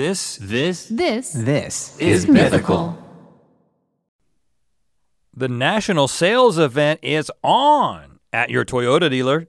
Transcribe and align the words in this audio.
This 0.00 0.38
This 0.40 0.86
This 0.86 1.30
This 1.34 1.98
is 1.98 2.26
mythical. 2.26 2.96
the 5.36 5.46
national 5.46 6.08
sales 6.08 6.58
event 6.58 7.00
is 7.02 7.30
on 7.44 8.18
at 8.32 8.48
your 8.48 8.64
Toyota 8.64 9.10
dealer, 9.10 9.48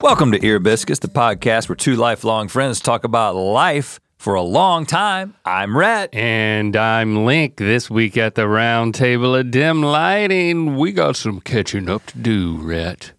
Welcome 0.00 0.32
to 0.32 0.44
Ear 0.44 0.58
Biscuits, 0.58 0.98
the 0.98 1.08
podcast 1.08 1.68
where 1.68 1.76
two 1.76 1.94
lifelong 1.94 2.48
friends 2.48 2.80
talk 2.80 3.04
about 3.04 3.36
life 3.36 4.00
for 4.16 4.34
a 4.34 4.42
long 4.42 4.84
time. 4.84 5.34
I'm 5.44 5.76
Rhett. 5.76 6.12
And 6.12 6.74
I'm 6.74 7.24
Link. 7.24 7.56
This 7.56 7.88
week 7.88 8.16
at 8.16 8.34
the 8.34 8.48
round 8.48 8.96
table 8.96 9.34
of 9.36 9.52
dim 9.52 9.82
lighting, 9.82 10.76
we 10.76 10.90
got 10.90 11.14
some 11.14 11.40
catching 11.40 11.88
up 11.88 12.04
to 12.06 12.18
do, 12.18 12.56
Rhett. 12.56 13.12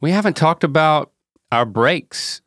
We 0.00 0.12
haven't 0.12 0.36
talked 0.36 0.62
about 0.62 1.10
our 1.50 1.66
breaks. 1.66 2.42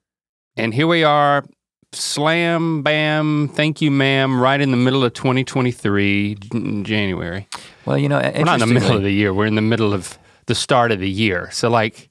And 0.55 0.73
here 0.73 0.87
we 0.87 1.03
are, 1.03 1.43
slam, 1.91 2.81
bam, 2.81 3.49
thank 3.49 3.81
you, 3.81 3.91
ma'am, 3.91 4.39
right 4.39 4.61
in 4.61 4.71
the 4.71 4.77
middle 4.77 5.03
of 5.03 5.13
2023, 5.13 6.35
January. 6.83 7.47
Well, 7.85 7.97
you 7.97 8.07
know, 8.07 8.19
We're 8.19 8.43
not 8.45 8.61
in 8.61 8.67
the 8.67 8.73
middle 8.73 8.95
of 8.95 9.03
the 9.03 9.11
year, 9.11 9.33
we're 9.33 9.47
in 9.47 9.55
the 9.55 9.61
middle 9.61 9.93
of 9.93 10.17
the 10.49 10.55
start 10.55 10.91
of 10.91 10.99
the 10.99 11.09
year. 11.09 11.47
So, 11.51 11.69
like, 11.69 12.09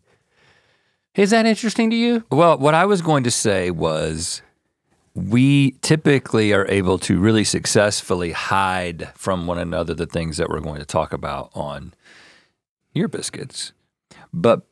is 1.16 1.30
that 1.30 1.44
interesting 1.44 1.90
to 1.90 1.96
you? 1.96 2.24
Well, 2.30 2.56
what 2.56 2.72
I 2.72 2.86
was 2.86 3.02
going 3.02 3.24
to 3.24 3.32
say 3.32 3.72
was 3.72 4.42
we 5.12 5.72
typically 5.82 6.52
are 6.52 6.64
able 6.68 7.00
to 7.00 7.18
really 7.18 7.42
successfully 7.42 8.30
hide 8.30 9.08
from 9.16 9.48
one 9.48 9.58
another 9.58 9.92
the 9.92 10.06
things 10.06 10.36
that 10.36 10.48
we're 10.48 10.60
going 10.60 10.78
to 10.78 10.86
talk 10.86 11.12
about 11.12 11.50
on 11.52 11.92
Ear 12.94 13.08
Biscuits. 13.08 13.72
But 14.32 14.62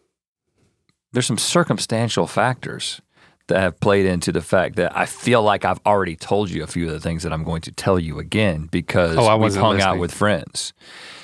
there's 1.12 1.26
some 1.26 1.36
circumstantial 1.38 2.28
factors 2.28 3.00
that 3.48 3.58
have 3.58 3.80
played 3.80 4.06
into 4.06 4.30
the 4.30 4.42
fact 4.42 4.76
that 4.76 4.96
I 4.96 5.06
feel 5.06 5.42
like 5.42 5.64
I've 5.64 5.80
already 5.84 6.14
told 6.14 6.50
you 6.50 6.62
a 6.62 6.68
few 6.68 6.86
of 6.86 6.92
the 6.92 7.00
things 7.00 7.24
that 7.24 7.32
I'm 7.32 7.42
going 7.42 7.62
to 7.62 7.72
tell 7.72 7.98
you 7.98 8.20
again 8.20 8.68
because 8.70 9.16
Oh, 9.16 9.24
I 9.26 9.34
we've 9.34 9.42
wasn't 9.42 9.64
hung 9.64 9.80
out 9.80 9.98
with 9.98 10.14
friends. 10.14 10.72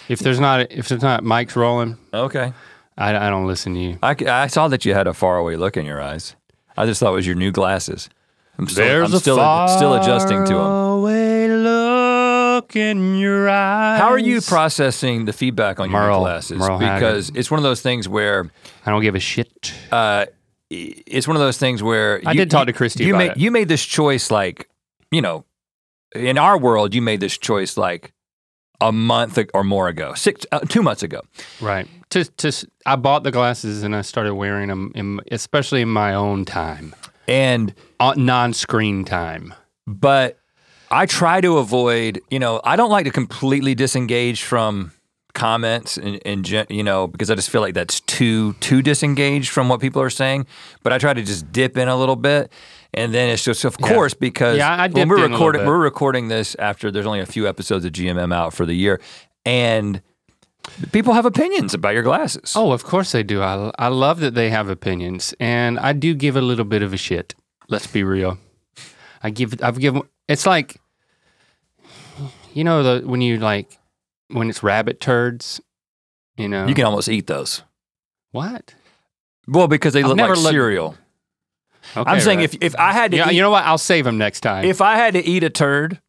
If 0.08 0.18
there's 0.20 0.40
not, 0.40 0.70
if 0.72 0.88
there's 0.88 1.02
not 1.02 1.22
mics 1.22 1.56
rolling, 1.56 1.96
Okay. 2.12 2.52
I, 2.98 3.26
I 3.26 3.30
don't 3.30 3.46
listen 3.46 3.74
to 3.74 3.80
you. 3.80 3.98
I, 4.02 4.14
c- 4.14 4.26
I 4.26 4.46
saw 4.48 4.68
that 4.68 4.84
you 4.84 4.92
had 4.94 5.06
a 5.06 5.14
faraway 5.14 5.56
look 5.56 5.76
in 5.76 5.86
your 5.86 6.00
eyes. 6.00 6.36
I 6.76 6.84
just 6.86 7.00
thought 7.00 7.12
it 7.12 7.16
was 7.16 7.26
your 7.26 7.36
new 7.36 7.50
glasses. 7.50 8.08
I'm 8.58 8.68
still, 8.68 9.04
I'm 9.04 9.08
still, 9.18 9.68
still 9.68 9.94
adjusting 9.94 10.44
to 10.44 10.52
them. 10.54 10.66
Away 10.66 11.48
look 11.48 12.76
in 12.76 13.16
your 13.18 13.48
eyes. 13.48 13.98
How 13.98 14.08
are 14.10 14.18
you 14.18 14.40
processing 14.42 15.24
the 15.24 15.32
feedback 15.32 15.80
on 15.80 15.90
your 15.90 16.00
new 16.00 16.06
Merle- 16.06 16.20
glasses? 16.20 16.58
Merle 16.58 16.78
because 16.78 17.30
it's 17.34 17.50
one 17.50 17.58
of 17.58 17.64
those 17.64 17.80
things 17.80 18.08
where 18.08 18.50
I 18.84 18.90
don't 18.90 19.02
give 19.02 19.14
a 19.14 19.20
shit. 19.20 19.72
uh, 19.90 20.26
i- 20.26 20.28
it's 20.70 21.26
one 21.26 21.36
of 21.36 21.40
those 21.40 21.56
things 21.58 21.82
where 21.82 22.20
I 22.26 22.34
did 22.34 22.50
talk 22.50 22.66
to 22.66 22.72
Christy 22.74 23.04
You 23.04 23.14
about 23.14 23.18
made 23.18 23.30
it. 23.32 23.36
you 23.38 23.50
made 23.50 23.68
this 23.68 23.84
choice 23.84 24.30
like 24.30 24.68
you 25.10 25.20
know, 25.22 25.44
in 26.14 26.36
our 26.38 26.56
world, 26.58 26.94
you 26.94 27.02
made 27.02 27.20
this 27.20 27.36
choice 27.38 27.76
like 27.76 28.12
a 28.82 28.92
month 28.92 29.38
or 29.54 29.64
more 29.64 29.88
ago, 29.88 30.12
six 30.14 30.44
uh, 30.52 30.60
two 30.60 30.82
months 30.82 31.02
ago. 31.02 31.20
Right. 31.60 31.86
To, 32.10 32.24
to, 32.24 32.68
I 32.84 32.96
bought 32.96 33.22
the 33.22 33.30
glasses 33.30 33.82
and 33.82 33.96
I 33.96 34.02
started 34.02 34.34
wearing 34.34 34.68
them, 34.68 34.92
in, 34.94 35.20
especially 35.30 35.80
in 35.80 35.88
my 35.88 36.12
own 36.14 36.44
time, 36.44 36.94
And 37.26 37.72
uh, 38.00 38.14
non-screen 38.16 39.04
time. 39.04 39.54
but 39.86 40.38
I 40.90 41.06
try 41.06 41.40
to 41.40 41.56
avoid, 41.56 42.20
you 42.30 42.38
know, 42.38 42.60
I 42.64 42.76
don't 42.76 42.90
like 42.90 43.06
to 43.06 43.10
completely 43.12 43.74
disengage 43.74 44.42
from 44.42 44.92
comments 45.34 45.96
and, 45.96 46.20
and 46.26 46.44
gen- 46.44 46.66
you 46.68 46.82
know 46.82 47.06
because 47.06 47.30
I 47.30 47.34
just 47.34 47.48
feel 47.48 47.62
like 47.62 47.72
that's 47.72 48.00
too 48.00 48.52
too 48.60 48.82
disengaged 48.82 49.48
from 49.48 49.70
what 49.70 49.80
people 49.80 50.02
are 50.02 50.10
saying. 50.10 50.46
But 50.82 50.92
I 50.92 50.98
try 50.98 51.14
to 51.14 51.22
just 51.22 51.50
dip 51.50 51.78
in 51.78 51.88
a 51.88 51.96
little 51.96 52.16
bit, 52.16 52.52
and 52.94 53.12
then 53.14 53.30
it's 53.30 53.44
just 53.44 53.64
of 53.64 53.78
course 53.78 54.14
because 54.14 54.58
Yeah, 54.58 54.70
I 54.74 54.88
when 54.88 55.08
we're 55.08 55.16
in 55.16 55.20
a 55.20 55.24
little 55.24 55.38
recording 55.38 55.66
we're 55.66 55.78
recording 55.78 56.28
this 56.28 56.54
after 56.58 56.90
there's 56.90 57.06
only 57.06 57.20
a 57.20 57.26
few 57.26 57.48
episodes 57.48 57.84
of 57.84 57.92
GMM 57.92 58.34
out 58.34 58.52
for 58.54 58.66
the 58.66 58.74
year, 58.74 59.00
and 59.46 60.00
people 60.92 61.14
have 61.14 61.26
opinions 61.26 61.74
about 61.74 61.94
your 61.94 62.02
glasses. 62.02 62.52
Oh, 62.56 62.72
of 62.72 62.84
course 62.84 63.12
they 63.12 63.22
do. 63.22 63.42
I, 63.42 63.70
I 63.78 63.88
love 63.88 64.20
that 64.20 64.34
they 64.34 64.50
have 64.50 64.68
opinions, 64.68 65.34
and 65.40 65.78
I 65.78 65.92
do 65.92 66.14
give 66.14 66.36
a 66.36 66.42
little 66.42 66.64
bit 66.64 66.82
of 66.82 66.92
a 66.92 66.96
shit. 66.96 67.34
Let's 67.68 67.86
be 67.86 68.04
real. 68.04 68.38
I 69.22 69.30
give. 69.30 69.62
I've 69.62 69.78
given. 69.78 70.02
It's 70.28 70.46
like, 70.46 70.80
you 72.52 72.64
know, 72.64 72.82
the 72.82 73.06
when 73.06 73.20
you 73.20 73.38
like 73.38 73.78
when 74.28 74.48
it's 74.50 74.62
rabbit 74.62 75.00
turds. 75.00 75.60
You 76.36 76.48
know. 76.48 76.66
You 76.66 76.74
can 76.74 76.84
almost 76.86 77.08
eat 77.08 77.26
those. 77.26 77.62
what? 78.30 78.74
Well, 79.48 79.68
because 79.68 79.92
they 79.92 80.02
I've 80.02 80.08
look 80.08 80.18
like 80.18 80.28
looked- 80.30 80.50
cereal. 80.50 80.96
Okay, 81.96 82.10
I'm 82.10 82.20
saying 82.20 82.38
right. 82.38 82.54
if 82.54 82.62
if 82.62 82.76
I 82.76 82.92
had 82.92 83.10
to 83.12 83.16
Yeah, 83.16 83.30
eat, 83.30 83.34
you 83.34 83.42
know 83.42 83.50
what? 83.50 83.64
I'll 83.64 83.78
save 83.78 84.04
them 84.04 84.18
next 84.18 84.40
time. 84.40 84.64
if 84.64 84.80
I 84.80 84.96
had 84.96 85.14
to 85.14 85.24
eat 85.24 85.42
a 85.44 85.50
turd, 85.50 86.00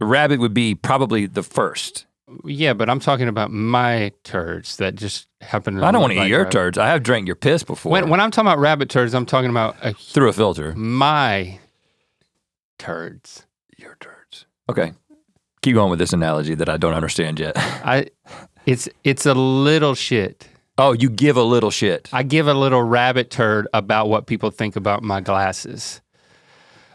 rabbit 0.00 0.40
would 0.40 0.54
be 0.54 0.74
probably 0.74 1.26
the 1.26 1.42
first. 1.42 2.06
yeah, 2.44 2.72
but 2.72 2.88
I'm 2.88 3.00
talking 3.00 3.28
about 3.28 3.50
my 3.50 4.12
turds 4.24 4.76
that 4.76 4.94
just 4.94 5.26
happen 5.40 5.74
to. 5.76 5.84
I 5.84 5.90
don't 5.90 6.00
want 6.00 6.12
to 6.14 6.22
eat 6.22 6.28
your 6.28 6.40
rabbit. 6.40 6.52
turds. 6.52 6.78
I 6.78 6.86
have 6.88 7.02
drank 7.02 7.26
your 7.26 7.36
piss 7.36 7.62
before 7.64 7.90
When, 7.92 8.08
when 8.08 8.20
I'm 8.20 8.30
talking 8.30 8.46
about 8.48 8.58
rabbit 8.60 8.88
turds, 8.88 9.14
I'm 9.14 9.26
talking 9.26 9.50
about 9.50 9.76
uh, 9.82 9.92
through 9.98 10.28
a 10.28 10.32
filter. 10.32 10.72
my 10.74 11.58
turds. 12.78 13.46
Your 13.76 13.96
turds. 14.00 14.46
Okay. 14.68 14.92
Keep 15.62 15.74
going 15.74 15.90
with 15.90 15.98
this 15.98 16.12
analogy 16.12 16.54
that 16.54 16.68
I 16.68 16.76
don't 16.76 16.94
understand 16.94 17.38
yet. 17.40 17.52
I, 17.56 18.06
it's 18.66 18.88
it's 19.04 19.26
a 19.26 19.34
little 19.34 19.94
shit. 19.94 20.48
Oh, 20.80 20.92
you 20.92 21.10
give 21.10 21.36
a 21.36 21.42
little 21.42 21.70
shit. 21.70 22.08
I 22.12 22.22
give 22.22 22.48
a 22.48 22.54
little 22.54 22.82
rabbit 22.82 23.30
turd 23.30 23.68
about 23.74 24.08
what 24.08 24.26
people 24.26 24.50
think 24.50 24.76
about 24.76 25.02
my 25.02 25.20
glasses. 25.20 26.00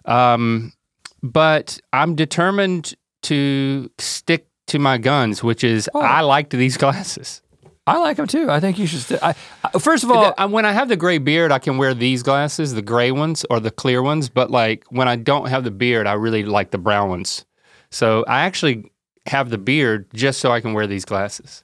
Um, 0.05 0.73
but 1.21 1.79
I'm 1.93 2.15
determined 2.15 2.93
to 3.23 3.89
stick 3.99 4.47
to 4.67 4.79
my 4.79 4.97
guns, 4.97 5.43
which 5.43 5.63
is 5.63 5.89
Oh. 5.93 5.99
I 6.01 6.21
liked 6.21 6.51
these 6.51 6.77
glasses. 6.77 7.41
I 7.87 7.97
like 7.99 8.17
them 8.17 8.25
too. 8.25 8.49
I 8.49 8.59
think 8.59 8.79
you 8.79 8.87
should. 8.87 9.01
St- 9.01 9.21
I, 9.21 9.35
I, 9.63 9.77
first 9.77 10.03
of 10.03 10.09
all, 10.11 10.33
Uh, 10.37 10.47
when 10.47 10.65
I 10.65 10.71
have 10.71 10.89
the 10.89 10.95
gray 10.95 11.19
beard, 11.19 11.51
I 11.51 11.59
can 11.59 11.77
wear 11.77 11.93
these 11.93 12.23
glasses, 12.23 12.73
the 12.73 12.81
gray 12.81 13.11
ones 13.11 13.45
or 13.51 13.59
the 13.59 13.69
clear 13.69 14.01
ones. 14.01 14.27
But 14.29 14.49
like 14.49 14.85
when 14.89 15.07
I 15.07 15.15
don't 15.15 15.49
have 15.49 15.63
the 15.63 15.71
beard, 15.71 16.07
I 16.07 16.13
really 16.13 16.43
like 16.43 16.71
the 16.71 16.79
brown 16.79 17.09
ones. 17.09 17.45
So 17.91 18.25
I 18.27 18.41
actually 18.41 18.91
have 19.27 19.51
the 19.51 19.59
beard 19.59 20.07
just 20.15 20.39
so 20.39 20.51
I 20.51 20.61
can 20.61 20.73
wear 20.73 20.87
these 20.87 21.05
glasses. 21.05 21.63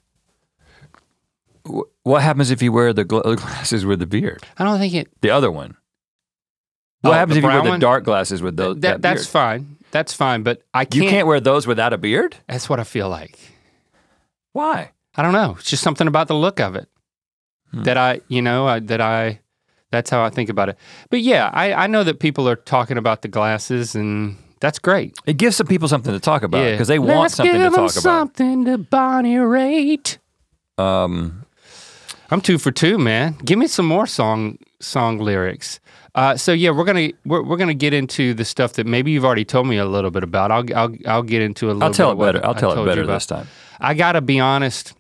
Wh- 1.68 1.82
what 2.06 2.22
happens 2.22 2.52
if 2.52 2.62
you 2.62 2.72
wear 2.72 2.94
the 2.94 3.06
gl- 3.06 3.36
glasses 3.38 3.86
with 3.86 4.00
the 4.00 4.06
beard? 4.08 4.44
I 4.58 4.64
don't 4.64 4.80
think 4.80 4.94
it. 4.94 5.10
The 5.22 5.30
other 5.30 5.52
one. 5.52 5.76
What 7.02 7.12
Oh, 7.12 7.14
happens 7.14 7.38
if 7.38 7.44
you 7.44 7.50
wear 7.50 7.64
the 7.64 7.70
one? 7.70 7.80
dark 7.80 8.04
glasses 8.04 8.42
with 8.42 8.58
those? 8.58 8.76
that, 8.76 8.82
that 8.82 9.02
that's 9.02 9.26
fine. 9.28 9.78
That's 9.92 10.14
fine. 10.14 10.44
But 10.44 10.62
I 10.74 10.86
can't. 10.86 11.04
You 11.04 11.10
can't 11.10 11.28
wear 11.28 11.40
those 11.40 11.66
without 11.68 11.94
a 11.94 11.98
beard. 11.98 12.36
That's 12.48 12.70
what 12.70 12.80
I 12.80 12.84
feel 12.84 13.10
like. 13.10 13.38
Why? 14.54 14.92
I 15.16 15.22
don't 15.24 15.34
know. 15.34 15.56
It's 15.60 15.70
just 15.70 15.84
something 15.84 16.08
about 16.08 16.28
the 16.28 16.36
look 16.36 16.60
of 16.60 16.76
it 16.76 16.88
Hmm. 17.72 17.84
that 17.84 17.98
I, 17.98 18.22
you 18.28 18.42
know, 18.42 18.68
I, 18.68 18.80
that 18.80 19.02
I. 19.02 19.40
That's 19.92 20.10
how 20.10 20.24
I 20.24 20.30
think 20.30 20.50
about 20.50 20.70
it. 20.70 20.78
But 21.10 21.20
yeah, 21.22 21.50
I, 21.54 21.74
I 21.74 21.88
know 21.88 22.04
that 22.06 22.20
people 22.20 22.48
are 22.48 22.56
talking 22.56 22.98
about 22.98 23.24
the 23.24 23.28
glasses, 23.28 23.94
and 23.96 24.38
that's 24.62 24.80
great. 24.80 25.18
It 25.26 25.34
gives 25.38 25.58
some 25.58 25.68
people 25.68 25.90
something 25.90 26.14
to 26.14 26.20
talk 26.20 26.44
about 26.44 26.60
yeah, 26.64 26.72
because 26.72 26.88
they 26.88 27.00
want 27.00 27.20
Let's 27.22 27.36
something 27.36 27.54
to 27.54 27.60
give 27.60 27.66
'em 27.74 27.74
talk 27.74 27.90
Something 27.92 28.66
to 28.66 28.78
Bonnie 28.78 29.36
Raitt. 29.36 30.18
Um, 30.78 31.44
I'm 32.32 32.40
two 32.40 32.58
for 32.58 32.72
two, 32.72 32.98
man. 32.98 33.36
Give 33.44 33.60
me 33.60 33.68
some 33.68 33.86
more 33.86 34.08
song 34.08 34.58
song 34.80 35.20
lyrics. 35.20 35.82
Uh, 36.16 36.38
so 36.38 36.54
yeah, 36.54 36.72
we're 36.72 36.86
gonna 36.86 37.10
we're, 37.26 37.44
we're 37.44 37.58
gonna 37.58 37.74
get 37.74 37.94
into 37.94 38.34
the 38.34 38.46
stuff 38.46 38.74
that 38.74 38.88
maybe 38.88 39.12
you've 39.12 39.26
already 39.26 39.46
told 39.46 39.68
me 39.68 39.78
a 39.78 39.86
little 39.86 40.12
bit 40.12 40.24
about. 40.24 40.50
I'll 40.50 40.66
I'll, 40.76 40.96
I'll 41.06 41.24
get 41.24 41.42
into 41.42 41.68
a 41.68 41.74
little. 41.74 41.84
I'll 41.84 41.94
tell 41.94 42.16
bit 42.16 42.22
it 42.22 42.34
better. 42.34 42.46
I'll 42.46 42.56
tell 42.56 42.82
it 42.82 42.86
better 42.86 43.06
this 43.06 43.26
time. 43.26 43.48
I 43.80 43.94
gotta 43.94 44.22
be 44.22 44.40
honest. 44.40 44.94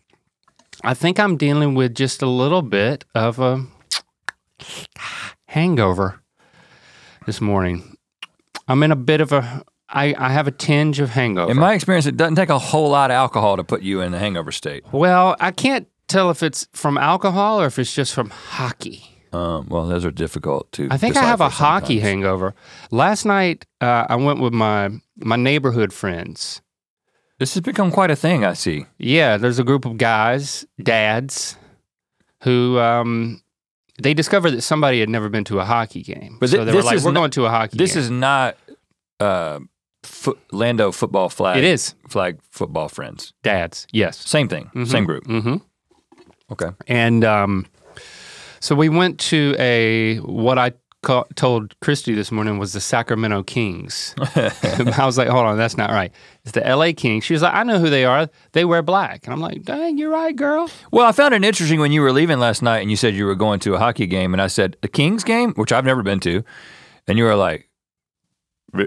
I 0.83 0.93
think 0.93 1.19
I'm 1.19 1.37
dealing 1.37 1.73
with 1.73 1.95
just 1.95 2.21
a 2.21 2.27
little 2.27 2.61
bit 2.61 3.05
of 3.15 3.39
a 3.39 3.65
hangover 5.45 6.21
this 7.25 7.39
morning. 7.39 7.97
I'm 8.67 8.83
in 8.83 8.91
a 8.91 8.95
bit 8.95 9.21
of 9.21 9.31
a. 9.31 9.63
I, 9.93 10.15
I 10.17 10.29
have 10.29 10.47
a 10.47 10.51
tinge 10.51 11.01
of 11.01 11.09
hangover. 11.09 11.51
In 11.51 11.57
my 11.57 11.73
experience, 11.73 12.05
it 12.05 12.15
doesn't 12.15 12.35
take 12.35 12.49
a 12.49 12.57
whole 12.57 12.89
lot 12.89 13.11
of 13.11 13.15
alcohol 13.15 13.57
to 13.57 13.63
put 13.63 13.81
you 13.81 13.99
in 13.99 14.13
the 14.13 14.19
hangover 14.19 14.51
state. 14.51 14.85
well, 14.93 15.35
I 15.39 15.51
can't 15.51 15.87
tell 16.11 16.29
if 16.29 16.43
it's 16.43 16.67
from 16.73 16.97
alcohol 16.97 17.61
or 17.61 17.65
if 17.65 17.79
it's 17.79 17.93
just 17.93 18.13
from 18.13 18.29
hockey. 18.29 19.07
Um, 19.33 19.67
well, 19.69 19.87
those 19.87 20.03
are 20.03 20.11
difficult 20.11 20.71
to. 20.73 20.87
I 20.91 20.97
think 20.97 21.15
I 21.15 21.21
have 21.21 21.39
a 21.41 21.45
decipher 21.45 21.63
hockey 21.63 21.99
hangover. 21.99 22.53
Last 22.91 23.25
night, 23.25 23.65
uh, 23.79 24.05
I 24.09 24.15
went 24.17 24.39
with 24.41 24.53
my 24.53 24.89
my 25.17 25.37
neighborhood 25.37 25.93
friends. 25.93 26.61
This 27.39 27.53
has 27.55 27.61
become 27.61 27.91
quite 27.91 28.11
a 28.11 28.15
thing. 28.15 28.43
I 28.45 28.53
see. 28.53 28.85
Yeah, 28.97 29.37
there's 29.37 29.57
a 29.57 29.63
group 29.63 29.85
of 29.85 29.97
guys, 29.97 30.65
dads, 30.83 31.55
who 32.43 32.77
um, 32.77 33.41
they 34.01 34.13
discovered 34.13 34.51
that 34.51 34.61
somebody 34.63 34.99
had 34.99 35.09
never 35.09 35.29
been 35.29 35.43
to 35.45 35.59
a 35.59 35.65
hockey 35.65 36.03
game. 36.03 36.37
But 36.39 36.49
so 36.49 36.57
thi- 36.57 36.65
they 36.65 36.71
were 36.71 36.77
this 36.77 36.85
like, 36.85 36.95
is 36.97 37.05
"We're 37.05 37.11
not- 37.13 37.19
going 37.21 37.31
to 37.31 37.45
a 37.45 37.49
hockey 37.49 37.77
This 37.77 37.93
game." 37.93 38.03
is 38.03 38.09
not 38.11 38.57
uh, 39.21 39.59
fo- 40.03 40.37
Lando 40.51 40.91
football 40.91 41.29
flag. 41.29 41.57
it 41.57 41.63
is 41.63 41.95
flag 42.09 42.37
football 42.51 42.89
friends. 42.89 43.33
dads. 43.43 43.87
Yes. 43.93 44.17
Same 44.17 44.47
thing. 44.49 44.69
Same 44.85 45.05
group. 45.05 45.23
Mm-hmm. 45.25 45.55
Okay. 46.51 46.69
And 46.87 47.23
um, 47.23 47.65
so 48.59 48.75
we 48.75 48.89
went 48.89 49.19
to 49.21 49.55
a 49.57 50.17
what 50.17 50.57
I 50.57 50.73
ca- 51.01 51.25
told 51.35 51.79
Christy 51.79 52.13
this 52.13 52.31
morning 52.31 52.57
was 52.57 52.73
the 52.73 52.81
Sacramento 52.81 53.43
Kings. 53.43 54.13
I 54.35 55.05
was 55.05 55.17
like, 55.17 55.27
hold 55.27 55.45
on, 55.45 55.57
that's 55.57 55.77
not 55.77 55.89
right. 55.91 56.11
It's 56.43 56.51
the 56.51 56.61
LA 56.61 56.91
Kings. 56.95 57.23
She 57.23 57.33
was 57.33 57.41
like, 57.41 57.53
I 57.53 57.63
know 57.63 57.79
who 57.79 57.89
they 57.89 58.05
are. 58.05 58.29
They 58.51 58.65
wear 58.65 58.81
black. 58.81 59.25
And 59.25 59.33
I'm 59.33 59.39
like, 59.39 59.63
dang, 59.63 59.97
you're 59.97 60.11
right, 60.11 60.35
girl. 60.35 60.69
Well, 60.91 61.07
I 61.07 61.11
found 61.11 61.33
it 61.33 61.43
interesting 61.43 61.79
when 61.79 61.91
you 61.91 62.01
were 62.01 62.11
leaving 62.11 62.39
last 62.39 62.61
night 62.61 62.79
and 62.79 62.91
you 62.91 62.97
said 62.97 63.15
you 63.15 63.25
were 63.25 63.35
going 63.35 63.59
to 63.61 63.75
a 63.75 63.79
hockey 63.79 64.07
game, 64.07 64.33
and 64.33 64.41
I 64.41 64.47
said 64.47 64.77
a 64.83 64.87
Kings 64.87 65.23
game, 65.23 65.53
which 65.53 65.71
I've 65.71 65.85
never 65.85 66.03
been 66.03 66.19
to, 66.21 66.43
and 67.07 67.17
you 67.17 67.23
were 67.23 67.35
like, 67.35 67.69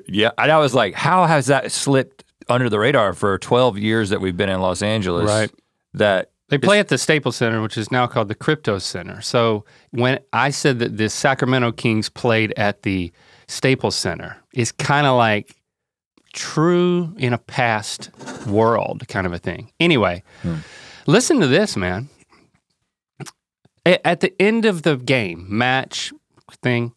"Yeah," 0.06 0.30
and 0.38 0.50
I 0.52 0.58
was 0.58 0.74
like, 0.74 0.94
"How 0.94 1.26
has 1.26 1.46
that 1.46 1.72
slipped 1.72 2.24
under 2.48 2.68
the 2.68 2.78
radar 2.78 3.12
for 3.14 3.38
12 3.38 3.78
years 3.78 4.10
that 4.10 4.20
we've 4.20 4.36
been 4.36 4.48
in 4.48 4.60
Los 4.60 4.82
Angeles?" 4.82 5.28
Right. 5.28 5.50
That 5.94 6.30
They 6.54 6.66
play 6.66 6.78
at 6.78 6.86
the 6.86 6.98
Staples 6.98 7.34
Center, 7.34 7.60
which 7.60 7.76
is 7.76 7.90
now 7.90 8.06
called 8.06 8.28
the 8.28 8.34
Crypto 8.36 8.78
Center. 8.78 9.20
So 9.20 9.64
when 9.90 10.20
I 10.32 10.50
said 10.50 10.78
that 10.78 10.96
the 10.96 11.08
Sacramento 11.08 11.72
Kings 11.72 12.08
played 12.08 12.54
at 12.56 12.82
the 12.82 13.12
Staples 13.48 13.96
Center, 13.96 14.36
it's 14.52 14.70
kind 14.70 15.04
of 15.04 15.16
like 15.16 15.56
true 16.32 17.12
in 17.18 17.32
a 17.32 17.38
past 17.38 18.10
world 18.46 19.06
kind 19.08 19.26
of 19.26 19.32
a 19.32 19.38
thing. 19.38 19.72
Anyway, 19.80 20.22
listen 21.06 21.40
to 21.40 21.48
this, 21.48 21.76
man. 21.76 22.08
At 23.84 24.20
the 24.20 24.32
end 24.40 24.64
of 24.64 24.82
the 24.82 24.96
game, 24.96 25.46
match 25.48 26.12
thing, 26.62 26.92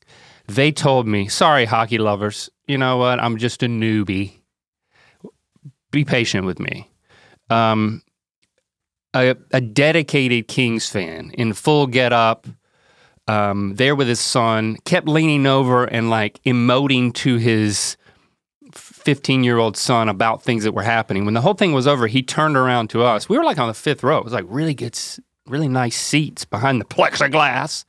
they 0.48 0.72
told 0.72 1.08
me, 1.08 1.28
sorry, 1.30 1.66
hockey 1.66 1.98
lovers, 1.98 2.50
you 2.68 2.78
know 2.78 2.98
what? 2.98 3.20
I'm 3.20 3.38
just 3.38 3.64
a 3.64 3.68
newbie. 3.68 4.34
Be 5.90 6.06
patient 6.06 6.46
with 6.46 6.60
me. 6.60 6.92
Um, 7.50 8.04
a, 9.24 9.36
a 9.52 9.62
dedicated 9.62 10.48
Kings 10.48 10.90
fan 10.90 11.32
in 11.32 11.54
full 11.54 11.88
get 11.88 12.14
up, 12.14 12.48
um, 13.28 13.76
there 13.76 13.96
with 13.96 14.08
his 14.08 14.20
son, 14.20 14.78
kept 14.86 15.08
leaning 15.08 15.46
over 15.46 15.86
and 15.86 16.10
like 16.10 16.42
emoting 16.44 17.14
to 17.16 17.38
his 17.38 17.98
15 18.74 19.44
year 19.44 19.58
old 19.58 19.78
son 19.78 20.10
about 20.10 20.44
things 20.44 20.64
that 20.64 20.74
were 20.74 20.84
happening. 20.84 21.26
When 21.26 21.34
the 21.34 21.42
whole 21.42 21.54
thing 21.54 21.74
was 21.74 21.88
over, 21.88 22.08
he 22.08 22.22
turned 22.24 22.58
around 22.58 22.90
to 22.92 23.04
us. 23.04 23.28
We 23.30 23.38
were 23.38 23.44
like 23.44 23.58
on 23.58 23.68
the 23.68 23.74
fifth 23.74 24.04
row. 24.04 24.18
It 24.18 24.24
was 24.24 24.34
like 24.34 24.46
really 24.48 24.74
good, 24.74 24.98
really 25.46 25.68
nice 25.68 25.96
seats 25.96 26.46
behind 26.46 26.82
the 26.82 26.86
plexiglass. 26.86 27.86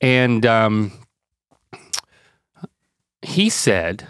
And 0.00 0.44
um, 0.44 0.92
he 3.22 3.48
said, 3.48 4.06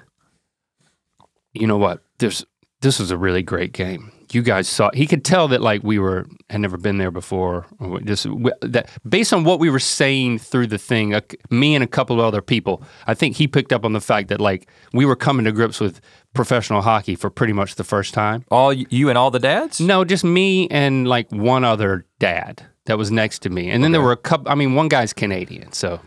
you 1.53 1.67
know 1.67 1.79
what? 1.79 2.03
There's 2.19 2.45
this 2.81 2.99
was 2.99 3.11
a 3.11 3.17
really 3.17 3.43
great 3.43 3.73
game. 3.73 4.13
You 4.33 4.43
guys 4.43 4.69
saw. 4.69 4.91
He 4.95 5.07
could 5.07 5.25
tell 5.25 5.49
that 5.49 5.61
like 5.61 5.83
we 5.83 5.99
were 5.99 6.27
had 6.51 6.61
never 6.61 6.77
been 6.77 6.99
there 6.99 7.11
before. 7.11 7.67
Or 7.79 8.01
just 8.01 8.25
that 8.61 8.89
based 9.09 9.33
on 9.33 9.45
what 9.45 9.59
we 9.61 9.71
were 9.71 9.79
saying 9.79 10.39
through 10.39 10.67
the 10.69 10.79
thing, 10.79 11.15
uh, 11.15 11.21
me 11.51 11.75
and 11.75 11.85
a 11.85 11.87
couple 11.87 12.19
of 12.19 12.25
other 12.27 12.43
people, 12.43 12.83
I 13.07 13.15
think 13.15 13.37
he 13.37 13.47
picked 13.49 13.73
up 13.73 13.85
on 13.85 13.93
the 13.93 14.01
fact 14.01 14.29
that 14.29 14.41
like 14.41 14.69
we 14.93 15.05
were 15.05 15.17
coming 15.17 15.45
to 15.45 15.53
grips 15.53 15.81
with 15.81 16.01
professional 16.35 16.83
hockey 16.83 17.15
for 17.15 17.31
pretty 17.31 17.53
much 17.53 17.77
the 17.77 17.85
first 17.85 18.13
time. 18.15 18.45
all 18.51 18.73
you 18.73 19.09
and 19.09 19.17
all 19.19 19.31
the 19.31 19.39
dads. 19.39 19.81
No, 19.81 20.05
just 20.05 20.25
me 20.25 20.69
and 20.69 21.07
like 21.09 21.31
one 21.31 21.65
other 21.65 22.05
dad 22.19 22.63
that 22.87 22.99
was 22.99 23.11
next 23.11 23.41
to 23.43 23.51
me, 23.51 23.71
and 23.71 23.83
then 23.83 23.93
there 23.93 24.01
were 24.03 24.13
a 24.13 24.17
couple. 24.17 24.51
I 24.51 24.55
mean, 24.55 24.75
one 24.75 24.89
guy's 24.89 25.13
Canadian, 25.13 25.73
so 25.73 26.01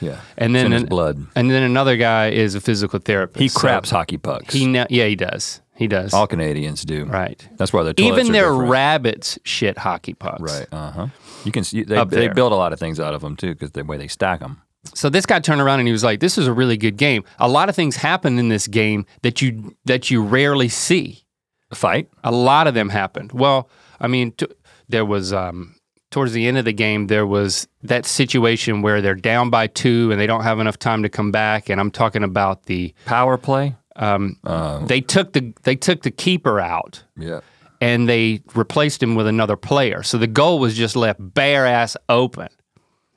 Yeah. 0.00 0.20
and 0.38 0.54
then 0.54 0.72
an- 0.72 0.86
blood. 0.86 1.26
and 1.36 1.50
then 1.50 1.62
another 1.62 1.96
guy 1.96 2.30
is 2.30 2.54
a 2.54 2.60
physical 2.60 2.98
therapist. 2.98 3.40
He 3.42 3.48
so 3.48 3.60
craps 3.60 3.90
hockey 3.90 4.16
pucks. 4.16 4.54
He 4.54 4.70
yeah, 4.72 4.86
he 5.06 5.16
does. 5.16 5.60
He 5.78 5.86
does. 5.86 6.12
all 6.12 6.26
Canadians 6.26 6.82
do. 6.84 7.04
right. 7.04 7.48
That's 7.56 7.72
why 7.72 7.84
their 7.84 7.94
Even 7.96 8.32
their 8.32 8.50
different. 8.50 8.70
rabbits 8.70 9.38
shit 9.44 9.78
hockey 9.78 10.12
pucks. 10.12 10.40
Right. 10.42 10.66
Uh 10.72 10.90
huh. 10.90 11.06
You 11.44 11.52
can 11.52 11.62
see 11.64 11.84
they, 11.84 12.04
they 12.04 12.28
build 12.28 12.52
a 12.52 12.56
lot 12.56 12.72
of 12.72 12.80
things 12.80 12.98
out 12.98 13.14
of 13.14 13.20
them 13.22 13.36
too 13.36 13.54
because 13.54 13.70
the 13.70 13.84
way 13.84 13.96
they 13.96 14.08
stack 14.08 14.40
them. 14.40 14.60
So 14.94 15.08
this 15.08 15.24
guy 15.24 15.38
turned 15.40 15.60
around 15.60 15.78
and 15.80 15.88
he 15.88 15.92
was 15.92 16.02
like, 16.04 16.18
"This 16.20 16.36
is 16.36 16.46
a 16.46 16.52
really 16.52 16.76
good 16.76 16.96
game. 16.96 17.22
A 17.38 17.48
lot 17.48 17.68
of 17.68 17.76
things 17.76 17.96
happen 17.96 18.38
in 18.38 18.48
this 18.48 18.66
game 18.66 19.06
that 19.22 19.40
you 19.40 19.76
that 19.84 20.10
you 20.10 20.22
rarely 20.22 20.68
see. 20.68 21.22
A 21.70 21.74
fight. 21.74 22.08
A 22.24 22.32
lot 22.32 22.66
of 22.66 22.74
them 22.74 22.88
happened. 22.88 23.30
Well, 23.32 23.68
I 24.00 24.08
mean, 24.08 24.32
t- 24.32 24.46
there 24.88 25.04
was 25.04 25.32
um, 25.32 25.74
towards 26.10 26.32
the 26.32 26.46
end 26.46 26.56
of 26.58 26.64
the 26.64 26.72
game 26.72 27.06
there 27.08 27.26
was 27.26 27.68
that 27.82 28.06
situation 28.06 28.80
where 28.82 29.02
they're 29.02 29.14
down 29.14 29.50
by 29.50 29.66
two 29.66 30.10
and 30.10 30.18
they 30.20 30.26
don't 30.26 30.42
have 30.44 30.60
enough 30.60 30.78
time 30.78 31.02
to 31.02 31.08
come 31.08 31.30
back. 31.30 31.68
And 31.68 31.78
I'm 31.80 31.90
talking 31.90 32.24
about 32.24 32.64
the 32.64 32.94
Power 33.04 33.36
play. 33.36 33.76
Um, 33.98 34.36
Uh, 34.44 34.78
they 34.86 35.00
took 35.00 35.32
the 35.32 35.52
they 35.64 35.76
took 35.76 36.02
the 36.02 36.10
keeper 36.10 36.60
out 36.60 37.02
yeah. 37.16 37.40
and 37.80 38.08
they 38.08 38.40
replaced 38.54 39.02
him 39.02 39.14
with 39.14 39.26
another 39.26 39.56
player. 39.56 40.02
So 40.02 40.18
the 40.18 40.26
goal 40.26 40.58
was 40.58 40.74
just 40.76 40.96
left 40.96 41.18
bare 41.20 41.66
ass 41.66 41.96
open. 42.08 42.48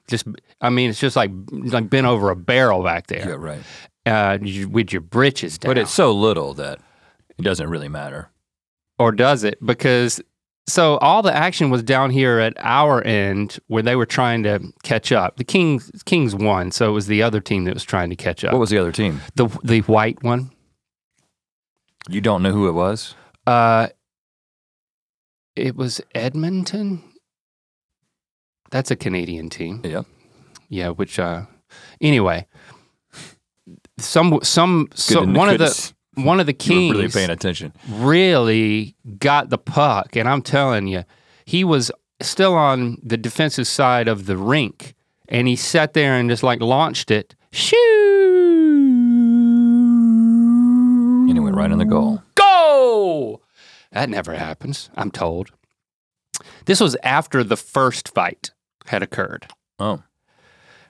Just, 0.07 0.27
I 0.59 0.69
mean, 0.69 0.89
it's 0.89 0.99
just 0.99 1.15
like 1.15 1.31
like 1.51 1.89
bent 1.89 2.05
over 2.07 2.29
a 2.31 2.35
barrel 2.35 2.83
back 2.83 3.07
there. 3.07 3.27
Yeah. 3.29 3.35
Right. 3.37 3.61
uh, 4.05 4.37
you- 4.41 4.67
with 4.69 4.91
your 4.91 5.01
britches 5.01 5.57
down. 5.57 5.69
But 5.69 5.77
it's 5.77 5.91
so 5.91 6.11
little 6.11 6.53
that 6.55 6.79
it 7.37 7.43
doesn't 7.43 7.69
really 7.69 7.89
matter. 7.89 8.29
or 8.99 9.11
does 9.11 9.43
it? 9.43 9.57
Because 9.65 10.21
so 10.67 10.97
all 10.97 11.21
the 11.23 11.33
action 11.35 11.69
was 11.71 11.81
down 11.81 12.11
here 12.11 12.39
at 12.39 12.53
our 12.59 13.03
end 13.03 13.57
where 13.67 13.81
they 13.83 13.95
were 13.95 14.05
trying 14.05 14.43
to 14.43 14.59
catch 14.83 15.11
up. 15.11 15.37
The 15.37 15.43
Kings 15.43 15.89
Kings 16.05 16.35
won, 16.35 16.71
so 16.71 16.89
it 16.89 16.93
was 16.93 17.07
the 17.07 17.23
other 17.23 17.39
team 17.39 17.63
that 17.65 17.73
was 17.73 17.83
trying 17.83 18.09
to 18.11 18.15
catch 18.15 18.43
up. 18.43 18.51
What 18.53 18.59
was 18.59 18.69
the 18.69 18.77
other 18.77 18.91
team? 18.91 19.21
the 19.35 19.47
the 19.63 19.79
white 19.81 20.21
one? 20.23 20.51
You 22.09 22.21
don't 22.21 22.41
know 22.41 22.51
who 22.51 22.67
it 22.67 22.73
was? 22.73 23.15
Uh, 23.45 23.87
it 25.55 25.75
was 25.75 26.01
Edmonton. 26.15 27.03
That's 28.71 28.91
a 28.91 28.95
Canadian 28.95 29.49
team. 29.49 29.81
Yeah. 29.83 30.03
Yeah, 30.69 30.89
which 30.89 31.19
uh 31.19 31.43
anyway, 31.99 32.47
some 33.97 34.39
some 34.41 34.87
so 34.95 35.25
one 35.25 35.49
of 35.49 35.57
the 35.57 35.93
one 36.15 36.39
of 36.39 36.45
the 36.45 36.53
kings 36.67 36.95
really 36.95 37.09
paying 37.09 37.29
attention. 37.29 37.73
really 37.89 38.95
got 39.19 39.49
the 39.49 39.57
puck 39.57 40.15
and 40.15 40.29
I'm 40.29 40.41
telling 40.41 40.87
you, 40.87 41.03
he 41.45 41.65
was 41.65 41.91
still 42.21 42.53
on 42.53 42.97
the 43.03 43.17
defensive 43.17 43.67
side 43.67 44.07
of 44.07 44.25
the 44.27 44.37
rink 44.37 44.95
and 45.27 45.47
he 45.47 45.57
sat 45.57 45.93
there 45.93 46.15
and 46.15 46.29
just 46.29 46.43
like 46.43 46.61
launched 46.61 47.11
it. 47.11 47.35
Shoo! 47.51 48.70
Right 51.61 51.69
in 51.69 51.77
the 51.77 51.85
goal. 51.85 52.23
Go! 52.33 53.41
That 53.91 54.09
never 54.09 54.33
happens, 54.33 54.89
I'm 54.95 55.11
told. 55.11 55.51
This 56.65 56.79
was 56.79 56.97
after 57.03 57.43
the 57.43 57.55
first 57.55 58.09
fight 58.15 58.49
had 58.87 59.03
occurred. 59.03 59.45
Oh. 59.77 60.01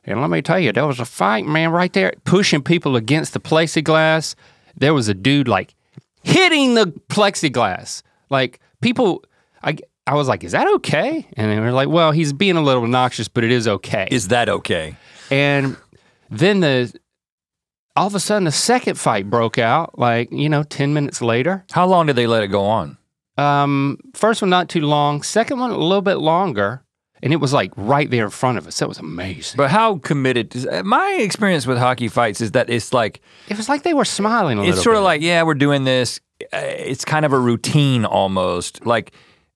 And 0.05 0.21
let 0.21 0.29
me 0.29 0.41
tell 0.41 0.57
you, 0.57 0.71
there 0.71 0.87
was 0.87 1.01
a 1.01 1.05
fight, 1.05 1.45
man, 1.45 1.71
right 1.71 1.91
there, 1.91 2.13
pushing 2.23 2.63
people 2.63 2.95
against 2.95 3.33
the 3.33 3.41
plexiglass. 3.41 4.35
There 4.77 4.93
was 4.93 5.09
a 5.09 5.13
dude 5.13 5.49
like 5.49 5.75
hitting 6.23 6.75
the 6.75 6.85
plexiglass. 7.09 8.01
Like 8.29 8.61
people, 8.79 9.25
I, 9.61 9.75
I 10.07 10.15
was 10.15 10.29
like, 10.29 10.45
is 10.45 10.53
that 10.53 10.73
okay? 10.75 11.27
And 11.33 11.51
they 11.51 11.59
were 11.59 11.73
like, 11.73 11.89
well, 11.89 12.13
he's 12.13 12.31
being 12.31 12.55
a 12.55 12.61
little 12.61 12.83
obnoxious, 12.83 13.27
but 13.27 13.43
it 13.43 13.51
is 13.51 13.67
okay. 13.67 14.07
Is 14.09 14.29
that 14.29 14.47
okay? 14.47 14.95
and 15.29 15.75
then 16.29 16.61
the, 16.61 16.97
all 17.95 18.07
of 18.07 18.15
a 18.15 18.19
sudden, 18.19 18.45
the 18.45 18.51
second 18.51 18.95
fight 18.97 19.29
broke 19.29 19.57
out. 19.57 19.97
Like 19.99 20.31
you 20.31 20.49
know, 20.49 20.63
ten 20.63 20.93
minutes 20.93 21.21
later. 21.21 21.65
How 21.71 21.85
long 21.85 22.05
did 22.07 22.15
they 22.15 22.27
let 22.27 22.43
it 22.43 22.47
go 22.47 22.65
on? 22.65 22.97
Um, 23.37 23.97
first 24.13 24.41
one 24.41 24.49
not 24.49 24.69
too 24.69 24.81
long. 24.81 25.23
Second 25.23 25.59
one 25.59 25.71
a 25.71 25.77
little 25.77 26.01
bit 26.01 26.15
longer, 26.17 26.83
and 27.23 27.33
it 27.33 27.37
was 27.37 27.53
like 27.53 27.71
right 27.75 28.09
there 28.09 28.25
in 28.25 28.29
front 28.29 28.57
of 28.57 28.67
us. 28.67 28.77
That 28.79 28.87
was 28.89 28.99
amazing. 28.99 29.57
But 29.57 29.71
how 29.71 29.97
committed? 29.99 30.55
is- 30.55 30.67
My 30.83 31.17
experience 31.19 31.65
with 31.65 31.77
hockey 31.77 32.07
fights 32.07 32.41
is 32.41 32.51
that 32.51 32.69
it's 32.69 32.93
like 32.93 33.21
It 33.49 33.57
was 33.57 33.67
like 33.69 33.83
they 33.83 33.93
were 33.93 34.05
smiling 34.05 34.57
a 34.57 34.61
little. 34.61 34.73
it's 34.75 34.83
sort 34.83 34.95
of 34.97 35.03
like 35.03 35.21
yeah, 35.21 35.43
we're 35.43 35.53
doing 35.55 35.85
this, 35.85 36.19
uh, 36.53 36.57
it's 36.61 37.03
kind 37.05 37.25
of 37.25 37.33
a 37.33 37.39
routine 37.39 38.05
almost. 38.05 38.85
Like 38.85 39.13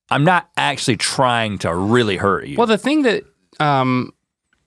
I'm 0.10 0.24
not 0.24 0.50
actually 0.58 0.98
trying 0.98 1.58
to 1.60 1.76
really 1.76 2.18
hurt 2.18 2.48
you. 2.48 2.58
Well, 2.58 2.68
the 2.68 2.78
thing 2.78 3.02
that 3.04 3.24
um, 3.60 4.14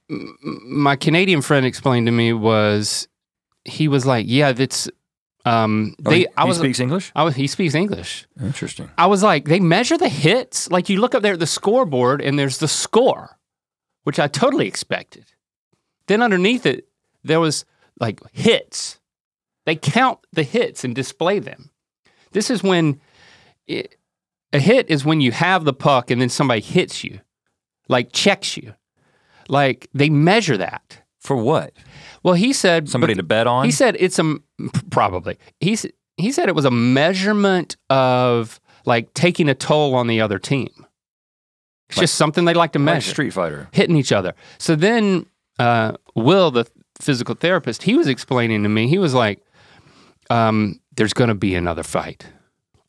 my 0.07 0.95
Canadian 0.95 1.41
friend 1.41 1.65
explained 1.65 2.07
to 2.07 2.11
me 2.11 2.33
was 2.33 3.07
he 3.65 3.87
was 3.87 4.05
like, 4.05 4.25
"Yeah, 4.27 4.51
that's 4.51 4.89
um, 5.45 5.95
Oh, 6.05 6.11
they." 6.11 6.19
he, 6.19 6.27
I 6.37 6.43
he 6.43 6.47
was, 6.49 6.57
speaks 6.57 6.79
English. 6.79 7.11
I 7.15 7.23
was, 7.23 7.35
he 7.35 7.47
speaks 7.47 7.75
English. 7.75 8.27
Interesting. 8.41 8.89
I 8.97 9.07
was 9.07 9.23
like, 9.23 9.45
they 9.45 9.59
measure 9.59 9.97
the 9.97 10.09
hits. 10.09 10.69
Like 10.71 10.89
you 10.89 10.99
look 10.99 11.15
up 11.15 11.21
there 11.21 11.33
at 11.33 11.39
the 11.39 11.47
scoreboard, 11.47 12.21
and 12.21 12.37
there's 12.37 12.57
the 12.59 12.67
score, 12.67 13.37
which 14.03 14.19
I 14.19 14.27
totally 14.27 14.67
expected. 14.67 15.25
Then 16.07 16.21
underneath 16.21 16.65
it, 16.65 16.87
there 17.23 17.39
was 17.39 17.65
like 17.99 18.19
hits. 18.31 18.99
They 19.65 19.75
count 19.75 20.19
the 20.31 20.43
hits 20.43 20.83
and 20.83 20.95
display 20.95 21.39
them. 21.39 21.69
This 22.31 22.49
is 22.49 22.63
when 22.63 22.99
it, 23.67 23.95
a 24.51 24.59
hit 24.59 24.89
is 24.89 25.05
when 25.05 25.21
you 25.21 25.31
have 25.31 25.63
the 25.63 25.73
puck 25.73 26.09
and 26.09 26.19
then 26.19 26.29
somebody 26.29 26.61
hits 26.61 27.03
you, 27.03 27.19
like 27.87 28.11
checks 28.11 28.57
you. 28.57 28.73
Like 29.47 29.87
they 29.93 30.09
measure 30.09 30.57
that. 30.57 31.03
For 31.19 31.35
what? 31.35 31.73
Well, 32.23 32.33
he 32.33 32.53
said 32.53 32.89
Somebody 32.89 33.15
to 33.15 33.23
bet 33.23 33.47
on? 33.47 33.65
he 33.65 33.71
said 33.71 33.95
it's 33.99 34.19
a 34.19 34.35
probably. 34.89 35.37
He 35.59 35.77
he 36.17 36.31
said 36.31 36.49
it 36.49 36.55
was 36.55 36.65
a 36.65 36.71
measurement 36.71 37.77
of 37.89 38.59
like 38.85 39.13
taking 39.13 39.47
a 39.49 39.55
toll 39.55 39.95
on 39.95 40.07
the 40.07 40.21
other 40.21 40.39
team. 40.39 40.69
It's 41.89 41.97
Like- 41.97 42.03
just 42.03 42.15
something 42.15 42.45
they 42.45 42.53
like 42.53 42.73
to 42.73 42.79
like 42.79 42.85
measure, 42.85 43.09
Street 43.11 43.31
Fighter. 43.33 43.67
hitting 43.71 43.95
each 43.95 44.11
other. 44.11 44.33
So 44.57 44.75
then 44.75 45.25
uh, 45.59 45.93
Will, 46.15 46.51
the 46.51 46.65
physical 47.01 47.35
therapist, 47.35 47.83
he 47.83 47.95
was 47.95 48.07
explaining 48.07 48.63
to 48.63 48.69
me. 48.69 48.87
He 48.87 48.97
was 48.99 49.13
like, 49.13 49.41
um, 50.29 50.79
"There's 50.95 51.13
going 51.13 51.29
to 51.29 51.35
be 51.35 51.55
another 51.55 51.83
fight." 51.83 52.25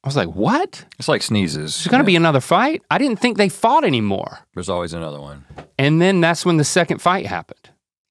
I 0.02 0.08
was 0.08 0.16
like, 0.16 0.28
"What? 0.28 0.84
It's 0.99 1.08
like 1.08 1.22
sneezes. 1.22 1.76
There's 1.76 1.87
going 1.88 2.00
to 2.02 2.06
be 2.06 2.16
another 2.16 2.40
fight?" 2.40 2.82
I 2.90 2.99
didn't 2.99 3.18
think 3.20 3.37
they 3.38 3.49
fought 3.49 3.84
anymore. 3.84 4.40
There's 4.54 4.68
always 4.68 4.92
another 4.92 5.20
one. 5.20 5.44
And 5.78 6.00
then 6.00 6.20
that's 6.20 6.44
when 6.44 6.56
the 6.58 6.64
second 6.64 7.00
fight 7.00 7.26
happened. 7.26 7.70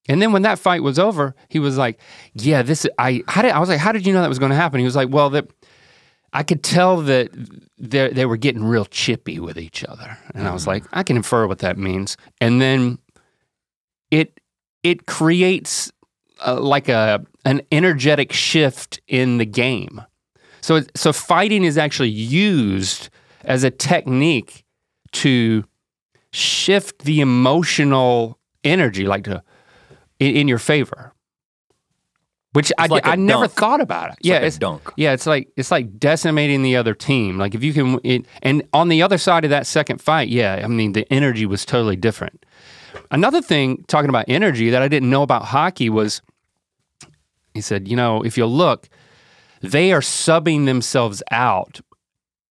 And 0.09 0.19
then 0.19 0.31
when 0.31 0.41
that 0.41 0.57
fight 0.57 0.81
was 0.81 0.97
over, 0.97 1.35
he 1.49 1.59
was 1.59 1.77
like, 1.77 1.99
"Yeah, 2.33 2.63
this 2.63 2.85
I 2.97 3.23
how 3.27 3.43
did 3.43 3.51
I 3.51 3.59
was 3.59 3.69
like, 3.69 3.79
how 3.79 3.91
did 3.91 4.05
you 4.05 4.11
know 4.11 4.21
that 4.21 4.27
was 4.27 4.39
going 4.39 4.49
to 4.49 4.55
happen?" 4.55 4.79
He 4.79 4.85
was 4.85 4.95
like, 4.95 5.09
"Well, 5.09 5.29
that 5.29 5.47
I 6.33 6.41
could 6.41 6.63
tell 6.63 6.97
that 7.03 7.29
they 7.77 8.09
they 8.09 8.25
were 8.25 8.35
getting 8.35 8.63
real 8.63 8.85
chippy 8.85 9.39
with 9.39 9.59
each 9.59 9.85
other." 9.85 10.17
And 10.33 10.47
I 10.47 10.51
was 10.51 10.65
like, 10.65 10.83
"I 10.91 11.03
can 11.03 11.15
infer 11.15 11.45
what 11.45 11.59
that 11.59 11.77
means." 11.77 12.17
And 12.41 12.59
then 12.59 12.97
it 14.09 14.39
it 14.83 15.05
creates 15.05 15.91
uh, 16.45 16.59
like 16.59 16.89
a 16.89 17.23
an 17.45 17.61
energetic 17.71 18.33
shift 18.33 18.99
in 19.07 19.37
the 19.37 19.45
game. 19.45 20.01
So 20.61 20.81
so 20.95 21.13
fighting 21.13 21.63
is 21.63 21.77
actually 21.77 22.09
used 22.09 23.09
as 23.43 23.63
a 23.63 23.69
technique 23.69 24.65
to 25.11 25.63
shift 26.31 27.03
the 27.03 27.21
emotional 27.21 28.39
energy 28.63 29.07
like 29.07 29.23
to 29.23 29.41
in, 30.19 30.35
in 30.35 30.47
your 30.47 30.59
favor. 30.59 31.13
Which 32.53 32.71
I, 32.77 32.85
It's 32.85 32.91
like 32.91 33.05
a 33.05 33.09
I 33.09 33.15
never 33.15 33.47
thought 33.47 33.79
about 33.79 34.09
it. 34.09 34.17
It's 34.19 34.27
yeah 34.27 34.35
like 34.35 34.43
it's 34.43 34.57
dunk. 34.57 34.91
yeah 34.97 35.13
it's 35.13 35.27
like 35.27 35.49
it's 35.55 35.69
like 35.69 35.99
decimating 35.99 36.63
the 36.63 36.75
other 36.77 36.95
team. 36.95 37.37
Like 37.37 37.53
if 37.53 37.63
you 37.63 37.73
can 37.73 37.99
it, 38.03 38.25
and 38.41 38.63
on 38.73 38.89
the 38.89 39.03
other 39.03 39.19
side 39.19 39.43
of 39.43 39.51
that 39.51 39.67
second 39.67 40.01
fight 40.01 40.29
yeah 40.29 40.61
i 40.63 40.67
mean 40.67 40.93
the 40.93 41.11
energy 41.13 41.45
was 41.45 41.63
totally 41.65 41.95
different. 41.95 42.45
Another 43.11 43.41
thing 43.41 43.83
talking 43.87 44.09
about 44.09 44.25
energy 44.27 44.71
that 44.71 44.81
i 44.81 44.87
didn't 44.87 45.11
know 45.11 45.21
about 45.21 45.45
hockey 45.45 45.89
was 45.89 46.21
he 47.53 47.61
said 47.61 47.87
you 47.87 47.95
know 47.95 48.23
if 48.23 48.35
you 48.35 48.47
look 48.47 48.89
they 49.61 49.91
are 49.91 50.01
subbing 50.01 50.65
themselves 50.65 51.21
out 51.31 51.81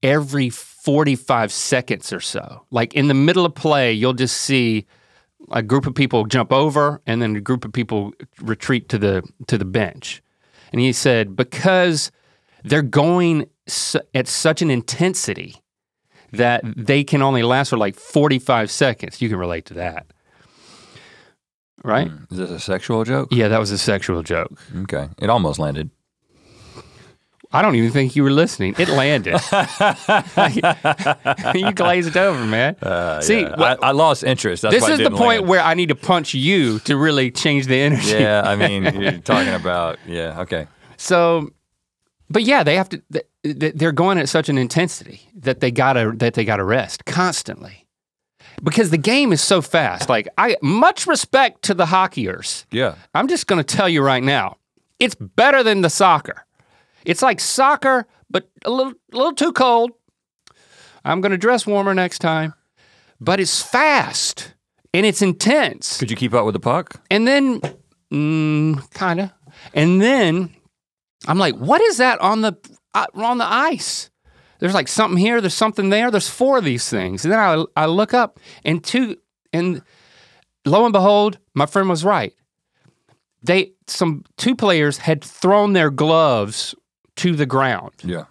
every 0.02 0.48
45 0.48 1.52
seconds 1.52 2.12
or 2.12 2.20
so. 2.20 2.64
Like 2.70 2.94
in 2.94 3.08
the 3.08 3.14
middle 3.14 3.44
of 3.44 3.54
play, 3.54 3.92
you'll 3.92 4.14
just 4.14 4.36
see 4.38 4.86
a 5.50 5.62
group 5.62 5.86
of 5.86 5.94
people 5.94 6.24
jump 6.24 6.52
over 6.52 7.00
and 7.06 7.20
then 7.22 7.36
a 7.36 7.40
group 7.40 7.64
of 7.64 7.72
people 7.72 8.12
retreat 8.40 8.88
to 8.90 8.98
the 8.98 9.22
to 9.46 9.58
the 9.58 9.64
bench. 9.64 10.22
And 10.72 10.80
he 10.80 10.92
said 10.92 11.36
because 11.36 12.10
they're 12.64 12.82
going 12.82 13.48
su- 13.66 14.00
at 14.14 14.28
such 14.28 14.62
an 14.62 14.70
intensity 14.70 15.56
that 16.32 16.62
they 16.64 17.04
can 17.04 17.22
only 17.22 17.42
last 17.42 17.70
for 17.70 17.78
like 17.78 17.94
45 17.94 18.70
seconds. 18.70 19.22
You 19.22 19.28
can 19.28 19.38
relate 19.38 19.64
to 19.66 19.74
that. 19.74 20.06
Right? 21.84 22.08
Hmm. 22.08 22.24
Is 22.30 22.38
this 22.38 22.50
a 22.50 22.60
sexual 22.60 23.04
joke? 23.04 23.28
Yeah, 23.30 23.48
that 23.48 23.58
was 23.58 23.70
a 23.70 23.78
sexual 23.78 24.22
joke. 24.22 24.60
Okay. 24.82 25.08
It 25.18 25.30
almost 25.30 25.58
landed. 25.58 25.90
I 27.50 27.62
don't 27.62 27.74
even 27.76 27.90
think 27.90 28.14
you 28.14 28.22
were 28.22 28.30
listening. 28.30 28.74
It 28.78 28.88
landed. 28.88 29.40
you 31.54 31.72
glazed 31.72 32.16
over, 32.16 32.44
man. 32.44 32.76
Uh, 32.82 33.20
See, 33.20 33.40
Yeah, 33.40 33.54
I, 33.58 33.88
I 33.88 33.90
lost 33.92 34.24
interest. 34.24 34.62
That's 34.62 34.74
this 34.74 34.88
is 34.88 34.98
the 34.98 35.10
point 35.10 35.40
land. 35.40 35.48
where 35.48 35.60
I 35.60 35.74
need 35.74 35.88
to 35.88 35.94
punch 35.94 36.34
you 36.34 36.78
to 36.80 36.96
really 36.96 37.30
change 37.30 37.66
the 37.66 37.80
energy. 37.80 38.10
Yeah, 38.10 38.42
I 38.44 38.56
mean, 38.68 38.84
you're 39.00 39.12
talking 39.18 39.54
about, 39.54 39.98
yeah, 40.06 40.40
okay. 40.40 40.66
So, 40.96 41.50
but 42.28 42.42
yeah, 42.42 42.62
they 42.62 42.76
have 42.76 42.88
to. 42.90 43.02
th- 43.12 43.58
th- 43.58 43.74
They're 43.74 43.92
going 43.92 44.18
at 44.18 44.28
such 44.28 44.48
an 44.48 44.58
intensity 44.58 45.22
that 45.36 45.60
they 45.60 45.70
gotta 45.70 46.12
that 46.16 46.34
they 46.34 46.44
gotta 46.44 46.64
rest 46.64 47.04
constantly 47.06 47.86
because 48.62 48.90
the 48.90 48.98
game 48.98 49.32
is 49.32 49.40
so 49.40 49.62
fast. 49.62 50.08
Like 50.10 50.28
I 50.36 50.56
much 50.60 51.06
respect 51.06 51.62
to 51.62 51.74
the 51.74 51.86
hockeyers. 51.86 52.66
Yeah. 52.70 52.96
I'm 53.14 53.28
just 53.28 53.46
going 53.46 53.62
to 53.62 53.76
tell 53.76 53.88
you 53.88 54.02
right 54.02 54.22
now, 54.22 54.56
it's 54.98 55.14
better 55.14 55.62
than 55.62 55.80
the 55.80 55.88
soccer. 55.90 56.44
It's 57.08 57.22
like 57.22 57.40
soccer, 57.40 58.06
but 58.28 58.50
a 58.66 58.70
little, 58.70 58.92
a 59.12 59.16
little 59.16 59.32
too 59.32 59.52
cold. 59.52 59.92
I'm 61.06 61.22
going 61.22 61.32
to 61.32 61.38
dress 61.38 61.66
warmer 61.66 61.94
next 61.94 62.18
time, 62.18 62.52
but 63.18 63.40
it's 63.40 63.62
fast 63.62 64.54
and 64.92 65.06
it's 65.06 65.22
intense. 65.22 65.96
Could 65.96 66.10
you 66.10 66.18
keep 66.18 66.34
up 66.34 66.44
with 66.44 66.52
the 66.52 66.60
puck? 66.60 67.00
And 67.10 67.26
then, 67.26 67.62
mm, 68.12 68.90
kind 68.92 69.20
of. 69.20 69.30
And 69.72 70.02
then 70.02 70.54
I'm 71.26 71.38
like, 71.38 71.54
what 71.54 71.80
is 71.80 71.96
that 71.96 72.20
on 72.20 72.42
the 72.42 72.58
uh, 72.92 73.06
on 73.14 73.38
the 73.38 73.50
ice? 73.50 74.10
There's 74.58 74.74
like 74.74 74.88
something 74.88 75.16
here. 75.16 75.40
There's 75.40 75.54
something 75.54 75.88
there. 75.88 76.10
There's 76.10 76.28
four 76.28 76.58
of 76.58 76.64
these 76.64 76.90
things. 76.90 77.24
And 77.24 77.32
then 77.32 77.40
I 77.40 77.64
I 77.74 77.86
look 77.86 78.12
up 78.12 78.38
and 78.66 78.84
two 78.84 79.16
and 79.50 79.82
lo 80.66 80.84
and 80.84 80.92
behold, 80.92 81.38
my 81.54 81.64
friend 81.64 81.88
was 81.88 82.04
right. 82.04 82.34
They 83.42 83.72
some 83.86 84.24
two 84.36 84.54
players 84.54 84.98
had 84.98 85.24
thrown 85.24 85.72
their 85.72 85.90
gloves 85.90 86.74
to 87.18 87.34
the 87.36 87.46
ground 87.46 87.92
Yeah. 88.02 88.24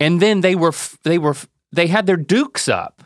and 0.00 0.20
then 0.20 0.40
they 0.40 0.54
were 0.54 0.72
they 1.04 1.18
were 1.18 1.36
they 1.72 1.86
had 1.86 2.06
their 2.06 2.16
dukes 2.16 2.68
up 2.68 3.02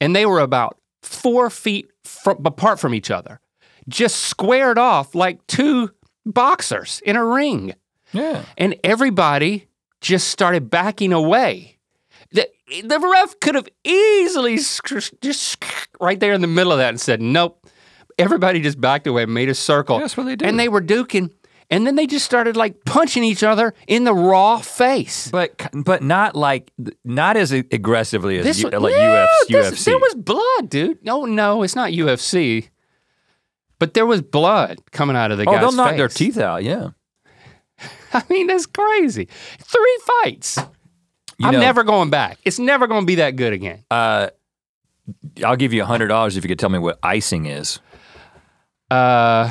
and 0.00 0.14
they 0.14 0.26
were 0.26 0.40
about 0.40 0.78
four 1.02 1.50
feet 1.50 1.90
fr- 2.04 2.30
apart 2.44 2.78
from 2.80 2.94
each 2.94 3.10
other 3.10 3.40
just 3.88 4.16
squared 4.16 4.78
off 4.78 5.14
like 5.14 5.46
two 5.46 5.90
boxers 6.26 7.00
in 7.06 7.16
a 7.16 7.24
ring 7.24 7.74
Yeah. 8.12 8.44
and 8.56 8.76
everybody 8.84 9.68
just 10.00 10.28
started 10.28 10.70
backing 10.70 11.12
away 11.12 11.78
the, 12.30 12.46
the 12.84 12.98
ref 12.98 13.40
could 13.40 13.54
have 13.54 13.68
easily 13.84 14.56
just 15.22 15.64
right 16.00 16.20
there 16.20 16.34
in 16.34 16.40
the 16.42 16.46
middle 16.46 16.72
of 16.72 16.78
that 16.78 16.90
and 16.90 17.00
said 17.00 17.20
nope 17.22 17.66
everybody 18.18 18.60
just 18.60 18.80
backed 18.80 19.06
away 19.06 19.24
made 19.26 19.48
a 19.48 19.54
circle 19.54 19.98
that's 19.98 20.16
what 20.16 20.26
they 20.26 20.36
do. 20.36 20.44
and 20.44 20.58
they 20.58 20.68
were 20.68 20.82
duking 20.82 21.30
and 21.70 21.86
then 21.86 21.96
they 21.96 22.06
just 22.06 22.24
started 22.24 22.56
like 22.56 22.84
punching 22.84 23.22
each 23.24 23.42
other 23.42 23.74
in 23.86 24.04
the 24.04 24.14
raw 24.14 24.58
face 24.58 25.30
But 25.30 25.68
but 25.72 26.02
not 26.02 26.34
like 26.34 26.70
not 27.04 27.36
as 27.36 27.52
aggressively 27.52 28.38
as 28.38 28.44
This 28.44 28.60
U, 28.62 28.70
like 28.70 28.92
yeah, 28.94 29.26
UFC. 29.48 29.70
this- 29.70 29.84
There 29.84 29.98
was 29.98 30.14
blood, 30.14 30.68
dude. 30.70 31.04
No, 31.04 31.24
no, 31.24 31.62
it's 31.62 31.76
not 31.76 31.90
UFC. 31.92 32.68
But 33.78 33.94
there 33.94 34.06
was 34.06 34.22
blood 34.22 34.78
coming 34.90 35.14
out 35.14 35.30
of 35.30 35.38
the 35.38 35.44
oh, 35.48 35.52
guy's 35.52 35.60
they'll 35.60 35.72
knock 35.72 35.96
their 35.96 36.08
teeth 36.08 36.36
out. 36.38 36.64
Yeah. 36.64 36.90
I 38.12 38.24
mean, 38.28 38.48
that's 38.48 38.66
crazy. 38.66 39.28
Three 39.60 39.98
fights. 40.24 40.58
You 41.38 41.46
I'm 41.46 41.52
know, 41.54 41.60
never 41.60 41.84
going 41.84 42.10
back. 42.10 42.38
It's 42.44 42.58
never 42.58 42.88
going 42.88 43.02
to 43.02 43.06
be 43.06 43.16
that 43.16 43.36
good 43.36 43.52
again. 43.52 43.84
Uh, 43.88 44.30
I'll 45.44 45.54
give 45.56 45.72
you 45.72 45.82
a 45.82 45.86
hundred 45.86 46.08
dollars 46.08 46.36
if 46.36 46.42
you 46.42 46.48
could 46.48 46.58
tell 46.58 46.70
me 46.70 46.80
what 46.80 46.98
icing 47.04 47.46
is. 47.46 47.78
Uh, 48.90 49.50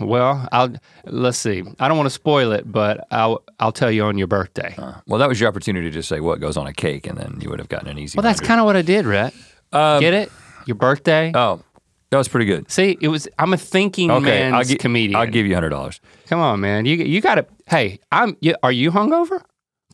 well, 0.00 0.48
I'll 0.52 0.74
let's 1.04 1.38
see. 1.38 1.62
I 1.78 1.88
don't 1.88 1.96
want 1.96 2.06
to 2.06 2.10
spoil 2.14 2.52
it, 2.52 2.70
but 2.70 3.06
I'll 3.10 3.42
I'll 3.60 3.72
tell 3.72 3.90
you 3.90 4.04
on 4.04 4.18
your 4.18 4.26
birthday. 4.26 4.74
Uh, 4.76 4.94
well, 5.06 5.18
that 5.18 5.28
was 5.28 5.40
your 5.40 5.48
opportunity 5.48 5.90
to 5.90 6.02
say 6.02 6.20
what 6.20 6.40
goes 6.40 6.56
on 6.56 6.66
a 6.66 6.72
cake, 6.72 7.06
and 7.06 7.16
then 7.18 7.38
you 7.42 7.48
would 7.50 7.58
have 7.58 7.68
gotten 7.68 7.88
an 7.88 7.98
easy. 7.98 8.16
well, 8.16 8.22
that's 8.22 8.40
kind 8.40 8.60
of 8.60 8.66
what 8.66 8.76
I 8.76 8.82
did, 8.82 9.06
Rhett. 9.06 9.32
of. 9.72 10.00
Get 10.00 10.14
it? 10.14 10.30
Your 10.66 10.74
birthday. 10.76 11.32
Oh, 11.34 11.62
that 12.10 12.18
was 12.18 12.28
pretty 12.28 12.46
good. 12.46 12.70
See, 12.70 12.96
it 13.00 13.08
was. 13.08 13.28
I'm 13.38 13.52
a 13.52 13.56
thinking 13.56 14.10
Okay, 14.10 14.24
man's 14.24 14.54
I'll, 14.54 14.64
gi- 14.64 14.76
comedian. 14.76 15.16
I'll 15.20 15.26
give 15.26 15.46
you 15.46 15.54
hundred 15.54 15.70
dollars. 15.70 16.00
Come 16.26 16.40
on, 16.40 16.60
man. 16.60 16.84
You 16.86 16.96
you 16.96 17.20
got 17.20 17.36
to. 17.36 17.46
Hey, 17.66 17.98
I'm. 18.12 18.36
You, 18.40 18.54
are 18.62 18.72
you 18.72 18.90
hungover? 18.90 19.40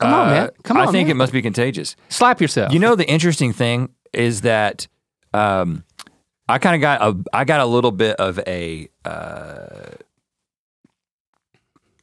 Come 0.01 0.15
on, 0.15 0.31
man. 0.31 0.51
Come 0.65 0.79
on, 0.79 0.87
Uh, 0.87 0.89
I 0.89 0.93
think 0.93 1.07
man. 1.09 1.17
it 1.17 1.19
must 1.19 1.33
be 1.33 1.43
contagious. 1.43 1.95
Slap 2.09 2.41
yourself. 2.41 2.73
You 2.73 2.79
know, 2.81 2.97
the 2.97 3.09
interesting 3.09 3.53
thing 3.53 3.91
is 4.13 4.41
that 4.41 4.89
um, 5.33 5.85
I 6.49 6.59
kind 6.59 6.75
of 6.75 6.81
got 6.81 7.01
a 7.03 7.17
I 7.33 7.45
got 7.45 7.61
a 7.61 7.67
little 7.67 7.93
bit 7.93 8.17
of 8.17 8.39
a 8.47 8.89
uh, 9.05 9.91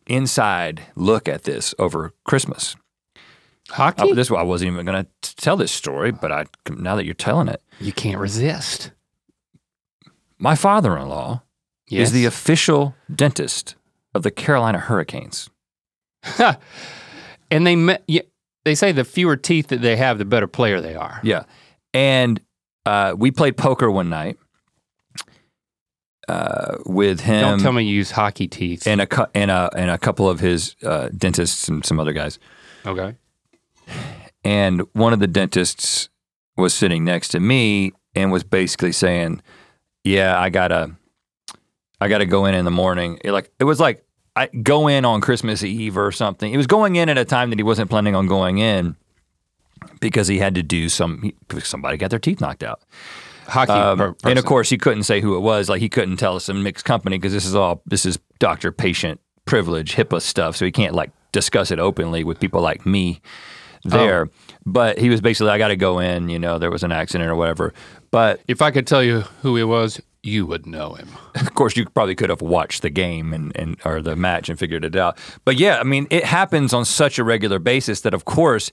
inside 0.07 0.81
look 0.95 1.27
at 1.27 1.43
this 1.43 1.75
over 1.79 2.13
Christmas. 2.25 2.75
Hockey? 3.69 4.11
Uh, 4.11 4.15
this 4.15 4.31
I 4.31 4.41
wasn't 4.41 4.71
even 4.71 4.85
going 4.85 5.05
to 5.21 5.35
tell 5.35 5.55
this 5.55 5.71
story, 5.71 6.11
but 6.11 6.31
I 6.31 6.45
now 6.69 6.95
that 6.95 7.05
you're 7.05 7.13
telling 7.13 7.47
it, 7.47 7.61
you 7.79 7.91
can't 7.93 8.19
resist. 8.19 8.91
my 10.37 10.55
father-in-law 10.55 11.43
Yes. 11.91 12.09
is 12.09 12.13
the 12.13 12.25
official 12.25 12.93
dentist 13.13 13.73
of 14.13 14.21
the 14.21 14.29
Carolina 14.29 14.77
Hurricanes. 14.77 15.49
and 17.49 17.65
they 17.65 17.75
me- 17.75 17.97
yeah, 18.07 18.21
they 18.63 18.75
say 18.75 18.91
the 18.91 19.03
fewer 19.03 19.35
teeth 19.35 19.67
that 19.69 19.81
they 19.81 19.95
have, 19.95 20.19
the 20.19 20.25
better 20.25 20.45
player 20.45 20.81
they 20.81 20.93
are. 20.93 21.19
Yeah, 21.23 21.45
and 21.95 22.39
uh, 22.89 23.13
we 23.15 23.29
played 23.31 23.55
poker 23.55 23.91
one 23.91 24.09
night 24.09 24.37
uh, 26.27 26.77
with 26.85 27.21
him. 27.21 27.41
Don't 27.41 27.59
tell 27.59 27.71
me 27.73 27.83
you 27.83 27.95
use 27.95 28.11
hockey 28.11 28.47
teeth. 28.47 28.87
and 28.87 29.01
a 29.01 29.07
cou- 29.07 29.27
and 29.33 29.51
a 29.51 29.69
and 29.75 29.89
a 29.91 29.97
couple 29.97 30.29
of 30.29 30.39
his 30.39 30.75
uh, 30.83 31.09
dentists 31.15 31.67
and 31.67 31.85
some 31.85 31.99
other 31.99 32.13
guys. 32.13 32.39
okay. 32.85 33.15
And 34.43 34.81
one 34.93 35.11
of 35.13 35.19
the 35.19 35.27
dentists 35.27 36.09
was 36.55 36.73
sitting 36.73 37.03
next 37.03 37.29
to 37.29 37.39
me 37.39 37.91
and 38.15 38.31
was 38.31 38.43
basically 38.43 38.91
saying, 38.91 39.41
"Yeah, 40.03 40.39
I 40.39 40.49
gotta, 40.49 40.95
I 41.99 42.07
gotta 42.07 42.25
go 42.25 42.45
in 42.45 42.55
in 42.55 42.65
the 42.65 42.71
morning." 42.71 43.19
It 43.23 43.31
like 43.31 43.51
it 43.59 43.65
was 43.65 43.79
like 43.79 44.05
I 44.35 44.47
go 44.47 44.87
in 44.87 45.03
on 45.05 45.21
Christmas 45.21 45.63
Eve 45.63 45.97
or 45.97 46.11
something. 46.11 46.53
It 46.53 46.57
was 46.57 46.67
going 46.67 46.95
in 46.95 47.09
at 47.09 47.17
a 47.17 47.25
time 47.25 47.49
that 47.49 47.59
he 47.59 47.63
wasn't 47.63 47.89
planning 47.89 48.15
on 48.15 48.27
going 48.27 48.59
in 48.59 48.95
because 49.99 50.27
he 50.27 50.39
had 50.39 50.55
to 50.55 50.63
do 50.63 50.89
some. 50.89 51.31
Somebody 51.59 51.97
got 51.97 52.09
their 52.09 52.19
teeth 52.19 52.41
knocked 52.41 52.63
out. 52.63 52.81
Hockey. 53.47 53.71
Um, 53.71 54.15
and 54.23 54.39
of 54.39 54.45
course, 54.45 54.69
he 54.69 54.77
couldn't 54.77 55.03
say 55.03 55.21
who 55.21 55.35
it 55.35 55.39
was. 55.39 55.69
Like 55.69 55.81
he 55.81 55.89
couldn't 55.89 56.17
tell 56.17 56.35
us 56.35 56.45
some 56.45 56.63
mixed 56.63 56.85
company 56.85 57.17
because 57.17 57.33
this 57.33 57.45
is 57.45 57.55
all 57.55 57.81
this 57.85 58.05
is 58.05 58.19
doctor 58.39 58.71
patient 58.71 59.19
privilege 59.45 59.95
HIPAA 59.95 60.21
stuff. 60.21 60.55
So 60.55 60.65
he 60.65 60.71
can't 60.71 60.93
like 60.93 61.11
discuss 61.31 61.71
it 61.71 61.79
openly 61.79 62.23
with 62.23 62.39
people 62.39 62.61
like 62.61 62.85
me 62.85 63.21
there. 63.83 64.27
Oh. 64.27 64.53
But 64.65 64.99
he 64.99 65.09
was 65.09 65.21
basically, 65.21 65.51
I 65.51 65.57
got 65.57 65.69
to 65.69 65.75
go 65.75 65.99
in. 65.99 66.29
You 66.29 66.39
know, 66.39 66.59
there 66.59 66.71
was 66.71 66.83
an 66.83 66.91
accident 66.91 67.29
or 67.29 67.35
whatever. 67.35 67.73
But 68.11 68.41
if 68.47 68.61
I 68.61 68.71
could 68.71 68.85
tell 68.85 69.03
you 69.03 69.21
who 69.41 69.55
he 69.55 69.63
was, 69.63 70.01
you 70.21 70.45
would 70.45 70.65
know 70.65 70.93
him. 70.93 71.09
of 71.35 71.53
course, 71.55 71.75
you 71.75 71.85
probably 71.85 72.15
could 72.15 72.29
have 72.29 72.41
watched 72.41 72.81
the 72.81 72.89
game 72.89 73.33
and, 73.33 73.55
and 73.55 73.77
or 73.85 74.01
the 74.01 74.15
match 74.15 74.49
and 74.49 74.59
figured 74.59 74.85
it 74.85 74.95
out. 74.95 75.17
But 75.45 75.57
yeah, 75.57 75.79
I 75.79 75.83
mean, 75.83 76.07
it 76.09 76.25
happens 76.25 76.73
on 76.73 76.85
such 76.85 77.17
a 77.17 77.23
regular 77.23 77.59
basis 77.59 78.01
that, 78.01 78.13
of 78.13 78.25
course, 78.25 78.71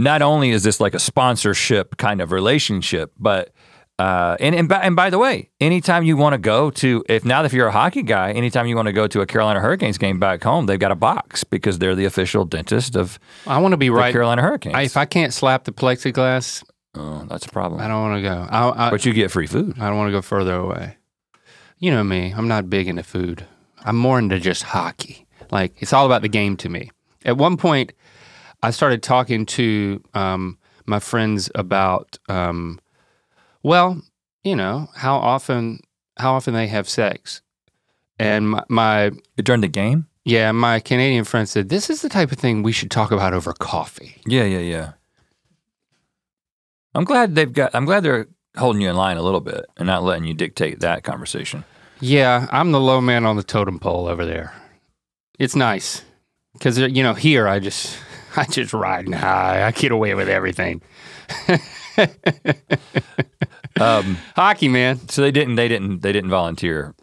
not 0.00 0.22
only 0.22 0.50
is 0.50 0.62
this 0.62 0.80
like 0.80 0.94
a 0.94 0.98
sponsorship 0.98 1.96
kind 1.96 2.20
of 2.20 2.32
relationship, 2.32 3.12
but 3.18 3.52
uh, 3.98 4.34
and 4.40 4.54
and 4.54 4.68
by, 4.68 4.78
and 4.78 4.96
by 4.96 5.10
the 5.10 5.18
way, 5.18 5.50
anytime 5.60 6.04
you 6.04 6.16
want 6.16 6.32
to 6.32 6.38
go 6.38 6.70
to, 6.70 7.04
if 7.08 7.24
now 7.24 7.44
if 7.44 7.52
you're 7.52 7.66
a 7.66 7.72
hockey 7.72 8.02
guy, 8.02 8.32
anytime 8.32 8.66
you 8.66 8.74
want 8.74 8.86
to 8.86 8.92
go 8.92 9.06
to 9.06 9.20
a 9.20 9.26
Carolina 9.26 9.60
Hurricanes 9.60 9.98
game 9.98 10.18
back 10.18 10.42
home, 10.42 10.64
they've 10.64 10.78
got 10.78 10.90
a 10.90 10.96
box 10.96 11.44
because 11.44 11.78
they're 11.78 11.94
the 11.94 12.06
official 12.06 12.46
dentist 12.46 12.96
of 12.96 13.18
I 13.46 13.58
want 13.58 13.72
to 13.72 13.76
be 13.76 13.90
right. 13.90 14.10
Carolina 14.10 14.40
Hurricanes. 14.40 14.74
I, 14.74 14.82
if 14.82 14.96
I 14.96 15.04
can't 15.04 15.34
slap 15.34 15.64
the 15.64 15.72
plexiglass, 15.72 16.64
oh, 16.94 17.26
that's 17.28 17.44
a 17.44 17.50
problem. 17.50 17.80
I 17.82 17.88
don't 17.88 18.00
want 18.00 18.22
to 18.22 18.28
go. 18.28 18.46
I, 18.50 18.86
I, 18.86 18.90
but 18.90 19.04
you 19.04 19.12
get 19.12 19.30
free 19.30 19.46
food. 19.46 19.78
I 19.78 19.88
don't 19.88 19.98
want 19.98 20.08
to 20.08 20.12
go 20.12 20.22
further 20.22 20.54
away. 20.54 20.96
You 21.78 21.90
know 21.90 22.04
me, 22.04 22.32
I'm 22.34 22.48
not 22.48 22.70
big 22.70 22.88
into 22.88 23.02
food. 23.02 23.44
I'm 23.84 23.96
more 23.96 24.18
into 24.18 24.40
just 24.40 24.62
hockey. 24.62 25.26
Like, 25.50 25.74
it's 25.78 25.92
all 25.92 26.06
about 26.06 26.22
the 26.22 26.28
game 26.28 26.56
to 26.58 26.68
me. 26.68 26.90
At 27.24 27.36
one 27.36 27.56
point, 27.56 27.92
I 28.62 28.70
started 28.70 29.02
talking 29.02 29.46
to 29.46 30.02
um, 30.14 30.58
my 30.86 30.98
friends 30.98 31.50
about, 31.54 32.18
um, 32.28 32.78
well, 33.62 34.00
you 34.44 34.56
know, 34.56 34.88
how 34.94 35.16
often 35.16 35.80
how 36.18 36.34
often 36.34 36.54
they 36.54 36.66
have 36.66 36.88
sex. 36.88 37.40
And 38.18 38.50
my, 38.50 38.64
my 38.68 39.10
During 39.36 39.62
the 39.62 39.68
game? 39.68 40.06
yeah, 40.24 40.52
my 40.52 40.80
Canadian 40.80 41.24
friend 41.24 41.48
said, 41.48 41.70
this 41.70 41.88
is 41.88 42.02
the 42.02 42.10
type 42.10 42.30
of 42.30 42.38
thing 42.38 42.62
we 42.62 42.72
should 42.72 42.90
talk 42.90 43.10
about 43.10 43.32
over 43.32 43.54
coffee. 43.54 44.20
Yeah, 44.26 44.44
yeah, 44.44 44.58
yeah. 44.58 44.92
I'm 46.94 47.04
glad 47.04 47.34
they've 47.34 47.52
got. 47.52 47.74
I'm 47.74 47.84
glad 47.84 48.02
they're 48.02 48.26
holding 48.56 48.82
you 48.82 48.90
in 48.90 48.96
line 48.96 49.16
a 49.16 49.22
little 49.22 49.40
bit 49.40 49.64
and 49.76 49.86
not 49.86 50.02
letting 50.02 50.24
you 50.24 50.34
dictate 50.34 50.80
that 50.80 51.04
conversation. 51.04 51.64
Yeah, 52.00 52.46
I'm 52.50 52.72
the 52.72 52.80
low 52.80 53.00
man 53.00 53.24
on 53.24 53.36
the 53.36 53.42
totem 53.42 53.78
pole 53.78 54.08
over 54.08 54.26
there. 54.26 54.52
It's 55.38 55.54
nice 55.54 56.02
because 56.54 56.78
you 56.78 57.02
know 57.02 57.14
here 57.14 57.46
I 57.46 57.60
just 57.60 57.96
I 58.36 58.44
just 58.44 58.72
riding 58.72 59.12
high. 59.12 59.66
I 59.66 59.70
get 59.72 59.92
away 59.92 60.14
with 60.14 60.28
everything. 60.28 60.82
Um, 63.80 64.18
Hockey, 64.36 64.68
man. 64.68 65.08
so 65.08 65.22
they 65.22 65.30
didn't. 65.30 65.54
They 65.54 65.66
didn't. 65.68 66.02
They 66.02 66.12
didn't 66.12 66.28
volunteer 66.28 66.94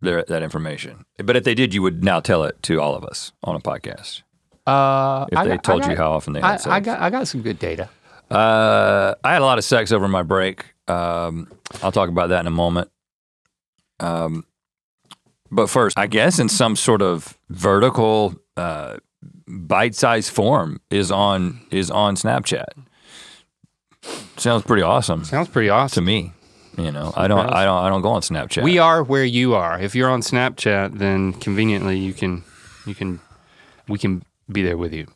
their, 0.00 0.24
that 0.24 0.42
information. 0.42 1.04
But 1.22 1.36
if 1.36 1.44
they 1.44 1.54
did, 1.54 1.72
you 1.72 1.82
would 1.82 2.02
now 2.02 2.18
tell 2.18 2.42
it 2.42 2.60
to 2.64 2.80
all 2.80 2.96
of 2.96 3.04
us 3.04 3.30
on 3.44 3.54
a 3.54 3.60
podcast. 3.60 4.22
Uh, 4.66 5.26
If 5.30 5.38
I 5.38 5.44
they 5.44 5.50
got- 5.56 5.62
told 5.62 5.82
you 5.84 5.90
got- 5.90 5.98
how 5.98 6.12
often 6.12 6.32
they 6.32 6.40
had 6.40 6.50
I, 6.50 6.56
sex. 6.56 6.66
I 6.66 6.80
got 6.80 7.00
I 7.00 7.10
got 7.10 7.28
some 7.28 7.42
good 7.42 7.58
data. 7.60 7.88
Uh, 8.30 9.14
I 9.22 9.34
had 9.34 9.42
a 9.42 9.44
lot 9.44 9.58
of 9.58 9.64
sex 9.64 9.92
over 9.92 10.08
my 10.08 10.22
break. 10.24 10.64
Um, 10.88 11.48
I'll 11.82 11.92
talk 11.92 12.08
about 12.08 12.30
that 12.30 12.40
in 12.40 12.46
a 12.48 12.50
moment. 12.50 12.90
Um, 14.00 14.44
but 15.52 15.68
first, 15.68 15.96
I 15.96 16.08
guess 16.08 16.40
in 16.40 16.48
some 16.48 16.74
sort 16.74 17.02
of 17.02 17.38
vertical, 17.50 18.34
uh, 18.56 18.96
bite-sized 19.48 20.30
form 20.30 20.80
is 20.90 21.10
on 21.10 21.60
is 21.70 21.90
on 21.90 22.16
Snapchat. 22.16 22.66
Sounds 24.36 24.62
pretty 24.62 24.82
awesome 24.82 25.24
Sounds 25.24 25.48
pretty 25.48 25.68
awesome 25.68 26.04
to 26.04 26.06
me. 26.06 26.32
You 26.78 26.92
know, 26.92 27.12
I 27.16 27.26
don't, 27.26 27.48
I 27.48 27.64
don't, 27.64 27.84
I 27.84 27.88
don't 27.88 28.02
go 28.02 28.10
on 28.10 28.20
Snapchat. 28.20 28.62
We 28.62 28.78
are 28.78 29.02
where 29.02 29.24
you 29.24 29.54
are. 29.54 29.80
If 29.80 29.94
you're 29.94 30.10
on 30.10 30.20
Snapchat, 30.20 30.98
then 30.98 31.32
conveniently 31.32 31.98
you 31.98 32.12
can 32.12 32.44
you 32.84 32.94
can 32.94 33.20
we 33.88 33.98
can 33.98 34.22
be 34.50 34.62
there 34.62 34.76
with 34.76 34.92
you. 34.92 35.06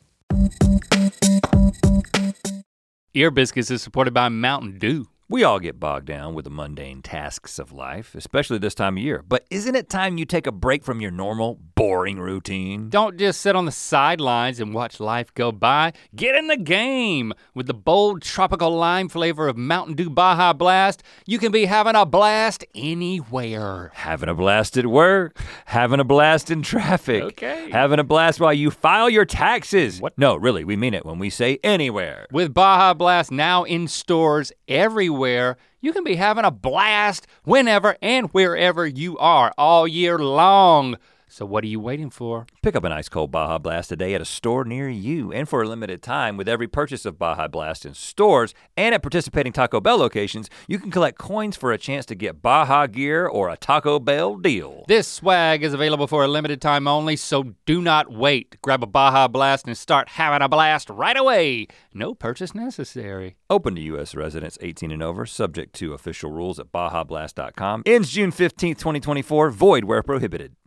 Ear 3.13 3.29
Biscuits 3.29 3.69
is 3.69 3.81
supported 3.81 4.13
by 4.13 4.29
Mountain 4.29 4.79
Dew. 4.79 5.07
We 5.29 5.43
all 5.43 5.59
get 5.59 5.79
bogged 5.79 6.07
down 6.07 6.33
with 6.33 6.45
the 6.45 6.51
mundane 6.51 7.01
tasks 7.01 7.59
of 7.59 7.71
life, 7.71 8.15
especially 8.15 8.57
this 8.57 8.75
time 8.75 8.97
of 8.97 9.03
year. 9.03 9.23
But 9.25 9.45
isn't 9.49 9.75
it 9.75 9.89
time 9.89 10.17
you 10.17 10.25
take 10.25 10.47
a 10.47 10.51
break 10.51 10.83
from 10.83 10.99
your 10.99 11.11
normal, 11.11 11.59
boring 11.81 12.19
routine? 12.19 12.89
Don't 12.89 13.17
just 13.17 13.41
sit 13.41 13.55
on 13.55 13.65
the 13.65 13.71
sidelines 13.71 14.59
and 14.59 14.71
watch 14.71 14.99
life 14.99 15.33
go 15.33 15.51
by. 15.51 15.93
Get 16.15 16.35
in 16.35 16.45
the 16.45 16.55
game 16.57 17.33
with 17.55 17.65
the 17.65 17.73
bold 17.73 18.21
tropical 18.21 18.69
lime 18.75 19.09
flavor 19.09 19.47
of 19.47 19.57
Mountain 19.57 19.95
Dew 19.95 20.09
Baja 20.11 20.53
Blast. 20.53 21.01
You 21.25 21.39
can 21.39 21.51
be 21.51 21.65
having 21.65 21.95
a 21.95 22.05
blast 22.05 22.63
anywhere. 22.75 23.89
Having 23.95 24.29
a 24.29 24.35
blast 24.35 24.77
at 24.77 24.85
work, 24.85 25.39
having 25.65 25.99
a 25.99 26.03
blast 26.03 26.51
in 26.51 26.61
traffic, 26.61 27.23
Okay. 27.23 27.69
having 27.71 27.97
a 27.99 28.03
blast 28.03 28.39
while 28.39 28.53
you 28.53 28.69
file 28.69 29.09
your 29.09 29.25
taxes. 29.25 29.99
What? 29.99 30.15
No, 30.19 30.35
really, 30.35 30.63
we 30.63 30.75
mean 30.75 30.93
it 30.93 31.03
when 31.05 31.17
we 31.17 31.31
say 31.31 31.57
anywhere. 31.63 32.27
With 32.31 32.53
Baja 32.53 32.93
Blast 32.93 33.31
now 33.31 33.63
in 33.63 33.87
stores 33.87 34.51
everywhere, 34.67 35.57
you 35.83 35.93
can 35.93 36.03
be 36.03 36.15
having 36.15 36.45
a 36.45 36.51
blast 36.51 37.25
whenever 37.43 37.97
and 38.03 38.27
wherever 38.33 38.85
you 38.85 39.17
are 39.17 39.51
all 39.57 39.87
year 39.87 40.19
long. 40.19 40.95
So 41.31 41.45
what 41.45 41.63
are 41.63 41.67
you 41.67 41.79
waiting 41.79 42.09
for? 42.09 42.45
Pick 42.61 42.75
up 42.75 42.83
an 42.83 42.91
ice 42.91 43.07
cold 43.07 43.31
Baja 43.31 43.57
Blast 43.57 43.87
today 43.87 44.13
at 44.13 44.19
a 44.19 44.25
store 44.25 44.65
near 44.65 44.89
you. 44.89 45.31
And 45.31 45.47
for 45.47 45.61
a 45.61 45.67
limited 45.67 46.03
time, 46.03 46.35
with 46.35 46.49
every 46.49 46.67
purchase 46.67 47.05
of 47.05 47.17
Baja 47.17 47.47
Blast 47.47 47.85
in 47.85 47.93
stores 47.93 48.53
and 48.75 48.93
at 48.93 49.01
participating 49.01 49.53
Taco 49.53 49.79
Bell 49.79 49.95
locations, 49.95 50.49
you 50.67 50.77
can 50.77 50.91
collect 50.91 51.17
coins 51.17 51.55
for 51.55 51.71
a 51.71 51.77
chance 51.77 52.05
to 52.07 52.15
get 52.15 52.41
Baja 52.41 52.85
gear 52.85 53.25
or 53.25 53.47
a 53.47 53.55
Taco 53.55 53.97
Bell 53.97 54.35
deal. 54.35 54.83
This 54.89 55.07
swag 55.07 55.63
is 55.63 55.73
available 55.73 56.05
for 56.05 56.25
a 56.25 56.27
limited 56.27 56.61
time 56.61 56.85
only, 56.85 57.15
so 57.15 57.55
do 57.65 57.81
not 57.81 58.11
wait. 58.11 58.61
Grab 58.61 58.83
a 58.83 58.87
Baja 58.87 59.29
Blast 59.29 59.67
and 59.67 59.77
start 59.77 60.09
having 60.09 60.41
a 60.41 60.49
blast 60.49 60.89
right 60.89 61.15
away. 61.15 61.67
No 61.93 62.13
purchase 62.13 62.53
necessary. 62.53 63.37
Open 63.49 63.75
to 63.75 63.81
U.S. 63.81 64.15
residents 64.15 64.57
18 64.59 64.91
and 64.91 65.01
over, 65.01 65.25
subject 65.25 65.73
to 65.75 65.93
official 65.93 66.29
rules 66.29 66.59
at 66.59 66.73
BajaBlast.com. 66.73 67.83
Ends 67.85 68.11
June 68.11 68.33
15th, 68.33 68.77
2024, 68.77 69.49
void 69.49 69.85
where 69.85 70.03
prohibited. 70.03 70.57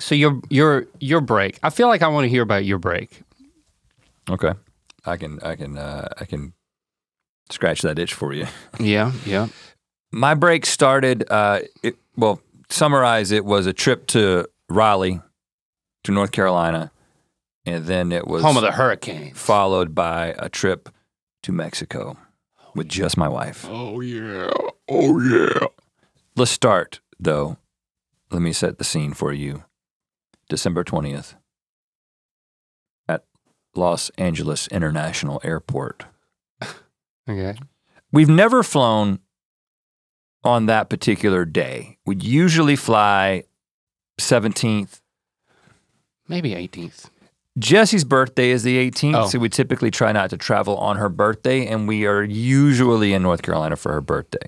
So 0.00 0.14
your 0.14 0.40
your 0.50 0.86
your 1.00 1.20
break. 1.20 1.58
I 1.62 1.70
feel 1.70 1.88
like 1.88 2.02
I 2.02 2.08
want 2.08 2.24
to 2.24 2.28
hear 2.28 2.42
about 2.42 2.64
your 2.64 2.78
break. 2.78 3.22
Okay. 4.28 4.52
I 5.06 5.18
can, 5.18 5.38
I 5.42 5.54
can, 5.54 5.76
uh, 5.76 6.08
I 6.18 6.24
can 6.24 6.54
scratch 7.50 7.82
that 7.82 7.98
itch 7.98 8.14
for 8.14 8.32
you. 8.32 8.46
Yeah, 8.80 9.12
yeah. 9.26 9.48
My 10.12 10.32
break 10.34 10.64
started, 10.64 11.30
uh, 11.30 11.60
it, 11.82 11.96
well, 12.16 12.40
summarize 12.70 13.30
it 13.30 13.44
was 13.44 13.66
a 13.66 13.74
trip 13.74 14.06
to 14.08 14.46
Raleigh, 14.70 15.20
to 16.04 16.12
North 16.12 16.32
Carolina, 16.32 16.90
and 17.66 17.84
then 17.84 18.12
it 18.12 18.26
was 18.26 18.42
Home 18.42 18.56
of 18.56 18.62
the 18.62 18.72
Hurricanes. 18.72 19.38
followed 19.38 19.94
by 19.94 20.34
a 20.38 20.48
trip 20.48 20.88
to 21.42 21.52
Mexico 21.52 22.16
with 22.74 22.88
just 22.88 23.18
my 23.18 23.28
wife. 23.28 23.66
Oh 23.68 24.00
yeah. 24.00 24.50
Oh 24.88 25.20
yeah. 25.20 25.66
Let's 26.34 26.50
start, 26.50 27.00
though. 27.24 27.56
Let 28.30 28.40
me 28.42 28.52
set 28.52 28.78
the 28.78 28.84
scene 28.84 29.12
for 29.12 29.32
you. 29.32 29.64
December 30.48 30.84
20th 30.84 31.34
at 33.08 33.24
Los 33.74 34.10
Angeles 34.18 34.66
International 34.68 35.40
Airport. 35.44 36.04
Okay. 37.26 37.54
We've 38.12 38.28
never 38.28 38.62
flown 38.62 39.18
on 40.44 40.66
that 40.66 40.90
particular 40.90 41.46
day. 41.46 41.96
We'd 42.04 42.22
usually 42.22 42.76
fly 42.76 43.44
17th, 44.20 45.00
Maybe 46.28 46.50
18th. 46.50 47.08
Jessie's 47.58 48.04
birthday 48.04 48.50
is 48.50 48.62
the 48.62 48.76
18th, 48.76 49.14
Oh. 49.14 49.26
so 49.28 49.38
we 49.38 49.48
typically 49.48 49.90
try 49.90 50.12
not 50.12 50.28
to 50.30 50.36
travel 50.36 50.76
on 50.76 50.96
her 50.98 51.08
birthday, 51.08 51.66
and 51.66 51.88
we 51.88 52.04
are 52.04 52.22
usually 52.22 53.14
in 53.14 53.22
North 53.22 53.40
Carolina 53.40 53.76
for 53.76 53.92
her 53.94 54.02
birthday. 54.02 54.46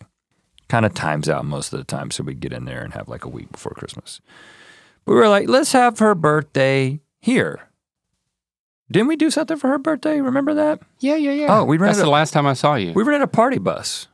Kind 0.68 0.84
of 0.84 0.94
times 0.94 1.28
out 1.28 1.44
most 1.44 1.72
of 1.72 1.78
the 1.78 1.84
time, 1.84 2.10
so 2.10 2.24
we'd 2.24 2.40
get 2.40 2.52
in 2.52 2.64
there 2.64 2.82
and 2.82 2.92
have 2.94 3.08
like 3.08 3.24
a 3.24 3.28
week 3.28 3.52
before 3.52 3.72
Christmas. 3.72 4.20
But 5.04 5.12
we 5.12 5.18
were 5.18 5.28
like, 5.28 5.48
let's 5.48 5.72
have 5.72 5.98
her 6.00 6.14
birthday 6.14 7.00
here. 7.20 7.60
Didn't 8.90 9.08
we 9.08 9.16
do 9.16 9.30
something 9.30 9.56
for 9.56 9.68
her 9.68 9.78
birthday? 9.78 10.20
Remember 10.20 10.54
that? 10.54 10.80
Yeah, 11.00 11.16
yeah, 11.16 11.32
yeah. 11.32 11.46
Oh, 11.58 11.64
we 11.64 11.76
That's 11.76 11.82
rented 11.98 12.04
the 12.04 12.08
a- 12.08 12.10
last 12.10 12.32
time 12.32 12.46
I 12.46 12.54
saw 12.54 12.74
you. 12.76 12.92
We 12.92 13.02
rented 13.02 13.22
a 13.22 13.26
party 13.26 13.58
bus. 13.58 14.08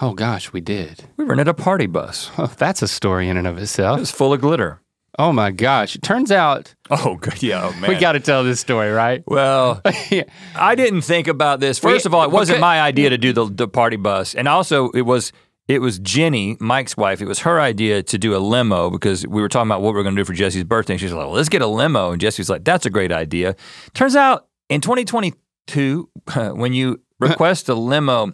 oh 0.00 0.14
gosh, 0.14 0.52
we 0.52 0.60
did. 0.60 1.04
We 1.16 1.24
rented 1.24 1.48
a 1.48 1.54
party 1.54 1.86
bus. 1.86 2.30
Oh, 2.38 2.46
that's 2.56 2.82
a 2.82 2.88
story 2.88 3.28
in 3.28 3.36
and 3.36 3.46
of 3.46 3.58
itself. 3.58 3.98
It 3.98 4.00
was 4.00 4.10
full 4.10 4.32
of 4.32 4.40
glitter. 4.40 4.80
Oh 5.18 5.32
my 5.32 5.50
gosh. 5.50 5.94
It 5.96 6.02
turns 6.02 6.30
out 6.32 6.74
Oh, 6.88 7.16
good. 7.16 7.42
Yeah, 7.42 7.68
oh, 7.72 7.80
man. 7.80 7.90
we 7.90 7.96
got 7.96 8.12
to 8.12 8.20
tell 8.20 8.42
this 8.44 8.60
story, 8.60 8.90
right? 8.90 9.22
well, 9.26 9.80
yeah. 10.10 10.22
I 10.54 10.74
didn't 10.76 11.02
think 11.02 11.26
about 11.28 11.60
this. 11.60 11.78
First 11.78 12.04
We- 12.04 12.08
of 12.08 12.14
all, 12.14 12.24
it 12.24 12.30
wasn't 12.30 12.56
okay. 12.56 12.60
my 12.60 12.80
idea 12.80 13.10
to 13.10 13.18
do 13.18 13.32
the, 13.32 13.44
the 13.46 13.68
party 13.68 13.96
bus, 13.96 14.34
and 14.34 14.46
also 14.48 14.90
it 14.90 15.02
was 15.02 15.32
it 15.68 15.80
was 15.80 15.98
Jenny, 16.00 16.56
Mike's 16.58 16.96
wife. 16.96 17.20
It 17.20 17.26
was 17.26 17.40
her 17.40 17.60
idea 17.60 18.02
to 18.02 18.18
do 18.18 18.34
a 18.34 18.38
limo 18.38 18.90
because 18.90 19.26
we 19.26 19.40
were 19.40 19.48
talking 19.48 19.70
about 19.70 19.82
what 19.82 19.94
we 19.94 20.00
are 20.00 20.02
going 20.02 20.16
to 20.16 20.20
do 20.20 20.24
for 20.24 20.32
Jessie's 20.32 20.64
birthday. 20.64 20.94
And 20.94 21.00
she's 21.00 21.12
like, 21.12 21.26
"Well, 21.26 21.34
let's 21.34 21.48
get 21.48 21.62
a 21.62 21.66
limo," 21.66 22.10
and 22.10 22.20
Jessie's 22.20 22.50
like, 22.50 22.64
"That's 22.64 22.86
a 22.86 22.90
great 22.90 23.12
idea." 23.12 23.54
Turns 23.94 24.16
out 24.16 24.48
in 24.68 24.80
2022, 24.80 26.08
when 26.54 26.72
you 26.72 26.92
uh-huh. 26.92 27.28
request 27.28 27.68
a 27.68 27.74
limo, 27.74 28.32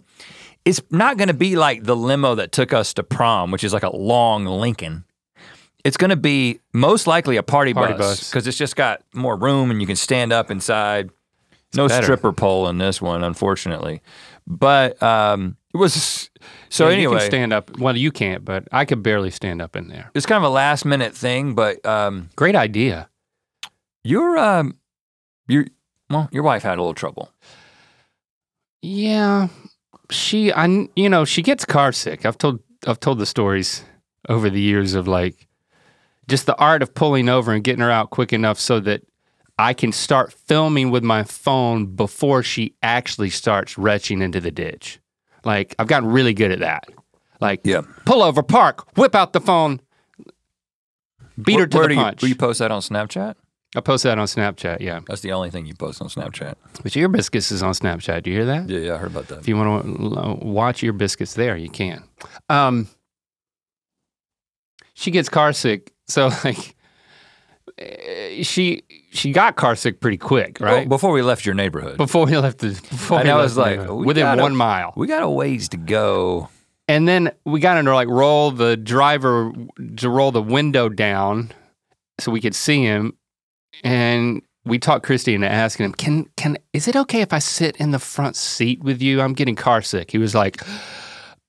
it's 0.65 0.81
not 0.89 1.17
going 1.17 1.27
to 1.27 1.33
be 1.33 1.55
like 1.55 1.83
the 1.83 1.95
limo 1.95 2.35
that 2.35 2.51
took 2.51 2.73
us 2.73 2.93
to 2.95 3.03
prom, 3.03 3.51
which 3.51 3.63
is 3.63 3.71
like 3.71 3.83
a 3.83 3.95
long 3.95 4.45
Lincoln. 4.45 5.05
It's 5.83 5.95
going 5.95 6.09
to 6.09 6.17
be 6.17 6.59
most 6.73 7.07
likely 7.07 7.37
a 7.37 7.43
party, 7.43 7.73
Party 7.73 7.93
bus 7.93 8.29
because 8.29 8.47
it's 8.47 8.57
just 8.57 8.75
got 8.75 9.01
more 9.13 9.37
room 9.37 9.71
and 9.71 9.79
you 9.79 9.87
can 9.87 9.95
stand 9.95 10.33
up 10.33 10.51
inside. 10.51 11.09
no 11.75 11.87
better. 11.87 12.03
stripper 12.03 12.33
pole 12.33 12.67
in 12.67 12.77
this 12.77 13.01
one, 13.01 13.23
unfortunately. 13.23 14.01
But 14.49 15.01
um, 15.03 15.57
it 15.73 15.77
was 15.77 16.29
so 16.69 16.85
Yeah, 16.85 16.89
you 16.91 16.95
anyway. 17.07 17.19
can 17.19 17.25
stand 17.27 17.53
up. 17.53 17.77
Well, 17.79 17.97
you 17.97 18.11
can't, 18.13 18.45
but 18.45 18.65
I 18.71 18.85
could 18.85 19.03
barely 19.03 19.29
stand 19.29 19.61
up 19.61 19.75
in 19.75 19.89
there. 19.89 20.09
it's 20.15 20.25
kind 20.25 20.37
of 20.37 20.49
a 20.49 20.53
last 20.53 20.85
minute 20.85 21.13
thing, 21.13 21.53
but 21.53 21.85
um, 21.85 22.29
Great 22.37 22.55
idea. 22.55 23.09
your 24.03 24.37
um, 24.37 24.77
your 25.49 25.65
well, 26.09 26.29
your 26.31 26.43
wife 26.43 26.63
had 26.63 26.77
a 26.77 26.81
little 26.81 26.93
trouble. 26.93 27.29
Yeah, 28.81 29.47
she, 30.09 30.51
I, 30.53 30.87
you 30.95 31.09
know, 31.09 31.25
she 31.25 31.41
gets 31.41 31.65
car 31.65 31.91
sick. 31.91 32.25
I've 32.25 32.37
told, 32.37 32.59
I've 32.85 32.99
told 32.99 33.19
the 33.19 33.25
stories 33.25 33.83
over 34.29 34.49
the 34.49 34.61
years 34.61 34.93
of 34.93 35.07
like, 35.07 35.47
just 36.29 36.45
the 36.45 36.55
art 36.57 36.81
of 36.81 36.93
pulling 36.93 37.27
over 37.27 37.51
and 37.51 37.63
getting 37.63 37.81
her 37.81 37.91
out 37.91 38.11
quick 38.11 38.31
enough 38.31 38.59
so 38.59 38.79
that 38.81 39.01
I 39.59 39.73
can 39.73 39.91
start 39.91 40.31
filming 40.33 40.91
with 40.91 41.03
my 41.03 41.23
phone 41.23 41.87
before 41.87 42.43
she 42.43 42.75
actually 42.83 43.29
starts 43.31 43.77
retching 43.77 44.21
into 44.21 44.39
the 44.39 44.51
ditch. 44.51 44.99
Like 45.43 45.73
I've 45.79 45.87
gotten 45.87 46.09
really 46.09 46.33
good 46.33 46.51
at 46.51 46.59
that. 46.59 46.85
Like, 47.39 47.61
Yeah. 47.63 47.81
pull 48.05 48.23
over, 48.23 48.41
park, 48.43 48.97
whip 48.97 49.13
out 49.15 49.33
the 49.33 49.39
phone, 49.41 49.79
beat 51.41 51.59
her 51.59 51.67
to 51.67 51.77
Where 51.77 51.83
the 51.87 51.89
do 51.89 51.95
you, 51.95 52.01
punch. 52.01 52.21
will 52.21 52.29
you 52.29 52.35
post 52.35 52.59
that 52.59 52.71
on 52.71 52.81
Snapchat? 52.81 53.35
I 53.75 53.81
post 53.81 54.03
that 54.05 54.17
on 54.17 54.25
Snapchat. 54.25 54.79
Yeah, 54.79 55.01
That's 55.07 55.21
the 55.21 55.33
only 55.33 55.51
thing 55.51 55.65
you 55.67 55.75
post 55.75 56.01
on 56.01 56.07
Snapchat. 56.07 56.55
but 56.81 56.95
Ear 56.97 57.09
Biscuits 57.09 57.51
is 57.51 57.61
on 57.61 57.73
Snapchat. 57.73 58.23
Do 58.23 58.31
you 58.31 58.37
hear 58.37 58.45
that? 58.45 58.69
Yeah, 58.69 58.79
yeah, 58.79 58.93
I 58.95 58.97
heard 58.97 59.11
about 59.11 59.27
that. 59.27 59.39
If 59.39 59.47
you 59.47 59.55
want 59.57 59.85
to 59.85 60.45
watch 60.45 60.83
Ear 60.83 60.93
Biscuits 60.93 61.35
there, 61.35 61.55
you 61.57 61.69
can. 61.69 62.03
Um, 62.49 62.87
she 64.93 65.11
gets 65.11 65.29
car 65.29 65.53
sick, 65.53 65.93
so 66.07 66.27
like 66.43 66.75
eh, 67.77 68.41
she 68.43 68.83
she 69.11 69.31
got 69.31 69.55
car 69.55 69.75
sick 69.75 69.99
pretty 69.99 70.17
quick, 70.17 70.57
Well, 70.59 70.75
right? 70.75 70.89
before 70.89 71.11
we 71.11 71.21
left 71.21 71.45
your 71.45 71.55
neighborhood, 71.55 71.97
before 71.97 72.25
we 72.25 72.37
left 72.37 72.59
the 72.59 72.69
before 72.69 73.19
And 73.19 73.29
I 73.29 73.35
was 73.35 73.57
like, 73.57 73.79
within 73.89 74.23
gotta- 74.25 74.41
one 74.41 74.55
mile, 74.55 74.93
we 74.95 75.07
got 75.07 75.23
a 75.23 75.29
ways 75.29 75.69
to 75.69 75.77
go. 75.77 76.49
and 76.87 77.07
then 77.07 77.31
we 77.45 77.59
got 77.59 77.77
into 77.77 77.93
like 77.93 78.07
roll 78.09 78.51
the 78.51 78.77
driver 78.77 79.51
to 79.97 80.09
roll 80.09 80.31
the 80.31 80.41
window 80.41 80.89
down 80.89 81.51
so 82.19 82.31
we 82.31 82.41
could 82.41 82.55
see 82.55 82.81
him, 82.83 83.13
and 83.83 84.41
we 84.65 84.79
talked 84.79 85.05
Christy 85.05 85.33
into 85.33 85.47
asking 85.49 85.85
him, 85.85 85.93
"Can 85.93 86.25
can 86.35 86.57
is 86.73 86.87
it 86.87 86.95
okay 86.95 87.21
if 87.21 87.31
I 87.31 87.39
sit 87.39 87.77
in 87.77 87.91
the 87.91 87.99
front 87.99 88.35
seat 88.35 88.83
with 88.83 89.01
you? 89.01 89.21
I'm 89.21 89.33
getting 89.33 89.55
car 89.55 89.81
sick." 89.81 90.11
He 90.11 90.17
was 90.17 90.33
like, 90.35 90.61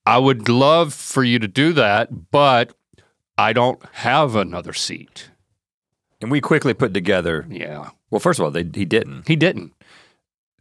"I 0.05 0.17
would 0.17 0.47
love 0.47 0.93
for 0.93 1.23
you 1.23 1.39
to 1.39 1.47
do 1.47 1.73
that, 1.73 2.31
but 2.31 2.73
I 3.37 3.51
don't 3.53 3.81
have 3.93 4.35
another 4.35 4.73
seat." 4.73 5.28
And 6.21 6.29
we 6.31 6.41
quickly 6.41 6.73
put 6.73 6.93
together. 6.93 7.45
Yeah, 7.49 7.89
Well, 8.09 8.19
first 8.19 8.39
of 8.39 8.43
all, 8.45 8.51
they, 8.51 8.63
he 8.73 8.85
didn't. 8.85 9.27
he 9.27 9.35
didn't. 9.35 9.73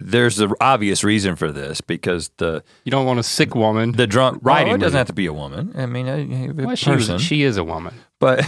There's 0.01 0.39
an 0.39 0.53
obvious 0.61 1.03
reason 1.03 1.35
for 1.35 1.51
this 1.51 1.81
because 1.81 2.31
the 2.37 2.63
You 2.85 2.93
don't 2.93 3.05
want 3.07 3.19
a 3.19 3.25
sick 3.25 3.57
woman. 3.57 3.91
the 3.93 4.07
drunk 4.07 4.39
Riding 4.43 4.69
Well, 4.69 4.77
it 4.77 4.79
doesn't 4.81 4.97
have 4.99 5.09
to 5.09 5.13
be 5.13 5.27
a 5.27 5.33
woman. 5.33 5.73
I 5.77 5.87
mean, 5.87 6.07
a, 6.07 6.51
a 6.51 6.53
well, 6.67 6.77
she, 6.77 6.87
person. 6.91 7.19
she 7.19 7.43
is 7.43 7.57
a 7.57 7.65
woman. 7.65 7.95
but 8.21 8.47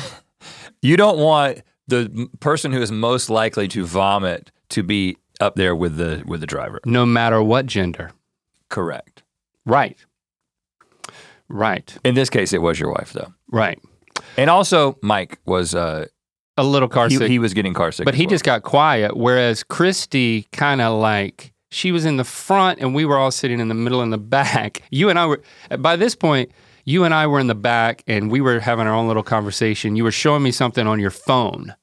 you 0.82 0.96
don't 0.96 1.18
want 1.18 1.62
the 1.88 2.28
person 2.38 2.70
who 2.70 2.80
is 2.80 2.92
most 2.92 3.28
likely 3.30 3.66
to 3.68 3.84
vomit 3.84 4.52
to 4.68 4.84
be 4.84 5.16
up 5.40 5.56
there 5.56 5.74
with 5.74 5.96
the 5.96 6.22
with 6.24 6.40
the 6.40 6.46
driver. 6.46 6.78
No 6.86 7.04
matter 7.04 7.42
what 7.42 7.66
gender. 7.66 8.12
Correct. 8.68 9.24
Right. 9.66 9.98
Right. 11.48 11.96
In 12.04 12.14
this 12.14 12.30
case, 12.30 12.52
it 12.52 12.62
was 12.62 12.78
your 12.78 12.92
wife 12.92 13.12
though, 13.12 13.32
Right. 13.50 13.80
and 14.36 14.48
also 14.48 14.96
Mike 15.02 15.40
was 15.46 15.74
uh, 15.74 16.06
A 16.60 16.64
little 16.64 16.88
car 16.88 17.08
he, 17.08 17.16
sick. 17.16 17.30
he 17.30 17.38
was 17.38 17.54
getting 17.54 17.72
car 17.72 17.90
sick, 17.90 18.04
but 18.04 18.14
he 18.14 18.24
well. 18.24 18.30
just 18.30 18.44
got 18.44 18.62
quiet. 18.62 19.16
Whereas 19.16 19.62
Christy 19.64 20.46
kind 20.52 20.80
of 20.80 21.00
like 21.00 21.52
she 21.70 21.92
was 21.92 22.04
in 22.04 22.16
the 22.16 22.24
front 22.24 22.80
and 22.80 22.94
we 22.94 23.04
were 23.04 23.16
all 23.16 23.30
sitting 23.30 23.60
in 23.60 23.68
the 23.68 23.74
middle 23.74 24.02
and 24.02 24.12
the 24.12 24.18
back. 24.18 24.82
You 24.90 25.08
and 25.08 25.18
I 25.18 25.26
were 25.26 25.42
by 25.78 25.96
this 25.96 26.14
point. 26.14 26.50
You 26.84 27.04
and 27.04 27.14
I 27.14 27.26
were 27.26 27.38
in 27.38 27.46
the 27.46 27.54
back 27.54 28.02
and 28.06 28.30
we 28.30 28.40
were 28.40 28.58
having 28.58 28.86
our 28.86 28.94
own 28.94 29.06
little 29.06 29.22
conversation. 29.22 29.96
You 29.96 30.04
were 30.04 30.10
showing 30.10 30.42
me 30.42 30.50
something 30.50 30.86
on 30.86 30.98
your 30.98 31.10
phone, 31.10 31.74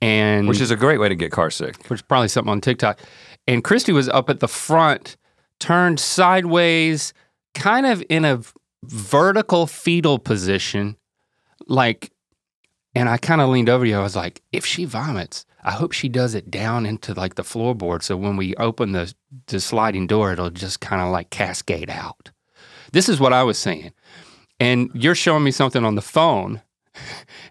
and 0.00 0.48
which 0.48 0.60
is 0.60 0.70
a 0.70 0.76
great 0.76 0.98
way 0.98 1.08
to 1.08 1.16
get 1.16 1.32
car 1.32 1.50
sick. 1.50 1.76
which 1.88 1.98
is 1.98 2.02
probably 2.02 2.28
something 2.28 2.50
on 2.50 2.60
TikTok. 2.60 3.00
And 3.46 3.64
Christy 3.64 3.92
was 3.92 4.08
up 4.08 4.30
at 4.30 4.40
the 4.40 4.48
front, 4.48 5.16
turned 5.58 5.98
sideways, 5.98 7.12
kind 7.54 7.86
of 7.86 8.02
in 8.08 8.24
a 8.24 8.40
vertical 8.84 9.66
fetal 9.66 10.18
position, 10.18 10.96
like. 11.66 12.12
And 12.98 13.08
I 13.08 13.16
kind 13.16 13.40
of 13.40 13.48
leaned 13.48 13.68
over 13.68 13.84
to 13.84 13.90
you. 13.90 13.96
I 13.96 14.02
was 14.02 14.16
like, 14.16 14.42
if 14.50 14.66
she 14.66 14.84
vomits, 14.84 15.46
I 15.62 15.70
hope 15.70 15.92
she 15.92 16.08
does 16.08 16.34
it 16.34 16.50
down 16.50 16.84
into 16.84 17.14
like 17.14 17.36
the 17.36 17.44
floorboard. 17.44 18.02
So 18.02 18.16
when 18.16 18.36
we 18.36 18.56
open 18.56 18.90
the, 18.90 19.14
the 19.46 19.60
sliding 19.60 20.08
door, 20.08 20.32
it'll 20.32 20.50
just 20.50 20.80
kind 20.80 21.00
of 21.00 21.10
like 21.10 21.30
cascade 21.30 21.90
out. 21.90 22.32
This 22.90 23.08
is 23.08 23.20
what 23.20 23.32
I 23.32 23.44
was 23.44 23.56
saying. 23.56 23.92
And 24.58 24.90
you're 24.94 25.14
showing 25.14 25.44
me 25.44 25.52
something 25.52 25.84
on 25.84 25.94
the 25.94 26.02
phone. 26.02 26.60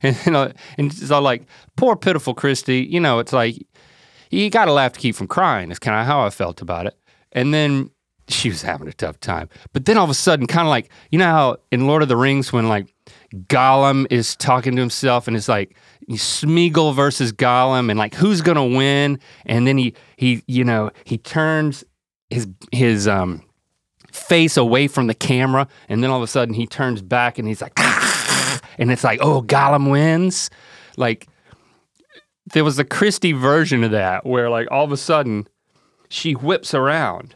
And, 0.03 0.15
you 0.27 0.31
know, 0.31 0.51
and 0.77 0.91
it's 0.91 1.10
all 1.10 1.23
like, 1.23 1.47
poor 1.75 1.95
pitiful 1.95 2.36
Christy. 2.36 2.81
You 2.81 2.99
know, 2.99 3.17
it's 3.17 3.33
like, 3.33 3.55
you 4.29 4.47
got 4.51 4.65
to 4.65 4.71
laugh 4.71 4.93
to 4.93 4.99
keep 4.99 5.15
from 5.15 5.27
crying. 5.27 5.71
Is 5.71 5.79
kind 5.79 5.99
of 5.99 6.05
how 6.05 6.23
I 6.23 6.29
felt 6.29 6.62
about 6.62 6.86
it. 6.86 6.95
And 7.31 7.51
then 7.51 7.89
she 8.27 8.49
was 8.49 8.62
having 8.62 8.88
a 8.88 8.93
tough 8.93 9.19
time. 9.19 9.49
But 9.73 9.86
then 9.86 9.97
all 9.97 10.03
of 10.03 10.10
a 10.12 10.13
sudden, 10.13 10.45
kind 10.45 10.67
of 10.67 10.69
like 10.69 10.91
you 11.10 11.17
know 11.17 11.25
how 11.25 11.57
in 11.71 11.88
Lord 11.88 12.03
of 12.03 12.10
the 12.10 12.17
Rings 12.17 12.53
when 12.53 12.69
like 12.69 12.93
Gollum 13.34 14.08
is 14.10 14.36
talking 14.36 14.76
to 14.76 14.82
himself 14.82 15.28
and 15.28 15.36
it's 15.36 15.50
like 15.50 15.76
Smeagol 16.12 16.96
versus 16.96 17.34
Gollum 17.34 17.90
and 17.90 18.00
like 18.00 18.16
who's 18.16 18.42
gonna 18.42 18.66
win? 18.66 19.20
And 19.46 19.68
then 19.68 19.78
he 19.78 19.94
he 20.16 20.44
you 20.48 20.63
know 20.63 20.92
he 21.04 21.18
turns 21.18 21.84
his 22.30 22.48
his 22.72 23.08
um 23.08 23.44
face 24.12 24.58
away 24.58 24.88
from 24.88 25.08
the 25.08 25.13
camera 25.13 25.68
and 25.90 26.02
then 26.04 26.10
all 26.10 26.18
of 26.18 26.24
a 26.24 26.28
sudden 26.28 26.54
he 26.54 26.66
turns 26.66 27.02
back 27.02 27.38
and 27.38 27.48
he's 27.48 27.62
like 27.62 27.78
and 28.78 28.92
it's 28.92 29.04
like 29.04 29.20
oh 29.22 29.42
Gollum 29.42 29.92
wins 29.92 30.50
like 30.96 31.28
there 32.54 32.63
was 32.63 32.80
a 32.80 32.86
Christy 32.86 33.34
version 33.34 33.84
of 33.84 33.92
that 33.92 34.26
where 34.26 34.50
like 34.50 34.68
all 34.72 34.86
of 34.86 34.92
a 34.92 34.98
sudden 34.98 35.48
she 36.10 36.34
whips 36.34 36.74
around 36.74 37.36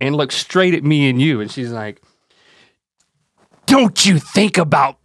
and 0.00 0.16
looks 0.16 0.36
straight 0.36 0.74
at 0.74 0.82
me 0.82 1.08
and 1.08 1.20
you 1.20 1.40
and 1.40 1.50
she's 1.50 1.70
like 1.70 2.02
don't 3.66 4.04
you 4.06 4.18
think 4.18 4.58
about 4.58 4.98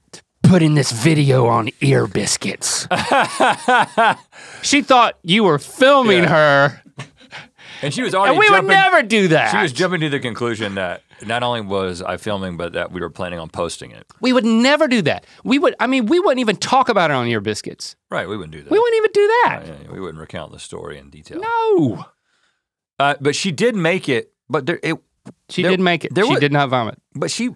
putting 0.44 0.76
this 0.76 0.92
video 0.92 1.48
on 1.48 1.70
ear 1.82 2.08
biscuits? 2.08 2.88
She 4.62 4.82
thought 4.82 5.18
you 5.24 5.44
were 5.44 5.60
filming 5.60 6.24
her. 6.26 6.82
And 7.84 7.92
she 7.92 8.04
was 8.04 8.14
already 8.14 8.34
and 8.36 8.40
we 8.40 8.48
would 8.52 8.66
never 8.68 9.02
do 9.02 9.30
that. 9.30 9.50
She 9.50 9.58
was 9.58 9.74
jumping 9.74 10.02
to 10.02 10.10
the 10.10 10.20
conclusion 10.20 10.76
that 10.76 11.02
not 11.26 11.42
only 11.42 11.62
was 11.62 12.04
I 12.04 12.18
filming, 12.18 12.56
but 12.56 12.74
that 12.74 12.92
we 12.92 13.02
were 13.02 13.10
planning 13.10 13.40
on 13.40 13.50
posting 13.50 13.90
it. 13.90 14.06
we 14.22 14.32
would 14.34 14.46
never 14.46 14.88
do 14.88 15.02
that. 15.02 15.26
We 15.44 15.58
would 15.58 15.74
i 15.80 15.88
mean 15.88 16.06
we 16.06 16.20
wouldn't 16.20 16.42
even 16.42 16.58
talk 16.58 16.90
about 16.90 17.10
it 17.10 17.16
on 17.16 17.26
ear 17.26 17.42
biscuits. 17.42 17.96
Right, 18.12 18.30
we 18.30 18.38
wouldn't 18.38 18.52
do 18.54 18.62
that. 18.62 18.70
we 18.70 18.78
wouldn't 18.78 18.98
even 18.98 19.12
do 19.14 19.28
that. 19.46 19.64
Yeah, 19.66 19.92
we 19.94 20.00
wouldn't 20.00 20.20
recount 20.20 20.52
the 20.52 20.60
story 20.60 21.00
in 21.00 21.10
detail. 21.10 21.42
no. 21.42 22.06
Uh, 23.00 23.16
but 23.20 23.36
she 23.36 23.52
did 23.52 23.76
make 23.76 24.08
it. 24.08 24.32
But 24.48 24.68
there, 24.68 24.80
it, 24.84 24.98
she 25.50 25.64
There- 25.64 25.72
did 25.72 25.80
make 25.80 26.06
it. 26.06 26.14
there 26.14 26.26
she 26.26 26.32
was- 26.32 26.40
did 26.40 26.52
not 26.52 26.70
vomit. 26.70 27.02
But 27.16 27.32
she, 27.32 27.50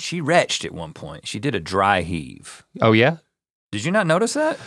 she 0.00 0.20
retched 0.20 0.64
at 0.64 0.72
one 0.72 0.92
point. 0.92 1.26
She 1.26 1.38
did 1.38 1.54
a 1.54 1.60
dry 1.60 2.02
heave. 2.02 2.64
oh 2.80 2.92
yeah 2.92 3.18
Did 3.72 3.84
you 3.84 3.92
not 3.92 4.06
notice 4.06 4.34
that? 4.34 4.58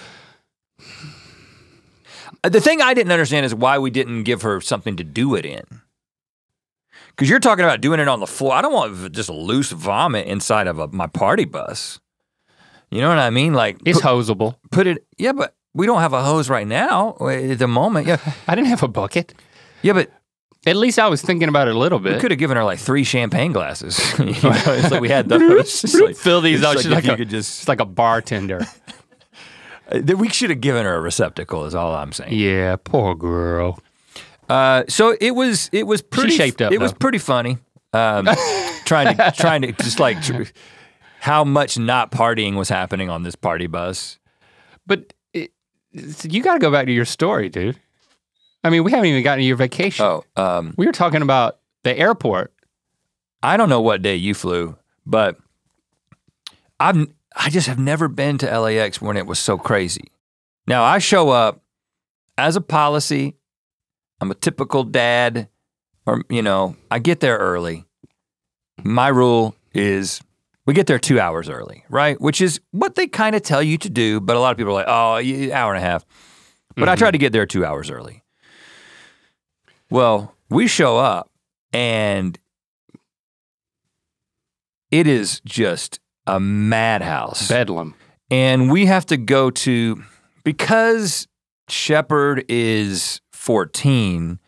The 2.44 2.62
thing 2.62 2.82
I 2.82 2.94
didn't 2.94 3.12
understand 3.12 3.46
is 3.46 3.54
why 3.54 3.78
we 3.78 3.92
didn't 3.92 4.24
give 4.24 4.42
her 4.42 4.62
something 4.62 4.96
to 4.96 5.04
do 5.04 5.36
it 5.36 5.46
in. 5.46 5.64
Because 7.10 7.30
you're 7.30 7.40
talking 7.40 7.66
about 7.66 7.82
doing 7.82 8.00
it 8.00 8.08
on 8.08 8.20
the 8.20 8.26
floor. 8.28 8.54
I 8.54 8.62
don't 8.62 8.74
want 8.74 9.12
just 9.12 9.30
loose 9.30 9.72
vomit 9.72 10.26
inside 10.28 10.66
of 10.68 10.80
a, 10.80 10.88
my 10.88 11.08
party 11.08 11.46
bus. 11.46 12.00
You 12.90 13.02
know 13.02 13.10
what 13.10 13.20
I 13.20 13.30
mean? 13.30 13.54
Like 13.54 13.78
It's 13.86 14.02
put, 14.02 14.10
hosable. 14.10 14.56
put 14.72 14.88
it. 14.88 15.06
Yeah, 15.18 15.34
but 15.34 15.56
we 15.74 15.86
don't 15.86 16.00
have 16.02 16.14
a 16.14 16.24
hose 16.24 16.50
right 16.50 16.68
now 16.68 17.16
uh, 17.22 17.28
at 17.28 17.60
the 17.60 17.68
moment. 17.68 18.08
Yeah, 18.08 18.18
I 18.48 18.56
didn't 18.56 18.70
have 18.70 18.82
a 18.84 18.88
bucket. 18.88 19.34
yeah, 19.82 19.94
but 19.94 20.10
At 20.66 20.76
least 20.76 21.00
I 21.00 21.08
was 21.08 21.22
thinking 21.24 21.50
about 21.50 21.68
it 21.68 21.76
a 21.76 21.78
little 21.80 21.98
we 22.00 22.12
bit. 22.12 22.22
could 22.22 22.30
have 22.32 22.38
given 22.40 22.56
her 22.56 22.64
like 22.64 22.78
three 22.78 23.04
champagne 23.04 23.52
glasses. 23.52 24.00
you 24.20 24.26
know, 24.26 24.34
it's 24.44 24.92
like 24.92 25.02
we 25.02 25.10
had 25.10 25.28
those. 25.28 25.84
Like, 26.02 26.16
Fill 26.16 26.42
these 26.42 26.64
out. 26.64 26.76
like 26.76 26.84
She's 26.84 26.92
like 26.92 27.04
you 27.06 27.14
a- 27.14 27.18
could 27.18 27.30
just. 27.30 27.62
It's 27.62 27.68
like 27.68 27.80
a 27.80 27.86
bartender. 27.86 28.62
uh, 29.92 30.00
that 30.02 30.18
we 30.18 30.30
should 30.30 30.52
have 30.52 30.62
given 30.62 30.86
her 30.86 30.96
a 30.96 31.02
receptacle. 31.02 31.66
Is 31.66 31.74
all 31.74 31.96
I'm 31.96 32.12
saying. 32.12 32.34
yeah, 32.34 32.76
poor 32.76 33.16
girl. 33.16 33.80
Uh, 34.50 34.84
so 34.88 35.16
it 35.20 35.32
was 35.32 35.70
it 35.74 35.88
was 35.88 36.02
pretty 36.02 36.36
shaped 36.36 36.62
up, 36.62 36.72
It 36.72 36.80
was 36.80 36.94
pretty 36.94 37.18
funny. 37.18 37.58
Um, 37.94 38.28
trying 38.86 39.16
to 39.18 39.32
trying 39.36 39.62
to 39.64 39.72
just 39.74 40.00
like 40.00 40.22
tr- 40.22 40.44
how 41.22 41.44
much 41.44 41.78
not 41.80 42.12
partying 42.12 42.56
was 42.56 42.70
happening 42.70 43.10
on 43.10 43.24
this 43.24 43.36
party 43.36 43.68
bus. 43.68 44.20
But 44.86 45.14
it, 45.34 45.52
you 45.92 46.44
got 46.44 46.54
to 46.54 46.60
go 46.60 46.72
back 46.72 46.86
to 46.86 46.92
your 46.92 47.06
story, 47.06 47.50
dude. 47.50 47.80
I 48.64 48.70
mean, 48.70 48.84
we 48.84 48.92
haven't 48.92 49.08
even 49.08 49.24
gotten 49.24 49.40
to 49.42 49.46
your 49.46 49.58
vacation. 49.58 50.06
Oh, 50.06 50.24
um, 50.36 50.74
We 50.78 50.86
were 50.86 50.92
talking 50.92 51.22
about 51.22 51.60
the 51.84 51.98
airport. 51.98 52.54
I 53.44 53.58
don't 53.58 53.70
know 53.70 53.82
what 53.82 54.02
day 54.02 54.16
you 54.16 54.34
flew, 54.34 54.78
but 55.06 55.38
I've 56.80 57.08
I 57.36 57.50
just 57.50 57.68
have 57.68 57.80
never 57.80 58.08
been 58.08 58.38
to 58.40 58.60
LAX 58.60 59.02
when 59.02 59.18
it 59.18 59.26
was 59.26 59.40
so 59.40 59.58
crazy. 59.58 60.12
Now 60.68 60.84
I 60.84 61.00
show 61.00 61.30
up 61.30 61.62
as 62.38 62.56
a 62.56 62.62
policy. 62.62 63.36
I'm 64.20 64.30
a 64.30 64.36
typical 64.36 64.84
dad, 64.84 65.48
or 66.06 66.24
you 66.30 66.42
know, 66.42 66.76
I 66.92 67.00
get 67.00 67.20
there 67.20 67.38
early. 67.38 67.86
My 68.84 69.08
rule 69.08 69.56
is 69.74 70.22
we 70.66 70.74
get 70.74 70.86
there 70.88 71.00
two 71.00 71.20
hours 71.20 71.50
early, 71.50 71.84
right? 71.90 72.20
Which 72.22 72.42
is 72.42 72.62
what 72.72 72.96
they 72.96 73.08
kind 73.08 73.36
of 73.36 73.42
tell 73.42 73.64
you 73.64 73.78
to 73.80 73.90
do, 73.90 74.20
but 74.20 74.36
a 74.36 74.40
lot 74.40 74.52
of 74.52 74.58
people 74.58 74.74
are 74.74 74.86
like, 74.86 74.86
oh, 74.88 75.54
hour 75.54 75.74
and 75.74 75.84
a 75.84 75.88
half. 75.88 76.06
But 76.76 76.90
I 76.90 76.96
try 76.96 77.12
to 77.12 77.18
get 77.18 77.34
there 77.34 77.46
two 77.46 77.66
hours 77.66 77.90
early. 77.90 78.21
Well, 79.92 80.34
we 80.50 80.68
show 80.68 80.98
up 80.98 81.30
and 81.74 82.40
it 84.90 85.06
is 85.06 85.42
just 85.46 86.00
a 86.26 86.40
madhouse. 86.40 87.48
Bedlam. 87.48 87.94
And 88.30 88.72
we 88.72 88.86
have 88.86 89.06
to 89.08 89.18
go 89.18 89.52
to 89.52 90.02
because 90.46 91.28
Shepherd 91.68 92.46
is 92.48 93.20
14, 93.34 94.40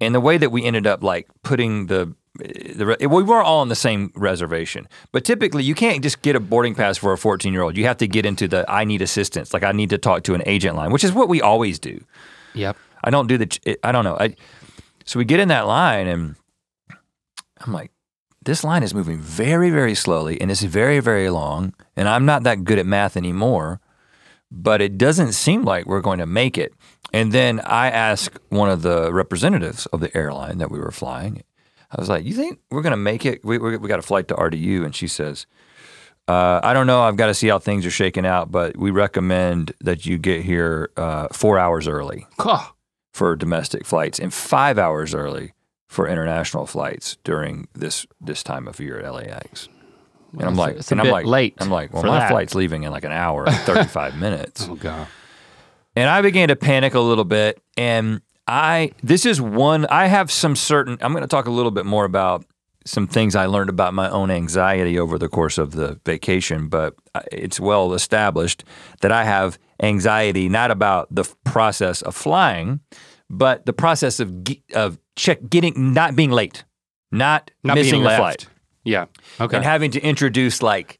and 0.00 0.14
the 0.14 0.20
way 0.20 0.36
that 0.36 0.50
we 0.50 0.64
ended 0.64 0.86
up 0.86 1.02
like 1.02 1.28
putting 1.42 1.86
the 1.86 2.14
the 2.34 2.96
we 3.00 3.22
weren't 3.22 3.46
all 3.46 3.60
on 3.60 3.68
the 3.68 3.76
same 3.76 4.12
reservation, 4.14 4.88
but 5.12 5.24
typically 5.24 5.62
you 5.62 5.74
can't 5.74 6.02
just 6.02 6.22
get 6.22 6.36
a 6.36 6.40
boarding 6.40 6.74
pass 6.74 6.96
for 6.96 7.12
a 7.12 7.18
14 7.18 7.52
year 7.52 7.62
old. 7.62 7.76
You 7.76 7.84
have 7.84 7.96
to 7.98 8.08
get 8.08 8.26
into 8.26 8.48
the 8.48 8.68
I 8.68 8.84
need 8.84 9.02
assistance, 9.02 9.54
like 9.54 9.62
I 9.62 9.72
need 9.72 9.90
to 9.90 9.98
talk 9.98 10.24
to 10.24 10.34
an 10.34 10.42
agent 10.46 10.76
line, 10.76 10.90
which 10.90 11.04
is 11.04 11.12
what 11.12 11.28
we 11.28 11.40
always 11.40 11.78
do. 11.78 12.04
Yep. 12.54 12.76
I 13.04 13.10
don't 13.10 13.28
do 13.28 13.38
the. 13.38 13.78
I 13.84 13.92
don't 13.92 14.04
know. 14.04 14.16
I, 14.18 14.34
so 15.08 15.18
we 15.18 15.24
get 15.24 15.40
in 15.40 15.48
that 15.48 15.66
line, 15.66 16.06
and 16.06 16.36
I'm 17.62 17.72
like, 17.72 17.92
this 18.42 18.62
line 18.62 18.82
is 18.82 18.92
moving 18.92 19.18
very, 19.18 19.70
very 19.70 19.94
slowly, 19.94 20.38
and 20.38 20.50
it's 20.50 20.60
very, 20.62 21.00
very 21.00 21.30
long. 21.30 21.72
And 21.96 22.06
I'm 22.06 22.26
not 22.26 22.42
that 22.42 22.62
good 22.62 22.78
at 22.78 22.84
math 22.84 23.16
anymore, 23.16 23.80
but 24.50 24.82
it 24.82 24.98
doesn't 24.98 25.32
seem 25.32 25.62
like 25.62 25.86
we're 25.86 26.02
going 26.02 26.18
to 26.18 26.26
make 26.26 26.58
it. 26.58 26.74
And 27.10 27.32
then 27.32 27.60
I 27.60 27.88
ask 27.88 28.38
one 28.50 28.68
of 28.68 28.82
the 28.82 29.10
representatives 29.10 29.86
of 29.86 30.00
the 30.00 30.14
airline 30.14 30.58
that 30.58 30.70
we 30.70 30.78
were 30.78 30.90
flying. 30.90 31.42
I 31.90 31.98
was 31.98 32.10
like, 32.10 32.26
"You 32.26 32.34
think 32.34 32.58
we're 32.70 32.82
going 32.82 32.90
to 32.90 32.98
make 32.98 33.24
it? 33.24 33.42
We, 33.42 33.56
we 33.56 33.78
we 33.78 33.88
got 33.88 33.98
a 33.98 34.02
flight 34.02 34.28
to 34.28 34.34
RDU?" 34.34 34.84
And 34.84 34.94
she 34.94 35.08
says. 35.08 35.46
Uh, 36.26 36.60
I 36.62 36.74
don't 36.74 36.86
know. 36.86 37.00
I've 37.00 37.16
got 37.16 37.28
to 37.28 37.34
see 37.34 37.48
how 37.48 37.58
things 37.58 37.86
are 37.86 37.90
shaking 37.90 38.26
out, 38.26 38.50
but 38.50 38.76
we 38.76 38.90
recommend 38.90 39.72
that 39.80 40.04
you 40.04 40.18
get 40.18 40.42
here 40.42 40.90
uh, 40.98 41.28
four 41.32 41.58
hours 41.58 41.88
early 41.88 42.26
for 43.18 43.34
domestic 43.34 43.84
flights 43.84 44.20
and 44.20 44.32
five 44.32 44.78
hours 44.78 45.12
early 45.12 45.52
for 45.88 46.06
international 46.06 46.66
flights 46.66 47.16
during 47.24 47.66
this 47.74 48.06
this 48.20 48.44
time 48.44 48.68
of 48.68 48.78
year 48.78 49.00
at 49.00 49.12
LAX. 49.12 49.68
And 50.34 50.42
I'm 50.42 50.54
like, 50.54 50.76
it's 50.76 50.90
a 50.92 50.94
and 50.94 51.00
I'm 51.00 51.10
like, 51.10 51.26
late 51.26 51.54
I'm 51.58 51.68
like, 51.70 51.92
well, 51.92 52.04
my 52.04 52.20
that. 52.20 52.30
flight's 52.30 52.54
leaving 52.54 52.84
in 52.84 52.92
like 52.92 53.04
an 53.04 53.12
hour 53.12 53.44
and 53.44 53.56
35 53.56 54.16
minutes. 54.20 54.68
oh 54.68 54.76
God. 54.76 55.08
And 55.96 56.08
I 56.08 56.22
began 56.22 56.46
to 56.48 56.54
panic 56.56 56.94
a 56.94 57.00
little 57.00 57.24
bit. 57.24 57.60
And 57.76 58.20
I, 58.46 58.92
this 59.02 59.26
is 59.26 59.40
one, 59.40 59.84
I 59.86 60.06
have 60.06 60.30
some 60.30 60.54
certain, 60.54 60.96
I'm 61.00 61.10
going 61.12 61.22
to 61.22 61.28
talk 61.28 61.46
a 61.46 61.50
little 61.50 61.72
bit 61.72 61.86
more 61.86 62.04
about 62.04 62.44
some 62.84 63.08
things 63.08 63.34
I 63.34 63.46
learned 63.46 63.68
about 63.68 63.94
my 63.94 64.08
own 64.08 64.30
anxiety 64.30 64.96
over 64.98 65.18
the 65.18 65.28
course 65.28 65.58
of 65.58 65.72
the 65.72 66.00
vacation, 66.06 66.68
but 66.68 66.94
it's 67.32 67.58
well 67.58 67.92
established 67.94 68.62
that 69.00 69.10
I 69.10 69.24
have 69.24 69.58
anxiety 69.82 70.48
not 70.48 70.70
about 70.70 71.08
the 71.10 71.24
process 71.44 72.00
of 72.02 72.14
flying, 72.14 72.80
but 73.30 73.66
the 73.66 73.72
process 73.72 74.20
of, 74.20 74.44
ge- 74.44 74.62
of 74.74 74.98
check, 75.16 75.38
getting, 75.48 75.92
not 75.94 76.16
being 76.16 76.30
late, 76.30 76.64
not, 77.10 77.50
Not 77.62 77.74
missing 77.74 77.92
being 78.00 78.04
the 78.04 78.16
flight 78.16 78.46
Yeah. 78.84 79.06
Okay. 79.40 79.56
and 79.56 79.64
having 79.64 79.90
to 79.92 80.00
introduce 80.00 80.62
like 80.62 80.98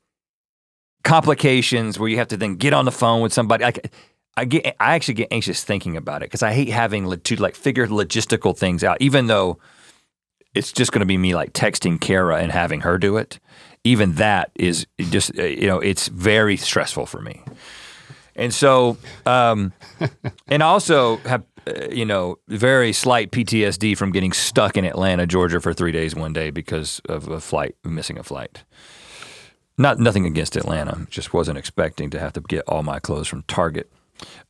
complications 1.05 1.99
where 1.99 2.09
you 2.09 2.17
have 2.19 2.29
to 2.29 2.37
then 2.37 2.57
get 2.57 2.73
on 2.73 2.85
the 2.85 2.93
phone 2.93 3.21
with 3.23 3.33
somebody. 3.33 3.64
Like 3.64 3.93
I 4.37 4.45
get, 4.45 4.77
I 4.79 4.95
actually 4.95 5.14
get 5.14 5.29
anxious 5.31 5.64
thinking 5.64 5.97
about 5.97 6.23
it 6.23 6.27
because 6.27 6.43
I 6.43 6.53
hate 6.53 6.69
having 6.69 7.11
to 7.19 7.37
like 7.37 7.55
figure 7.55 7.87
logistical 7.87 8.57
things 8.57 8.85
out, 8.85 8.99
even 9.01 9.27
though 9.27 9.59
it's 10.55 10.73
just 10.73 10.93
going 10.93 11.01
to 11.01 11.07
be 11.07 11.17
me 11.17 11.35
like 11.35 11.53
texting 11.53 12.01
Kara 12.01 12.38
and 12.38 12.53
having 12.53 12.81
her 12.81 12.99
do 12.99 13.17
it. 13.17 13.38
Even 13.85 14.14
that 14.14 14.51
is 14.55 14.87
just 14.99 15.37
uh, 15.38 15.45
you 15.45 15.67
know 15.67 15.79
it's 15.79 16.09
very 16.09 16.57
stressful 16.57 17.07
for 17.07 17.21
me. 17.21 17.43
And 18.37 18.53
so, 18.55 18.97
um, 19.27 19.73
and 20.47 20.62
also 20.62 21.17
have, 21.19 21.43
you 21.91 22.05
know, 22.05 22.39
very 22.49 22.93
slight 22.93 23.31
PTSD 23.31 23.97
from 23.97 24.13
getting 24.13 24.33
stuck 24.33 24.77
in 24.77 24.85
Atlanta, 24.85 25.27
Georgia 25.27 25.61
for 25.61 25.73
three 25.73 25.93
days 25.93 26.15
one 26.15 26.33
day 26.33 26.51
because 26.51 27.01
of 27.09 27.29
a 27.29 27.41
flight, 27.41 27.75
missing 27.85 28.19
a 28.19 28.23
flight. 28.23 28.65
Not 29.77 29.99
nothing 30.01 30.27
against 30.27 30.57
Atlanta, 30.57 31.07
just 31.09 31.33
wasn't 31.33 31.57
expecting 31.59 32.11
to 32.11 32.19
have 32.19 32.33
to 32.33 32.41
get 32.41 32.65
all 32.67 32.83
my 32.83 32.99
clothes 32.99 33.29
from 33.29 33.43
Target 33.45 33.91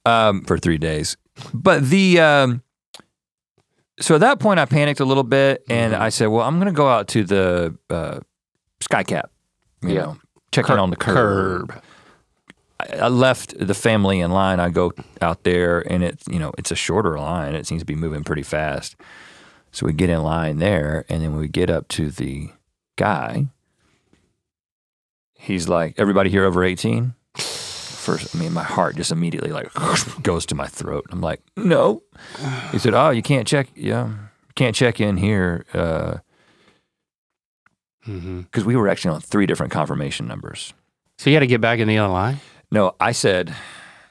um, 0.06 0.42
for 0.44 0.58
three 0.58 0.78
days. 0.78 1.16
But 1.52 1.88
the 1.90 2.18
um, 2.20 2.62
so 4.00 4.14
at 4.14 4.20
that 4.22 4.38
point, 4.40 4.58
I 4.60 4.64
panicked 4.64 5.00
a 5.00 5.04
little 5.04 5.24
bit, 5.24 5.64
and 5.68 5.94
I 5.94 6.08
said, 6.08 6.26
"Well, 6.26 6.46
I'm 6.46 6.56
going 6.58 6.72
to 6.72 6.76
go 6.76 6.88
out 6.88 7.08
to 7.08 7.24
the 7.24 7.76
uh, 7.90 8.20
Skycap, 8.80 9.24
you 9.82 9.90
Yeah. 9.90 10.00
know, 10.02 10.16
check 10.52 10.68
in 10.70 10.78
on 10.78 10.90
the 10.90 10.96
curb." 10.96 11.68
curb. 11.68 11.82
I 12.80 13.08
left 13.08 13.58
the 13.58 13.74
family 13.74 14.20
in 14.20 14.30
line. 14.30 14.60
I 14.60 14.68
go 14.68 14.92
out 15.20 15.42
there, 15.42 15.80
and 15.80 16.04
it's 16.04 16.26
you 16.28 16.38
know 16.38 16.52
it's 16.56 16.70
a 16.70 16.76
shorter 16.76 17.18
line. 17.18 17.54
It 17.54 17.66
seems 17.66 17.82
to 17.82 17.86
be 17.86 17.96
moving 17.96 18.24
pretty 18.24 18.42
fast. 18.42 18.96
So 19.72 19.84
we 19.84 19.92
get 19.92 20.10
in 20.10 20.22
line 20.22 20.58
there, 20.58 21.04
and 21.08 21.22
then 21.22 21.36
we 21.36 21.48
get 21.48 21.70
up 21.70 21.88
to 21.88 22.10
the 22.10 22.50
guy. 22.96 23.46
He's 25.34 25.68
like, 25.68 25.94
"Everybody 25.98 26.30
here 26.30 26.44
over 26.44 26.62
18?" 26.62 27.14
First, 27.36 28.34
I 28.34 28.38
mean, 28.38 28.52
my 28.52 28.62
heart 28.62 28.96
just 28.96 29.12
immediately 29.12 29.50
like 29.50 29.70
goes 30.22 30.46
to 30.46 30.54
my 30.54 30.66
throat. 30.66 31.06
I'm 31.10 31.20
like, 31.20 31.42
"No." 31.56 32.02
He 32.70 32.78
said, 32.78 32.94
"Oh, 32.94 33.10
you 33.10 33.22
can't 33.22 33.46
check. 33.46 33.68
Yeah, 33.74 34.12
can't 34.54 34.76
check 34.76 35.00
in 35.00 35.16
here." 35.16 35.64
Uh, 35.74 36.18
because 38.06 38.64
we 38.64 38.74
were 38.76 38.88
actually 38.88 39.14
on 39.14 39.20
three 39.20 39.46
different 39.46 39.72
confirmation 39.72 40.26
numbers. 40.26 40.72
So 41.18 41.28
you 41.28 41.36
had 41.36 41.40
to 41.40 41.46
get 41.46 41.60
back 41.60 41.78
in 41.78 41.88
the 41.88 41.98
other 41.98 42.12
line. 42.12 42.40
No, 42.70 42.94
I 43.00 43.12
said 43.12 43.54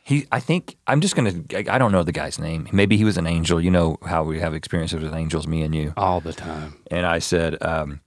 he. 0.04 0.26
I 0.32 0.40
think 0.40 0.78
I'm 0.88 1.02
just 1.02 1.16
gonna. 1.16 1.34
I 1.54 1.66
I 1.70 1.78
don't 1.78 1.92
know 1.92 2.04
the 2.04 2.12
guy's 2.12 2.40
name. 2.40 2.68
Maybe 2.72 2.98
he 2.98 3.04
was 3.04 3.18
an 3.18 3.28
angel. 3.28 3.62
You 3.62 3.72
know 3.72 3.98
how 4.06 4.24
we 4.24 4.40
have 4.40 4.54
experiences 4.54 5.02
with 5.02 5.14
angels, 5.14 5.48
me 5.48 5.62
and 5.62 5.76
you. 5.76 5.94
all 5.98 6.22
the 6.22 6.34
time. 6.34 6.78
And 6.90 7.06
I 7.06 7.20
said, 7.20 7.62
um, 7.62 8.02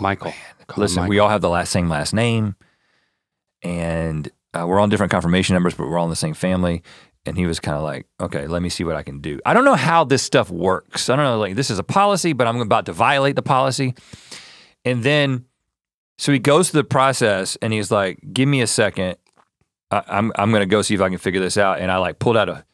Michael. 0.00 0.32
Listen, 0.76 1.02
Michael. 1.02 1.10
we 1.10 1.18
all 1.18 1.28
have 1.28 1.40
the 1.40 1.48
last 1.48 1.70
same 1.70 1.88
last 1.88 2.14
name, 2.14 2.56
and 3.62 4.30
uh, 4.54 4.64
we're 4.66 4.80
on 4.80 4.88
different 4.88 5.12
confirmation 5.12 5.54
numbers, 5.54 5.74
but 5.74 5.86
we're 5.86 5.98
all 5.98 6.04
in 6.04 6.10
the 6.10 6.16
same 6.16 6.34
family. 6.34 6.82
And 7.26 7.36
he 7.36 7.44
was 7.44 7.60
kind 7.60 7.76
of 7.76 7.82
like, 7.82 8.06
okay, 8.18 8.46
let 8.46 8.62
me 8.62 8.70
see 8.70 8.82
what 8.82 8.96
I 8.96 9.02
can 9.02 9.20
do. 9.20 9.40
I 9.44 9.52
don't 9.52 9.66
know 9.66 9.74
how 9.74 10.04
this 10.04 10.22
stuff 10.22 10.50
works. 10.50 11.10
I 11.10 11.16
don't 11.16 11.24
know, 11.26 11.38
like 11.38 11.54
this 11.54 11.70
is 11.70 11.78
a 11.78 11.82
policy, 11.82 12.32
but 12.32 12.46
I'm 12.46 12.60
about 12.60 12.86
to 12.86 12.92
violate 12.92 13.36
the 13.36 13.42
policy. 13.42 13.94
And 14.86 15.02
then, 15.02 15.44
so 16.16 16.32
he 16.32 16.38
goes 16.38 16.70
through 16.70 16.80
the 16.80 16.88
process, 16.88 17.56
and 17.60 17.74
he's 17.74 17.90
like, 17.90 18.20
give 18.32 18.48
me 18.48 18.62
a 18.62 18.66
second. 18.66 19.16
I, 19.90 20.02
I'm 20.08 20.32
I'm 20.36 20.52
gonna 20.52 20.66
go 20.66 20.82
see 20.82 20.94
if 20.94 21.00
I 21.00 21.08
can 21.08 21.18
figure 21.18 21.40
this 21.40 21.56
out. 21.58 21.80
And 21.80 21.90
I 21.90 21.96
like 21.98 22.18
pulled 22.18 22.36
out 22.36 22.48
a, 22.48 22.64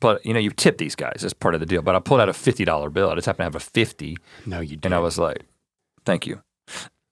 pulled- 0.00 0.18
you 0.24 0.34
know, 0.34 0.40
you 0.40 0.50
tip 0.50 0.78
these 0.78 0.94
guys. 0.94 1.18
That's 1.22 1.32
part 1.34 1.54
of 1.54 1.60
the 1.60 1.66
deal. 1.66 1.82
But 1.82 1.94
I 1.94 1.98
pulled 2.00 2.20
out 2.20 2.28
a 2.28 2.32
fifty 2.32 2.64
dollar 2.64 2.90
bill. 2.90 3.10
I 3.10 3.14
just 3.14 3.26
happened 3.26 3.38
to 3.40 3.44
have 3.44 3.54
a 3.56 3.60
fifty. 3.60 4.16
no, 4.46 4.60
you 4.60 4.76
did. 4.76 4.86
And 4.86 4.94
I 4.94 4.98
was 4.98 5.18
like, 5.18 5.44
thank 6.04 6.26
you. 6.26 6.42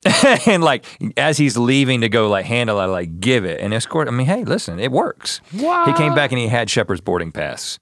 and 0.47 0.65
like 0.65 0.87
as 1.19 1.37
he's 1.37 1.59
leaving 1.59 2.01
to 2.01 2.09
go 2.09 2.29
like 2.31 2.47
handle 2.47 2.79
I 2.81 2.87
like 2.87 3.21
give 3.21 3.45
it 3.45 3.61
and 3.61 3.75
escort. 3.75 4.09
I 4.09 4.13
mean, 4.13 4.27
hey, 4.27 4.45
listen, 4.45 4.79
it 4.81 4.91
works. 4.91 5.41
Wow. 5.55 5.85
He 5.85 5.93
came 5.93 6.15
back 6.15 6.33
and 6.33 6.39
he 6.39 6.49
had 6.49 6.71
Shepherd's 6.71 7.03
boarding 7.03 7.33
pass. 7.33 7.79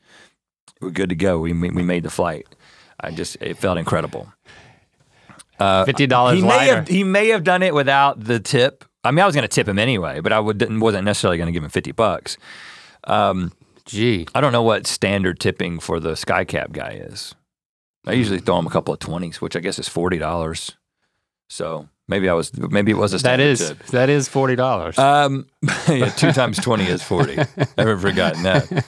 We're 0.81 0.91
good 0.91 1.11
to 1.11 1.15
go. 1.15 1.39
We 1.39 1.53
we 1.53 1.83
made 1.83 2.03
the 2.03 2.11
flight. 2.11 2.47
I 3.01 3.13
just 3.13 3.37
it 3.41 3.57
felt 3.59 3.79
incredible. 3.79 4.33
Uh, 5.61 5.85
fifty 5.85 6.07
dollars 6.07 6.37
He 6.37 6.43
may 6.43 6.49
lighter. 6.49 6.75
have 6.77 6.89
he 6.89 7.05
may 7.05 7.29
have 7.29 7.45
done 7.45 7.63
it 7.63 7.75
without 7.75 8.23
the 8.23 8.39
tip. 8.41 8.85
I 9.05 9.11
mean, 9.11 9.21
I 9.21 9.27
was 9.27 9.35
going 9.35 9.43
to 9.43 9.49
tip 9.49 9.69
him 9.69 9.79
anyway, 9.79 10.21
but 10.21 10.33
I 10.33 10.41
would, 10.41 10.61
wasn't 10.81 11.05
necessarily 11.05 11.39
going 11.39 11.47
to 11.47 11.53
give 11.53 11.63
him 11.65 11.71
fifty 11.71 11.93
bucks. 11.93 12.37
Gee. 13.89 14.27
I 14.35 14.43
don't 14.43 14.53
know 14.53 14.63
what 14.63 14.87
standard 14.87 15.41
tipping 15.41 15.81
for 15.81 15.99
the 15.99 16.13
skycap 16.13 16.73
guy 16.73 17.01
is. 17.01 17.35
I 18.07 18.13
usually 18.13 18.39
throw 18.39 18.59
him 18.59 18.67
a 18.67 18.71
couple 18.71 18.93
of 18.93 19.01
twenties, 19.01 19.41
which 19.41 19.57
I 19.57 19.61
guess 19.61 19.79
is 19.79 19.89
forty 19.89 20.19
dollars. 20.19 20.77
So 21.49 21.89
maybe 22.07 22.29
I 22.29 22.35
was 22.35 22.55
maybe 22.57 22.93
it 22.93 22.99
was 22.99 23.15
a 23.15 23.19
standard 23.19 23.45
is 23.47 23.69
tip. 23.69 23.87
that 23.87 24.11
is 24.11 24.29
forty 24.29 24.57
dollars. 24.57 24.99
Um, 24.99 25.47
yeah, 25.89 26.11
two 26.11 26.33
times 26.33 26.59
twenty 26.59 26.85
is 26.85 27.03
forty. 27.03 27.37
Never 27.79 27.97
forgotten 27.97 28.43
that. 28.43 28.85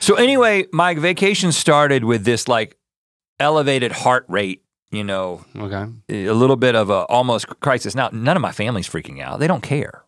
So 0.00 0.16
anyway, 0.16 0.66
my 0.72 0.94
vacation 0.94 1.52
started 1.52 2.04
with 2.04 2.24
this 2.24 2.48
like 2.48 2.76
elevated 3.38 3.92
heart 3.92 4.24
rate. 4.28 4.64
You 4.90 5.04
know, 5.04 5.44
okay. 5.56 5.86
a 6.08 6.32
little 6.32 6.56
bit 6.56 6.74
of 6.74 6.90
a 6.90 7.04
almost 7.06 7.46
crisis. 7.60 7.94
Now, 7.94 8.10
none 8.12 8.36
of 8.36 8.42
my 8.42 8.50
family's 8.50 8.88
freaking 8.88 9.20
out. 9.22 9.38
They 9.38 9.46
don't 9.46 9.62
care. 9.62 10.02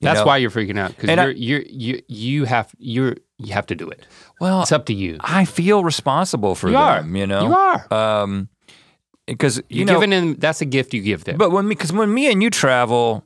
That's 0.00 0.20
know? 0.20 0.26
why 0.26 0.38
you're 0.38 0.50
freaking 0.50 0.78
out 0.78 0.96
because 0.96 1.10
you're, 1.10 1.30
you're 1.30 1.62
you 1.68 2.02
you 2.08 2.44
have 2.44 2.74
you're 2.78 3.16
you 3.38 3.52
have 3.52 3.66
to 3.66 3.74
do 3.74 3.88
it. 3.88 4.06
Well, 4.40 4.62
It's 4.62 4.72
up 4.72 4.86
to 4.86 4.94
you. 4.94 5.18
I 5.20 5.44
feel 5.44 5.84
responsible 5.84 6.54
for 6.54 6.70
You 6.70 6.76
are. 6.76 7.02
them. 7.02 7.16
You 7.16 7.26
know, 7.26 7.42
You 7.42 7.54
are. 7.54 7.92
Um, 8.22 8.48
because 9.26 9.58
you 9.58 9.64
You're 9.68 9.86
know, 9.86 9.94
giving 9.94 10.10
them. 10.10 10.34
That's 10.36 10.60
a 10.60 10.64
gift 10.64 10.94
you 10.94 11.02
give 11.02 11.24
them. 11.24 11.36
But 11.36 11.50
when 11.50 11.68
me, 11.68 11.74
because 11.74 11.92
when 11.92 12.12
me 12.12 12.30
and 12.30 12.42
you 12.42 12.50
travel, 12.50 13.24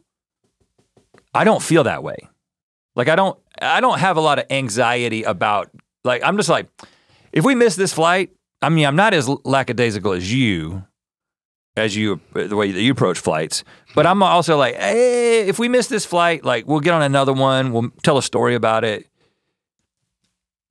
I 1.32 1.44
don't 1.44 1.62
feel 1.62 1.84
that 1.84 2.02
way. 2.02 2.16
Like 2.96 3.08
I 3.08 3.16
don't, 3.16 3.38
I 3.60 3.80
don't 3.80 3.98
have 3.98 4.16
a 4.16 4.20
lot 4.20 4.38
of 4.38 4.46
anxiety 4.50 5.22
about. 5.22 5.70
Like 6.02 6.22
I'm 6.24 6.36
just 6.36 6.48
like, 6.48 6.68
if 7.32 7.44
we 7.44 7.54
miss 7.54 7.76
this 7.76 7.92
flight, 7.92 8.30
I 8.60 8.68
mean, 8.68 8.86
I'm 8.86 8.96
not 8.96 9.14
as 9.14 9.28
lackadaisical 9.28 10.12
as 10.12 10.32
you, 10.32 10.84
as 11.76 11.96
you 11.96 12.20
the 12.32 12.56
way 12.56 12.70
that 12.72 12.80
you 12.80 12.92
approach 12.92 13.18
flights. 13.18 13.64
But 13.94 14.06
I'm 14.06 14.22
also 14.22 14.56
like, 14.56 14.74
hey, 14.76 15.46
if 15.48 15.58
we 15.58 15.68
miss 15.68 15.88
this 15.88 16.04
flight, 16.04 16.44
like 16.44 16.66
we'll 16.66 16.80
get 16.80 16.94
on 16.94 17.02
another 17.02 17.32
one. 17.32 17.72
We'll 17.72 17.90
tell 18.02 18.18
a 18.18 18.22
story 18.22 18.54
about 18.54 18.84
it. 18.84 19.06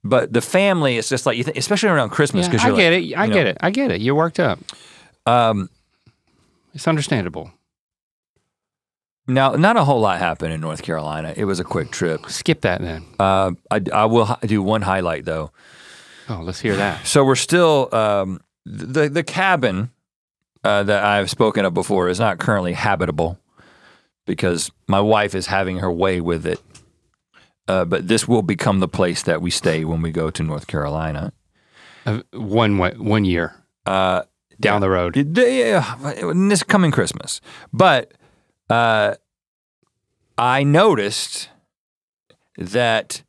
But 0.05 0.33
the 0.33 0.41
family, 0.41 0.97
it's 0.97 1.07
just 1.07 1.25
like, 1.25 1.37
you 1.37 1.45
th- 1.45 1.55
especially 1.57 1.87
around 1.89 2.09
Christmas, 2.09 2.45
Yeah, 2.47 2.51
because 2.51 2.65
I 2.65 2.75
get 2.75 2.93
like, 2.93 3.03
it. 3.11 3.15
I 3.17 3.23
you 3.23 3.29
know, 3.29 3.33
get 3.33 3.47
it. 3.47 3.57
I 3.61 3.69
get 3.71 3.91
it. 3.91 4.01
You're 4.01 4.15
worked 4.15 4.37
up. 4.39 4.59
Um, 5.25 5.69
It's 6.73 6.87
understandable. 6.89 7.51
now, 9.27 9.51
not 9.55 9.77
a 9.77 9.85
whole 9.85 10.01
lot 10.01 10.19
happened 10.19 10.51
in 10.51 10.59
North 10.59 10.81
Carolina. 10.81 11.33
It 11.37 11.45
was 11.45 11.61
a 11.61 11.63
quick 11.63 11.89
trip. 11.91 12.25
Skip 12.29 12.59
that 12.61 12.81
then. 12.81 13.05
Uh, 13.17 13.51
I, 13.71 13.79
I 13.93 14.05
will 14.05 14.37
do 14.45 14.61
one 14.61 14.81
highlight 14.81 15.23
though. 15.23 15.51
Oh, 16.27 16.41
let's 16.43 16.59
hear 16.59 16.75
that. 16.75 17.07
So 17.07 17.23
we're 17.23 17.35
still 17.35 17.87
um, 17.95 18.41
the 18.65 19.07
the 19.07 19.23
cabin 19.23 19.91
uh, 20.63 20.83
that 20.83 21.03
I've 21.03 21.29
spoken 21.29 21.65
of 21.65 21.73
before 21.73 22.09
is 22.09 22.19
not 22.19 22.39
currently 22.39 22.73
habitable 22.73 23.37
because 24.25 24.71
my 24.87 24.99
wife 25.01 25.35
is 25.35 25.47
having 25.47 25.77
her 25.79 25.91
way 25.91 26.21
with 26.21 26.45
it. 26.45 26.61
Uh, 27.67 27.85
but 27.85 28.07
this 28.07 28.27
will 28.27 28.41
become 28.41 28.79
the 28.79 28.87
place 28.87 29.23
that 29.23 29.41
we 29.41 29.49
stay 29.49 29.85
when 29.85 30.01
we 30.01 30.11
go 30.11 30.29
to 30.29 30.43
North 30.43 30.67
Carolina. 30.67 31.31
Uh, 32.05 32.21
one 32.33 32.77
way, 32.77 32.93
one 32.97 33.23
year 33.25 33.55
Uh, 33.85 34.23
down 34.59 34.81
the 34.81 34.89
road. 34.89 35.15
yeah, 35.37 35.95
this 36.33 36.63
coming 36.63 36.91
Christmas. 36.91 37.39
But 37.71 38.13
uh, 38.69 39.15
I 40.37 40.63
noticed 40.63 41.49
that 42.57 43.23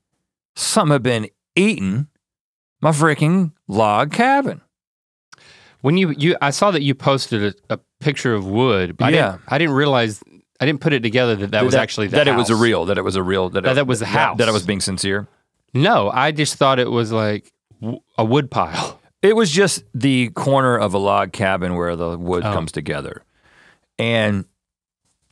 some 0.56 0.90
have 0.90 1.02
been 1.02 1.28
eating 1.56 2.08
my 2.80 2.90
freaking 2.90 3.52
log 3.68 4.12
cabin. 4.12 4.60
When 5.84 5.98
you 5.98 6.14
you, 6.16 6.34
I 6.40 6.48
saw 6.48 6.70
that 6.70 6.80
you 6.82 6.94
posted 6.94 7.54
a, 7.68 7.74
a 7.74 7.78
picture 8.00 8.32
of 8.34 8.46
wood. 8.46 8.96
But 8.96 9.04
I 9.06 9.10
Yeah. 9.10 9.30
didn't, 9.32 9.42
I 9.48 9.58
didn't 9.58 9.74
realize. 9.74 10.22
I 10.58 10.64
didn't 10.64 10.80
put 10.80 10.94
it 10.94 11.02
together 11.02 11.36
that 11.36 11.50
that 11.50 11.62
was 11.64 11.74
actually 11.74 12.06
that 12.08 12.26
it 12.26 12.34
was 12.36 12.48
a 12.48 12.56
real 12.56 12.86
that 12.86 12.96
it 12.96 13.02
was 13.04 13.16
a 13.16 13.22
real 13.22 13.50
that, 13.50 13.64
That 13.64 13.74
that 13.74 13.86
was 13.86 13.98
the 14.00 14.06
house. 14.06 14.38
that 14.38 14.48
I 14.48 14.52
was 14.52 14.64
being 14.64 14.80
sincere. 14.80 15.28
No, 15.74 16.08
I 16.10 16.32
just 16.32 16.54
thought 16.56 16.78
it 16.78 16.90
was 16.90 17.12
like 17.12 17.52
w- 17.82 18.00
a 18.16 18.24
wood 18.24 18.50
pile. 18.50 18.98
It 19.22 19.36
was 19.36 19.50
just 19.50 19.84
the 19.94 20.28
corner 20.30 20.76
of 20.78 20.92
a 20.94 20.98
log 20.98 21.32
cabin 21.32 21.76
where 21.76 21.96
the 21.96 22.16
wood 22.18 22.44
Oh. 22.44 22.52
comes 22.52 22.70
together, 22.72 23.22
and 23.98 24.44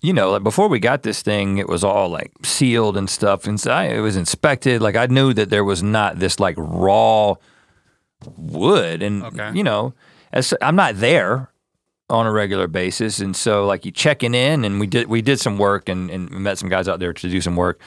you 0.01 0.13
know, 0.15 0.31
like 0.33 0.43
before 0.43 0.69
we 0.69 0.79
got 0.81 1.03
this 1.03 1.21
thing, 1.23 1.59
it 1.59 1.69
was 1.69 1.83
all 1.85 2.09
like 2.09 2.33
sealed 2.43 2.97
and 2.97 3.09
stuff, 3.09 3.47
and 3.47 3.61
so 3.61 3.71
I, 3.71 3.85
it 3.85 4.01
was 4.01 4.17
inspected. 4.17 4.81
Like 4.83 4.97
I 4.97 5.07
knew 5.07 5.33
that 5.35 5.49
there 5.51 5.65
was 5.65 5.83
not 5.83 6.19
this 6.19 6.39
like 6.41 6.57
raw 6.59 7.35
wood, 8.37 9.03
and 9.03 9.23
Okay. 9.25 9.51
you 9.55 9.63
know, 9.63 9.95
as 10.33 10.55
I'm 10.61 10.77
not 10.77 10.97
there 10.97 11.51
on 12.11 12.27
a 12.27 12.33
regular 12.33 12.67
basis, 12.67 13.21
and 13.21 13.35
so 13.35 13.67
like 13.67 13.85
you 13.85 13.91
checking 13.91 14.35
in, 14.35 14.65
and 14.65 14.81
we 14.81 14.87
did 14.87 15.09
we 15.09 15.23
did 15.23 15.41
some 15.41 15.59
work 15.59 15.89
and 15.89 16.11
and 16.11 16.31
met 16.31 16.59
some 16.59 16.69
guys 16.69 16.89
out 16.89 17.01
there 17.01 17.13
to 17.13 17.29
do 17.31 17.41
some 17.41 17.57
work, 17.57 17.81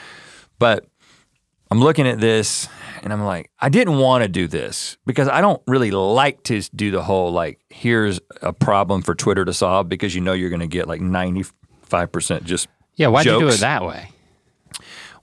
but 0.58 0.86
I'm 1.70 1.80
looking 1.80 2.06
at 2.06 2.20
this 2.20 2.68
and 3.02 3.12
I'm 3.12 3.24
like, 3.24 3.50
I 3.58 3.68
didn't 3.68 3.98
want 3.98 4.22
to 4.22 4.28
do 4.28 4.46
this 4.46 4.96
because 5.04 5.28
I 5.28 5.40
don't 5.40 5.60
really 5.66 5.90
like 5.90 6.44
to 6.44 6.60
do 6.74 6.92
the 6.92 7.02
whole 7.02 7.32
like, 7.32 7.58
here's 7.70 8.20
a 8.40 8.52
problem 8.52 9.02
for 9.02 9.16
Twitter 9.16 9.44
to 9.44 9.52
solve 9.52 9.88
because 9.88 10.14
you 10.14 10.20
know 10.20 10.32
you're 10.32 10.48
going 10.50 10.60
to 10.60 10.68
get 10.68 10.86
like 10.86 11.00
95% 11.00 12.44
just, 12.44 12.68
Yeah, 12.94 13.08
why'd 13.08 13.26
you 13.26 13.40
do 13.40 13.48
it 13.48 13.58
that 13.58 13.84
way? 13.84 14.10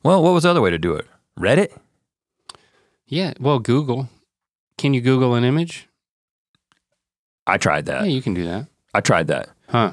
well, 0.03 0.21
what 0.21 0.33
was 0.33 0.43
the 0.43 0.49
other 0.49 0.59
way 0.61 0.69
to 0.69 0.77
do 0.77 0.95
it? 0.95 1.07
Reddit? 1.39 1.71
Yeah, 3.07 3.33
well, 3.39 3.59
Google. 3.59 4.09
Can 4.77 4.93
you 4.93 4.99
Google 4.99 5.35
an 5.35 5.45
image? 5.45 5.87
I 7.47 7.57
tried 7.57 7.85
that. 7.87 8.01
Yeah, 8.01 8.07
you 8.09 8.21
can 8.21 8.33
do 8.33 8.45
that. 8.45 8.67
I 8.93 9.01
tried 9.01 9.27
that. 9.27 9.49
Huh. 9.69 9.91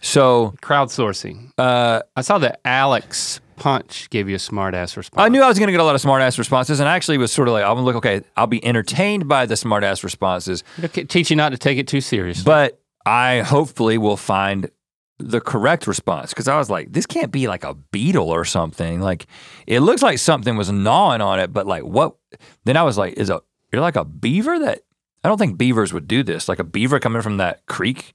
So 0.00 0.54
Crowdsourcing. 0.62 1.50
uh, 1.56 2.02
I 2.14 2.20
saw 2.20 2.38
that 2.38 2.60
Alex 2.64 3.40
Punch 3.56 4.10
gave 4.10 4.28
you 4.28 4.34
a 4.36 4.38
smart 4.38 4.74
ass 4.74 4.96
response. 4.96 5.24
I 5.24 5.28
knew 5.28 5.40
I 5.42 5.48
was 5.48 5.58
going 5.58 5.68
to 5.68 5.72
get 5.72 5.80
a 5.80 5.84
lot 5.84 5.94
of 5.94 6.00
smart 6.00 6.20
ass 6.22 6.38
responses 6.38 6.80
and 6.80 6.88
I 6.88 6.94
actually 6.96 7.18
was 7.18 7.32
sort 7.32 7.48
of 7.48 7.54
like, 7.54 7.62
I'm 7.64 7.74
going 7.74 7.78
to 7.78 7.84
look, 7.84 7.96
okay, 7.96 8.22
I'll 8.36 8.46
be 8.46 8.62
entertained 8.64 9.28
by 9.28 9.46
the 9.46 9.56
smart 9.56 9.84
ass 9.84 10.04
responses. 10.04 10.62
It'll 10.76 11.06
teach 11.06 11.30
you 11.30 11.36
not 11.36 11.50
to 11.50 11.58
take 11.58 11.78
it 11.78 11.88
too 11.88 12.00
seriously. 12.00 12.44
But 12.44 12.80
I 13.06 13.40
hopefully 13.40 13.96
will 13.96 14.16
find 14.16 14.70
the 15.18 15.40
correct 15.40 15.86
response 15.86 16.30
because 16.30 16.48
I 16.48 16.58
was 16.58 16.68
like, 16.68 16.92
this 16.92 17.06
can't 17.06 17.30
be 17.30 17.46
like 17.46 17.64
a 17.64 17.74
beetle 17.74 18.28
or 18.30 18.44
something. 18.44 19.00
Like 19.00 19.26
it 19.66 19.80
looks 19.80 20.02
like 20.02 20.18
something 20.18 20.56
was 20.56 20.70
gnawing 20.70 21.20
on 21.20 21.38
it, 21.38 21.52
but 21.52 21.66
like 21.66 21.84
what? 21.84 22.16
Then 22.64 22.76
I 22.76 22.82
was 22.82 22.98
like, 22.98 23.14
is 23.14 23.30
a 23.30 23.40
you're 23.72 23.80
like 23.80 23.96
a 23.96 24.04
beaver 24.04 24.58
that 24.60 24.82
I 25.24 25.28
don't 25.28 25.38
think 25.38 25.56
beavers 25.58 25.92
would 25.92 26.06
do 26.06 26.22
this. 26.22 26.48
Like 26.48 26.58
a 26.58 26.64
beaver 26.64 27.00
coming 27.00 27.22
from 27.22 27.38
that 27.38 27.64
creek, 27.66 28.12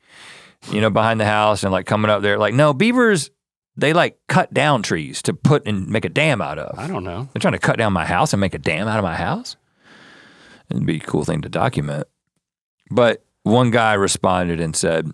you 0.71 0.79
know, 0.79 0.89
behind 0.91 1.19
the 1.19 1.25
house 1.25 1.63
and 1.63 1.71
like 1.71 1.85
coming 1.87 2.11
up 2.11 2.21
there. 2.21 2.37
Like 2.37 2.53
no, 2.53 2.73
beavers 2.73 3.31
they 3.75 3.93
like 3.93 4.19
cut 4.27 4.53
down 4.53 4.83
trees 4.83 5.21
to 5.23 5.33
put 5.33 5.65
and 5.65 5.87
make 5.87 6.05
a 6.05 6.09
dam 6.09 6.41
out 6.41 6.59
of. 6.59 6.77
I 6.77 6.85
don't 6.87 7.03
know. 7.03 7.29
They're 7.33 7.39
trying 7.39 7.53
to 7.53 7.59
cut 7.59 7.77
down 7.77 7.93
my 7.93 8.05
house 8.05 8.33
and 8.33 8.39
make 8.41 8.53
a 8.53 8.59
dam 8.59 8.87
out 8.87 8.99
of 8.99 9.03
my 9.03 9.15
house. 9.15 9.55
It'd 10.69 10.85
be 10.85 10.97
a 10.97 10.99
cool 10.99 11.23
thing 11.25 11.41
to 11.41 11.49
document. 11.49 12.07
But 12.91 13.23
one 13.43 13.71
guy 13.71 13.93
responded 13.93 14.59
and 14.59 14.75
said, 14.75 15.11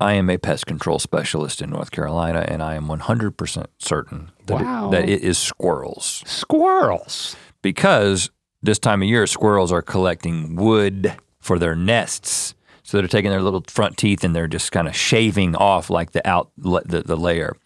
I 0.00 0.14
am 0.14 0.30
a 0.30 0.38
pest 0.38 0.66
control 0.66 0.98
specialist 0.98 1.60
in 1.60 1.70
North 1.70 1.90
Carolina, 1.90 2.44
and 2.48 2.62
I 2.62 2.74
am 2.74 2.86
100% 2.86 3.66
certain 3.78 4.30
that, 4.46 4.54
Wow. 4.62 4.88
it, 4.88 4.90
that 4.92 5.08
it 5.10 5.22
is 5.22 5.36
squirrels. 5.36 6.22
Squirrels. 6.26 7.36
Because 7.60 8.30
this 8.62 8.78
time 8.78 9.02
of 9.02 9.08
year, 9.08 9.26
squirrels 9.26 9.72
are 9.72 9.82
collecting 9.82 10.56
wood 10.56 11.14
for 11.40 11.58
their 11.58 11.74
nests. 11.74 12.54
So 12.82 12.98
they're 12.98 13.06
taking 13.08 13.30
their 13.30 13.42
little 13.42 13.62
front 13.68 13.96
teeth 13.96 14.24
and 14.24 14.34
they're 14.34 14.48
just 14.48 14.72
kind 14.72 14.88
of 14.88 14.96
shaving 14.96 15.54
off 15.54 15.90
like 15.90 16.10
the 16.12 16.26
out 16.28 16.50
the, 16.58 17.02
the 17.04 17.16
layer. 17.16 17.56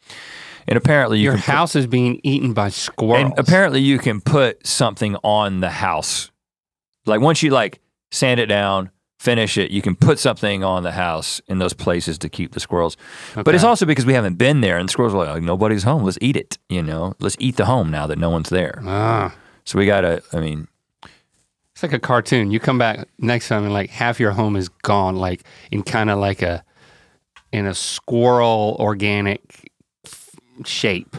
And 0.69 0.77
apparently, 0.77 1.19
you 1.19 1.25
Your 1.25 1.33
can 1.35 1.43
put- 1.43 1.53
house 1.53 1.77
is 1.77 1.87
being 1.87 2.21
eaten 2.23 2.53
by 2.53 2.69
squirrels. 2.71 3.31
and 3.33 3.39
apparently 3.39 3.81
you 3.81 3.99
can 3.99 4.21
put 4.21 4.67
something 4.67 5.17
on 5.25 5.61
the 5.61 5.71
house. 5.71 6.31
Like 7.07 7.21
once 7.21 7.43
you 7.43 7.51
like 7.51 7.81
sand 8.11 8.39
it 8.41 8.47
down, 8.47 8.91
finish 9.19 9.57
it, 9.59 9.71
you 9.71 9.81
can 9.83 9.95
put 9.97 10.19
something 10.19 10.63
on 10.65 10.83
the 10.83 10.93
house 10.93 11.41
in 11.49 11.59
those 11.59 11.73
places 11.73 12.19
to 12.19 12.29
keep 12.29 12.53
the 12.53 12.61
squirrels. 12.61 12.97
But 13.35 13.55
it's 13.55 13.65
also 13.65 13.85
because 13.87 14.05
we 14.07 14.13
haven't 14.15 14.37
been 14.37 14.61
there 14.61 14.77
and 14.79 14.89
the 14.89 14.93
squirrels 14.93 15.15
are 15.15 15.25
like, 15.35 15.43
nobody's 15.43 15.83
home. 15.83 16.03
Let's 16.03 16.19
eat 16.21 16.37
it. 16.37 16.59
You 16.69 16.83
know, 16.83 17.15
let's 17.21 17.37
eat 17.39 17.57
the 17.57 17.65
home 17.67 17.91
now 17.91 18.07
that 18.07 18.19
no 18.19 18.29
one's 18.31 18.49
there. 18.51 18.83
Ah. 18.85 19.35
So 19.65 19.79
we 19.79 19.87
gotta, 19.87 20.23
I 20.33 20.41
mean, 20.41 20.69
It's 21.75 21.83
like 21.83 21.93
a 21.93 21.99
cartoon. 21.99 22.51
You 22.53 22.61
come 22.61 22.79
back 22.79 23.09
next 23.19 23.49
time 23.49 23.65
and 23.65 23.73
like 23.73 23.91
half 23.91 24.21
your 24.21 24.31
home 24.31 24.55
is 24.55 24.69
gone, 24.69 25.17
like 25.17 25.43
in 25.73 25.83
kind 25.83 26.09
of 26.09 26.19
like 26.19 26.41
a 26.41 26.65
in 27.53 27.67
a 27.67 27.75
squirrel 27.75 28.77
organic 28.79 29.41
f- 30.07 30.31
shape. 30.65 31.17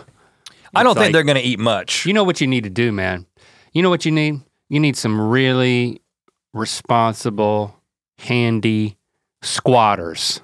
I 0.74 0.84
don't 0.84 0.92
It's 0.92 1.00
think 1.00 1.06
like- 1.08 1.14
they're 1.14 1.24
gonna 1.24 1.40
eat 1.44 1.60
much. 1.60 2.06
You 2.06 2.14
know 2.14 2.24
what 2.24 2.40
you 2.40 2.48
need 2.48 2.64
to 2.64 2.70
do, 2.70 2.92
man. 2.94 3.26
You 3.74 3.82
know 3.82 3.90
what 3.90 4.06
you 4.06 4.12
need. 4.12 4.42
You 4.70 4.80
need 4.80 4.96
some 4.96 5.20
really 5.30 6.02
responsible, 6.54 7.76
handy 8.20 8.98
squatters. 9.42 10.42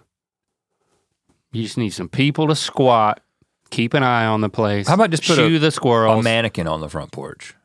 You 1.54 1.64
just 1.64 1.78
need 1.78 1.90
some 1.92 2.10
people 2.10 2.48
to 2.48 2.56
squat, 2.56 3.22
keep 3.70 3.94
an 3.94 4.04
eye 4.04 4.26
on 4.26 4.42
the 4.42 4.50
place. 4.50 4.88
How 4.90 4.94
about 4.96 5.10
just 5.12 5.24
put 5.24 5.38
a- 5.40 5.42
shoo 5.48 5.58
the 5.60 5.72
A 6.20 6.24
mannequin 6.24 6.68
on 6.68 6.82
the 6.82 6.90
front 6.90 7.12
porch. 7.14 7.56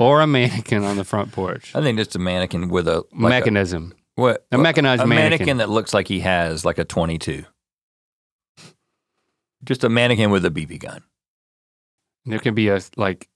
Or 0.00 0.20
a 0.20 0.26
mannequin 0.26 0.82
on 0.84 0.96
the 0.96 1.04
front 1.04 1.30
porch? 1.32 1.74
I 1.76 1.80
think 1.82 1.98
just 1.98 2.16
a 2.16 2.18
mannequin 2.18 2.68
with 2.68 2.88
a 2.88 2.96
like 2.96 3.04
a- 3.12 3.28
Mechanism. 3.28 3.94
what 4.16 4.46
A 4.50 4.58
mechanized 4.58 5.02
a 5.02 5.06
mannequin. 5.06 5.58
that 5.58 5.68
looks 5.70 5.94
like 5.94 6.08
he 6.08 6.20
has 6.20 6.64
like 6.64 6.78
a 6.78 6.84
22. 6.84 7.44
Just 9.62 9.84
a 9.84 9.88
mannequin 9.88 10.30
with 10.30 10.44
a 10.44 10.50
BB 10.50 10.80
gun. 10.80 11.02
There 12.24 12.38
could 12.38 12.54
be 12.54 12.68
a 12.68 12.80
like, 12.96 13.28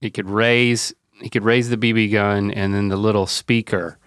he 0.00 0.10
could 0.10 0.28
raise 0.28 0.92
he 1.22 1.30
could 1.30 1.44
raise 1.44 1.70
the 1.70 1.76
BB 1.78 2.12
gun, 2.12 2.50
and 2.50 2.74
then 2.74 2.88
the 2.88 2.96
little 2.96 3.26
speaker 3.26 3.98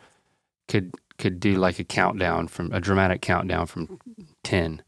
could 0.67 0.93
could 1.17 1.39
do 1.39 1.55
like 1.55 1.80
a 1.80 1.84
countdown 1.84 2.47
from 2.47 2.71
a 2.71 2.80
dramatic 2.80 3.21
countdown 3.21 3.65
from 3.65 3.99
10, 4.43 4.84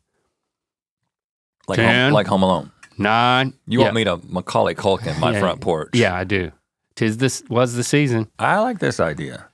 Like 1.68 1.78
Ten. 1.78 2.06
home, 2.06 2.14
like 2.14 2.28
Home 2.28 2.44
Alone. 2.44 2.72
9. 2.98 3.54
You 3.68 3.80
yeah. 3.80 3.84
want 3.86 3.96
me 3.96 4.04
to 4.06 4.20
Macaulay 4.30 4.76
Culkin 4.76 5.20
my 5.20 5.32
Yeah. 5.34 5.40
front 5.40 5.60
porch? 5.62 5.90
Yeah, 5.94 6.14
I 6.16 6.24
do. 6.24 6.52
Tis 7.02 7.18
this 7.18 7.42
was 7.50 7.74
the 7.74 7.84
season. 7.84 8.30
I 8.38 8.60
like 8.60 8.78
this 8.78 9.00
idea. 9.00 9.48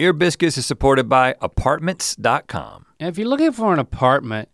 Ear 0.00 0.12
Biscuits 0.12 0.58
is 0.58 0.66
supported 0.66 1.08
by 1.08 1.36
apartments.com. 1.40 2.86
And 2.98 3.08
if 3.08 3.16
you're 3.16 3.28
looking 3.28 3.52
for 3.52 3.72
an 3.72 3.78
apartment, 3.78 4.48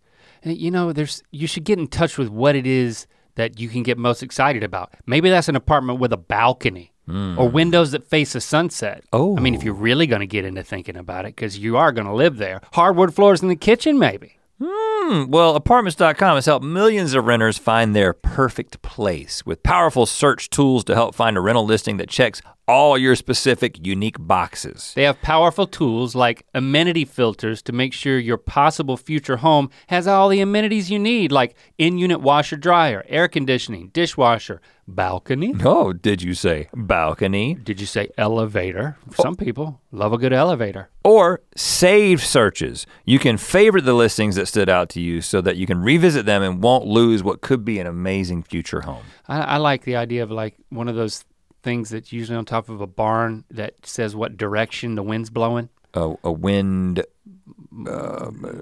eh, 0.45 0.51
you 0.51 0.71
know, 0.71 0.93
there's 0.93 1.23
you 1.31 1.47
should 1.47 1.65
get 1.65 1.79
in 1.79 1.87
touch 1.87 2.19
with 2.19 2.29
what 2.29 2.57
it 2.57 2.67
is 2.67 3.07
that 3.37 3.59
you 3.59 3.71
can 3.71 3.83
get 3.83 3.97
most 3.97 4.23
excited 4.23 4.63
about. 4.63 4.93
Maybe 5.07 5.31
that's 5.31 5.49
an 5.49 5.57
apartment 5.57 5.99
with 5.99 6.13
a 6.13 6.19
balcony 6.19 6.93
or 7.11 7.49
windows 7.49 7.93
that 7.93 8.07
face 8.07 8.35
a 8.35 8.43
sunset. 8.43 9.03
Oh. 9.15 9.35
I 9.35 9.41
mean, 9.41 9.55
if 9.55 9.63
you're 9.63 9.73
really 9.73 10.07
going 10.07 10.21
to 10.21 10.27
get 10.27 10.45
into 10.45 10.63
thinking 10.63 10.99
about 10.99 11.25
it, 11.25 11.35
because 11.35 11.59
you 11.59 11.79
are 11.79 11.91
going 11.91 12.07
to 12.07 12.13
live 12.13 12.37
there, 12.37 12.61
hardwood 12.75 13.15
floors 13.15 13.41
in 13.41 13.49
the 13.49 13.57
kitchen, 13.57 13.99
maybe. 13.99 14.38
Hmm, 14.61 15.31
well, 15.31 15.55
apartments.com 15.55 16.35
has 16.35 16.47
helped 16.47 16.65
millions 16.65 17.15
of 17.15 17.25
renters 17.25 17.59
find 17.59 17.95
their 17.95 18.13
perfect 18.13 18.83
place 18.83 19.47
with 19.47 19.63
powerful 19.63 20.05
search 20.05 20.51
tools 20.51 20.83
to 20.85 20.95
help 20.95 21.15
find 21.15 21.37
a 21.37 21.41
rental 21.41 21.65
listing 21.65 21.97
that 21.99 22.09
checks 22.09 22.43
all 22.69 22.99
your 22.99 23.17
specific 23.17 23.85
unique 23.85 24.17
boxes. 24.21 24.93
They 24.95 25.05
have 25.05 25.21
powerful 25.23 25.67
tools 25.67 26.15
like 26.15 26.47
amenity 26.55 27.07
filters 27.07 27.63
to 27.63 27.73
make 27.73 27.95
sure 27.95 28.19
your 28.19 28.37
possible 28.37 28.99
future 28.99 29.39
home 29.39 29.71
has 29.87 30.07
all 30.07 30.29
the 30.29 30.41
amenities 30.41 30.91
you 30.91 30.99
need, 30.99 31.33
like 31.33 31.57
in-unit 31.79 32.21
washer 32.21 32.57
dryer, 32.57 33.05
air 33.09 33.27
conditioning, 33.27 33.89
dishwasher, 33.89 34.61
balcony. 34.87 35.55
Oh, 35.65 35.93
did 35.95 36.21
you 36.23 36.35
say 36.35 36.69
balcony? 36.75 37.55
Did 37.55 37.81
you 37.81 37.87
say 37.87 38.09
elevator? 38.19 38.99
Oh. 39.11 39.23
Some 39.23 39.37
people 39.37 39.81
love 39.91 40.13
a 40.13 40.19
good 40.19 40.35
elevator. 40.35 40.91
Or 41.05 41.41
saved 41.57 42.23
searches. 42.23 42.87
You 43.07 43.19
can 43.19 43.39
favorite 43.39 43.87
the 43.87 43.95
listings 43.95 44.37
that 44.37 44.47
stood 44.47 44.69
out 44.69 44.91
to 44.91 45.01
you 45.01 45.23
so 45.23 45.41
that 45.41 45.57
you 45.57 45.67
can 45.67 45.83
revisit 45.83 46.27
them 46.27 46.43
and 46.43 46.63
won't 46.63 46.87
lose 46.87 47.23
what 47.23 47.41
could 47.41 47.65
be 47.65 47.79
an 47.79 47.87
amazing 47.87 48.43
future 48.43 48.83
home. 48.83 49.05
I, 49.27 49.41
I 49.41 49.57
like 49.57 49.85
the 49.85 49.97
idea 49.97 50.23
of 50.23 50.31
like 50.31 50.55
one 50.69 50.89
of 50.89 50.97
those 50.97 51.25
things 51.63 51.91
that's 51.91 52.13
usually 52.13 52.37
on 52.37 52.45
top 52.45 52.69
of 52.69 52.81
a 52.81 52.87
barn 52.87 53.45
that 53.51 53.85
says 53.87 54.15
what 54.17 54.37
direction 54.37 54.95
the 54.95 55.03
wind's 55.03 55.31
blowing 55.31 55.69
A, 55.95 56.15
a 56.25 56.33
wind 56.33 57.05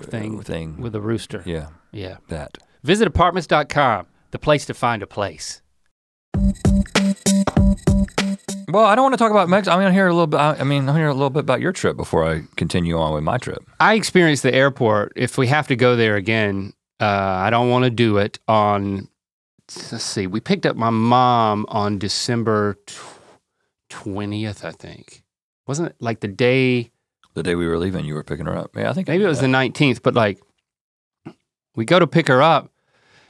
thing 0.05 0.41
thing. 0.43 0.81
with 0.81 0.95
a 0.95 1.01
rooster. 1.01 1.43
yeah, 1.47 1.69
Yeah. 1.93 2.17
that. 2.29 2.59
Visit 2.83 3.09
apartments.com, 3.09 4.07
the 4.31 4.39
place 4.39 4.65
to 4.67 4.75
find 4.75 5.03
a 5.03 5.07
place. 5.07 5.63
Well, 8.69 8.85
I 8.85 8.95
don't 8.95 9.05
want 9.05 9.15
to 9.15 9.19
talk 9.19 9.31
about 9.31 9.49
Mexico. 9.49 9.77
I 9.77 9.79
mean, 9.79 9.89
I 9.89 9.93
hear 9.93 10.07
a 10.09 10.13
little 10.13 10.27
bit. 10.27 10.39
I 10.39 10.65
mean, 10.65 10.83
I 10.83 10.87
want 10.87 10.97
to 10.97 11.01
hear 11.01 11.09
a 11.09 11.15
little 11.15 11.31
bit 11.31 11.41
about 11.41 11.61
your 11.61 11.73
trip 11.73 11.97
before 11.97 12.25
I 12.31 12.43
continue 12.57 12.99
on 12.99 13.15
with 13.15 13.23
my 13.23 13.39
trip. 13.39 13.65
I 13.81 13.95
experienced 13.95 14.43
the 14.43 14.53
airport. 14.55 15.13
If 15.17 15.39
we 15.39 15.47
have 15.47 15.69
to 15.69 15.77
go 15.77 15.97
there 15.97 16.17
again, 16.17 16.73
uh, 17.01 17.05
I 17.07 17.51
don't 17.51 17.71
want 17.71 17.85
to 17.85 17.91
do 17.91 18.19
it 18.19 18.39
on. 18.49 19.09
Let's 19.69 20.05
see. 20.05 20.27
We 20.27 20.41
picked 20.41 20.65
up 20.65 20.77
my 20.77 20.91
mom 20.91 21.67
on 21.69 21.99
December 21.99 22.79
twentieth, 23.89 24.65
I 24.65 24.71
think. 24.71 25.23
Wasn't 25.67 25.89
it 25.89 25.97
like 25.99 26.21
the 26.21 26.29
day? 26.29 26.91
The 27.35 27.43
day 27.43 27.55
we 27.55 27.67
were 27.67 27.79
leaving, 27.79 28.05
you 28.05 28.15
were 28.15 28.23
picking 28.23 28.47
her 28.47 28.57
up. 28.57 28.71
Yeah, 28.77 28.89
I 28.89 28.93
think 28.93 29.09
Maybe 29.09 29.25
it 29.25 29.29
was 29.29 29.41
the 29.41 29.49
nineteenth. 29.49 30.03
But 30.03 30.15
like, 30.15 30.41
we 31.75 31.85
go 31.85 31.99
to 31.99 32.07
pick 32.07 32.29
her 32.29 32.41
up, 32.41 32.71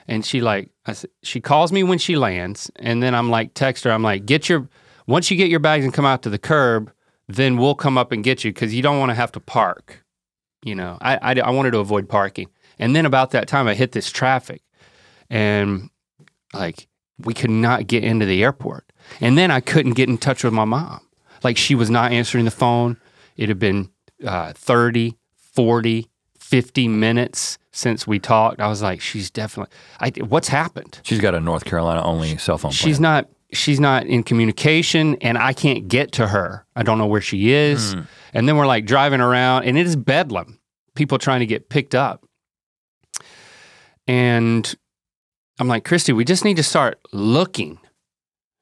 and 0.06 0.24
she 0.24 0.40
like, 0.40 0.70
I 0.86 0.94
she 1.22 1.40
calls 1.40 1.72
me 1.72 1.82
when 1.82 1.98
she 1.98 2.16
lands, 2.16 2.70
and 2.76 3.02
then 3.02 3.14
I'm 3.14 3.30
like, 3.30 3.54
text 3.54 3.84
her. 3.84 3.90
I'm 3.90 4.02
like, 4.02 4.26
get 4.26 4.48
your 4.48 4.68
once 5.06 5.30
you 5.30 5.36
get 5.36 5.48
your 5.48 5.60
bags 5.60 5.84
and 5.84 5.94
come 5.94 6.04
out 6.04 6.22
to 6.22 6.30
the 6.30 6.38
curb, 6.38 6.92
then 7.28 7.56
we'll 7.56 7.74
come 7.74 7.96
up 7.96 8.12
and 8.12 8.22
get 8.22 8.44
you 8.44 8.52
because 8.52 8.74
you 8.74 8.82
don't 8.82 8.98
want 8.98 9.10
to 9.10 9.14
have 9.14 9.32
to 9.32 9.40
park. 9.40 10.04
You 10.62 10.74
know, 10.74 10.98
I, 11.00 11.16
I 11.16 11.40
I 11.40 11.50
wanted 11.50 11.70
to 11.72 11.78
avoid 11.78 12.08
parking, 12.08 12.48
and 12.78 12.94
then 12.94 13.06
about 13.06 13.30
that 13.30 13.48
time 13.48 13.66
I 13.66 13.74
hit 13.74 13.92
this 13.92 14.10
traffic, 14.10 14.62
and 15.30 15.88
like 16.54 16.88
we 17.18 17.34
could 17.34 17.50
not 17.50 17.86
get 17.86 18.04
into 18.04 18.26
the 18.26 18.42
airport, 18.42 18.90
and 19.20 19.36
then 19.36 19.50
I 19.50 19.60
couldn't 19.60 19.94
get 19.94 20.08
in 20.08 20.18
touch 20.18 20.44
with 20.44 20.52
my 20.52 20.64
mom. 20.64 21.00
Like 21.42 21.56
she 21.56 21.74
was 21.74 21.90
not 21.90 22.12
answering 22.12 22.44
the 22.44 22.50
phone. 22.50 22.98
It 23.36 23.48
had 23.48 23.58
been 23.58 23.90
uh, 24.24 24.52
30, 24.54 25.16
40, 25.36 26.08
50 26.38 26.88
minutes 26.88 27.58
since 27.72 28.06
we 28.06 28.18
talked. 28.18 28.60
I 28.60 28.68
was 28.68 28.82
like, 28.82 29.00
she's 29.00 29.30
definitely. 29.30 29.74
I, 30.00 30.10
what's 30.22 30.48
happened? 30.48 31.00
She's 31.02 31.20
got 31.20 31.34
a 31.34 31.40
North 31.40 31.64
Carolina 31.64 32.02
only 32.02 32.36
cell 32.38 32.58
phone. 32.58 32.70
She's 32.70 32.98
plan. 32.98 33.02
not. 33.02 33.30
She's 33.52 33.78
not 33.78 34.06
in 34.06 34.24
communication, 34.24 35.16
and 35.20 35.38
I 35.38 35.52
can't 35.52 35.86
get 35.86 36.12
to 36.12 36.26
her. 36.26 36.66
I 36.74 36.82
don't 36.82 36.98
know 36.98 37.06
where 37.06 37.20
she 37.20 37.52
is. 37.52 37.94
And 38.34 38.48
then 38.48 38.56
we're 38.56 38.66
like 38.66 38.86
driving 38.86 39.20
around, 39.20 39.64
and 39.64 39.78
it 39.78 39.86
is 39.86 39.94
bedlam. 39.94 40.58
People 40.96 41.18
trying 41.18 41.40
to 41.40 41.46
get 41.46 41.68
picked 41.68 41.94
up, 41.94 42.26
and 44.08 44.74
I'm 45.58 45.68
like, 45.68 45.84
Christy, 45.84 46.12
we 46.12 46.24
just 46.24 46.44
need 46.44 46.56
to 46.56 46.62
start 46.62 47.00
looking. 47.12 47.78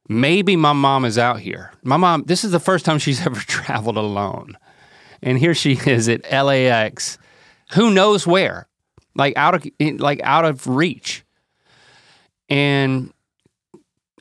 Maybe 0.09 0.55
my 0.55 0.73
mom 0.73 1.05
is 1.05 1.19
out 1.19 1.41
here. 1.41 1.73
My 1.83 1.97
mom. 1.97 2.25
This 2.25 2.45
is 2.45 2.51
the 2.51 2.61
first 2.61 2.85
time 2.85 2.99
she's 2.99 3.21
ever 3.27 3.41
traveled 3.41 3.97
alone, 3.97 4.57
and 5.23 5.39
here 5.39 5.55
she 5.55 5.73
is 5.73 6.09
at 6.09 6.31
LAX. 6.31 7.19
Who 7.75 7.91
knows 7.91 8.27
where? 8.27 8.69
Like 9.15 9.37
out 9.37 9.55
of 9.55 9.67
like 9.81 10.21
out 10.23 10.45
of 10.45 10.67
reach. 10.67 11.25
And 12.49 13.13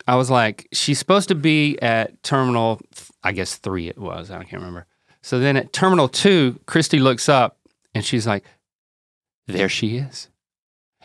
I 0.08 0.16
was 0.16 0.30
like, 0.30 0.68
she's 0.72 1.00
supposed 1.00 1.30
to 1.30 1.36
be 1.36 1.78
at 1.82 2.22
terminal, 2.24 2.82
I 3.24 3.32
guess 3.32 3.56
three 3.56 3.88
it 3.88 3.98
was, 3.98 4.32
I 4.32 4.44
can't 4.44 4.62
remember. 4.62 4.86
So 5.22 5.40
then 5.40 5.56
at 5.56 5.72
terminal 5.72 6.10
two, 6.10 6.60
Christy 6.66 7.00
looks 7.00 7.30
up 7.30 7.58
and 7.94 8.04
she's 8.04 8.28
like, 8.28 8.44
there 9.48 9.70
she 9.70 9.98
is. 9.98 10.30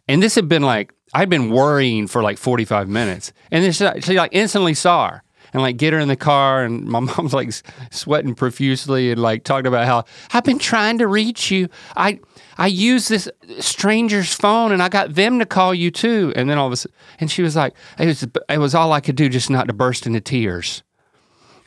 And 0.09 0.23
this 0.23 0.35
had 0.35 0.49
been 0.49 0.63
like, 0.63 0.93
I'd 1.15 1.31
been 1.31 1.51
worrying 1.51 2.07
for 2.07 2.23
like 2.23 2.39
45 2.39 2.89
minutes. 2.89 3.33
And 3.51 3.65
then 3.65 4.01
she, 4.03 4.15
like 4.17 4.33
instantly 4.33 4.75
saw 4.75 5.11
her 5.11 5.23
and 5.53 5.63
like 5.63 5.77
get 5.77 5.93
her 5.93 5.99
in 5.99 6.09
the 6.09 6.17
car. 6.17 6.65
And 6.65 6.85
my 6.85 7.01
mom's 7.19 7.33
like 7.33 7.53
sweating 7.91 8.35
profusely 8.35 9.11
and 9.11 9.21
like 9.21 9.45
talking 9.45 9.67
about 9.67 9.87
how 9.87 10.05
I've 10.33 10.45
been 10.45 10.59
trying 10.59 10.99
to 10.99 11.07
reach 11.07 11.51
you. 11.51 11.69
I, 11.97 12.21
I 12.57 12.67
used 12.67 13.09
this 13.09 13.29
stranger's 13.61 14.35
phone 14.35 14.73
and 14.73 14.83
I 14.83 14.89
got 14.89 15.15
them 15.15 15.39
to 15.39 15.47
call 15.47 15.75
you 15.75 15.91
too. 15.91 16.33
And 16.37 16.51
then 16.51 16.59
all 16.59 16.67
of 16.67 16.73
a 16.73 16.77
sudden, 16.77 16.97
and 17.21 17.31
she 17.31 17.43
was 17.43 17.57
like, 17.57 17.75
it 17.99 18.07
was, 18.07 18.27
it 18.49 18.59
was 18.59 18.75
all 18.75 18.93
I 18.93 19.01
could 19.01 19.17
do 19.17 19.29
just 19.29 19.51
not 19.51 19.67
to 19.69 19.73
burst 19.73 20.07
into 20.07 20.21
tears. 20.21 20.83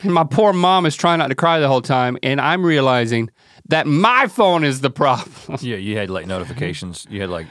And 0.04 0.14
my 0.14 0.24
poor 0.24 0.52
mom 0.52 0.86
is 0.86 0.96
trying 0.96 1.20
not 1.20 1.28
to 1.28 1.36
cry 1.36 1.60
the 1.60 1.68
whole 1.68 1.82
time. 1.82 2.18
And 2.24 2.42
I'm 2.42 2.66
realizing 2.66 3.30
that 3.70 3.86
my 3.88 4.28
phone 4.28 4.64
is 4.64 4.82
the 4.82 4.90
problem. 4.92 5.60
Yeah, 5.62 5.78
you 5.78 5.98
had 5.98 6.10
like 6.10 6.26
notifications. 6.26 7.06
You 7.10 7.22
had 7.22 7.30
like 7.30 7.48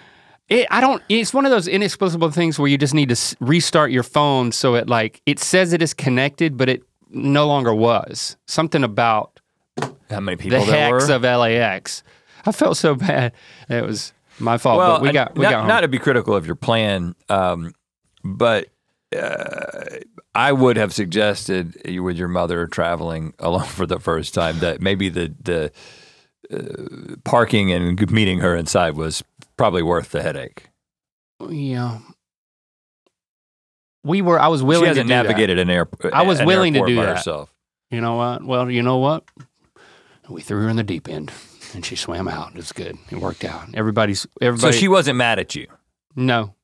It, 0.51 0.66
I 0.70 0.80
don't. 0.80 1.03
It's 1.09 1.32
one 1.32 1.46
of 1.46 1.53
those 1.53 1.66
inexplicable 1.68 2.30
things 2.32 2.59
where 2.59 2.68
you 2.68 2.76
just 2.76 2.92
need 2.92 3.09
to 3.09 3.14
s- 3.14 3.36
restart 3.40 3.92
your 3.92 4.03
phone 4.03 4.51
so 4.53 4.74
it 4.74 4.88
like 4.88 5.22
it 5.24 5.38
says 5.38 5.72
it 5.72 5.80
is 5.80 5.94
connected, 5.94 6.57
but 6.57 6.68
it 6.68 6.82
no 7.09 7.46
longer 7.46 7.72
was. 7.72 8.36
Something 8.46 8.82
about 8.84 9.40
how 10.11 10.20
many 10.20 10.36
people 10.36 10.59
the 10.59 10.64
hex 10.64 11.09
were. 11.09 11.14
of 11.14 11.22
LAX. 11.22 12.03
I 12.44 12.53
felt 12.53 12.76
so 12.76 12.94
bad. 12.96 13.32
It 13.68 13.84
was 13.84 14.12
my 14.40 14.59
fault. 14.59 14.78
well, 14.78 14.94
but 14.94 15.03
we 15.03 15.12
got 15.12 15.36
we 15.36 15.44
not, 15.44 15.51
got 15.51 15.59
home. 15.61 15.68
not 15.68 15.80
to 15.82 15.88
be 15.88 15.98
critical 15.98 16.34
of 16.34 16.46
your 16.46 16.57
plan, 16.57 17.14
um, 17.28 17.72
but 18.24 18.68
uh, 19.16 19.98
I 20.34 20.53
would 20.53 20.76
have 20.76 20.92
suggested 20.92 21.80
you 21.84 22.03
with 22.03 22.16
your 22.16 22.28
mother 22.28 22.66
traveling 22.66 23.34
alone 23.38 23.66
for 23.66 23.86
the 23.86 24.01
first 24.01 24.34
time 24.34 24.59
that 24.61 24.80
maybe 24.80 25.09
the 25.09 25.32
the 25.42 25.70
uh, 26.53 27.16
parking 27.24 27.72
and 27.72 28.11
meeting 28.11 28.40
her 28.40 28.57
inside 28.57 28.96
was 28.96 29.22
probably 29.57 29.82
worth 29.82 30.11
the 30.11 30.22
headache. 30.22 30.68
yeah. 31.48 31.98
We 34.03 34.22
were. 34.22 34.40
I 34.40 34.48
was 34.48 34.62
willing 34.62 34.84
she 34.84 34.88
hasn't 34.88 35.09
to 35.09 35.14
do 35.14 35.16
that. 35.16 35.22
navigated 35.24 35.59
an 35.59 35.68
airport. 35.68 36.14
I 36.14 36.22
was 36.22 36.42
willing 36.42 36.72
to 36.72 36.86
do 36.86 36.96
by 36.96 37.05
that. 37.05 37.16
herself. 37.18 37.53
You 37.90 38.01
know 38.01 38.16
what? 38.16 38.42
Well, 38.42 38.70
you 38.70 38.82
know 38.82 38.96
what? 38.96 39.24
We 40.28 40.40
threw 40.40 40.62
her 40.62 40.68
in 40.70 40.76
the 40.76 40.82
deep 40.82 41.07
end, 41.09 41.30
and 41.74 41.84
she 41.84 41.96
swam 41.96 42.26
out. 42.26 42.53
It's 42.55 42.72
good. 42.72 42.96
It 43.11 43.16
worked 43.18 43.44
out. 43.44 43.68
Everybody's 43.74 44.26
everybody. 44.40 44.72
So 44.72 44.78
she 44.78 44.88
wasn't 44.88 45.18
mad 45.18 45.38
at 45.38 45.55
you. 45.55 45.66
no. 46.16 46.55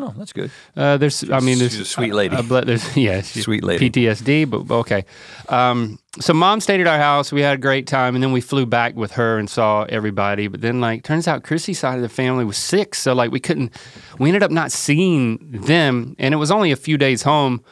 Oh, 0.00 0.12
that's 0.16 0.32
good. 0.32 0.50
Uh, 0.76 0.96
there's. 0.96 1.28
I 1.30 1.38
mean, 1.38 1.58
there's 1.60 1.70
she's 1.70 1.80
a 1.82 1.84
sweet 1.84 2.14
lady. 2.14 2.34
Uh, 2.36 2.42
there's 2.62 2.96
yeah, 2.96 3.20
she's 3.22 3.44
Sweet 3.44 3.62
lady. 3.62 3.90
PTSD, 3.90 4.50
but 4.50 4.60
but 4.64 4.78
okay. 4.80 5.04
Um, 5.48 5.98
so 6.20 6.32
mom 6.32 6.60
stayed 6.60 6.80
at 6.80 6.86
our 6.86 6.98
house. 6.98 7.32
We 7.32 7.40
had 7.40 7.54
a 7.54 7.60
great 7.60 7.86
time, 7.86 8.14
and 8.14 8.22
then 8.22 8.32
we 8.32 8.40
flew 8.40 8.66
back 8.66 8.94
with 8.94 9.12
her 9.12 9.38
and 9.38 9.48
saw 9.50 9.84
everybody. 9.88 10.48
But 10.48 10.60
then, 10.60 10.80
like, 10.80 11.02
turns 11.02 11.26
out 11.26 11.42
Christy's 11.42 11.78
side 11.78 11.96
of 11.96 12.02
the 12.02 12.08
family 12.08 12.44
was 12.44 12.56
sick, 12.56 12.94
so 12.94 13.14
like 13.14 13.30
we 13.30 13.40
couldn't. 13.40 13.72
We 14.18 14.28
ended 14.28 14.42
up 14.42 14.50
not 14.50 14.70
seeing 14.70 15.38
them, 15.50 16.14
and 16.18 16.32
it 16.32 16.36
was 16.36 16.50
only 16.50 16.70
a 16.70 16.76
few 16.76 16.96
days 16.98 17.22
home. 17.22 17.64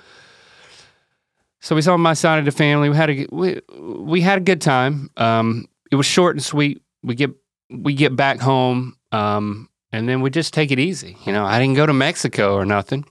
So 1.61 1.77
we 1.77 1.83
saw 1.83 1.97
my 1.97 2.15
side 2.15 2.41
of 2.41 2.45
the 2.45 2.51
family. 2.51 2.89
We 2.89 2.97
had 2.97 3.11
a 3.11 3.27
we, 3.31 3.61
we 3.79 4.21
had 4.21 4.39
a 4.39 4.43
good 4.43 4.61
time. 4.61 5.11
Um, 5.17 5.69
it 5.91 5.97
was 5.97 6.07
short 6.07 6.35
and 6.35 6.43
sweet. 6.43 6.83
We 7.03 7.15
get 7.15 7.31
we 7.71 7.95
get 7.95 8.17
back 8.17 8.41
home, 8.41 8.97
um, 9.13 9.69
and 9.93 10.09
then 10.09 10.21
we 10.21 10.31
just 10.31 10.53
take 10.53 10.73
it 10.73 10.81
easy. 10.81 11.17
You 11.25 11.33
know, 11.33 11.45
I 11.45 11.61
didn't 11.61 11.77
go 11.77 11.87
to 11.87 11.93
Mexico 11.93 12.55
or 12.55 12.65
nothing. 12.65 13.05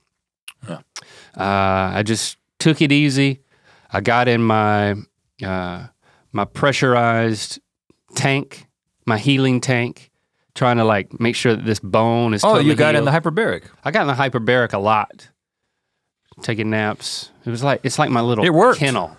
Yeah. 0.68 0.82
Uh, 1.38 1.96
I 1.96 2.04
just 2.04 2.38
took 2.60 2.82
it 2.82 2.92
easy. 2.92 3.40
I 3.94 4.02
got 4.02 4.28
in 4.28 4.44
my 4.44 4.96
uh, 5.44 5.88
my 6.32 6.46
pressurized 6.46 7.60
tank, 8.16 8.68
my 9.06 9.18
healing 9.18 9.62
tank, 9.62 10.12
trying 10.56 10.78
to 10.78 10.84
like 10.84 11.20
make 11.20 11.36
sure 11.36 11.56
that 11.56 11.66
this 11.66 11.80
bone 11.80 12.34
is. 12.34 12.44
Oh, 12.44 12.50
totally 12.54 12.70
you 12.70 12.76
got 12.76 12.96
in 12.96 13.06
the 13.06 13.12
hyperbaric. 13.12 13.64
I 13.84 13.92
got 13.92 14.02
in 14.02 14.08
the 14.08 14.14
hyperbaric 14.14 14.74
a 14.74 14.78
lot, 14.80 15.30
taking 16.42 16.70
naps. 16.70 17.32
It 17.46 17.50
was 17.50 17.64
like 17.64 17.82
it's 17.84 18.00
like 18.00 18.10
my 18.10 18.22
little 18.22 18.46
It 18.46 18.54
worked. 18.54 18.80
kennel. 18.80 19.16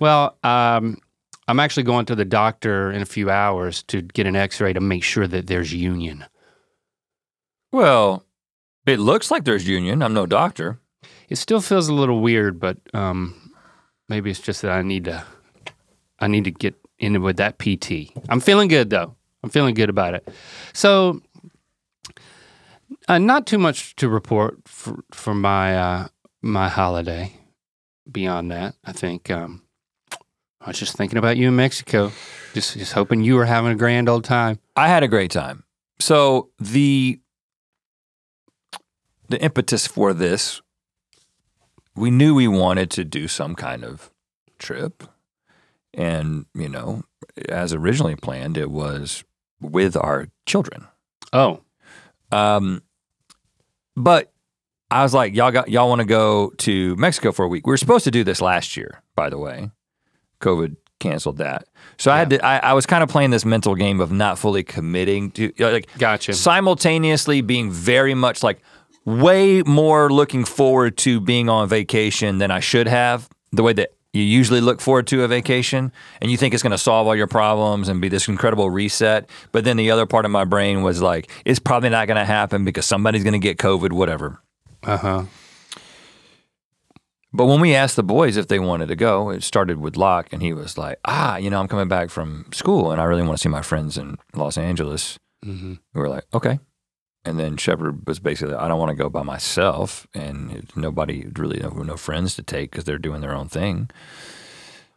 Well, 0.00 0.36
um, 0.44 0.98
I'm 1.48 1.58
actually 1.60 1.82
going 1.84 2.06
to 2.06 2.14
the 2.14 2.24
doctor 2.24 2.92
in 2.92 3.02
a 3.02 3.06
few 3.06 3.30
hours 3.30 3.82
to 3.84 4.02
get 4.02 4.26
an 4.26 4.36
X-ray 4.36 4.74
to 4.74 4.80
make 4.80 5.02
sure 5.02 5.26
that 5.26 5.46
there's 5.46 5.72
union. 5.74 6.24
Well, 7.72 8.24
it 8.86 8.98
looks 8.98 9.30
like 9.30 9.44
there's 9.44 9.66
union. 9.68 10.02
I'm 10.02 10.14
no 10.14 10.26
doctor. 10.26 10.78
It 11.28 11.36
still 11.36 11.60
feels 11.60 11.88
a 11.88 11.94
little 11.94 12.20
weird, 12.20 12.58
but 12.60 12.78
um, 12.94 13.52
maybe 14.08 14.30
it's 14.30 14.40
just 14.40 14.62
that 14.62 14.70
I 14.72 14.82
need 14.82 15.04
to 15.04 15.24
I 16.20 16.26
need 16.28 16.44
to 16.44 16.50
get 16.50 16.74
in 16.98 17.20
with 17.22 17.36
that 17.36 17.58
PT. 17.58 18.12
I'm 18.28 18.40
feeling 18.40 18.68
good 18.68 18.90
though. 18.90 19.14
I'm 19.42 19.50
feeling 19.50 19.74
good 19.74 19.88
about 19.88 20.14
it. 20.14 20.28
So, 20.72 21.20
uh, 23.06 23.18
not 23.18 23.46
too 23.46 23.58
much 23.58 23.94
to 23.96 24.08
report 24.08 24.60
for, 24.66 25.04
for 25.12 25.34
my 25.34 25.76
uh, 25.76 26.08
my 26.42 26.68
holiday. 26.68 27.34
Beyond 28.10 28.50
that, 28.50 28.74
I 28.86 28.92
think 28.92 29.30
um, 29.30 29.62
I 30.62 30.70
was 30.70 30.78
just 30.78 30.96
thinking 30.96 31.18
about 31.18 31.36
you 31.36 31.48
in 31.48 31.56
Mexico. 31.56 32.10
Just 32.54 32.76
just 32.76 32.94
hoping 32.94 33.22
you 33.22 33.34
were 33.34 33.44
having 33.44 33.70
a 33.70 33.76
grand 33.76 34.08
old 34.08 34.24
time. 34.24 34.58
I 34.76 34.88
had 34.88 35.02
a 35.02 35.08
great 35.08 35.30
time. 35.30 35.64
So 36.00 36.50
the 36.58 37.20
the 39.28 39.40
impetus 39.42 39.86
for 39.86 40.14
this, 40.14 40.62
we 41.94 42.10
knew 42.10 42.34
we 42.34 42.48
wanted 42.48 42.90
to 42.92 43.04
do 43.04 43.28
some 43.28 43.54
kind 43.54 43.84
of 43.84 44.10
trip, 44.58 45.04
and 45.98 46.46
you 46.54 46.68
know, 46.68 47.02
as 47.48 47.74
originally 47.74 48.16
planned, 48.16 48.56
it 48.56 48.70
was 48.70 49.24
with 49.60 49.96
our 49.96 50.28
children. 50.46 50.86
Oh, 51.32 51.60
Um, 52.32 52.82
but 53.96 54.32
I 54.90 55.02
was 55.02 55.12
like, 55.12 55.34
y'all 55.34 55.50
got 55.50 55.68
y'all 55.68 55.88
want 55.88 55.98
to 55.98 56.06
go 56.06 56.50
to 56.58 56.96
Mexico 56.96 57.32
for 57.32 57.44
a 57.44 57.48
week? 57.48 57.66
We 57.66 57.72
were 57.72 57.76
supposed 57.76 58.04
to 58.04 58.10
do 58.10 58.24
this 58.24 58.40
last 58.40 58.76
year, 58.76 59.02
by 59.14 59.28
the 59.28 59.38
way. 59.38 59.70
COVID 60.40 60.76
canceled 61.00 61.38
that, 61.38 61.66
so 61.98 62.10
I 62.12 62.18
had 62.18 62.30
to. 62.30 62.44
I, 62.44 62.58
I 62.58 62.72
was 62.72 62.86
kind 62.86 63.02
of 63.02 63.08
playing 63.08 63.30
this 63.30 63.44
mental 63.44 63.74
game 63.74 64.00
of 64.00 64.12
not 64.12 64.38
fully 64.38 64.62
committing 64.62 65.32
to 65.32 65.52
like 65.58 65.88
gotcha. 65.98 66.32
simultaneously 66.32 67.40
being 67.40 67.70
very 67.72 68.14
much 68.14 68.42
like 68.44 68.60
way 69.04 69.62
more 69.62 70.10
looking 70.10 70.44
forward 70.44 70.96
to 70.98 71.20
being 71.20 71.48
on 71.48 71.68
vacation 71.68 72.38
than 72.38 72.52
I 72.52 72.60
should 72.60 72.86
have. 72.86 73.28
The 73.50 73.62
way 73.62 73.72
that 73.72 73.90
you 74.18 74.24
usually 74.24 74.60
look 74.60 74.80
forward 74.80 75.06
to 75.08 75.22
a 75.22 75.28
vacation 75.28 75.92
and 76.20 76.30
you 76.30 76.36
think 76.36 76.52
it's 76.54 76.62
going 76.62 76.72
to 76.72 76.78
solve 76.78 77.06
all 77.06 77.16
your 77.16 77.26
problems 77.26 77.88
and 77.88 78.00
be 78.00 78.08
this 78.08 78.28
incredible 78.28 78.68
reset. 78.70 79.28
But 79.52 79.64
then 79.64 79.76
the 79.76 79.90
other 79.90 80.06
part 80.06 80.24
of 80.24 80.30
my 80.30 80.44
brain 80.44 80.82
was 80.82 81.00
like, 81.00 81.30
it's 81.44 81.58
probably 81.58 81.88
not 81.90 82.06
going 82.06 82.18
to 82.18 82.24
happen 82.24 82.64
because 82.64 82.86
somebody's 82.86 83.24
going 83.24 83.32
to 83.32 83.38
get 83.38 83.58
COVID, 83.58 83.92
whatever. 83.92 84.40
Uh 84.82 84.96
huh. 84.96 85.24
But 87.32 87.46
when 87.46 87.60
we 87.60 87.74
asked 87.74 87.96
the 87.96 88.02
boys 88.02 88.36
if 88.36 88.48
they 88.48 88.58
wanted 88.58 88.88
to 88.88 88.96
go, 88.96 89.30
it 89.30 89.42
started 89.42 89.78
with 89.78 89.96
Locke, 89.96 90.32
and 90.32 90.42
he 90.42 90.54
was 90.54 90.78
like, 90.78 90.98
"Ah, 91.04 91.36
you 91.36 91.50
know, 91.50 91.60
I'm 91.60 91.68
coming 91.68 91.88
back 91.88 92.08
from 92.10 92.46
school, 92.52 92.90
and 92.90 93.00
I 93.00 93.04
really 93.04 93.22
want 93.22 93.36
to 93.36 93.42
see 93.42 93.50
my 93.50 93.60
friends 93.62 93.98
in 93.98 94.16
Los 94.34 94.56
Angeles." 94.56 95.18
hmm 95.44 95.74
We 95.94 96.00
were 96.00 96.08
like, 96.08 96.24
"Okay." 96.32 96.58
And 97.28 97.38
then 97.38 97.58
Shepherd 97.58 98.06
was 98.06 98.18
basically, 98.18 98.54
"I 98.54 98.68
don't 98.68 98.78
want 98.78 98.88
to 98.88 98.96
go 98.96 99.10
by 99.10 99.22
myself, 99.22 100.06
and 100.14 100.66
nobody 100.74 101.26
really 101.36 101.60
no, 101.60 101.68
no 101.68 101.96
friends 101.98 102.34
to 102.36 102.42
take 102.42 102.70
because 102.70 102.84
they're 102.84 102.98
doing 102.98 103.20
their 103.20 103.34
own 103.34 103.48
thing." 103.48 103.90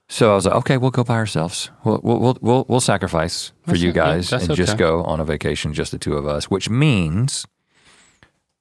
So 0.08 0.32
I 0.32 0.36
was 0.36 0.46
like, 0.46 0.56
"Okay, 0.56 0.78
we'll 0.78 0.92
go 0.92 1.04
by 1.04 1.16
ourselves. 1.16 1.72
We'll 1.84 2.00
we'll 2.02 2.20
we'll 2.20 2.38
we'll, 2.40 2.66
we'll 2.70 2.80
sacrifice 2.80 3.52
for 3.64 3.72
That's 3.72 3.82
you 3.82 3.92
guys 3.92 4.32
and 4.32 4.56
just 4.56 4.78
go 4.78 5.04
on 5.04 5.20
a 5.20 5.26
vacation, 5.26 5.74
just 5.74 5.92
the 5.92 6.00
two 6.00 6.16
of 6.16 6.26
us." 6.26 6.46
Which 6.46 6.70
means 6.70 7.46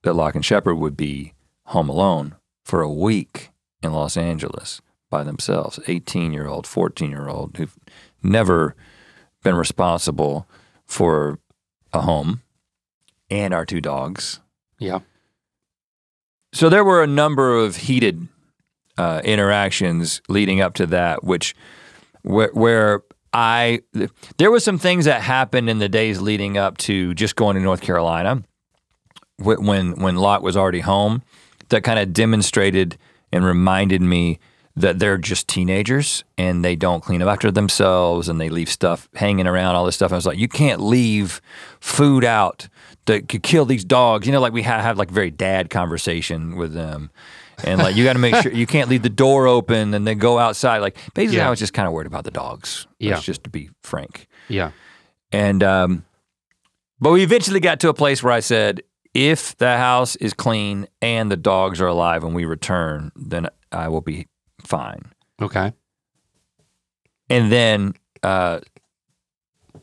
that 0.03 0.15
Locke 0.15 0.35
and 0.35 0.45
Shepherd 0.45 0.75
would 0.75 0.97
be 0.97 1.35
home 1.67 1.89
alone 1.89 2.35
for 2.65 2.83
a 2.83 2.91
week 2.91 3.51
in 3.85 3.93
Los 3.93 4.17
Angeles 4.17 4.81
by 5.11 5.23
themselves. 5.23 5.79
18 5.87 6.33
year 6.33 6.49
old, 6.49 6.67
14 6.67 7.09
year 7.09 7.29
old 7.29 7.57
who've 7.57 7.79
never 8.21 8.75
been 9.45 9.55
responsible 9.55 10.49
for 10.87 11.39
a 11.93 12.01
home 12.01 12.43
and 13.31 13.55
our 13.55 13.65
two 13.65 13.81
dogs. 13.81 14.41
Yeah. 14.79 15.01
So 16.53 16.69
there 16.69 16.85
were 16.85 17.03
a 17.03 17.07
number 17.07 17.57
of 17.57 17.77
heated 17.77 18.29
uh, 18.99 19.21
interactions 19.25 20.21
leading 20.29 20.61
up 20.61 20.75
to 20.75 20.87
that, 20.87 21.23
which 21.23 21.55
where, 22.23 22.51
where 22.53 23.03
I 23.33 23.83
there 24.39 24.51
was 24.51 24.65
some 24.65 24.79
things 24.79 25.05
that 25.05 25.23
happened 25.23 25.71
in 25.71 25.79
the 25.79 25.89
days 25.89 26.21
leading 26.21 26.59
up 26.59 26.79
to 26.79 27.15
just 27.15 27.37
going 27.37 27.57
to 27.57 27.63
North 27.63 27.81
Carolina 27.81 28.43
when 29.39 29.93
when 30.01 30.17
Locke 30.17 30.43
was 30.43 30.57
already 30.57 30.81
home 30.81 31.23
that 31.69 31.85
kind 31.85 31.99
of 31.99 32.13
demonstrated 32.13 32.99
and 33.33 33.45
reminded 33.45 34.03
me 34.03 34.41
that 34.81 34.99
they're 34.99 35.19
just 35.19 35.49
teenagers 35.49 36.25
and 36.37 36.65
they 36.65 36.75
don't 36.77 37.03
clean 37.03 37.23
up 37.23 37.29
after 37.29 37.51
themselves 37.51 38.29
and 38.29 38.41
they 38.41 38.49
leave 38.49 38.69
stuff 38.69 39.09
hanging 39.15 39.47
around 39.47 39.75
all 39.77 39.85
this 39.87 39.95
stuff. 39.95 40.13
I 40.13 40.17
was 40.17 40.27
like, 40.27 40.39
you 40.39 40.49
can't 40.49 40.81
leave 40.81 41.41
food 41.81 42.25
out 42.25 42.69
that 43.07 43.29
could 43.29 43.43
kill 43.43 43.65
these 43.65 43.85
dogs. 43.85 44.27
You 44.27 44.33
know, 44.33 44.41
like 44.41 44.53
we 44.53 44.63
ha- 44.63 44.81
have 44.81 44.99
like 44.99 45.11
a 45.11 45.15
very 45.15 45.31
dad 45.31 45.71
conversation 45.71 46.57
with 46.57 46.73
them. 46.73 47.11
And 47.63 47.79
like 47.79 47.95
you 47.95 48.05
got 48.05 48.15
to 48.15 48.19
make 48.19 48.35
sure 48.37 48.53
you 48.53 48.67
can't 48.67 48.89
leave 48.89 49.03
the 49.03 49.11
door 49.11 49.47
open 49.47 49.93
and 49.95 50.07
then 50.07 50.19
go 50.19 50.39
outside. 50.39 50.79
Like 50.79 50.97
basically, 51.15 51.39
Yeah. 51.39 51.47
I 51.47 51.51
was 51.51 51.59
just 51.59 51.75
kind 51.75 51.87
of 51.87 51.93
worried 51.93 52.07
about 52.07 52.25
the 52.25 52.31
dogs. 52.31 52.87
Yeah. 52.99 53.15
Let's 53.15 53.25
just 53.27 53.45
to 53.45 53.51
be 53.51 53.71
frank. 53.83 54.27
Yeah. 54.49 54.71
And 55.31 55.63
um, 55.63 56.05
but 57.01 57.13
we 57.13 57.23
eventually 57.23 57.61
got 57.61 57.81
to 57.81 57.89
a 57.89 57.95
place 57.95 58.23
where 58.23 58.33
I 58.33 58.41
said, 58.41 58.83
if 59.13 59.57
the 59.59 59.77
house 59.77 60.17
is 60.17 60.33
clean 60.33 60.87
and 61.03 61.31
the 61.31 61.37
dogs 61.37 61.81
are 61.81 61.87
alive 61.87 62.23
when 62.23 62.33
we 62.33 62.45
return, 62.45 63.11
then 63.17 63.49
I 63.73 63.89
will 63.89 64.01
be 64.01 64.27
fine. 64.71 65.13
Okay. 65.43 65.73
And 67.29 67.53
then 67.53 67.95
uh, 68.23 68.61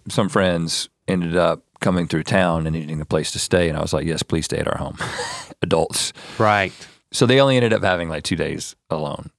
some 0.09 0.29
friends 0.29 0.89
ended 1.07 1.35
up 1.35 1.63
coming 1.79 2.07
through 2.07 2.23
town 2.23 2.65
and 2.65 2.75
needing 2.75 2.99
a 3.01 3.05
place 3.05 3.31
to 3.31 3.39
stay, 3.39 3.69
and 3.69 3.77
I 3.77 3.81
was 3.81 3.93
like, 3.93 4.05
yes, 4.05 4.23
please 4.23 4.45
stay 4.45 4.57
at 4.57 4.67
our 4.67 4.77
home, 4.77 4.97
adults. 5.61 6.13
Right. 6.39 6.73
So 7.11 7.25
they 7.25 7.39
only 7.39 7.55
ended 7.55 7.73
up 7.73 7.83
having 7.83 8.09
like 8.09 8.23
two 8.23 8.35
days 8.35 8.75
alone. 8.89 9.29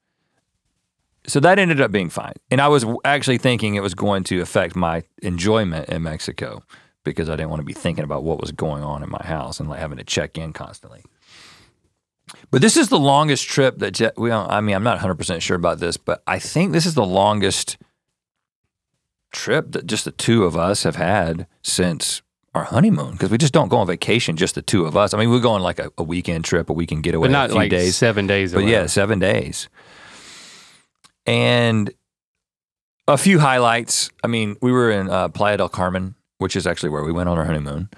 So 1.27 1.41
that 1.41 1.59
ended 1.59 1.81
up 1.81 1.93
being 1.93 2.09
fine. 2.09 2.35
And 2.51 2.61
I 2.61 2.69
was 2.69 2.87
actually 3.05 3.39
thinking 3.39 3.75
it 3.75 3.83
was 3.83 3.95
going 3.95 4.25
to 4.25 4.41
affect 4.41 4.75
my 4.75 5.03
enjoyment 5.23 5.91
in 5.91 6.03
Mexico 6.03 6.63
because 7.05 7.29
I 7.29 7.37
didn't 7.37 7.51
want 7.51 7.61
to 7.61 7.67
be 7.67 7.75
thinking 7.75 8.05
about 8.05 8.25
what 8.25 8.41
was 8.41 8.51
going 8.51 8.83
on 8.83 9.03
in 9.03 9.11
my 9.11 9.23
house 9.23 9.61
and 9.61 9.69
like 9.69 9.81
having 9.81 9.99
to 9.99 10.05
check 10.05 10.39
in 10.39 10.55
constantly. 10.55 11.05
But 12.51 12.61
this 12.63 12.77
is 12.77 12.89
the 12.89 12.99
longest 12.99 13.49
trip 13.49 13.79
that 13.79 13.93
Je- 13.93 14.11
we 14.17 14.29
don't, 14.31 14.51
I 14.51 14.61
mean, 14.61 14.75
I'm 14.77 14.83
not 14.83 14.99
100% 14.99 15.41
sure 15.43 15.57
about 15.57 15.79
this, 15.81 15.97
but 15.97 16.23
I 16.27 16.39
think 16.39 16.73
this 16.73 16.87
is 16.87 16.95
the 16.95 17.05
longest 17.07 17.77
trip 19.33 19.73
that 19.73 19.87
just 19.87 20.05
the 20.05 20.11
two 20.13 20.45
of 20.45 20.57
us 20.57 20.83
have 20.85 20.97
had 20.97 21.47
since 21.63 22.23
our 22.55 22.65
honeymoon 22.65 23.13
because 23.13 23.31
we 23.31 23.37
just 23.39 23.53
don't 23.53 23.69
go 23.69 23.77
on 23.77 23.87
vacation 23.87 24.37
just 24.37 24.55
the 24.55 24.63
two 24.63 24.87
of 24.87 24.97
us. 24.97 25.13
I 25.13 25.19
mean, 25.19 25.31
we 25.31 25.39
go 25.41 25.51
on 25.53 25.63
like 25.63 25.79
a, 25.79 25.91
a 25.99 26.03
weekend 26.03 26.45
trip, 26.45 26.71
a 26.71 26.73
weekend 26.73 27.03
getaway, 27.03 27.29
But 27.29 27.33
not 27.33 27.47
a 27.47 27.49
few 27.51 27.59
like 27.59 27.71
days. 27.71 27.97
seven 27.97 28.27
days. 28.27 28.53
But 28.55 28.65
yeah, 28.65 28.87
seven 28.87 29.19
days. 29.19 29.69
And 31.27 31.91
a 33.07 33.19
few 33.19 33.39
highlights. 33.39 34.11
I 34.25 34.29
mean, 34.29 34.57
we 34.63 34.73
were 34.73 34.91
in 34.91 35.11
uh, 35.11 35.29
Playa 35.29 35.59
del 35.59 35.69
Carmen, 35.69 36.15
which 36.39 36.57
is 36.57 36.67
actually 36.67 36.91
where 36.91 37.05
we 37.05 37.13
went 37.13 37.29
on 37.29 37.39
our 37.39 37.45
honeymoon. 37.45 37.91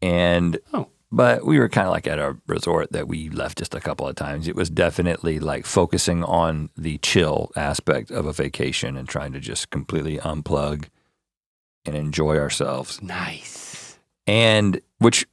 And, 0.00 0.58
Oh. 0.72 0.88
But 1.14 1.44
we 1.44 1.58
were 1.58 1.68
kind 1.68 1.86
of 1.86 1.92
like 1.92 2.06
at 2.06 2.18
a 2.18 2.38
resort 2.46 2.92
that 2.92 3.06
we 3.06 3.28
left 3.28 3.58
just 3.58 3.74
a 3.74 3.80
couple 3.80 4.08
of 4.08 4.16
times. 4.16 4.48
It 4.48 4.56
was 4.56 4.70
definitely 4.70 5.38
like 5.38 5.66
focusing 5.66 6.24
on 6.24 6.70
the 6.74 6.96
chill 6.98 7.52
aspect 7.54 8.10
of 8.10 8.24
a 8.24 8.32
vacation 8.32 8.96
and 8.96 9.06
trying 9.06 9.34
to 9.34 9.40
just 9.40 9.68
completely 9.68 10.16
unplug 10.16 10.86
and 11.84 11.94
enjoy 11.94 12.38
ourselves 12.38 13.02
nice. 13.02 13.98
and 14.26 14.80
which 14.98 15.26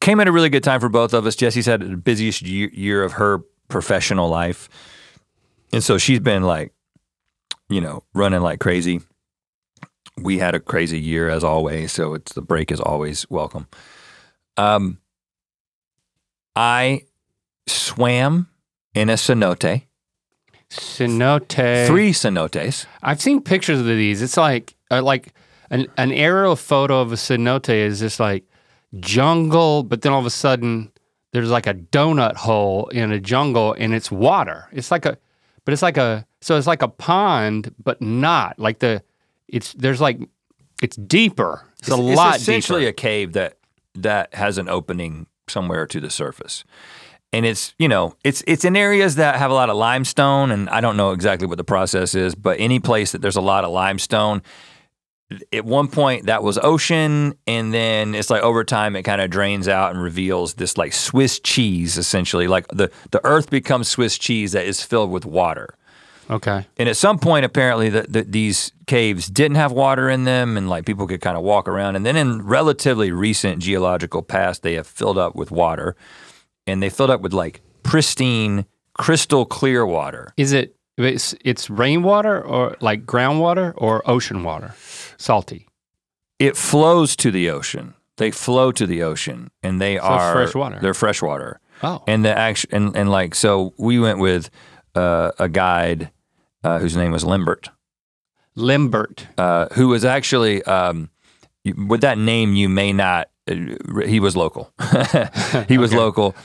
came 0.00 0.20
at 0.20 0.28
a 0.28 0.32
really 0.32 0.50
good 0.50 0.62
time 0.62 0.78
for 0.78 0.88
both 0.88 1.12
of 1.12 1.26
us. 1.26 1.34
Jessie's 1.34 1.66
had 1.66 1.80
the 1.80 1.96
busiest 1.96 2.42
year, 2.42 2.68
year 2.72 3.02
of 3.02 3.12
her 3.14 3.42
professional 3.68 4.28
life, 4.28 4.68
and 5.72 5.82
so 5.82 5.98
she's 5.98 6.20
been 6.20 6.44
like, 6.44 6.72
you 7.68 7.80
know, 7.80 8.04
running 8.14 8.42
like 8.42 8.60
crazy. 8.60 9.00
We 10.16 10.38
had 10.38 10.54
a 10.54 10.60
crazy 10.60 11.00
year 11.00 11.28
as 11.28 11.42
always, 11.42 11.90
so 11.90 12.14
it's 12.14 12.34
the 12.34 12.42
break 12.42 12.70
is 12.70 12.78
always 12.78 13.28
welcome. 13.30 13.66
Um, 14.56 14.98
I 16.56 17.02
swam 17.66 18.48
in 18.94 19.08
a 19.10 19.14
cenote, 19.14 19.82
Cenote. 20.70 21.86
three 21.86 22.12
cenotes. 22.12 22.86
I've 23.02 23.20
seen 23.20 23.40
pictures 23.42 23.80
of 23.80 23.86
these. 23.86 24.22
It's 24.22 24.36
like 24.36 24.74
uh, 24.90 25.02
like 25.02 25.32
an 25.70 25.86
an 25.96 26.12
aerial 26.12 26.56
photo 26.56 27.00
of 27.00 27.12
a 27.12 27.16
cenote 27.16 27.68
is 27.74 28.00
just 28.00 28.20
like 28.20 28.44
jungle, 29.00 29.82
but 29.82 30.02
then 30.02 30.12
all 30.12 30.20
of 30.20 30.26
a 30.26 30.30
sudden 30.30 30.90
there's 31.32 31.50
like 31.50 31.66
a 31.66 31.74
donut 31.74 32.36
hole 32.36 32.86
in 32.88 33.10
a 33.12 33.20
jungle 33.20 33.74
and 33.78 33.94
it's 33.94 34.10
water. 34.10 34.68
It's 34.72 34.90
like 34.90 35.06
a 35.06 35.18
but 35.64 35.72
it's 35.72 35.82
like 35.82 35.96
a 35.96 36.26
so 36.40 36.56
it's 36.56 36.66
like 36.66 36.82
a 36.82 36.88
pond, 36.88 37.74
but 37.82 38.00
not 38.00 38.58
like 38.58 38.78
the 38.80 39.02
it's 39.48 39.72
there's 39.74 40.00
like 40.00 40.18
it's 40.82 40.96
deeper. 40.96 41.66
It's, 41.78 41.88
a 41.88 41.96
lot 41.96 42.34
It's 42.34 42.42
essentially 42.42 42.82
deeper. 42.82 42.90
a 42.90 42.92
cave 42.92 43.32
that 43.34 43.58
that 43.96 44.34
has 44.34 44.58
an 44.58 44.68
opening 44.68 45.26
somewhere 45.48 45.86
to 45.86 46.00
the 46.00 46.10
surface. 46.10 46.64
And 47.32 47.44
it's, 47.44 47.74
you 47.78 47.88
know, 47.88 48.14
it's 48.22 48.44
it's 48.46 48.64
in 48.64 48.76
areas 48.76 49.16
that 49.16 49.36
have 49.36 49.50
a 49.50 49.54
lot 49.54 49.68
of 49.68 49.76
limestone 49.76 50.50
and 50.52 50.68
I 50.70 50.80
don't 50.80 50.96
know 50.96 51.10
exactly 51.10 51.48
what 51.48 51.58
the 51.58 51.64
process 51.64 52.14
is, 52.14 52.34
but 52.34 52.60
any 52.60 52.78
place 52.78 53.12
that 53.12 53.22
there's 53.22 53.36
a 53.36 53.40
lot 53.40 53.64
of 53.64 53.72
limestone 53.72 54.42
at 55.52 55.64
one 55.64 55.88
point 55.88 56.26
that 56.26 56.42
was 56.42 56.58
ocean 56.58 57.34
and 57.46 57.72
then 57.72 58.14
it's 58.14 58.30
like 58.30 58.42
over 58.42 58.62
time 58.62 58.94
it 58.94 59.02
kind 59.02 59.20
of 59.20 59.30
drains 59.30 59.68
out 59.68 59.92
and 59.92 60.02
reveals 60.02 60.54
this 60.54 60.76
like 60.76 60.92
Swiss 60.92 61.40
cheese 61.40 61.96
essentially 61.96 62.46
like 62.46 62.68
the 62.68 62.90
the 63.10 63.24
earth 63.24 63.50
becomes 63.50 63.88
Swiss 63.88 64.18
cheese 64.18 64.52
that 64.52 64.66
is 64.66 64.82
filled 64.82 65.10
with 65.10 65.24
water. 65.24 65.74
Okay. 66.30 66.66
And 66.76 66.88
at 66.88 66.96
some 66.96 67.18
point, 67.18 67.44
apparently, 67.44 67.88
the, 67.88 68.02
the, 68.02 68.22
these 68.22 68.72
caves 68.86 69.26
didn't 69.28 69.56
have 69.56 69.72
water 69.72 70.08
in 70.08 70.24
them, 70.24 70.56
and 70.56 70.68
like 70.68 70.86
people 70.86 71.06
could 71.06 71.20
kind 71.20 71.36
of 71.36 71.42
walk 71.42 71.68
around. 71.68 71.96
And 71.96 72.04
then, 72.04 72.16
in 72.16 72.42
relatively 72.42 73.10
recent 73.10 73.62
geological 73.62 74.22
past, 74.22 74.62
they 74.62 74.74
have 74.74 74.86
filled 74.86 75.18
up 75.18 75.34
with 75.34 75.50
water, 75.50 75.96
and 76.66 76.82
they 76.82 76.90
filled 76.90 77.10
up 77.10 77.20
with 77.20 77.32
like 77.32 77.60
pristine, 77.82 78.66
crystal 78.94 79.44
clear 79.44 79.86
water. 79.86 80.32
Is 80.36 80.52
it 80.52 80.76
it's 80.96 81.34
it's 81.44 81.68
rainwater 81.70 82.40
or 82.42 82.76
like 82.80 83.04
groundwater 83.04 83.72
or 83.76 84.08
ocean 84.08 84.42
water? 84.44 84.74
Salty. 85.16 85.68
It 86.38 86.56
flows 86.56 87.16
to 87.16 87.30
the 87.30 87.50
ocean. 87.50 87.94
They 88.16 88.30
flow 88.30 88.70
to 88.72 88.86
the 88.86 89.02
ocean, 89.02 89.50
and 89.62 89.80
they 89.80 89.96
it's 89.96 90.04
are 90.04 90.32
fresh 90.32 90.54
water. 90.54 90.78
They're 90.80 90.94
fresh 90.94 91.20
water. 91.22 91.60
Oh. 91.82 92.02
And 92.06 92.24
the 92.24 92.36
action, 92.36 92.70
and, 92.72 92.96
and 92.96 93.10
like 93.10 93.34
so, 93.34 93.74
we 93.76 93.98
went 93.98 94.18
with 94.18 94.50
uh, 94.94 95.30
a 95.38 95.48
guide 95.48 96.10
uh, 96.62 96.78
whose 96.78 96.96
name 96.96 97.12
was 97.12 97.24
Limbert. 97.24 97.70
Limbert. 98.56 99.26
uh, 99.36 99.66
who 99.74 99.88
was 99.88 100.04
actually 100.04 100.62
um, 100.64 101.10
with 101.86 102.02
that 102.02 102.18
name 102.18 102.54
you 102.54 102.68
may 102.68 102.92
not 102.92 103.28
uh, 103.50 103.54
he 104.06 104.20
was 104.20 104.36
local 104.36 104.72
he 105.68 105.76
was 105.78 105.90
Okay. 105.92 105.96
local 105.98 106.36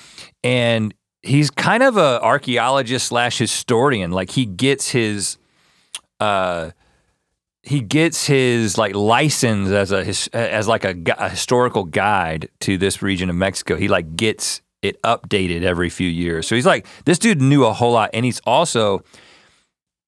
and 0.44 0.94
he's 1.22 1.52
kind 1.52 1.84
of 1.84 1.98
a 1.98 2.20
archaeologist 2.24 3.08
slash 3.08 3.38
historian 3.38 4.12
like 4.12 4.32
he 4.32 4.46
gets 4.46 4.90
his 4.90 5.38
uh, 6.20 6.72
he 7.62 7.80
gets 7.80 8.26
his 8.26 8.78
like 8.78 8.96
license 8.96 9.70
as 9.70 9.92
a 9.92 10.04
his, 10.04 10.28
as 10.34 10.68
like 10.68 10.84
a, 10.86 10.96
a 11.20 11.30
historical 11.30 11.84
guide 11.84 12.50
to 12.62 12.78
this 12.78 13.02
region 13.04 13.30
of 13.30 13.36
Mexico 13.36 13.76
he 13.76 13.88
like 13.88 14.16
gets 14.16 14.62
it 14.82 15.02
updated 15.04 15.64
every 15.64 15.90
few 15.90 16.08
years 16.08 16.48
so 16.48 16.56
he's 16.56 16.66
like 16.66 16.86
this 17.06 17.20
dude 17.20 17.42
knew 17.42 17.66
a 17.66 17.74
whole 17.74 17.92
lot 17.94 18.10
and 18.14 18.26
he's 18.26 18.40
also 18.46 19.04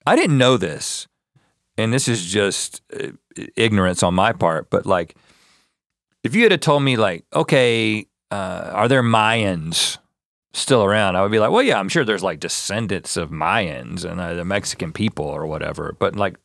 I 0.05 0.15
didn't 0.15 0.37
know 0.37 0.57
this 0.57 1.07
and 1.77 1.93
this 1.93 2.07
is 2.07 2.25
just 2.25 2.81
uh, 2.93 3.07
ignorance 3.55 4.03
on 4.03 4.13
my 4.13 4.33
part, 4.33 4.69
but 4.69 4.85
like, 4.85 5.15
if 6.23 6.35
you 6.35 6.43
had 6.47 6.61
told 6.61 6.83
me, 6.83 6.97
like, 6.97 7.23
okay, 7.33 8.05
uh, 8.29 8.71
are 8.73 8.87
there 8.87 9.01
Mayans 9.01 9.97
still 10.53 10.83
around? 10.83 11.15
I 11.15 11.21
would 11.21 11.31
be 11.31 11.39
like, 11.39 11.49
well, 11.49 11.63
yeah, 11.63 11.79
I'm 11.79 11.89
sure 11.89 12.03
there's 12.03 12.23
like 12.23 12.39
descendants 12.39 13.15
of 13.17 13.29
Mayans 13.31 14.03
and 14.05 14.19
uh, 14.19 14.33
the 14.35 14.45
Mexican 14.45 14.91
people 14.91 15.25
or 15.25 15.47
whatever. 15.47 15.95
But 15.97 16.15
like, 16.15 16.35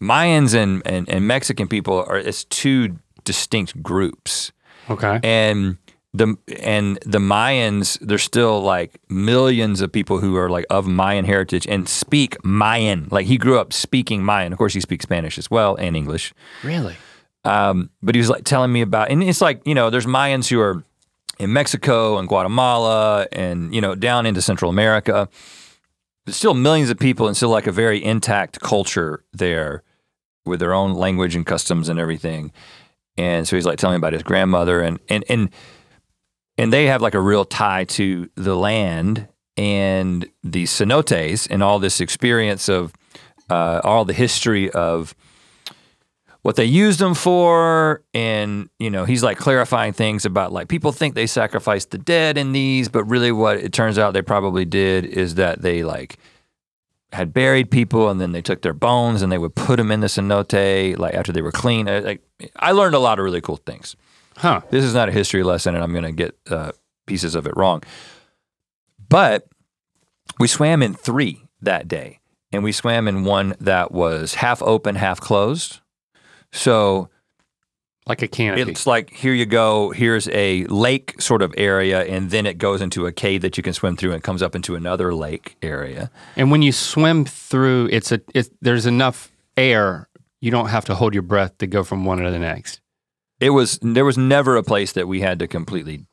Mayans 0.00 0.54
and, 0.54 0.82
and, 0.86 1.08
and 1.08 1.26
Mexican 1.28 1.68
people 1.68 2.04
are 2.08 2.18
it's 2.18 2.44
two 2.44 2.96
distinct 3.24 3.82
groups 3.82 4.50
Okay. 4.88 5.20
and 5.22 5.76
the 6.14 6.36
and 6.60 6.98
the 7.04 7.18
Mayans, 7.18 7.98
there's 8.00 8.22
still 8.22 8.60
like 8.60 9.00
millions 9.08 9.80
of 9.80 9.92
people 9.92 10.18
who 10.18 10.36
are 10.36 10.48
like 10.48 10.64
of 10.70 10.86
Mayan 10.86 11.24
heritage 11.24 11.66
and 11.66 11.88
speak 11.88 12.42
Mayan. 12.44 13.08
Like 13.10 13.26
he 13.26 13.36
grew 13.36 13.58
up 13.58 13.72
speaking 13.72 14.24
Mayan. 14.24 14.52
Of 14.52 14.58
course, 14.58 14.74
he 14.74 14.80
speaks 14.80 15.02
Spanish 15.02 15.38
as 15.38 15.50
well 15.50 15.76
and 15.76 15.96
English. 15.96 16.32
Really? 16.62 16.96
Um, 17.44 17.90
but 18.02 18.14
he 18.14 18.20
was 18.20 18.30
like 18.30 18.44
telling 18.44 18.72
me 18.72 18.80
about, 18.80 19.10
and 19.10 19.22
it's 19.22 19.40
like 19.40 19.66
you 19.66 19.74
know, 19.74 19.90
there's 19.90 20.06
Mayans 20.06 20.48
who 20.48 20.60
are 20.60 20.82
in 21.38 21.52
Mexico 21.52 22.18
and 22.18 22.26
Guatemala 22.28 23.26
and 23.32 23.74
you 23.74 23.80
know 23.80 23.94
down 23.94 24.26
into 24.26 24.42
Central 24.42 24.70
America. 24.70 25.28
There's 26.24 26.36
still 26.36 26.54
millions 26.54 26.90
of 26.90 26.98
people 26.98 27.26
and 27.26 27.36
still 27.36 27.48
like 27.50 27.66
a 27.66 27.72
very 27.72 28.02
intact 28.04 28.60
culture 28.60 29.24
there 29.32 29.82
with 30.44 30.60
their 30.60 30.74
own 30.74 30.94
language 30.94 31.34
and 31.34 31.46
customs 31.46 31.88
and 31.88 31.98
everything. 31.98 32.52
And 33.16 33.48
so 33.48 33.56
he's 33.56 33.66
like 33.66 33.78
telling 33.78 33.94
me 33.94 33.98
about 33.98 34.12
his 34.12 34.22
grandmother 34.22 34.80
and 34.80 34.98
and 35.08 35.24
and 35.28 35.50
and 36.58 36.72
they 36.72 36.86
have 36.86 37.00
like 37.00 37.14
a 37.14 37.20
real 37.20 37.44
tie 37.44 37.84
to 37.84 38.28
the 38.34 38.56
land 38.56 39.28
and 39.56 40.28
the 40.42 40.64
cenotes 40.64 41.46
and 41.50 41.62
all 41.62 41.78
this 41.78 42.00
experience 42.00 42.68
of 42.68 42.92
uh, 43.48 43.80
all 43.84 44.04
the 44.04 44.12
history 44.12 44.68
of 44.70 45.14
what 46.42 46.56
they 46.56 46.64
used 46.64 46.98
them 46.98 47.14
for. 47.14 48.02
And 48.12 48.68
you 48.78 48.90
know 48.90 49.04
he's 49.04 49.22
like 49.22 49.38
clarifying 49.38 49.92
things 49.92 50.24
about 50.24 50.52
like 50.52 50.68
people 50.68 50.92
think 50.92 51.14
they 51.14 51.26
sacrificed 51.26 51.92
the 51.92 51.98
dead 51.98 52.36
in 52.36 52.52
these 52.52 52.88
but 52.88 53.04
really 53.04 53.32
what 53.32 53.56
it 53.56 53.72
turns 53.72 53.98
out 53.98 54.12
they 54.12 54.22
probably 54.22 54.64
did 54.64 55.04
is 55.04 55.36
that 55.36 55.62
they 55.62 55.84
like 55.84 56.18
had 57.12 57.32
buried 57.32 57.70
people 57.70 58.10
and 58.10 58.20
then 58.20 58.32
they 58.32 58.42
took 58.42 58.60
their 58.60 58.74
bones 58.74 59.22
and 59.22 59.32
they 59.32 59.38
would 59.38 59.54
put 59.54 59.76
them 59.76 59.90
in 59.90 60.00
the 60.00 60.08
cenote 60.08 60.98
like 60.98 61.14
after 61.14 61.32
they 61.32 61.40
were 61.40 61.52
clean. 61.52 61.88
Uh, 61.88 62.02
like 62.04 62.22
i 62.56 62.70
learned 62.70 62.94
a 62.94 62.98
lot 62.98 63.18
of 63.18 63.24
really 63.24 63.40
cool 63.40 63.56
things 63.56 63.96
Huh. 64.38 64.60
this 64.70 64.84
is 64.84 64.94
not 64.94 65.08
a 65.08 65.12
history 65.12 65.42
lesson 65.42 65.74
and 65.74 65.82
i'm 65.84 65.92
going 65.92 66.04
to 66.04 66.12
get 66.12 66.36
uh, 66.50 66.72
pieces 67.06 67.34
of 67.34 67.46
it 67.46 67.56
wrong 67.56 67.82
but 69.08 69.46
we 70.38 70.46
swam 70.48 70.82
in 70.82 70.94
three 70.94 71.44
that 71.60 71.88
day 71.88 72.20
and 72.52 72.62
we 72.64 72.72
swam 72.72 73.08
in 73.08 73.24
one 73.24 73.54
that 73.60 73.92
was 73.92 74.34
half 74.34 74.62
open 74.62 74.94
half 74.94 75.20
closed 75.20 75.80
so 76.52 77.08
Like 78.06 78.22
a 78.22 78.28
canopy. 78.28 78.62
it's 78.70 78.86
like 78.86 79.10
here 79.12 79.34
you 79.34 79.44
go. 79.44 79.90
Here's 79.90 80.28
a 80.28 80.64
lake 80.64 81.20
sort 81.20 81.42
of 81.42 81.52
area, 81.58 82.04
and 82.04 82.30
then 82.30 82.46
it 82.46 82.56
goes 82.56 82.80
into 82.80 83.04
a 83.06 83.12
cave 83.12 83.42
that 83.42 83.58
you 83.58 83.62
can 83.62 83.74
swim 83.74 83.96
through, 83.98 84.12
and 84.12 84.20
it 84.20 84.24
comes 84.24 84.42
up 84.42 84.54
into 84.54 84.74
another 84.76 85.12
lake 85.12 85.56
area. 85.60 86.10
and 86.34 86.50
when 86.50 86.62
you 86.62 86.72
swim 86.72 87.26
through, 87.26 87.90
it's 87.92 88.10
a 88.10 88.20
it's 88.34 88.48
there's 88.62 88.86
enough 88.86 89.30
air. 89.58 90.08
You 90.40 90.50
don't 90.50 90.68
have 90.68 90.86
to 90.86 90.94
hold 90.94 91.12
your 91.12 91.22
breath 91.22 91.58
to 91.58 91.66
go 91.66 91.84
from 91.84 92.06
one 92.06 92.16
to 92.18 92.30
the 92.30 92.38
next. 92.38 92.80
It 93.40 93.50
was 93.50 93.78
there 93.82 94.04
was 94.04 94.18
never 94.18 94.56
a 94.56 94.62
place 94.62 94.92
that 94.92 95.08
we 95.08 95.20
had 95.20 95.38
to 95.38 95.46
completely 95.46 96.06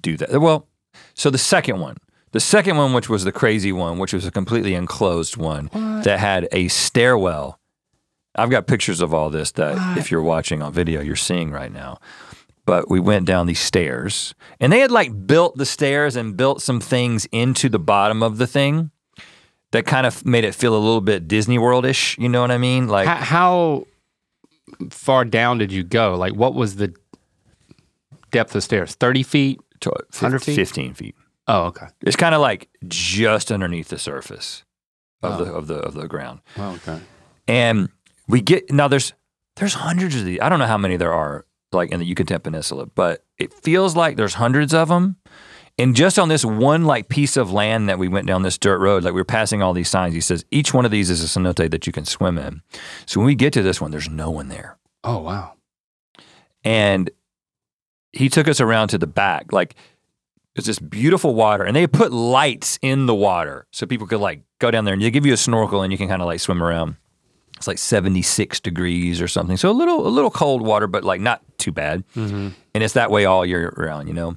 do 0.00 0.16
that. 0.16 0.40
Well, 0.40 0.66
so 1.14 1.30
the 1.30 1.38
second 1.38 1.80
one, 1.80 1.96
the 2.32 2.40
second 2.40 2.76
one, 2.76 2.92
which 2.92 3.08
was 3.08 3.24
the 3.24 3.32
crazy 3.32 3.72
one, 3.72 3.98
which 3.98 4.12
was 4.12 4.26
a 4.26 4.30
completely 4.30 4.74
enclosed 4.74 5.36
one 5.36 5.70
that 5.72 6.18
had 6.18 6.48
a 6.52 6.68
stairwell. 6.68 7.58
I've 8.34 8.50
got 8.50 8.66
pictures 8.66 9.00
of 9.00 9.14
all 9.14 9.30
this 9.30 9.52
that 9.52 9.96
if 9.96 10.10
you're 10.10 10.22
watching 10.22 10.60
on 10.60 10.72
video, 10.72 11.00
you're 11.00 11.16
seeing 11.16 11.50
right 11.50 11.72
now. 11.72 11.98
But 12.66 12.90
we 12.90 12.98
went 12.98 13.26
down 13.26 13.46
these 13.46 13.60
stairs, 13.60 14.34
and 14.58 14.72
they 14.72 14.80
had 14.80 14.90
like 14.90 15.26
built 15.26 15.56
the 15.56 15.64
stairs 15.64 16.16
and 16.16 16.36
built 16.36 16.60
some 16.60 16.80
things 16.80 17.26
into 17.30 17.68
the 17.68 17.78
bottom 17.78 18.22
of 18.24 18.38
the 18.38 18.46
thing 18.46 18.90
that 19.70 19.86
kind 19.86 20.06
of 20.06 20.26
made 20.26 20.44
it 20.44 20.54
feel 20.54 20.74
a 20.74 20.78
little 20.78 21.00
bit 21.00 21.28
Disney 21.28 21.58
World 21.58 21.86
ish. 21.86 22.18
You 22.18 22.28
know 22.28 22.40
what 22.40 22.50
I 22.50 22.58
mean? 22.58 22.88
Like 22.88 23.06
How, 23.06 23.14
how 23.16 23.86
far 24.90 25.24
down 25.24 25.58
did 25.58 25.72
you 25.72 25.82
go? 25.82 26.14
Like, 26.16 26.34
what 26.34 26.54
was 26.54 26.76
the 26.76 26.94
depth 28.30 28.54
of 28.54 28.62
stairs? 28.62 28.94
Thirty 28.94 29.22
feet? 29.22 29.60
to- 29.80 29.90
100 29.90 30.38
feet? 30.42 30.56
15 30.56 30.94
feet. 30.94 31.14
Oh, 31.48 31.64
okay. 31.64 31.86
It's 32.00 32.16
kind 32.16 32.34
of 32.34 32.40
like 32.40 32.68
just 32.88 33.52
underneath 33.52 33.88
the 33.88 33.98
surface 33.98 34.64
of 35.22 35.38
Oh. 35.40 35.44
the 35.44 35.52
of 35.52 35.66
the 35.66 35.74
of 35.76 35.94
the 35.94 36.08
ground. 36.08 36.40
Oh, 36.56 36.70
okay. 36.76 36.98
And 37.46 37.90
we 38.26 38.40
get 38.40 38.70
now 38.72 38.88
there's 38.88 39.12
there's 39.56 39.74
hundreds 39.74 40.16
of 40.16 40.24
these. 40.24 40.40
I 40.40 40.48
don't 40.48 40.58
know 40.58 40.66
how 40.66 40.78
many 40.78 40.96
there 40.96 41.12
are 41.12 41.44
like 41.72 41.90
in 41.92 42.00
the 42.00 42.06
Yucatan 42.06 42.40
Peninsula, 42.40 42.86
but 42.86 43.24
it 43.38 43.52
feels 43.52 43.94
like 43.94 44.16
there's 44.16 44.34
hundreds 44.34 44.72
of 44.72 44.88
them. 44.88 45.16
And 45.78 45.94
just 45.94 46.18
on 46.18 46.28
this 46.30 46.44
one 46.44 46.84
like 46.84 47.08
piece 47.08 47.36
of 47.36 47.52
land 47.52 47.88
that 47.88 47.98
we 47.98 48.08
went 48.08 48.26
down 48.26 48.42
this 48.42 48.56
dirt 48.56 48.78
road, 48.78 49.04
like 49.04 49.12
we 49.12 49.20
were 49.20 49.24
passing 49.24 49.60
all 49.62 49.74
these 49.74 49.90
signs. 49.90 50.14
He 50.14 50.22
says 50.22 50.44
each 50.50 50.72
one 50.72 50.84
of 50.86 50.90
these 50.90 51.10
is 51.10 51.22
a 51.22 51.26
cenote 51.26 51.70
that 51.70 51.86
you 51.86 51.92
can 51.92 52.06
swim 52.06 52.38
in. 52.38 52.62
So 53.04 53.20
when 53.20 53.26
we 53.26 53.34
get 53.34 53.52
to 53.52 53.62
this 53.62 53.80
one, 53.80 53.90
there's 53.90 54.08
no 54.08 54.30
one 54.30 54.48
there. 54.48 54.78
Oh, 55.04 55.18
wow. 55.18 55.52
and 56.64 57.10
he 58.12 58.28
took 58.30 58.48
us 58.48 58.60
around 58.60 58.88
to 58.88 58.98
the 58.98 59.06
back 59.06 59.52
like 59.52 59.74
it's 60.54 60.66
this 60.66 60.78
beautiful 60.78 61.34
water 61.34 61.64
and 61.64 61.76
they 61.76 61.86
put 61.86 62.12
lights 62.12 62.78
in 62.80 63.04
the 63.06 63.14
water 63.14 63.66
so 63.70 63.84
people 63.86 64.06
could 64.06 64.20
like 64.20 64.40
go 64.58 64.70
down 64.70 64.86
there 64.86 64.94
and 64.94 65.02
they 65.02 65.10
give 65.10 65.26
you 65.26 65.34
a 65.34 65.36
snorkel 65.36 65.82
and 65.82 65.92
you 65.92 65.98
can 65.98 66.08
kind 66.08 66.22
of 66.22 66.26
like 66.26 66.40
swim 66.40 66.62
around 66.62 66.96
It's 67.58 67.66
like 67.66 67.76
76 67.78 68.58
degrees 68.60 69.20
or 69.20 69.28
something. 69.28 69.56
So 69.58 69.70
a 69.70 69.72
little 69.76 70.06
a 70.06 70.08
little 70.08 70.30
cold 70.30 70.62
water, 70.62 70.86
but 70.86 71.04
like 71.04 71.20
not 71.20 71.42
too 71.58 71.72
bad. 71.72 72.04
Mm-hmm. 72.16 72.48
And 72.74 72.82
it's 72.84 72.94
that 72.94 73.10
way 73.10 73.26
all 73.26 73.44
year 73.44 73.72
round, 73.76 74.08
you 74.08 74.14
know. 74.14 74.36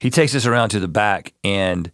He 0.00 0.10
takes 0.10 0.34
us 0.34 0.46
around 0.46 0.70
to 0.70 0.80
the 0.80 0.88
back 0.88 1.32
and 1.42 1.90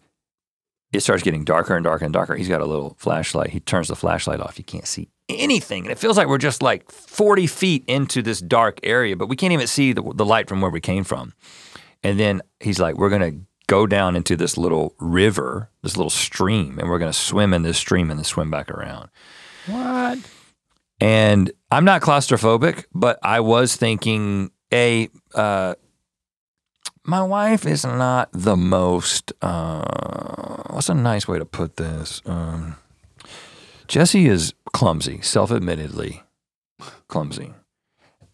it 0.93 1.01
starts 1.01 1.23
getting 1.23 1.45
darker 1.45 1.77
and 1.77 1.85
darker 1.85 2.05
and 2.05 2.13
darker. 2.13 2.35
He's 2.35 2.49
got 2.49 2.61
a 2.61 2.67
little 2.67 2.97
flashlight. 2.99 3.51
He 3.51 3.61
turns 3.61 3.89
the 3.89 3.97
flashlight 3.97 4.41
off. 4.41 4.59
You 4.59 4.65
can't 4.65 4.87
see 4.87 5.09
anything. 5.29 5.85
And 5.85 5.93
it 5.93 5.99
feels 5.99 6.17
like 6.17 6.27
we're 6.27 6.39
just 6.39 6.63
like 6.63 6.91
40 6.91 7.47
feet 7.47 7.85
into 7.87 8.23
this 8.23 8.41
dark 8.41 8.81
area, 8.83 9.17
but 9.17 9.29
we 9.29 9.37
can't 9.37 9.53
even 9.53 9.67
see 9.67 9.93
the, 9.93 10.03
the 10.15 10.25
light 10.25 10.49
from 10.49 10.61
where 10.61 10.71
we 10.71 10.81
came 10.81 11.05
from. 11.05 11.33
And 12.03 12.19
then 12.19 12.43
he's 12.59 12.81
like, 12.81 12.97
we're 12.97 13.11
going 13.11 13.33
to 13.33 13.47
go 13.69 13.87
down 13.87 14.17
into 14.17 14.37
this 14.37 14.59
little 14.59 14.95
river, 14.99 15.71
this 15.83 15.97
little 15.97 16.11
stream, 16.11 16.79
and 16.79 16.89
we're 16.89 16.99
going 16.99 17.13
to 17.13 17.19
swim 17.19 17.55
in 17.55 17.63
this 17.63 17.79
stream 17.79 18.11
and 18.11 18.19
then 18.19 18.25
swim 18.25 18.51
back 18.51 18.69
around. 18.71 19.11
What? 19.67 20.19
And 21.01 21.53
I'm 21.71 21.85
not 21.85 22.03
claustrophobic, 22.03 22.87
but 22.93 23.19
I 23.23 23.41
was 23.41 23.77
thinking, 23.77 24.51
a, 24.73 25.09
uh, 25.35 25.75
my 27.05 27.23
wife 27.23 27.67
is 27.67 27.85
not 27.85 28.29
the 28.33 28.57
most. 28.57 29.33
Uh, 29.43 30.63
what's 30.71 30.89
a 30.89 30.95
nice 30.95 31.27
way 31.27 31.39
to 31.39 31.45
put 31.45 31.77
this? 31.77 32.21
Um, 32.27 32.77
Jessie 33.89 34.27
is 34.27 34.55
clumsy, 34.73 35.21
self-admittedly 35.23 36.23
clumsy, 37.09 37.53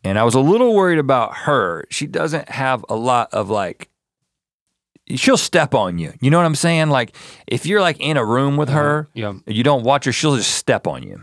and 0.05 0.19
I 0.19 0.25
was 0.25 0.35
a 0.35 0.41
little 0.41 0.75
worried 0.75 0.99
about 0.99 1.35
her. 1.39 1.85
She 1.91 2.07
doesn't 2.07 2.49
have 2.51 2.85
a 2.89 2.97
lot 2.97 3.33
of 3.33 3.49
like. 3.51 3.89
She'll 5.15 5.37
step 5.37 5.73
on 5.73 5.99
you. 6.01 6.13
You 6.21 6.31
know 6.31 6.37
what 6.39 6.47
I'm 6.47 6.57
saying? 6.57 6.89
Like 6.91 7.15
if 7.47 7.65
you're 7.65 7.81
like 7.81 8.01
in 8.01 8.17
a 8.17 8.25
room 8.25 8.57
with 8.57 8.69
her, 8.71 9.09
Yeah. 9.15 9.35
you 9.47 9.63
don't 9.63 9.85
watch 9.85 10.05
her. 10.05 10.11
She'll 10.13 10.35
just 10.37 10.55
step 10.57 10.89
on 10.89 11.05
you 11.05 11.23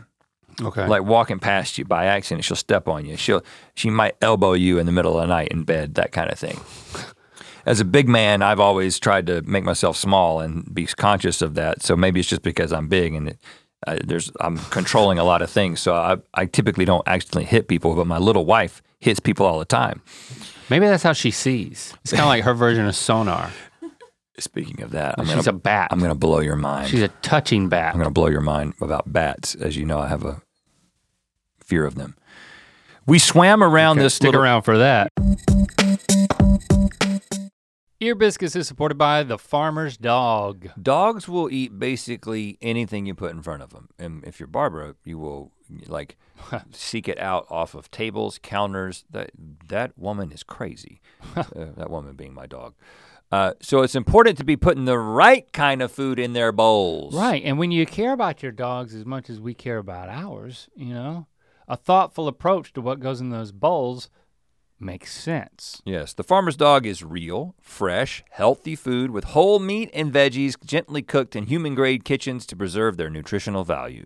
Okay. 0.62 0.88
like 0.88 1.04
walking 1.04 1.38
past 1.40 1.78
you 1.78 1.84
by 1.84 2.06
accident, 2.06 2.46
she'll 2.46 2.56
step 2.56 2.88
on 2.88 3.06
you. 3.06 3.18
She'll 3.18 3.44
she 3.76 3.90
might 3.90 4.16
elbow 4.22 4.54
you 4.54 4.80
in 4.80 4.86
the 4.86 4.94
middle 4.94 5.20
of 5.20 5.28
the 5.28 5.36
night 5.36 5.50
in 5.50 5.64
bed, 5.64 5.96
that 5.96 6.14
kind 6.14 6.32
of 6.32 6.40
thing. 6.40 6.62
As 7.66 7.80
a 7.80 7.86
big 7.86 8.10
man, 8.10 8.42
I've 8.42 8.60
always 8.60 9.00
tried 9.00 9.28
to 9.28 9.42
make 9.44 9.64
myself 9.64 9.96
small 9.96 10.40
and 10.42 10.74
be 10.74 10.86
conscious 10.86 11.42
of 11.42 11.56
that. 11.56 11.82
So 11.82 11.96
maybe 11.96 12.20
it's 12.20 12.28
just 12.30 12.42
because 12.42 12.74
I'm 12.74 12.88
big 12.90 13.14
and 13.14 13.30
it, 13.30 13.40
uh, 13.88 14.00
there's 14.04 14.32
I'm 14.42 14.58
controlling 14.58 15.18
a 15.18 15.24
lot 15.24 15.42
of 15.42 15.50
things. 15.50 15.80
So 15.80 15.94
I, 15.96 16.18
I 16.34 16.46
typically 16.46 16.84
don't 16.86 17.08
accidentally 17.08 17.46
hit 17.46 17.68
people, 17.68 17.96
but 17.96 18.06
my 18.08 18.18
little 18.18 18.46
wife 18.46 18.82
hits 19.00 19.20
people 19.20 19.46
all 19.46 19.60
the 19.60 19.66
time. 19.66 20.02
Maybe 20.70 20.86
that's 20.86 21.04
how 21.04 21.14
she 21.14 21.32
sees. 21.32 21.94
It's 22.02 22.12
kind 22.12 22.24
of 22.24 22.28
like 22.30 22.44
her 22.44 22.54
version 22.54 22.86
of 22.86 22.96
sonar. 22.96 23.50
Speaking 24.40 24.82
of 24.82 24.92
that, 24.92 25.16
I'm 25.18 25.26
She's 25.26 25.36
gonna 25.46 25.58
a 25.58 25.60
bat. 25.60 25.90
I'm 25.92 26.00
gonna 26.00 26.16
blow 26.16 26.40
your 26.40 26.56
mind. 26.56 26.90
She's 26.90 27.02
a 27.04 27.10
touching 27.22 27.70
bat. 27.70 27.94
I'm 27.94 28.00
going 28.00 28.08
to 28.10 28.14
blow 28.14 28.28
your 28.28 28.42
mind 28.42 28.74
about 28.82 29.14
bats. 29.14 29.54
As 29.56 29.78
you 29.78 29.86
know, 29.86 30.00
I 30.00 30.08
have 30.08 30.24
a 30.26 30.42
fear 31.64 31.86
of 31.86 31.96
them. 31.96 32.16
We 33.06 33.20
swam 33.20 33.62
around 33.62 33.98
Okay, 34.00 34.06
this 34.06 34.16
Stick 34.16 34.28
little. 34.30 34.42
around 34.42 34.64
for 34.64 34.78
that. 34.80 35.12
Ear 38.04 38.16
Biscuits 38.16 38.54
is 38.58 38.68
supported 38.68 38.98
by 38.98 39.24
the 39.24 39.38
Farmer's 39.38 39.96
Dog. 39.96 40.68
Dogs 40.82 41.30
will 41.30 41.50
eat 41.50 41.80
basically 41.80 42.58
anything 42.62 43.06
you 43.06 43.16
put 43.16 43.32
in 43.32 43.42
front 43.42 43.64
of 43.64 43.70
them. 43.70 43.88
And 43.98 44.26
if 44.26 44.42
you're 44.42 44.48
Barbara, 44.48 44.96
you 45.06 45.18
will 45.18 45.54
like 45.88 46.18
seek 46.74 47.08
it 47.08 47.18
out 47.18 47.48
off 47.50 47.76
of 47.76 47.90
tables, 47.92 48.42
counters. 48.44 49.06
That 49.10 49.32
that 49.70 49.98
woman 49.98 50.34
is 50.34 50.44
crazy. 50.44 51.00
uh, 51.38 51.46
that 51.56 51.90
woman 51.90 52.18
being 52.18 52.34
my 52.34 52.46
dog. 52.46 52.74
Uh, 53.32 53.54
so 53.62 53.84
it's 53.84 53.96
important 53.96 54.38
to 54.40 54.44
be 54.44 54.58
putting 54.58 54.84
the 54.84 55.00
right 55.00 55.50
kind 55.54 55.82
of 55.82 55.90
food 55.90 56.20
in 56.20 56.34
their 56.34 56.52
bowls. 56.52 57.16
Right, 57.16 57.42
and 57.46 57.58
when 57.58 57.72
you 57.72 57.86
care 57.86 58.12
about 58.12 58.44
your 58.44 58.52
dogs 58.52 58.94
as 58.94 59.06
much 59.06 59.30
as 59.30 59.40
we 59.40 59.54
care 59.54 59.78
about 59.78 60.10
ours, 60.10 60.68
you 60.76 60.94
know, 60.94 61.28
a 61.70 61.78
thoughtful 61.78 62.28
approach 62.28 62.74
to 62.74 62.82
what 62.82 63.00
goes 63.00 63.22
in 63.22 63.30
those 63.30 63.54
bowls 63.54 64.10
makes 64.84 65.12
sense. 65.12 65.82
Yes, 65.86 66.14
the 66.14 66.24
farmer's 66.24 66.58
dog 66.58 66.86
is 66.86 67.04
real, 67.04 67.56
fresh, 67.62 68.24
healthy 68.32 68.76
food 68.76 69.12
with 69.12 69.24
whole 69.26 69.60
meat 69.60 69.90
and 69.94 70.14
veggies 70.14 70.56
gently 70.64 71.02
cooked 71.02 71.36
in 71.36 71.46
human 71.46 71.76
grade 71.76 72.04
kitchens 72.04 72.46
to 72.48 72.56
preserve 72.56 72.98
their 72.98 73.10
nutritional 73.10 73.64
value. 73.64 74.06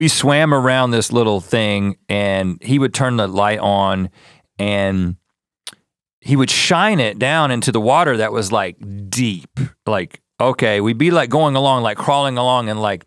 We 0.00 0.08
swam 0.08 0.52
around 0.52 0.90
this 0.90 1.12
little 1.12 1.40
thing 1.40 1.96
and 2.08 2.60
he 2.62 2.78
would 2.78 2.92
turn 2.92 3.16
the 3.16 3.28
light 3.28 3.60
on 3.60 4.10
and 4.58 5.16
he 6.20 6.36
would 6.36 6.50
shine 6.50 7.00
it 7.00 7.18
down 7.18 7.50
into 7.50 7.70
the 7.72 7.80
water 7.80 8.16
that 8.16 8.32
was 8.32 8.50
like 8.52 8.76
deep. 9.08 9.58
Like, 9.86 10.20
okay, 10.40 10.80
we'd 10.80 10.98
be 10.98 11.10
like 11.10 11.30
going 11.30 11.54
along, 11.56 11.82
like 11.82 11.96
crawling 11.98 12.36
along 12.38 12.68
in 12.68 12.78
like 12.78 13.04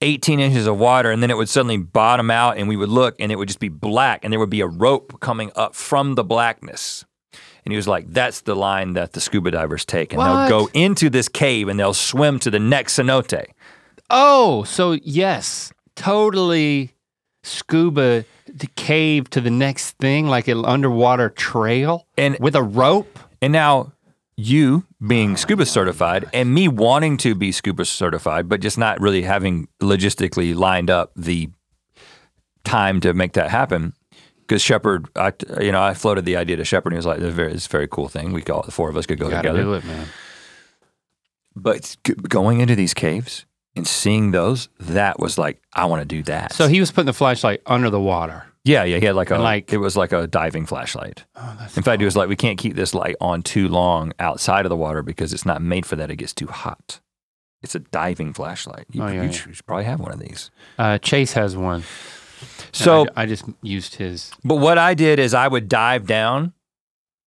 18 0.00 0.40
inches 0.40 0.66
of 0.66 0.78
water, 0.78 1.10
and 1.10 1.22
then 1.22 1.30
it 1.30 1.36
would 1.36 1.48
suddenly 1.48 1.78
bottom 1.78 2.30
out, 2.30 2.58
and 2.58 2.68
we 2.68 2.76
would 2.76 2.90
look, 2.90 3.16
and 3.18 3.32
it 3.32 3.36
would 3.36 3.48
just 3.48 3.60
be 3.60 3.70
black, 3.70 4.22
and 4.22 4.30
there 4.32 4.40
would 4.40 4.50
be 4.50 4.60
a 4.60 4.66
rope 4.66 5.18
coming 5.20 5.50
up 5.56 5.74
from 5.74 6.14
the 6.14 6.24
blackness. 6.24 7.06
And 7.64 7.72
he 7.72 7.76
was 7.76 7.88
like, 7.88 8.12
That's 8.12 8.42
the 8.42 8.54
line 8.54 8.92
that 8.94 9.12
the 9.14 9.20
scuba 9.20 9.50
divers 9.52 9.86
take, 9.86 10.12
and 10.12 10.18
What? 10.18 10.48
they'll 10.48 10.66
go 10.66 10.70
into 10.74 11.08
this 11.08 11.28
cave 11.28 11.68
and 11.68 11.80
they'll 11.80 11.94
swim 11.94 12.38
to 12.40 12.50
the 12.50 12.58
next 12.58 12.98
cenote. 12.98 13.46
Oh, 14.16 14.62
so 14.62 14.92
yes, 15.02 15.72
totally 15.96 16.94
scuba 17.42 18.24
the 18.46 18.68
cave 18.76 19.28
to 19.30 19.40
the 19.40 19.50
next 19.50 19.98
thing, 19.98 20.28
like 20.28 20.46
an 20.46 20.64
underwater 20.64 21.30
trail 21.30 22.06
And 22.16 22.38
with 22.38 22.54
a 22.54 22.62
rope. 22.62 23.18
And 23.42 23.52
now 23.52 23.92
you 24.36 24.86
being 25.04 25.36
scuba 25.36 25.66
certified 25.66 26.30
and 26.32 26.54
me 26.54 26.68
wanting 26.68 27.16
to 27.18 27.34
be 27.34 27.50
scuba 27.50 27.84
certified, 27.84 28.48
but 28.48 28.60
just 28.60 28.78
not 28.78 29.00
really 29.00 29.22
having 29.22 29.66
logistically 29.82 30.54
lined 30.54 30.90
up 30.90 31.10
the 31.16 31.50
time 32.62 33.00
to 33.00 33.14
make 33.14 33.32
that 33.32 33.50
happen. 33.50 33.94
Because 34.42 34.62
Shepherd, 34.62 35.08
I, 35.16 35.32
you 35.60 35.72
know, 35.72 35.82
I 35.82 35.94
floated 35.94 36.24
the 36.24 36.36
idea 36.36 36.54
to 36.54 36.64
Shepherd. 36.64 36.92
and 36.92 36.94
He 36.94 36.98
was 36.98 37.06
like, 37.06 37.18
"It's 37.18 37.26
a 37.26 37.30
very, 37.32 37.52
it's 37.52 37.66
a 37.66 37.68
very 37.68 37.88
cool 37.88 38.08
thing. 38.08 38.32
We 38.32 38.44
all 38.44 38.62
the 38.62 38.70
four 38.70 38.88
of 38.88 38.96
us 38.96 39.06
could 39.06 39.18
go 39.18 39.28
Gotta 39.28 39.48
together." 39.48 39.62
do 39.64 39.74
it, 39.74 39.84
man. 39.84 40.06
But 41.56 41.96
going 42.28 42.60
into 42.60 42.76
these 42.76 42.94
caves 42.94 43.44
and 43.76 43.86
seeing 43.86 44.30
those, 44.30 44.68
that 44.80 45.18
was 45.18 45.38
like, 45.38 45.60
I 45.72 45.86
want 45.86 46.00
to 46.02 46.06
do 46.06 46.22
that. 46.24 46.52
So 46.52 46.68
he 46.68 46.80
was 46.80 46.90
putting 46.92 47.06
the 47.06 47.12
flashlight 47.12 47.60
under 47.66 47.90
the 47.90 48.00
water. 48.00 48.44
yeah, 48.64 48.84
yeah, 48.84 48.98
he 48.98 49.06
had 49.06 49.14
like 49.16 49.30
a 49.30 49.34
And, 49.34 49.42
like- 49.42 49.72
it 49.72 49.78
was 49.78 49.96
like 49.96 50.12
a 50.12 50.26
diving 50.26 50.66
flashlight. 50.66 51.24
Oh, 51.36 51.56
that's 51.58 51.76
In 51.76 51.82
fact, 51.82 52.00
he 52.00 52.04
was 52.04 52.16
like, 52.16 52.28
we 52.28 52.36
can't 52.36 52.58
keep 52.58 52.74
this 52.76 52.94
light 52.94 53.16
on 53.20 53.42
too 53.42 53.68
long 53.68 54.12
outside 54.18 54.64
of 54.64 54.70
the 54.70 54.76
water 54.76 55.02
because 55.02 55.32
it's 55.32 55.44
not 55.46 55.60
made 55.62 55.84
for 55.86 55.96
that. 55.96 56.10
It 56.10 56.16
gets 56.16 56.32
too 56.32 56.46
hot. 56.46 57.00
It's 57.62 57.74
a 57.74 57.78
diving 57.80 58.32
flashlight. 58.34 58.86
You, 58.92 59.02
Oh, 59.02 59.06
yeah, 59.06 59.12
you 59.14 59.22
yeah. 59.22 59.30
should 59.30 59.66
probably 59.66 59.84
have 59.84 59.98
one 60.00 60.12
of 60.12 60.18
these. 60.20 60.50
uh, 60.78 60.98
Chase 60.98 61.32
has 61.32 61.56
one. 61.56 61.82
So, 62.72 63.06
I, 63.16 63.22
I 63.22 63.26
just 63.26 63.44
used 63.62 63.94
his. 63.96 64.30
but 64.44 64.56
what 64.56 64.76
I 64.76 64.92
did 64.94 65.18
is 65.18 65.32
I 65.34 65.48
would 65.48 65.68
dive 65.68 66.06
down 66.06 66.52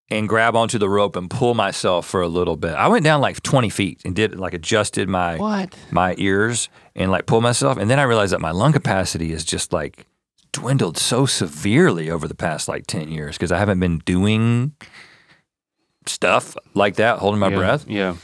and 0.09 0.27
grab 0.29 0.55
onto 0.55 0.77
the 0.77 0.89
rope 0.89 1.15
and 1.15 1.29
pull 1.29 1.53
myself 1.53 2.05
for 2.07 2.21
a 2.21 2.27
little 2.27 2.55
bit. 2.55 2.73
I 2.75 2.87
went 2.87 3.03
down 3.03 3.19
like 3.21 3.41
20 3.43 3.69
feet 3.69 4.01
and 4.05 4.15
did 4.15 4.39
like 4.39 4.53
adjusted 4.53 5.09
my 5.09 5.37
What? 5.37 5.75
my 5.91 6.15
ears 6.17 6.69
and 6.95 7.11
like 7.11 7.25
pull 7.25 7.41
myself. 7.41 7.77
And 7.77 7.89
then 7.89 7.99
I 7.99 8.03
realized 8.03 8.31
that 8.33 8.41
my 8.41 8.51
lung 8.51 8.73
capacity 8.73 9.31
is 9.33 9.43
just 9.43 9.73
like 9.73 10.07
dwindled 10.53 10.97
so 10.97 11.25
severely 11.25 12.09
over 12.09 12.27
the 12.27 12.35
past 12.35 12.67
like 12.67 12.87
10 12.87 13.11
years 13.11 13.35
because 13.37 13.51
I 13.51 13.57
haven't 13.59 13.79
been 13.79 13.99
doing 13.99 14.73
stuff 16.05 16.55
like 16.73 16.95
that, 16.95 17.19
holding 17.19 17.39
my 17.39 17.49
yeah, 17.49 17.55
breath. 17.57 17.85
Yeah. 17.87 18.15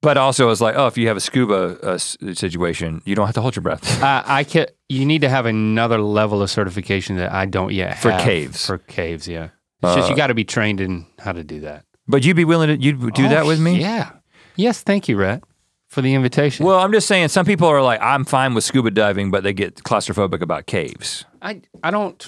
But 0.00 0.16
also, 0.16 0.48
it's 0.50 0.60
like, 0.60 0.76
oh, 0.76 0.86
if 0.86 0.96
you 0.96 1.08
have 1.08 1.16
a 1.16 1.20
scuba 1.20 1.76
uh, 1.82 1.98
situation, 1.98 3.02
you 3.04 3.16
don't 3.16 3.26
have 3.26 3.34
to 3.34 3.40
hold 3.40 3.56
your 3.56 3.64
breath. 3.64 4.00
Uh, 4.00 4.22
I 4.24 4.44
can 4.44 4.66
You 4.88 5.04
need 5.04 5.22
to 5.22 5.28
have 5.28 5.44
another 5.44 5.98
level 6.00 6.40
of 6.40 6.50
certification 6.50 7.16
that 7.16 7.32
I 7.32 7.46
don't 7.46 7.72
yet 7.72 7.98
For 7.98 8.12
have 8.12 8.20
caves. 8.20 8.64
For 8.64 8.78
caves, 8.78 9.26
yeah. 9.26 9.48
It's 9.82 9.94
just 9.94 10.08
you 10.08 10.14
Uh, 10.14 10.16
got 10.16 10.26
to 10.28 10.34
be 10.34 10.44
trained 10.44 10.80
in 10.80 11.06
how 11.18 11.32
to 11.32 11.44
do 11.44 11.60
that. 11.60 11.84
but 12.08 12.24
you'd 12.24 12.36
be 12.36 12.44
willing 12.44 12.68
to 12.68 12.76
you'd 12.82 13.00
do 13.14 13.28
that 13.28 13.44
Oh, 13.44 13.46
with 13.46 13.60
me? 13.60 13.80
Yeah. 13.80 14.10
Yes, 14.56 14.82
thank 14.82 15.08
you, 15.08 15.16
Rhett, 15.16 15.44
for 15.86 16.02
the 16.02 16.14
invitation. 16.14 16.66
Well, 16.66 16.80
I'm 16.80 16.92
just 16.92 17.06
saying, 17.06 17.28
some 17.28 17.46
people 17.46 17.68
are 17.68 17.80
like, 17.82 18.00
I'm 18.02 18.24
fine 18.24 18.54
with 18.54 18.64
scuba 18.64 18.90
diving, 18.90 19.30
but 19.30 19.44
they 19.44 19.52
get 19.52 19.76
claustrophobic 19.84 20.40
about 20.40 20.66
caves. 20.66 21.24
I 21.40 21.62
I 21.82 21.90
don't. 21.92 22.26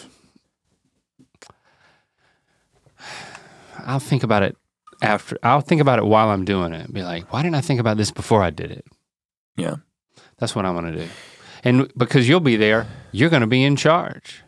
I'll 3.78 3.98
think 4.00 4.22
about 4.22 4.42
it 4.42 4.56
after. 5.02 5.38
I'll 5.42 5.60
think 5.62 5.80
about 5.80 5.98
it 5.98 6.04
while 6.04 6.28
I'm 6.28 6.44
doing 6.44 6.72
it. 6.72 6.92
Be 6.92 7.02
like, 7.02 7.32
why 7.32 7.42
didn't 7.42 7.56
I 7.56 7.60
think 7.62 7.80
about 7.80 7.96
this 7.96 8.10
before 8.10 8.42
I 8.42 8.50
did 8.50 8.70
it? 8.70 8.84
Yeah. 9.56 9.76
That's 10.38 10.54
what 10.54 10.64
I'm 10.64 10.74
gonna 10.74 10.94
do. 10.96 11.08
And 11.64 11.90
because 11.96 12.28
you'll 12.28 12.40
be 12.40 12.56
there, 12.56 12.86
you're 13.12 13.30
gonna 13.30 13.46
be 13.46 13.64
in 13.64 13.76
charge. 13.76 14.42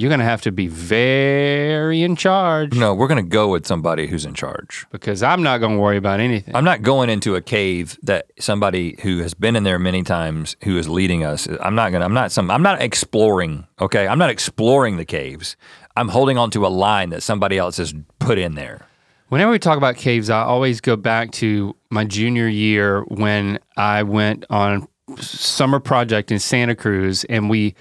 You're 0.00 0.10
gonna 0.10 0.22
have 0.22 0.42
to 0.42 0.52
be 0.52 0.68
very 0.68 2.02
in 2.04 2.14
charge 2.14 2.72
No, 2.76 2.94
we're 2.94 3.08
gonna 3.08 3.22
go 3.24 3.48
with 3.48 3.66
somebody 3.66 4.06
who's 4.06 4.24
in 4.24 4.32
charge. 4.32 4.86
because 4.92 5.24
I'm 5.24 5.42
not 5.42 5.58
gonna 5.58 5.76
worry 5.76 5.96
about 5.96 6.20
anything. 6.20 6.54
I'm 6.54 6.64
not 6.64 6.82
going 6.82 7.10
into 7.10 7.34
a 7.34 7.40
cave 7.42 7.98
that 8.04 8.26
somebody 8.38 8.96
who 9.02 9.18
has 9.18 9.34
been 9.34 9.56
in 9.56 9.64
there 9.64 9.78
many 9.80 10.04
times 10.04 10.54
who 10.62 10.78
is 10.78 10.88
leading 10.88 11.24
us. 11.24 11.48
I'm 11.60 11.74
not 11.74 11.90
gonna. 11.90 12.04
I'm 12.04 12.14
not 12.14 12.30
some. 12.30 12.48
I'm 12.48 12.62
not 12.62 12.80
exploring. 12.80 13.66
Okay, 13.80 14.06
I'm 14.06 14.18
not 14.18 14.30
exploring 14.30 14.98
the 14.98 15.04
caves. 15.04 15.56
I'm 15.96 16.10
holding 16.10 16.38
on 16.38 16.52
to 16.52 16.64
a 16.64 16.68
line 16.68 17.10
that 17.10 17.24
somebody 17.24 17.58
else 17.58 17.78
has 17.78 17.92
put 18.20 18.38
in 18.38 18.54
there. 18.54 18.86
Whenever 19.30 19.50
we 19.50 19.58
talk 19.58 19.76
about 19.78 19.96
caves, 19.96 20.30
I 20.30 20.42
always 20.42 20.80
go 20.80 20.94
back 20.94 21.32
to 21.32 21.74
my 21.90 22.04
junior 22.04 22.46
year 22.46 23.02
when 23.08 23.58
I 23.76 24.04
went 24.04 24.44
on 24.48 24.86
summer 25.18 25.80
project 25.80 26.30
in 26.30 26.38
Santa 26.38 26.76
Cruz 26.76 27.24
and 27.24 27.50
we 27.50 27.74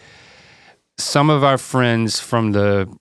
some 0.98 1.30
of 1.30 1.44
our 1.44 1.58
friends 1.58 2.20
from 2.20 2.52
the 2.52 2.92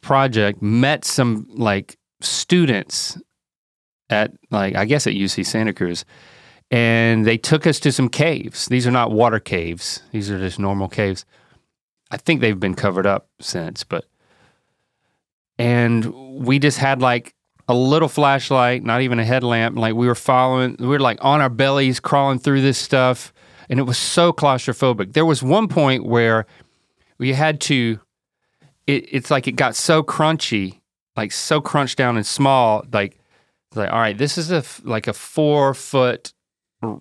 project 0.00 0.62
met 0.62 1.04
some 1.04 1.46
like 1.50 1.96
students 2.20 3.18
at 4.08 4.32
like 4.50 4.74
I 4.76 4.84
guess 4.84 5.06
at 5.06 5.14
UC 5.14 5.46
Santa 5.46 5.72
Cruz 5.72 6.04
and 6.70 7.26
they 7.26 7.36
took 7.36 7.66
us 7.66 7.80
to 7.80 7.92
some 7.92 8.08
caves. 8.08 8.66
These 8.66 8.86
are 8.86 8.92
not 8.92 9.10
water 9.10 9.40
caves. 9.40 10.02
These 10.12 10.30
are 10.30 10.38
just 10.38 10.58
normal 10.58 10.88
caves. 10.88 11.24
I 12.10 12.16
think 12.16 12.40
they've 12.40 12.58
been 12.58 12.74
covered 12.74 13.06
up 13.06 13.28
since, 13.40 13.84
but 13.84 14.04
and 15.58 16.06
we 16.44 16.58
just 16.58 16.78
had 16.78 17.02
like 17.02 17.34
a 17.68 17.74
little 17.74 18.08
flashlight, 18.08 18.82
not 18.82 19.02
even 19.02 19.18
a 19.18 19.24
headlamp. 19.24 19.76
Like 19.76 19.94
we 19.94 20.06
were 20.06 20.14
following, 20.14 20.76
we 20.78 20.86
were 20.86 20.98
like 20.98 21.18
on 21.22 21.40
our 21.40 21.50
bellies 21.50 22.00
crawling 22.00 22.38
through 22.38 22.62
this 22.62 22.78
stuff, 22.78 23.32
and 23.68 23.78
it 23.78 23.84
was 23.84 23.98
so 23.98 24.32
claustrophobic. 24.32 25.12
There 25.12 25.26
was 25.26 25.42
one 25.42 25.68
point 25.68 26.04
where 26.04 26.46
we 27.20 27.34
had 27.34 27.60
to. 27.62 28.00
It, 28.86 29.06
it's 29.12 29.30
like 29.30 29.46
it 29.46 29.52
got 29.52 29.76
so 29.76 30.02
crunchy, 30.02 30.80
like 31.16 31.30
so 31.30 31.60
crunched 31.60 31.98
down 31.98 32.16
and 32.16 32.26
small. 32.26 32.82
Like, 32.90 33.18
like 33.74 33.92
all 33.92 34.00
right, 34.00 34.16
this 34.16 34.38
is 34.38 34.50
a 34.50 34.56
f- 34.56 34.80
like 34.82 35.06
a 35.06 35.12
four 35.12 35.74
foot 35.74 36.32
r- 36.82 36.98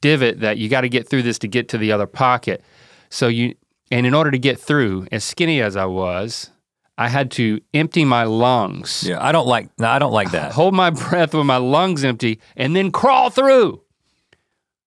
divot 0.00 0.40
that 0.40 0.56
you 0.56 0.68
got 0.68 0.80
to 0.80 0.88
get 0.88 1.06
through 1.06 1.22
this 1.22 1.38
to 1.40 1.48
get 1.48 1.68
to 1.68 1.78
the 1.78 1.92
other 1.92 2.06
pocket. 2.06 2.64
So 3.10 3.28
you, 3.28 3.54
and 3.90 4.06
in 4.06 4.14
order 4.14 4.30
to 4.30 4.38
get 4.38 4.58
through, 4.58 5.06
as 5.12 5.22
skinny 5.22 5.60
as 5.60 5.76
I 5.76 5.84
was, 5.84 6.50
I 6.96 7.08
had 7.08 7.30
to 7.32 7.60
empty 7.74 8.04
my 8.04 8.24
lungs 8.24 9.04
Yeah, 9.06 9.22
I 9.22 9.32
don't 9.32 9.46
like. 9.46 9.68
No, 9.78 9.88
I 9.88 9.98
don't 9.98 10.12
like 10.12 10.30
that. 10.30 10.52
hold 10.60 10.74
my 10.74 10.90
breath 10.90 11.34
with 11.34 11.46
my 11.46 11.58
lungs 11.58 12.04
empty, 12.04 12.40
and 12.56 12.74
then 12.74 12.90
crawl 12.90 13.28
through. 13.28 13.82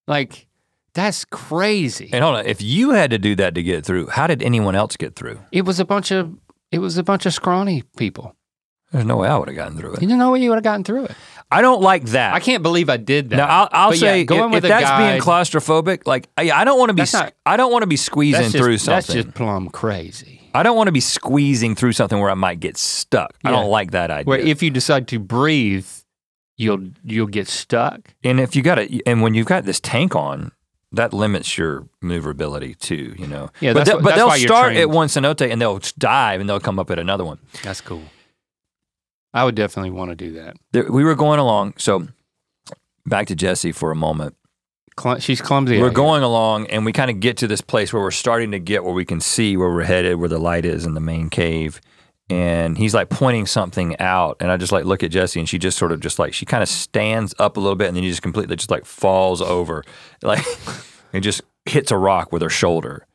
Like, 0.07 0.47
that's 0.93 1.25
crazy. 1.25 2.09
And 2.13 2.23
hold 2.23 2.37
on, 2.37 2.45
if 2.45 2.61
you 2.61 2.91
had 2.91 3.11
to 3.11 3.17
do 3.17 3.35
that 3.35 3.55
to 3.55 3.63
get 3.63 3.85
through, 3.85 4.07
how 4.07 4.27
did 4.27 4.43
anyone 4.43 4.75
else 4.75 4.95
get 4.95 5.15
through? 5.15 5.39
It 5.51 5.63
was 5.65 5.79
a 5.79 5.85
bunch 5.85 6.11
of 6.11 6.35
it 6.71 6.79
was 6.79 6.97
a 6.97 7.03
bunch 7.03 7.25
of 7.25 7.33
scrawny 7.33 7.83
people. 7.97 8.35
There's 8.91 9.05
no 9.05 9.17
way 9.17 9.27
I 9.27 9.37
would 9.37 9.47
have 9.47 9.57
gotten 9.57 9.75
through 9.75 9.89
You 9.89 9.95
it. 9.95 9.99
didn't 10.01 10.19
know 10.19 10.31
way 10.31 10.41
you 10.41 10.49
would 10.49 10.55
have 10.57 10.63
gotten 10.63 10.83
through 10.83 11.05
it. 11.05 11.15
I 11.51 11.61
don't 11.61 11.81
like 11.81 12.05
that. 12.05 12.33
I 12.35 12.39
can't 12.39 12.61
believe 12.61 12.89
I 12.89 12.97
did 12.97 13.31
that. 13.31 13.37
Now 13.37 13.47
I'll, 13.47 13.69
I'll 13.71 13.93
yeah, 13.93 13.99
say 13.99 14.23
going 14.23 14.49
if, 14.49 14.51
with 14.51 14.65
if 14.65 14.69
that's 14.69 14.99
being 15.01 15.19
claustrophobic, 15.21 16.05
like 16.05 16.29
I, 16.37 16.51
I 16.51 16.63
don't 16.63 16.77
want 16.77 16.89
to 16.89 16.93
be. 16.93 17.03
Not- 17.11 17.33
I 17.45 17.57
don't 17.57 17.71
want 17.71 17.81
to 17.81 17.87
be 17.87 17.97
squeezing 17.97 18.43
just, 18.51 18.55
through 18.55 18.77
something. 18.77 19.15
That's 19.15 19.25
just 19.25 19.35
plumb 19.35 19.69
crazy. 19.69 20.41
I 20.53 20.61
don't 20.61 20.77
want 20.77 20.87
to 20.87 20.91
be 20.91 20.99
squeezing 20.99 21.73
through 21.73 21.93
something 21.93 22.19
where 22.19 22.29
I 22.29 22.35
might 22.35 22.59
get 22.59 22.77
stuck. 22.77 23.33
I 23.43 23.49
don't 23.49 23.69
like 23.69 23.91
that 23.91 24.11
idea. 24.11 24.25
Where 24.25 24.39
if 24.39 24.61
you 24.61 24.69
decide 24.69 25.07
to 25.07 25.19
breathe, 25.19 25.87
you'll 26.57 26.89
you'll 27.03 27.27
get 27.27 27.47
stuck. 27.47 28.13
and 28.23 28.39
if 28.39 28.55
you 28.55 28.61
got 28.61 28.77
it, 28.77 29.01
and 29.07 29.23
when 29.23 29.33
you've 29.33 29.47
got 29.47 29.65
this 29.65 29.79
tank 29.79 30.15
on, 30.15 30.51
that 30.93 31.11
limits 31.13 31.57
your 31.57 31.87
maneuverability 32.01 32.75
too. 32.75 33.15
You 33.17 33.27
know. 33.27 33.49
Yeah, 33.59 33.73
but 33.73 33.85
they, 33.85 33.93
what- 33.95 34.03
but 34.03 34.15
that's 34.15 34.39
they'll 34.39 34.47
start 34.47 34.75
at 34.75 34.89
one 34.89 35.07
cenote 35.07 35.51
and 35.51 35.61
they'll 35.61 35.81
dive 35.97 36.39
and 36.39 36.49
they'll 36.49 36.59
come 36.59 36.79
up 36.79 36.89
at 36.91 36.99
another 36.99 37.25
one. 37.25 37.39
That's 37.63 37.81
cool. 37.81 38.03
I 39.33 39.43
would 39.43 39.55
definitely 39.55 39.89
want 39.91 40.11
to 40.11 40.15
do 40.15 40.33
that. 40.33 40.55
There, 40.71 40.91
we 40.91 41.03
were 41.03 41.15
going 41.15 41.39
along, 41.39 41.73
so 41.77 42.07
back 43.05 43.27
to 43.27 43.35
Jessie 43.35 43.71
for 43.71 43.89
a 43.91 43.95
moment. 43.95 44.35
Cl- 44.99 45.17
she's 45.19 45.41
clumsy. 45.41 45.79
we're 45.79 45.85
out 45.85 45.89
here. 45.89 45.95
going 45.95 46.21
along 46.21 46.67
and 46.67 46.85
we 46.85 46.93
kind 46.93 47.09
of 47.09 47.19
get 47.19 47.37
to 47.37 47.47
this 47.47 47.61
place 47.61 47.91
where 47.91 48.01
we're 48.03 48.11
starting 48.11 48.51
to 48.51 48.59
get 48.59 48.83
where 48.83 48.93
we 48.93 49.05
can 49.05 49.19
see 49.19 49.57
where 49.57 49.69
we're 49.69 49.85
headed, 49.85 50.17
where 50.19 50.29
the 50.29 50.37
light 50.37 50.65
is 50.65 50.85
in 50.85 50.93
the 50.93 50.99
main 50.99 51.31
cave. 51.31 51.81
And 52.29 52.77
he's 52.77 52.93
like 52.93 53.09
pointing 53.09 53.45
something 53.45 53.99
out. 53.99 54.37
And 54.39 54.49
I 54.49 54.57
just 54.57 54.71
like 54.71 54.85
look 54.85 55.03
at 55.03 55.11
Jessie 55.11 55.39
and 55.39 55.47
she 55.47 55.57
just 55.59 55.77
sort 55.77 55.91
of 55.91 55.99
just 55.99 56.19
like, 56.19 56.33
she 56.33 56.45
kind 56.45 56.63
of 56.63 56.69
stands 56.69 57.35
up 57.37 57.57
a 57.57 57.59
little 57.59 57.75
bit 57.75 57.87
and 57.89 57.97
then 57.97 58.03
he 58.03 58.09
just 58.09 58.21
completely 58.21 58.55
just 58.55 58.71
like 58.71 58.85
falls 58.85 59.41
over. 59.41 59.83
Like, 60.23 60.45
it 61.11 61.19
just 61.19 61.41
hits 61.65 61.91
a 61.91 61.97
rock 61.97 62.31
with 62.31 62.41
her 62.41 62.49
shoulder. 62.49 63.05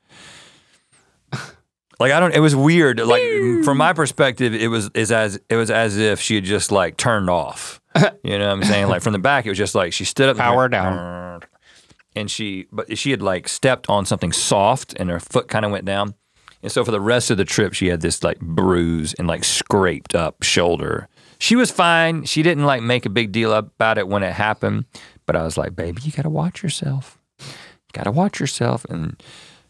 Like 2.01 2.13
I 2.13 2.21
don't. 2.21 2.33
It 2.33 2.41
was 2.41 2.55
weird. 2.55 3.01
Like 3.01 3.23
from 3.65 3.77
my 3.77 3.93
perspective, 3.93 4.55
it 4.55 4.69
was 4.69 4.89
is 4.95 5.11
as 5.11 5.41
it 5.49 5.57
was 5.57 5.69
as 5.71 5.97
if 5.99 6.21
she 6.21 6.37
had 6.37 6.45
just 6.45 6.71
like 6.71 6.97
turned 6.97 7.29
off. 7.29 7.81
You 8.23 8.39
know 8.39 8.47
what 8.47 8.53
I'm 8.53 8.63
saying? 8.65 8.87
Like 8.89 9.03
from 9.03 9.15
the 9.15 9.19
back, 9.19 9.47
it 9.47 9.49
was 9.49 9.59
just 9.59 9.75
like 9.75 9.93
she 9.93 10.05
stood 10.05 10.29
up, 10.29 10.37
Power 10.37 10.57
went, 10.59 10.73
down. 10.73 11.41
and 12.15 12.31
she 12.31 12.67
but 12.71 12.97
she 12.97 13.11
had 13.11 13.23
like 13.23 13.49
stepped 13.49 13.89
on 13.89 14.05
something 14.07 14.31
soft, 14.31 14.95
and 14.95 15.11
her 15.11 15.19
foot 15.19 15.49
kind 15.49 15.65
of 15.65 15.73
went 15.73 15.85
down. 15.85 16.15
And 16.63 16.73
so 16.73 16.85
for 16.85 16.91
the 16.91 17.01
rest 17.01 17.31
of 17.31 17.37
the 17.37 17.45
trip, 17.45 17.73
she 17.73 17.89
had 17.89 18.01
this 18.01 18.23
like 18.25 18.41
bruise 18.41 19.15
and 19.15 19.29
like 19.29 19.45
scraped 19.45 20.15
up 20.15 20.43
shoulder. 20.43 21.09
She 21.39 21.55
was 21.55 21.71
fine. 21.71 22.25
She 22.25 22.43
didn't 22.43 22.65
like 22.67 22.83
make 22.83 23.07
a 23.07 23.11
big 23.11 23.31
deal 23.31 23.53
about 23.53 23.97
it 23.99 24.09
when 24.09 24.23
it 24.25 24.33
happened. 24.33 24.87
But 25.27 25.37
I 25.37 25.45
was 25.45 25.57
like, 25.57 25.77
baby, 25.77 26.03
you 26.03 26.11
gotta 26.13 26.31
watch 26.31 26.63
yourself. 26.63 27.19
You 27.39 27.47
gotta 27.93 28.11
watch 28.11 28.41
yourself. 28.41 28.85
And 28.87 29.23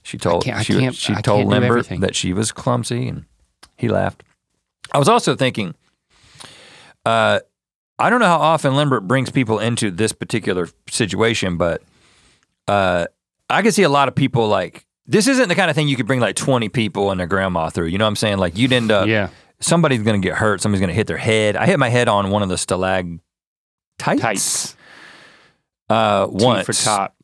she 0.03 0.17
told 0.17 0.45
can't- 0.45 0.59
I 0.59 0.63
she, 0.63 0.79
can't- 0.79 0.95
she 0.95 1.13
I 1.13 1.21
told 1.21 1.47
Lambert 1.47 1.89
that 2.01 2.15
she 2.17 2.33
was 2.33 2.53
clumsy, 2.53 3.07
and 3.09 3.25
he 3.77 3.89
laughed. 3.89 4.23
I 4.93 4.99
was 4.99 5.09
also 5.09 5.37
thinking, 5.37 5.75
uh, 7.05 7.41
I 7.99 8.11
don't 8.11 8.21
know 8.21 8.27
how 8.27 8.39
often 8.39 8.75
Lambert 8.77 9.07
brings 9.09 9.31
people 9.31 9.59
into 9.59 9.91
this 9.91 10.13
particular 10.13 10.69
situation, 10.89 11.57
but 11.57 11.83
uh, 12.69 13.07
I 13.51 13.61
can 13.63 13.73
see 13.73 13.83
a 13.83 13.89
lot 13.89 14.09
of 14.09 14.15
people 14.15 14.49
like 14.49 14.87
this 15.09 15.27
isn't 15.27 15.49
the 15.49 15.55
kind 15.55 15.71
of 15.71 15.75
thing 15.75 15.89
you 15.89 15.97
could 15.97 16.07
bring 16.07 16.21
like 16.21 16.37
20 16.37 16.69
people 16.69 17.11
and 17.11 17.19
their 17.19 17.27
grandma 17.27 17.71
through. 17.71 17.87
You 17.87 17.99
know 17.99 18.05
what 18.05 18.11
I'm 18.11 18.17
saying? 18.17 18.39
Like 18.39 18.57
you'd 18.59 18.73
end 18.73 18.91
up, 18.93 19.09
yeah, 19.09 19.31
somebody's 19.59 20.03
going 20.03 20.21
to 20.21 20.27
get 20.29 20.37
hurt. 20.37 20.61
Somebody's 20.61 20.81
going 20.81 20.89
to 20.91 20.95
hit 20.95 21.07
their 21.07 21.17
head. 21.17 21.57
I 21.57 21.67
hit 21.67 21.79
my 21.79 21.89
head 21.89 22.09
on 22.09 22.31
one 22.31 22.43
of 22.43 22.49
the 22.51 22.55
stalag 22.57 23.19
tights. 23.99 24.77
uh, 25.89 26.27
T 26.27 26.45
once 26.45 26.67
for 26.67 26.73
top. 26.75 27.17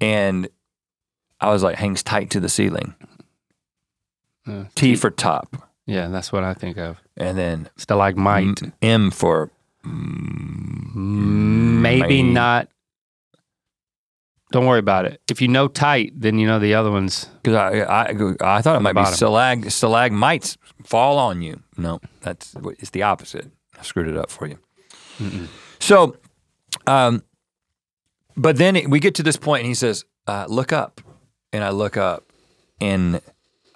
and 0.00 0.48
I 1.40 1.50
was 1.50 1.62
like, 1.62 1.76
hangs 1.76 2.02
tight 2.02 2.30
to 2.30 2.40
the 2.40 2.48
ceiling. 2.48 2.94
Uh, 4.46 4.64
T 4.74 4.96
for 4.96 5.10
top. 5.10 5.54
Yeah, 5.86 6.08
that's 6.08 6.32
what 6.32 6.42
I 6.44 6.54
think 6.54 6.78
of. 6.78 6.96
And 7.16 7.36
then 7.38 7.68
Stalagmite. 7.76 8.62
M, 8.62 8.72
M 8.82 9.10
for 9.10 9.50
Maybe 10.94 12.22
May- 12.22 12.32
not. 12.32 12.68
Don't 14.50 14.64
worry 14.66 14.78
about 14.78 15.04
it. 15.04 15.20
If 15.30 15.42
you 15.42 15.48
know 15.48 15.68
tight, 15.68 16.12
then 16.16 16.38
you 16.38 16.46
know 16.46 16.58
the 16.58 16.74
other 16.74 16.90
ones. 16.90 17.26
Because 17.42 17.54
I, 17.54 17.80
I, 17.80 18.56
I 18.58 18.62
thought 18.62 18.76
it 18.76 18.80
might 18.80 18.92
be 18.92 19.02
bottom. 19.02 19.14
stalag, 19.14 19.70
stalagmites 19.70 20.56
fall 20.84 21.18
on 21.18 21.42
you. 21.42 21.62
No, 21.76 22.00
that's 22.22 22.54
it's 22.78 22.90
the 22.90 23.02
opposite. 23.02 23.50
I 23.78 23.82
screwed 23.82 24.08
it 24.08 24.16
up 24.16 24.30
for 24.30 24.46
you. 24.46 24.58
So, 25.80 26.16
um, 26.86 27.22
but 28.36 28.56
then 28.56 28.76
it- 28.76 28.88
we 28.88 29.00
get 29.00 29.14
to 29.16 29.22
this 29.22 29.36
point, 29.36 29.60
and 29.60 29.68
he 29.68 29.74
says, 29.74 30.04
uh, 30.26 30.46
"Look 30.48 30.72
up," 30.72 31.00
and 31.52 31.62
I 31.62 31.70
look 31.70 31.96
up, 31.96 32.32
and 32.80 33.20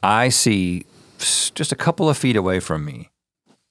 I 0.03 0.31
see 0.31 0.87
just 1.18 1.70
a 1.73 1.77
couple 1.77 2.09
of 2.09 2.16
feet 2.16 2.37
away 2.37 2.61
from 2.61 2.85
me, 2.85 3.11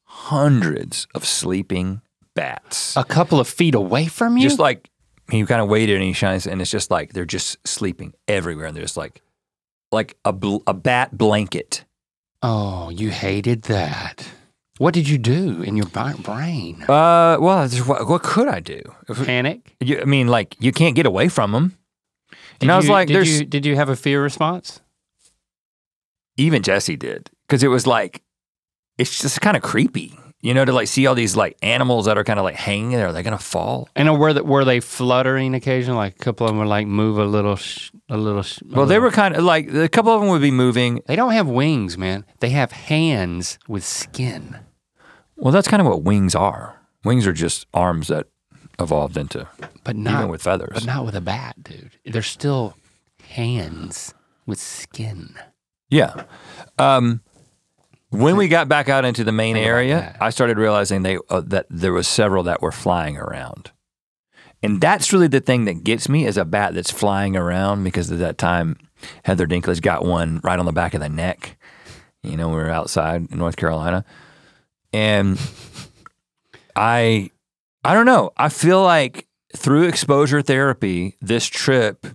hundreds 0.03 1.07
of 1.15 1.25
sleeping 1.25 2.01
bats. 2.35 2.95
A 2.95 3.03
couple 3.03 3.39
of 3.39 3.47
feet 3.47 3.73
away 3.75 4.05
from 4.07 4.37
you. 4.37 4.43
Just 4.43 4.59
like 4.59 4.89
he 5.31 5.45
kind 5.45 5.61
of 5.61 5.67
waited 5.69 5.95
and 5.95 6.03
he 6.03 6.13
shines, 6.13 6.45
and 6.47 6.61
it's 6.61 6.71
just 6.71 6.91
like 6.91 7.13
they're 7.13 7.25
just 7.25 7.57
sleeping 7.67 8.13
everywhere, 8.27 8.65
and 8.65 8.75
they're 8.75 8.83
just 8.83 8.97
like 8.97 9.21
like 9.91 10.17
a 10.25 10.33
bl- 10.33 10.63
a 10.67 10.73
bat 10.73 11.17
blanket. 11.17 11.85
oh, 12.41 12.89
you 12.89 13.09
hated 13.11 13.63
that. 13.63 14.27
What 14.77 14.93
did 14.95 15.07
you 15.07 15.19
do 15.19 15.61
in 15.61 15.77
your 15.77 15.85
brain? 15.85 16.81
Uh, 16.83 17.37
well, 17.39 17.69
what, 17.69 18.07
what 18.07 18.23
could 18.23 18.47
I 18.47 18.59
do? 18.61 18.81
Panic. 19.13 19.75
you, 19.79 20.01
I 20.01 20.05
mean, 20.05 20.27
like 20.27 20.55
you 20.59 20.71
can't 20.71 20.95
get 20.95 21.05
away 21.05 21.27
from 21.29 21.51
them. 21.51 21.77
Did 22.59 22.63
And 22.63 22.71
I 22.71 22.77
was 22.77 22.89
like, 22.89 23.07
did 23.07 23.15
"There's 23.17 23.39
you, 23.41 23.45
did 23.45 23.65
you 23.65 23.75
have 23.75 23.89
a 23.89 23.95
fear 23.95 24.23
response? 24.23 24.81
even 26.37 26.63
Jessie 26.63 26.95
did 26.95 27.29
because 27.45 27.61
it 27.61 27.67
was 27.67 27.85
like 27.85 28.23
it's 28.97 29.21
just 29.21 29.41
kind 29.41 29.55
of 29.55 29.61
creepy, 29.61 30.17
you 30.41 30.53
know, 30.53 30.65
to 30.65 30.73
like 30.73 30.87
see 30.87 31.05
all 31.07 31.15
these 31.15 31.35
like 31.35 31.57
animals 31.61 32.05
that 32.05 32.17
are 32.17 32.23
kind 32.23 32.39
of 32.39 32.43
like 32.43 32.55
hanging 32.55 32.91
there. 32.91 33.07
Are 33.07 33.13
they 33.13 33.23
gonna 33.23 33.37
fall? 33.37 33.87
And 33.95 34.19
were 34.19 34.33
they, 34.33 34.41
were 34.41 34.65
they 34.65 34.79
fluttering 34.79 35.53
occasionally? 35.53 35.97
Like 35.97 36.15
a 36.15 36.19
couple 36.19 36.47
of 36.47 36.51
them 36.51 36.59
would 36.59 36.67
like 36.67 36.87
move 36.87 37.17
a 37.17 37.25
little, 37.25 37.55
sh- 37.55 37.91
a 38.09 38.17
little. 38.17 38.41
Sh- 38.41 38.61
a 38.61 38.75
Well, 38.75 38.85
they 38.85 38.99
were 38.99 39.11
kind 39.11 39.35
of 39.35 39.43
like 39.43 39.71
a 39.73 39.87
couple 39.89 40.13
of 40.13 40.21
them 40.21 40.29
would 40.29 40.41
be 40.41 40.51
moving. 40.51 41.01
They 41.05 41.15
don't 41.15 41.31
have 41.33 41.47
wings, 41.47 41.97
man. 41.97 42.25
They 42.39 42.49
have 42.49 42.71
hands 42.71 43.59
with 43.67 43.83
skin. 43.83 44.57
Well, 45.35 45.51
that's 45.51 45.67
kind 45.67 45.81
of 45.81 45.87
what 45.87 46.03
wings 46.03 46.35
are. 46.35 46.79
Wings 47.03 47.25
are 47.25 47.33
just 47.33 47.65
arms 47.73 48.09
that 48.09 48.27
evolved 48.79 49.17
into 49.17 49.47
But 49.83 49.95
not 49.95 50.19
even 50.19 50.29
with 50.29 50.41
feathers. 50.41 50.71
But 50.73 50.85
not 50.85 51.05
with 51.05 51.15
a 51.15 51.21
bat, 51.21 51.55
dude. 51.63 51.97
They're 52.05 52.21
still 52.21 52.75
hands 53.23 54.13
with 54.45 54.59
skin. 54.59 55.35
Yeah. 55.89 56.23
Um, 56.77 57.21
when 58.11 58.35
we 58.37 58.47
got 58.47 58.69
back 58.69 58.87
out 58.87 59.03
into 59.03 59.23
the 59.23 59.31
main 59.31 59.57
area. 59.57 60.15
I 60.21 60.29
started 60.29 60.57
realizing 60.57 61.01
they 61.01 61.17
uh, 61.29 61.41
that 61.47 61.65
there 61.69 61.93
was 61.93 62.07
several 62.07 62.43
that 62.43 62.61
were 62.61 62.71
flying 62.71 63.17
around, 63.17 63.71
and 64.61 64.79
that's 64.79 65.11
really 65.11 65.27
the 65.27 65.39
thing 65.39 65.65
that 65.65 65.83
gets 65.83 66.07
me 66.07 66.27
is 66.27 66.37
a 66.37 66.45
bat 66.45 66.75
that's 66.75 66.91
flying 66.91 67.35
around 67.35 67.83
because 67.83 68.11
at 68.11 68.19
that 68.19 68.37
time 68.37 68.77
Heather 69.23 69.47
Dinklage 69.47 69.81
got 69.81 70.05
one 70.05 70.39
right 70.43 70.59
on 70.59 70.65
the 70.65 70.71
back 70.71 70.93
of 70.93 71.01
the 71.01 71.09
neck. 71.09 71.57
You 72.21 72.37
know, 72.37 72.49
we 72.49 72.55
were 72.55 72.69
outside 72.69 73.27
in 73.31 73.37
North 73.39 73.55
Carolina, 73.55 74.05
and 74.93 75.39
I, 76.75 77.31
I 77.83 77.93
don't 77.93 78.05
know. 78.05 78.31
I 78.37 78.49
feel 78.49 78.83
like 78.83 79.27
through 79.55 79.83
exposure 79.83 80.41
therapy, 80.41 81.17
this 81.19 81.47
trip 81.47 82.05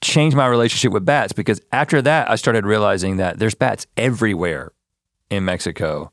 changed 0.00 0.36
my 0.36 0.46
relationship 0.46 0.92
with 0.92 1.04
bats 1.04 1.32
because 1.32 1.60
after 1.72 2.02
that, 2.02 2.30
I 2.30 2.36
started 2.36 2.66
realizing 2.66 3.16
that 3.18 3.38
there's 3.38 3.54
bats 3.54 3.86
everywhere 3.96 4.72
in 5.30 5.44
Mexico 5.44 6.12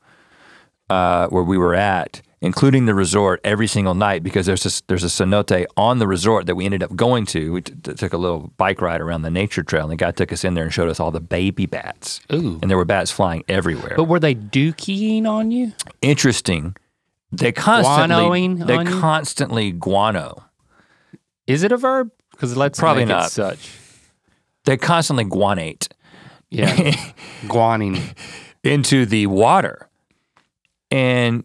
uh, 0.90 1.28
where 1.28 1.44
we 1.44 1.58
were 1.58 1.74
at, 1.76 2.22
including 2.42 2.86
the 2.86 2.94
resort 2.94 3.40
every 3.44 3.68
single 3.68 3.94
night 3.94 4.24
because 4.24 4.46
there's 4.46 4.66
a, 4.66 4.82
there's 4.88 5.04
a 5.04 5.08
cenote 5.08 5.66
on 5.78 6.00
the 6.00 6.08
resort 6.08 6.48
that 6.48 6.56
we 6.56 6.66
ended 6.66 6.84
up 6.84 6.96
going 6.96 7.26
to. 7.28 7.54
We 7.54 7.62
t- 7.62 7.74
t- 7.82 7.94
took 7.94 8.14
a 8.14 8.18
little 8.18 8.52
bike 8.58 8.82
ride 8.82 9.00
around 9.00 9.22
the 9.22 9.30
nature 9.32 9.64
trail 9.64 9.84
and 9.84 9.92
the 9.92 9.96
guy 9.96 10.12
took 10.12 10.34
us 10.34 10.44
in 10.44 10.54
there 10.56 10.64
and 10.64 10.74
showed 10.74 10.90
us 10.90 11.00
all 11.00 11.12
the 11.12 11.22
baby 11.22 11.66
bats. 11.66 12.20
Ooh. 12.34 12.60
And 12.62 12.70
there 12.70 12.78
were 12.78 12.86
bats 12.86 13.12
flying 13.12 13.44
everywhere. 13.48 13.94
But 13.96 14.06
were 14.06 14.20
they 14.20 14.36
dookying 14.36 15.26
on 15.28 15.52
you? 15.52 15.72
Interesting. 16.02 16.76
They 17.32 17.52
constantly 17.54 18.16
Guanoing 18.16 18.66
they 18.68 18.76
on 18.76 18.88
you? 18.88 19.00
constantly 19.00 19.72
guano. 19.72 20.44
Is 21.48 21.64
it 21.64 21.72
a 21.72 21.78
verb? 21.78 22.12
Because 22.32 22.58
let's 22.58 22.78
Probably 22.80 23.06
make 23.06 23.12
it 23.12 23.20
not. 23.20 23.32
such. 23.32 23.72
They 24.66 24.76
constantly 24.78 25.26
guanate. 25.26 25.88
Yeah. 26.50 26.66
Guaning. 27.46 28.02
Into 28.64 29.06
the 29.06 29.28
water. 29.28 29.90
And 30.90 31.44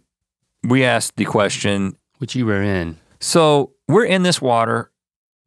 we 0.65 0.85
asked 0.85 1.17
the 1.17 1.25
question 1.25 1.97
Which 2.19 2.35
you 2.35 2.47
were 2.47 2.63
in. 2.63 2.99
so 3.21 3.73
we're 3.89 4.05
in 4.05 4.23
this 4.25 4.43
water, 4.43 4.91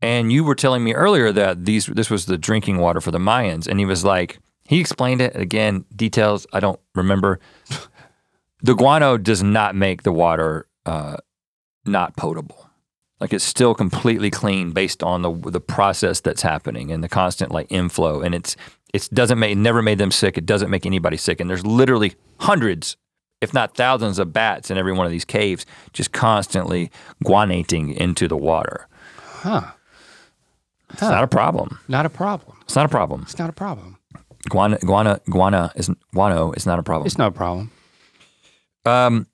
and 0.01 0.32
you 0.32 0.43
were 0.43 0.55
telling 0.55 0.84
me 0.84 0.93
earlier 0.93 1.32
that 1.32 1.65
these 1.65 1.88
this 1.88 2.09
was 2.09 2.26
the 2.26 2.38
drinking 2.38 2.78
water 2.78 3.01
for 3.01 3.11
the 3.11 3.20
Mayans. 3.20 3.67
And 3.67 3.80
he 3.80 3.86
was 3.86 4.05
like, 4.05 4.39
he 4.67 4.80
explained 4.80 5.22
it 5.22 5.36
again, 5.36 5.86
details 5.95 6.47
I 6.53 6.59
don't 6.59 6.80
remember. 6.95 7.39
the 8.61 8.76
guano 8.76 9.17
does 9.17 9.43
not 9.43 9.76
make 9.76 10.03
the 10.03 10.11
water 10.11 10.67
uh, 10.86 11.17
not 11.86 12.15
potable. 12.15 12.70
Like 13.20 13.34
it's 13.34 13.43
still 13.43 13.76
completely 13.76 14.30
clean 14.30 14.72
based 14.72 15.03
on 15.03 15.22
the 15.22 15.32
the 15.32 15.59
process 15.59 16.22
that's 16.22 16.41
happening 16.41 16.91
and 16.91 17.03
the 17.03 17.09
constant 17.09 17.51
like 17.51 17.67
inflow. 17.70 18.22
And 18.22 18.34
it's 18.34 18.55
it 18.94 19.08
doesn't 19.14 19.40
make 19.40 19.52
it 19.52 19.58
never 19.58 19.82
made 19.82 19.98
them 19.98 20.12
sick. 20.12 20.38
It 20.38 20.46
doesn't 20.46 20.70
make 20.70 20.86
anybody 20.86 21.18
sick. 21.18 21.40
And 21.40 21.50
there's 21.50 21.66
literally 21.66 22.14
hundreds, 22.40 22.98
if 23.42 23.54
not 23.54 23.76
thousands, 23.76 24.20
of 24.20 24.34
bats 24.34 24.72
in 24.72 24.78
every 24.78 24.94
one 24.94 25.06
of 25.06 25.12
these 25.12 25.26
caves, 25.26 25.66
just 25.94 26.12
constantly 26.12 26.92
guanating 27.24 27.96
into 27.96 28.28
the 28.28 28.38
water. 28.38 28.88
Huh. 29.18 29.72
It's 30.92 31.02
not 31.02 31.24
a 31.24 31.28
problem. 31.28 31.80
Not 31.88 32.06
a 32.06 32.10
problem. 32.10 32.58
It's 32.64 32.76
not 32.76 32.86
a 32.86 32.90
problem. 32.90 33.22
It's 33.24 33.38
not 33.38 33.50
a 33.50 33.54
problem. 33.54 33.98
Guana, 34.50 34.80
guana, 34.80 35.20
guana 35.30 35.72
is 35.76 35.90
guano 36.14 36.52
is 36.54 36.66
not 36.66 36.80
a 36.80 36.84
problem. 36.84 37.06
It's 37.06 37.18
no 37.18 37.30
problem. 37.30 37.72
Um, 38.86 39.28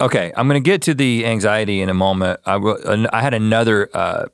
okay, 0.00 0.32
I'm 0.36 0.46
going 0.48 0.62
to 0.62 0.64
get 0.64 0.82
to 0.82 0.94
the 0.94 1.26
anxiety 1.26 1.80
in 1.80 1.88
a 1.88 1.94
moment. 1.94 2.40
I, 2.46 2.56
will- 2.56 3.06
I 3.12 3.22
had 3.22 3.34
another. 3.34 3.88
Uh, 3.92 4.26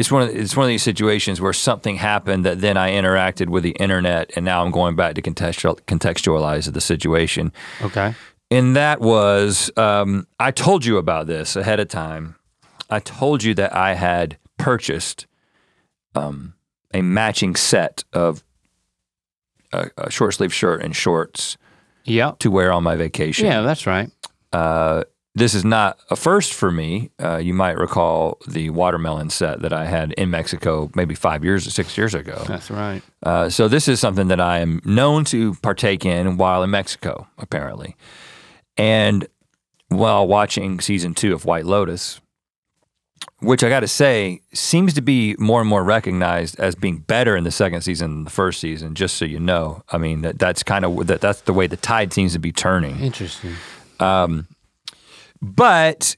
it's 0.00 0.10
one 0.10 0.22
of 0.22 0.28
it's 0.34 0.56
one 0.56 0.64
of 0.64 0.68
these 0.68 0.82
situations 0.82 1.40
where 1.40 1.52
something 1.52 1.96
happened 1.96 2.44
that 2.46 2.60
then 2.60 2.76
I 2.76 2.90
interacted 2.92 3.48
with 3.48 3.62
the 3.62 3.76
internet, 3.86 4.30
and 4.36 4.44
now 4.44 4.62
I'm 4.64 4.70
going 4.70 4.96
back 4.96 5.14
to 5.16 5.22
contextual, 5.22 5.78
contextualize 5.82 6.72
the 6.72 6.80
situation. 6.80 7.52
Okay. 7.82 8.14
And 8.50 8.74
that 8.76 9.00
was 9.00 9.70
um, 9.76 10.26
I 10.40 10.50
told 10.50 10.84
you 10.84 10.96
about 10.96 11.26
this 11.26 11.54
ahead 11.56 11.78
of 11.80 11.88
time. 11.88 12.36
I 12.88 12.98
told 12.98 13.44
you 13.44 13.54
that 13.54 13.72
I 13.74 13.94
had 13.94 14.36
purchased 14.56 15.26
um, 16.16 16.54
a 16.92 17.02
matching 17.02 17.54
set 17.54 18.02
of 18.12 18.42
a, 19.72 19.90
a 19.96 20.10
short 20.10 20.34
sleeve 20.34 20.52
shirt 20.52 20.82
and 20.82 20.96
shorts 20.96 21.56
Yeah. 22.04 22.32
to 22.40 22.50
wear 22.50 22.72
on 22.72 22.82
my 22.82 22.96
vacation. 22.96 23.46
Yeah, 23.46 23.60
that's 23.62 23.86
right. 23.86 24.10
Uh, 24.52 25.04
this 25.34 25.54
is 25.54 25.64
not 25.64 25.98
a 26.10 26.16
first 26.16 26.52
for 26.52 26.72
me. 26.72 27.10
Uh, 27.22 27.36
you 27.36 27.54
might 27.54 27.78
recall 27.78 28.38
the 28.48 28.70
watermelon 28.70 29.30
set 29.30 29.62
that 29.62 29.72
I 29.72 29.86
had 29.86 30.12
in 30.12 30.30
Mexico 30.30 30.90
maybe 30.94 31.14
five 31.14 31.44
years 31.44 31.66
or 31.66 31.70
six 31.70 31.96
years 31.96 32.14
ago. 32.14 32.42
That's 32.48 32.70
right. 32.70 33.02
Uh, 33.22 33.48
so 33.48 33.68
this 33.68 33.86
is 33.86 34.00
something 34.00 34.28
that 34.28 34.40
I 34.40 34.58
am 34.58 34.80
known 34.84 35.24
to 35.26 35.54
partake 35.56 36.04
in 36.04 36.36
while 36.36 36.62
in 36.62 36.70
Mexico, 36.70 37.28
apparently. 37.38 37.96
And 38.76 39.26
while 39.88 40.26
watching 40.26 40.80
season 40.80 41.14
two 41.14 41.32
of 41.32 41.44
White 41.44 41.66
Lotus, 41.66 42.20
which 43.40 43.62
I 43.62 43.68
got 43.68 43.80
to 43.80 43.88
say 43.88 44.40
seems 44.52 44.94
to 44.94 45.02
be 45.02 45.36
more 45.38 45.60
and 45.60 45.68
more 45.68 45.84
recognized 45.84 46.58
as 46.58 46.74
being 46.74 46.98
better 46.98 47.36
in 47.36 47.44
the 47.44 47.50
second 47.50 47.82
season 47.82 48.10
than 48.10 48.24
the 48.24 48.30
first 48.30 48.60
season. 48.60 48.94
Just 48.94 49.16
so 49.16 49.24
you 49.24 49.40
know, 49.40 49.82
I 49.90 49.98
mean 49.98 50.22
that, 50.22 50.38
that's 50.38 50.62
kind 50.62 50.84
of 50.84 51.06
that, 51.06 51.20
that's 51.20 51.42
the 51.42 51.52
way 51.52 51.66
the 51.66 51.76
tide 51.76 52.12
seems 52.12 52.32
to 52.32 52.38
be 52.38 52.52
turning. 52.52 52.98
Interesting. 53.00 53.54
But 55.42 56.16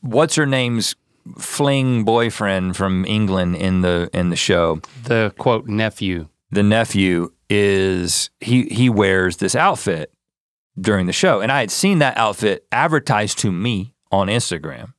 what's 0.00 0.34
her 0.36 0.46
name's 0.46 0.94
fling 1.38 2.04
boyfriend 2.04 2.76
from 2.76 3.04
England 3.04 3.56
in 3.56 3.80
the 3.82 4.10
in 4.12 4.30
the 4.30 4.36
show? 4.36 4.80
The 5.04 5.32
quote 5.38 5.66
nephew. 5.66 6.28
the 6.50 6.62
nephew 6.62 7.32
is 7.48 8.30
he 8.40 8.64
he 8.64 8.88
wears 8.88 9.36
this 9.38 9.54
outfit 9.54 10.12
during 10.80 11.06
the 11.06 11.12
show 11.12 11.40
and 11.40 11.50
i 11.50 11.58
had 11.58 11.70
seen 11.70 11.98
that 11.98 12.16
outfit 12.16 12.64
advertised 12.70 13.36
to 13.38 13.50
me 13.50 13.92
on 14.12 14.28
instagram 14.28 14.94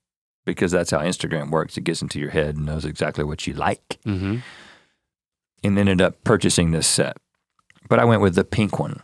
because 0.45 0.69
that's 0.69 0.91
how 0.91 0.99
instagram 0.99 1.49
works 1.49 1.78
it 1.78 1.86
gets 1.86 2.01
into 2.01 2.19
your 2.19 2.30
head 2.30 2.55
and 2.57 2.65
knows 2.65 2.84
exactly 2.84 3.24
what 3.24 3.47
you 3.47 3.53
like 3.53 3.97
Mm-hmm. 4.05 4.38
and 5.63 5.80
ended 5.80 6.01
up 6.01 6.22
purchasing 6.26 6.72
this 6.72 6.88
set 6.88 7.15
but 7.88 7.99
i 7.99 8.05
went 8.05 8.22
with 8.22 8.36
the 8.36 8.43
pink 8.43 8.78
one 8.80 9.01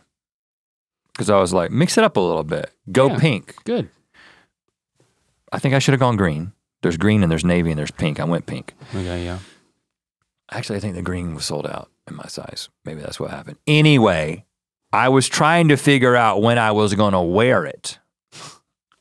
because 1.18 1.28
i 1.28 1.36
was 1.38 1.52
like 1.52 1.70
mix 1.72 1.98
it 1.98 2.04
up 2.04 2.16
a 2.16 2.20
little 2.20 2.44
bit 2.44 2.70
go 2.92 3.08
Yeah. 3.08 3.18
pink 3.18 3.54
Good. 3.64 3.88
i 5.52 5.58
think 5.58 5.74
i 5.74 5.78
should 5.80 5.92
have 5.92 6.00
gone 6.00 6.16
green 6.16 6.52
there's 6.82 6.96
green 6.96 7.22
and 7.22 7.30
there's 7.30 7.44
navy 7.44 7.70
and 7.70 7.78
there's 7.78 7.90
pink 7.90 8.20
i 8.20 8.24
went 8.24 8.46
pink 8.46 8.74
Okay. 8.94 9.24
Yeah. 9.24 9.38
Actually, 10.50 10.76
I 10.78 10.80
think 10.80 10.94
the 10.94 11.02
green 11.02 11.34
was 11.34 11.44
sold 11.44 11.66
out 11.66 11.90
in 12.08 12.16
my 12.16 12.24
size. 12.24 12.70
Maybe 12.86 13.02
that's 13.02 13.20
what 13.20 13.30
happened. 13.30 13.58
Anyway, 13.66 14.46
I 14.94 15.10
was 15.10 15.28
trying 15.28 15.68
to 15.68 15.76
figure 15.76 16.16
out 16.16 16.40
when 16.40 16.56
I 16.56 16.72
was 16.72 16.94
going 16.94 17.12
to 17.12 17.20
wear 17.20 17.66
it 17.66 17.98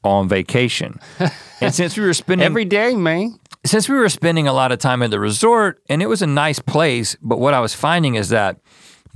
on 0.03 0.27
vacation. 0.27 0.99
and 1.61 1.73
since 1.73 1.95
we 1.95 2.03
were 2.03 2.13
spending 2.13 2.45
Every 2.45 2.65
day, 2.65 2.95
man. 2.95 3.39
since 3.65 3.87
we 3.87 3.95
were 3.95 4.09
spending 4.09 4.45
a 4.49 4.51
lot 4.51 4.73
of 4.73 4.79
time 4.79 5.01
at 5.01 5.09
the 5.09 5.21
resort 5.21 5.81
and 5.87 6.01
it 6.01 6.07
was 6.07 6.21
a 6.21 6.27
nice 6.27 6.59
place, 6.59 7.15
but 7.21 7.39
what 7.39 7.53
I 7.53 7.61
was 7.61 7.73
finding 7.73 8.15
is 8.15 8.27
that 8.27 8.59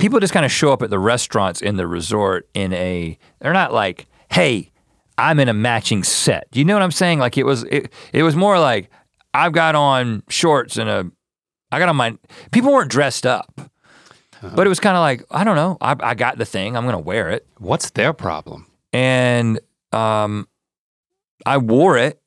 people 0.02 0.18
just 0.18 0.32
kind 0.32 0.44
of 0.44 0.50
show 0.50 0.72
up 0.72 0.82
at 0.82 0.90
the 0.90 0.98
restaurants 0.98 1.62
in 1.62 1.76
the 1.76 1.86
resort 1.86 2.48
in 2.54 2.72
a 2.72 3.16
they're 3.40 3.52
not 3.52 3.72
like, 3.72 4.06
"Hey, 4.30 4.72
I'm 5.16 5.38
in 5.38 5.48
a 5.48 5.54
matching 5.54 6.02
set." 6.02 6.50
Do 6.50 6.58
you 6.58 6.64
know 6.64 6.74
what 6.74 6.82
I'm 6.82 6.90
saying? 6.90 7.20
Like 7.20 7.38
it 7.38 7.44
was 7.44 7.62
it, 7.64 7.92
it 8.12 8.24
was 8.24 8.34
more 8.34 8.58
like 8.58 8.90
I've 9.32 9.52
got 9.52 9.76
on 9.76 10.24
shorts 10.28 10.76
and 10.76 10.90
a 10.90 11.10
I 11.70 11.78
got 11.78 11.88
on 11.88 11.94
my 11.96 12.18
people 12.50 12.72
weren't 12.72 12.90
dressed 12.90 13.24
up. 13.24 13.70
But 14.56 14.66
it 14.66 14.68
was 14.68 14.80
kind 14.80 14.96
of 14.96 15.02
like, 15.02 15.22
I 15.30 15.44
don't 15.44 15.54
know, 15.54 15.78
I, 15.80 15.94
I 16.00 16.14
got 16.14 16.36
the 16.36 16.44
thing, 16.44 16.76
I'm 16.76 16.82
going 16.82 16.94
to 16.94 16.98
wear 16.98 17.30
it 17.30 17.46
What's 17.58 17.90
their 17.90 18.12
problem? 18.12 18.66
and 18.92 19.60
um, 19.92 20.48
I 21.46 21.58
wore 21.58 21.96
it 21.96 22.20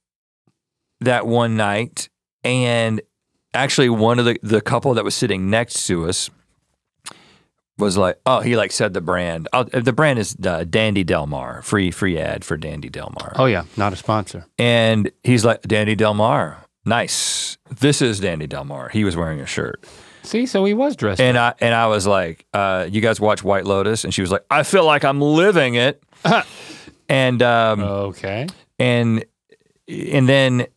that 1.02 1.28
one 1.28 1.58
night, 1.58 2.08
and 2.46 3.02
actually, 3.54 3.90
one 3.90 4.18
of 4.18 4.24
the 4.24 4.40
the 4.42 4.62
couple 4.62 4.94
that 4.94 5.04
was 5.04 5.14
sitting 5.14 5.50
next 5.50 5.86
to 5.88 6.08
us 6.08 6.30
was 7.78 7.98
like, 7.98 8.20
"Oh, 8.26 8.40
he 8.42 8.56
like 8.56 8.72
said 8.72 8.94
the 8.94 9.02
brand. 9.02 9.48
Oh, 9.54 9.64
the 9.64 9.94
brand 9.94 10.20
is 10.20 10.36
uh, 10.46 10.64
Dandy 10.64 11.04
Del 11.04 11.28
Mar. 11.28 11.62
Free 11.62 11.92
free 11.92 12.18
ad 12.18 12.46
for 12.46 12.58
Dandy 12.58 12.90
Del 12.90 13.12
Mar." 13.20 13.34
Oh 13.36 13.46
yeah, 13.46 13.64
not 13.78 13.94
a 13.94 13.96
sponsor. 13.96 14.46
And 14.58 15.12
he's 15.24 15.44
like, 15.46 15.62
"Dandy 15.64 15.96
Del 15.96 16.14
Mar, 16.14 16.66
nice. 16.86 17.58
This 17.70 18.02
is 18.02 18.20
Dandy 18.20 18.48
Del 18.48 18.64
Mar." 18.66 18.90
He 18.90 19.04
was 19.04 19.16
wearing 19.16 19.40
a 19.42 19.46
shirt, 19.46 19.84
See, 20.24 20.46
so 20.46 20.64
he 20.66 20.74
was 20.74 20.96
dressed. 20.96 21.20
and 21.22 21.38
I 21.38 21.54
and 21.60 21.74
I 21.76 21.88
was 21.88 22.08
like, 22.08 22.46
uh, 22.54 22.88
"You 22.90 23.02
guys 23.02 23.20
watch 23.20 23.44
White 23.44 23.66
Lotus?" 23.66 24.04
And 24.04 24.14
she 24.14 24.22
was 24.22 24.32
like, 24.32 24.46
"I 24.50 24.64
feel 24.64 24.86
like 24.86 25.04
I'm 25.04 25.22
living 25.22 25.76
it." 25.76 26.02
and 27.10 27.42
um, 27.44 27.82
okay. 27.82 28.48
and 28.80 29.26
and 29.88 30.28
then 30.30 30.68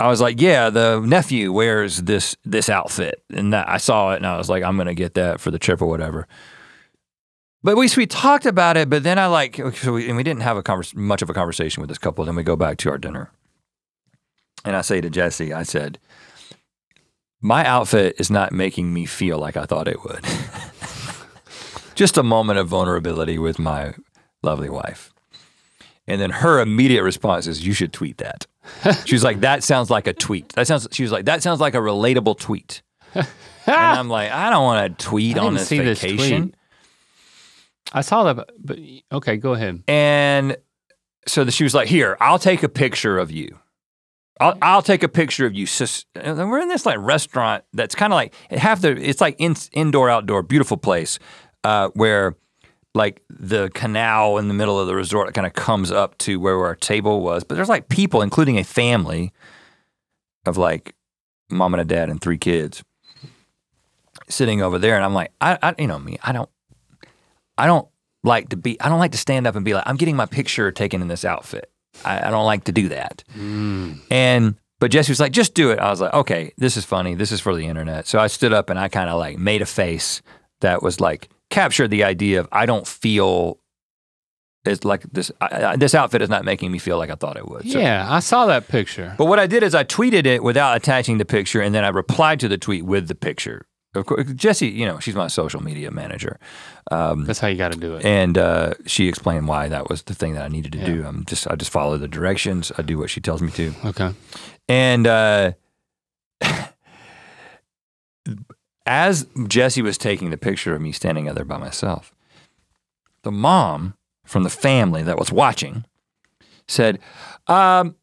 I 0.00 0.08
was 0.08 0.20
like, 0.20 0.40
yeah, 0.40 0.70
the 0.70 1.00
nephew 1.00 1.52
wears 1.52 2.02
this 2.02 2.36
this 2.44 2.68
outfit, 2.68 3.22
and 3.30 3.52
that, 3.52 3.68
I 3.68 3.78
saw 3.78 4.12
it, 4.12 4.16
and 4.16 4.26
I 4.26 4.36
was 4.36 4.48
like, 4.48 4.62
I'm 4.62 4.76
gonna 4.76 4.94
get 4.94 5.14
that 5.14 5.40
for 5.40 5.50
the 5.50 5.58
trip 5.58 5.82
or 5.82 5.86
whatever. 5.86 6.28
But 7.64 7.76
we 7.76 7.88
we 7.96 8.06
talked 8.06 8.46
about 8.46 8.76
it, 8.76 8.88
but 8.88 9.02
then 9.02 9.18
I 9.18 9.26
like, 9.26 9.56
so 9.74 9.94
we, 9.94 10.06
and 10.06 10.16
we 10.16 10.22
didn't 10.22 10.42
have 10.42 10.56
a 10.56 10.82
much 10.94 11.22
of 11.22 11.30
a 11.30 11.34
conversation 11.34 11.80
with 11.80 11.88
this 11.88 11.98
couple. 11.98 12.24
Then 12.24 12.36
we 12.36 12.44
go 12.44 12.56
back 12.56 12.76
to 12.78 12.90
our 12.90 12.98
dinner, 12.98 13.32
and 14.64 14.76
I 14.76 14.82
say 14.82 15.00
to 15.00 15.10
Jessie, 15.10 15.52
I 15.52 15.64
said, 15.64 15.98
my 17.40 17.64
outfit 17.64 18.16
is 18.18 18.30
not 18.30 18.52
making 18.52 18.92
me 18.92 19.06
feel 19.06 19.38
like 19.38 19.56
I 19.56 19.64
thought 19.64 19.88
it 19.88 20.02
would. 20.04 20.24
Just 21.94 22.16
a 22.16 22.22
moment 22.22 22.58
of 22.58 22.68
vulnerability 22.68 23.38
with 23.38 23.58
my 23.58 23.94
lovely 24.42 24.68
wife. 24.68 25.12
And 26.08 26.20
then 26.20 26.30
her 26.30 26.58
immediate 26.60 27.04
response 27.04 27.46
is, 27.46 27.64
You 27.64 27.72
should 27.72 27.92
tweet 27.92 28.16
that. 28.18 28.46
she 29.04 29.14
was 29.14 29.22
like, 29.22 29.40
That 29.40 29.62
sounds 29.62 29.90
like 29.90 30.06
a 30.08 30.12
tweet. 30.12 30.48
That 30.54 30.66
sounds, 30.66 30.88
she 30.90 31.02
was 31.02 31.12
like, 31.12 31.26
That 31.26 31.42
sounds 31.42 31.60
like 31.60 31.74
a 31.74 31.78
relatable 31.78 32.38
tweet. 32.40 32.82
and 33.14 33.26
I'm 33.66 34.08
like, 34.08 34.32
I 34.32 34.50
don't 34.50 34.64
want 34.64 34.98
to 34.98 35.04
tweet 35.04 35.36
I 35.38 35.44
on 35.44 35.54
this 35.54 35.68
this 35.68 36.00
vacation. 36.00 36.42
tweet. 36.42 36.54
I 37.92 38.00
saw 38.00 38.24
that, 38.24 38.34
but, 38.34 38.50
but 38.58 38.78
okay, 39.12 39.36
go 39.36 39.54
ahead. 39.54 39.82
And 39.86 40.56
so 41.26 41.44
the, 41.44 41.52
she 41.52 41.64
was 41.64 41.74
like, 41.74 41.88
"Here, 41.88 42.16
I'll 42.20 42.38
take 42.38 42.62
a 42.62 42.68
picture 42.68 43.18
of 43.18 43.30
you. 43.30 43.58
I'll, 44.40 44.58
I'll 44.60 44.82
take 44.82 45.02
a 45.02 45.08
picture 45.08 45.46
of 45.46 45.54
you." 45.54 45.64
Sis. 45.64 46.04
And 46.14 46.36
we're 46.50 46.60
in 46.60 46.68
this 46.68 46.84
like 46.84 46.98
restaurant 46.98 47.64
that's 47.72 47.94
kind 47.94 48.12
of 48.12 48.16
like 48.16 48.34
half 48.50 48.82
the. 48.82 48.90
It's 48.90 49.22
like 49.22 49.36
in, 49.38 49.56
indoor, 49.72 50.10
outdoor, 50.10 50.42
beautiful 50.42 50.76
place 50.76 51.18
uh, 51.64 51.88
where 51.94 52.36
like 52.98 53.22
the 53.30 53.70
canal 53.70 54.36
in 54.36 54.48
the 54.48 54.54
middle 54.54 54.78
of 54.78 54.86
the 54.86 54.94
resort 54.94 55.28
that 55.28 55.32
kind 55.32 55.46
of 55.46 55.54
comes 55.54 55.90
up 55.90 56.18
to 56.18 56.38
where 56.38 56.62
our 56.66 56.74
table 56.74 57.22
was. 57.22 57.44
But 57.44 57.54
there's 57.54 57.68
like 57.68 57.88
people, 57.88 58.20
including 58.20 58.58
a 58.58 58.64
family 58.64 59.32
of 60.44 60.58
like 60.58 60.94
mom 61.48 61.72
and 61.72 61.80
a 61.80 61.84
dad 61.84 62.10
and 62.10 62.20
three 62.20 62.36
kids, 62.36 62.84
sitting 64.28 64.60
over 64.60 64.78
there, 64.78 64.96
and 64.96 65.04
I'm 65.04 65.14
like, 65.14 65.32
I, 65.40 65.58
I 65.62 65.74
you 65.78 65.86
know 65.86 65.98
me, 65.98 66.18
I 66.22 66.32
don't. 66.32 66.50
I 67.56 67.66
don't 67.66 67.88
like 68.22 68.50
to 68.50 68.56
be. 68.56 68.80
I 68.80 68.88
don't 68.88 68.98
like 68.98 69.12
to 69.12 69.18
stand 69.18 69.46
up 69.46 69.56
and 69.56 69.64
be 69.64 69.74
like, 69.74 69.84
I'm 69.86 69.96
getting 69.96 70.16
my 70.16 70.26
picture 70.26 70.70
taken 70.70 71.00
in 71.00 71.08
this 71.08 71.24
outfit. 71.24 71.70
I, 72.04 72.28
I 72.28 72.30
don't 72.30 72.46
like 72.46 72.64
to 72.64 72.72
do 72.72 72.88
that. 72.90 73.24
Mm. 73.36 74.00
And 74.10 74.54
but 74.80 74.90
Jessie 74.90 75.10
was 75.10 75.20
like, 75.20 75.32
just 75.32 75.54
do 75.54 75.70
it. 75.70 75.78
I 75.78 75.90
was 75.90 76.00
like, 76.00 76.14
okay, 76.14 76.52
this 76.56 76.76
is 76.76 76.84
funny. 76.84 77.14
This 77.14 77.32
is 77.32 77.40
for 77.40 77.54
the 77.54 77.66
internet. 77.66 78.06
So 78.06 78.18
I 78.18 78.28
stood 78.28 78.52
up 78.52 78.70
and 78.70 78.78
I 78.78 78.88
kind 78.88 79.10
of 79.10 79.18
like 79.18 79.38
made 79.38 79.62
a 79.62 79.66
face 79.66 80.22
that 80.60 80.82
was 80.82 81.00
like 81.00 81.28
captured 81.50 81.88
the 81.88 82.04
idea 82.04 82.40
of 82.40 82.48
I 82.52 82.66
don't 82.66 82.86
feel. 82.86 83.58
It's 84.64 84.84
like 84.84 85.02
this. 85.12 85.30
I, 85.40 85.64
I, 85.64 85.76
this 85.76 85.94
outfit 85.94 86.20
is 86.20 86.28
not 86.28 86.44
making 86.44 86.70
me 86.72 86.78
feel 86.78 86.98
like 86.98 87.10
I 87.10 87.14
thought 87.14 87.36
it 87.36 87.48
would. 87.48 87.70
So- 87.70 87.78
Yeah, 87.78 88.06
I 88.12 88.20
saw 88.20 88.46
that 88.46 88.68
picture. 88.68 89.14
but 89.16 89.24
what 89.26 89.38
I 89.38 89.46
did 89.46 89.62
is 89.62 89.74
I 89.74 89.84
tweeted 89.84 90.26
it 90.26 90.42
without 90.42 90.76
attaching 90.76 91.18
the 91.18 91.24
picture, 91.24 91.60
and 91.62 91.74
then 91.74 91.84
I 91.84 91.88
replied 91.88 92.40
to 92.40 92.48
the 92.48 92.58
tweet 92.58 92.84
with 92.84 93.08
the 93.08 93.14
picture. 93.14 93.66
Of 93.94 94.04
course, 94.04 94.30
Jessie, 94.34 94.68
you 94.68 94.84
know, 94.84 94.98
she's 94.98 95.14
my 95.14 95.28
social 95.28 95.62
media 95.62 95.90
manager. 95.90 96.38
That's 96.90 97.38
how 97.38 97.48
you 97.48 97.56
got 97.56 97.72
to 97.72 97.78
do 97.78 97.94
it. 97.96 98.04
and 98.04 98.36
uh, 98.36 98.74
she 98.84 99.08
explained 99.08 99.48
why 99.48 99.68
that 99.68 99.88
was 99.88 100.02
the 100.02 100.14
thing 100.14 100.34
that 100.34 100.44
I 100.44 100.48
needed 100.48 100.72
to 100.72 100.84
do. 100.84 101.06
I'm 101.06 101.24
just 101.24 101.48
I 101.50 101.54
just 101.56 101.70
follow 101.70 101.96
the 101.96 102.08
directions. 102.08 102.70
I 102.76 102.82
do 102.82 102.98
what 102.98 103.08
she 103.08 103.20
tells 103.22 103.40
me 103.40 103.50
to. 103.52 103.72
Okay. 103.86 104.10
And 104.68 105.06
uh, 105.06 105.52
as 108.88 109.26
Jessie 109.46 109.82
was 109.82 109.98
taking 109.98 110.30
the 110.30 110.36
picture 110.38 110.74
of 110.74 110.80
me 110.80 110.90
standing 110.92 111.28
out 111.28 111.34
there 111.36 111.44
by 111.44 111.58
myself, 111.58 112.12
the 113.22 113.30
mom 113.30 113.94
from 114.24 114.42
the 114.42 114.50
family 114.50 115.02
that 115.02 115.18
was 115.18 115.30
watching 115.30 115.84
said, 116.66 116.98
um, 117.46 117.94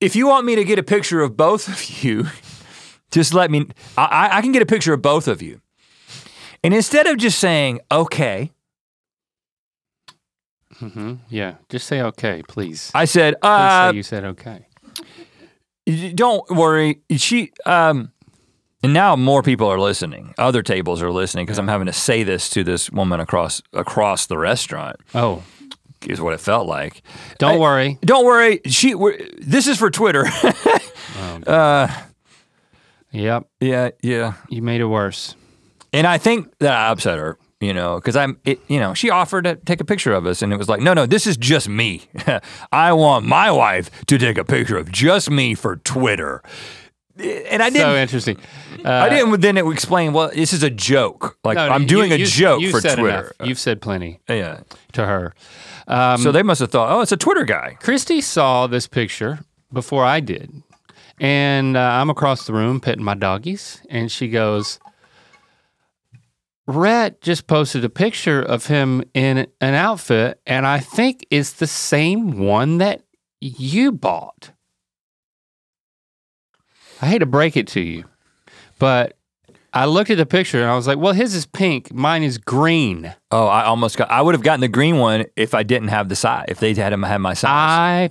"If 0.00 0.14
you 0.16 0.26
want 0.26 0.44
me 0.46 0.54
to 0.56 0.64
get 0.64 0.78
a 0.78 0.82
picture 0.82 1.20
of 1.22 1.36
both 1.36 1.68
of 1.68 2.02
you, 2.04 2.26
just 3.10 3.32
let 3.32 3.50
me. 3.50 3.66
I, 3.96 4.28
I- 4.32 4.42
can 4.42 4.52
get 4.52 4.62
a 4.62 4.66
picture 4.66 4.92
of 4.92 5.00
both 5.00 5.28
of 5.28 5.40
you." 5.40 5.60
And 6.64 6.74
instead 6.74 7.06
of 7.06 7.16
just 7.16 7.38
saying, 7.38 7.80
"Okay," 7.90 8.50
Mm-hmm. 10.80 11.14
Yeah. 11.30 11.54
Just 11.70 11.86
say 11.86 12.02
okay, 12.02 12.42
please. 12.46 12.90
I 12.94 13.06
said, 13.06 13.34
Please 13.40 13.48
uh, 13.48 13.90
say 13.90 13.96
you 13.96 14.02
said 14.02 14.24
okay. 14.24 14.66
don't 16.14 16.48
worry. 16.50 17.00
She, 17.16 17.52
um, 17.64 18.12
and 18.82 18.92
now 18.92 19.16
more 19.16 19.42
people 19.42 19.68
are 19.68 19.78
listening. 19.80 20.34
Other 20.38 20.62
tables 20.62 21.02
are 21.02 21.10
listening 21.10 21.46
because 21.46 21.58
I'm 21.58 21.68
having 21.68 21.86
to 21.86 21.92
say 21.92 22.22
this 22.22 22.48
to 22.50 22.62
this 22.64 22.90
woman 22.90 23.20
across 23.20 23.62
across 23.72 24.26
the 24.26 24.38
restaurant. 24.38 24.96
Oh, 25.14 25.42
Is 26.06 26.20
what 26.20 26.34
it 26.34 26.40
felt 26.40 26.66
like. 26.68 27.02
don't 27.38 27.56
I- 27.56 27.58
worry. 27.58 27.98
Don't 28.02 28.24
worry. 28.24 28.60
She. 28.66 28.94
This 29.38 29.66
is 29.66 29.78
for 29.78 29.90
Twitter. 29.90 30.24
Oh, 31.18 31.42
uh, 31.50 31.88
yep. 33.10 33.46
yeah, 33.60 33.90
yeah. 34.02 34.34
You 34.50 34.60
made 34.60 34.80
it 34.82 34.86
worse. 34.86 35.34
And 35.92 36.06
I 36.06 36.18
think 36.18 36.52
that 36.58 36.72
I 36.74 36.88
upset 36.90 37.18
her. 37.18 37.38
You 37.58 37.72
know, 37.72 37.94
because 37.96 38.16
I'm. 38.16 38.38
It, 38.44 38.60
you 38.68 38.78
know, 38.78 38.92
she 38.92 39.08
offered 39.08 39.44
to 39.44 39.56
take 39.56 39.80
a 39.80 39.84
picture 39.84 40.12
of 40.12 40.26
us, 40.26 40.42
and 40.42 40.52
it 40.52 40.58
was 40.58 40.68
like, 40.68 40.80
no, 40.82 40.92
no, 40.92 41.06
this 41.06 41.26
is 41.26 41.38
just 41.38 41.70
me. 41.70 42.02
I 42.72 42.92
want 42.92 43.24
my 43.24 43.50
wife 43.50 43.90
to 44.08 44.18
take 44.18 44.36
a 44.36 44.44
picture 44.44 44.76
of 44.76 44.92
just 44.92 45.30
me 45.30 45.54
for 45.54 45.76
Twitter. 45.76 46.42
And 47.50 47.62
I 47.62 47.70
didn't. 47.70 47.86
so 47.86 47.96
interesting. 47.96 48.36
Uh, 48.84 48.90
I 48.90 49.08
didn't 49.08 49.40
then 49.40 49.56
it 49.56 49.66
explain. 49.66 50.12
Well, 50.12 50.30
this 50.34 50.52
is 50.52 50.62
a 50.62 50.70
joke. 50.70 51.38
Like 51.44 51.56
no, 51.56 51.68
I'm 51.68 51.82
you- 51.82 51.88
doing 51.88 52.12
a 52.12 52.18
joke 52.18 52.62
for 52.70 52.80
Twitter. 52.80 53.08
enough. 53.08 53.32
You've 53.44 53.58
said 53.58 53.80
plenty 53.80 54.20
Yeah. 54.28 54.60
to 54.92 55.06
her. 55.06 55.34
Um, 55.88 56.18
So 56.20 56.30
they 56.32 56.42
must 56.42 56.60
have 56.60 56.70
thought, 56.70 56.90
oh, 56.90 57.00
it's 57.00 57.12
a 57.12 57.16
Twitter 57.16 57.44
guy. 57.44 57.76
Christy 57.80 58.20
saw 58.20 58.66
this 58.66 58.86
picture 58.86 59.40
before 59.72 60.04
I 60.04 60.20
did. 60.20 60.62
And 61.18 61.76
uh, 61.76 61.80
I'm 61.80 62.10
across 62.10 62.46
the 62.46 62.52
room 62.52 62.80
petting 62.80 63.02
my 63.04 63.14
doggies. 63.14 63.80
And 63.88 64.12
she 64.12 64.28
goes, 64.28 64.78
Rhett 66.66 67.20
just 67.20 67.46
posted 67.46 67.84
a 67.84 67.88
picture 67.88 68.42
of 68.42 68.66
him 68.66 69.04
in 69.14 69.46
an 69.60 69.74
outfit. 69.74 70.40
And 70.46 70.66
I 70.66 70.80
think 70.80 71.24
it's 71.30 71.52
the 71.52 71.66
same 71.68 72.38
one 72.38 72.78
that 72.78 73.02
you 73.40 73.92
bought. 73.92 74.50
I 77.02 77.06
hate 77.06 77.18
to 77.18 77.26
break 77.26 77.56
it 77.56 77.66
to 77.68 77.80
you, 77.80 78.04
but 78.78 79.16
I 79.72 79.84
looked 79.84 80.08
at 80.08 80.16
the 80.16 80.24
picture 80.24 80.62
and 80.62 80.70
I 80.70 80.74
was 80.74 80.86
like, 80.86 80.96
well, 80.96 81.12
his 81.12 81.34
is 81.34 81.44
pink, 81.44 81.92
mine 81.92 82.22
is 82.22 82.38
green. 82.38 83.14
Oh, 83.30 83.46
I 83.46 83.64
almost 83.64 83.98
got. 83.98 84.10
I 84.10 84.22
would 84.22 84.34
have 84.34 84.42
gotten 84.42 84.62
the 84.62 84.68
green 84.68 84.96
one 84.98 85.26
if 85.36 85.52
I 85.52 85.62
didn't 85.62 85.88
have 85.88 86.08
the 86.08 86.16
size. 86.16 86.46
If 86.48 86.60
they 86.60 86.72
had 86.72 86.92
him 86.92 87.02
had 87.02 87.18
my 87.18 87.34
size. 87.34 87.50
I 87.50 88.10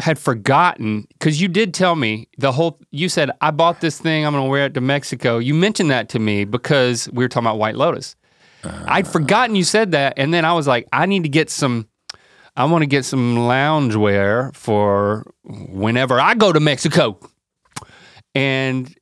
had 0.00 0.18
forgotten 0.18 1.08
because 1.14 1.40
you 1.40 1.48
did 1.48 1.74
tell 1.74 1.96
me 1.96 2.28
the 2.38 2.52
whole. 2.52 2.78
You 2.92 3.08
said 3.08 3.32
I 3.40 3.50
bought 3.50 3.80
this 3.80 3.98
thing. 3.98 4.24
I'm 4.24 4.32
gonna 4.32 4.48
wear 4.48 4.66
it 4.66 4.74
to 4.74 4.80
Mexico. 4.80 5.38
You 5.38 5.54
mentioned 5.54 5.90
that 5.90 6.08
to 6.10 6.20
me 6.20 6.44
because 6.44 7.08
we 7.12 7.24
were 7.24 7.28
talking 7.28 7.46
about 7.46 7.58
White 7.58 7.74
Lotus. 7.74 8.14
Uh. 8.62 8.84
I'd 8.86 9.08
forgotten 9.08 9.56
you 9.56 9.64
said 9.64 9.90
that, 9.92 10.14
and 10.16 10.32
then 10.32 10.44
I 10.44 10.52
was 10.52 10.68
like, 10.68 10.86
I 10.92 11.06
need 11.06 11.24
to 11.24 11.28
get 11.28 11.50
some. 11.50 11.88
I 12.56 12.64
want 12.64 12.82
to 12.82 12.86
get 12.86 13.04
some 13.04 13.36
loungewear 13.36 14.54
for 14.54 15.24
whenever 15.44 16.20
I 16.20 16.34
go 16.34 16.52
to 16.52 16.60
Mexico. 16.60 17.18
And 18.34 18.94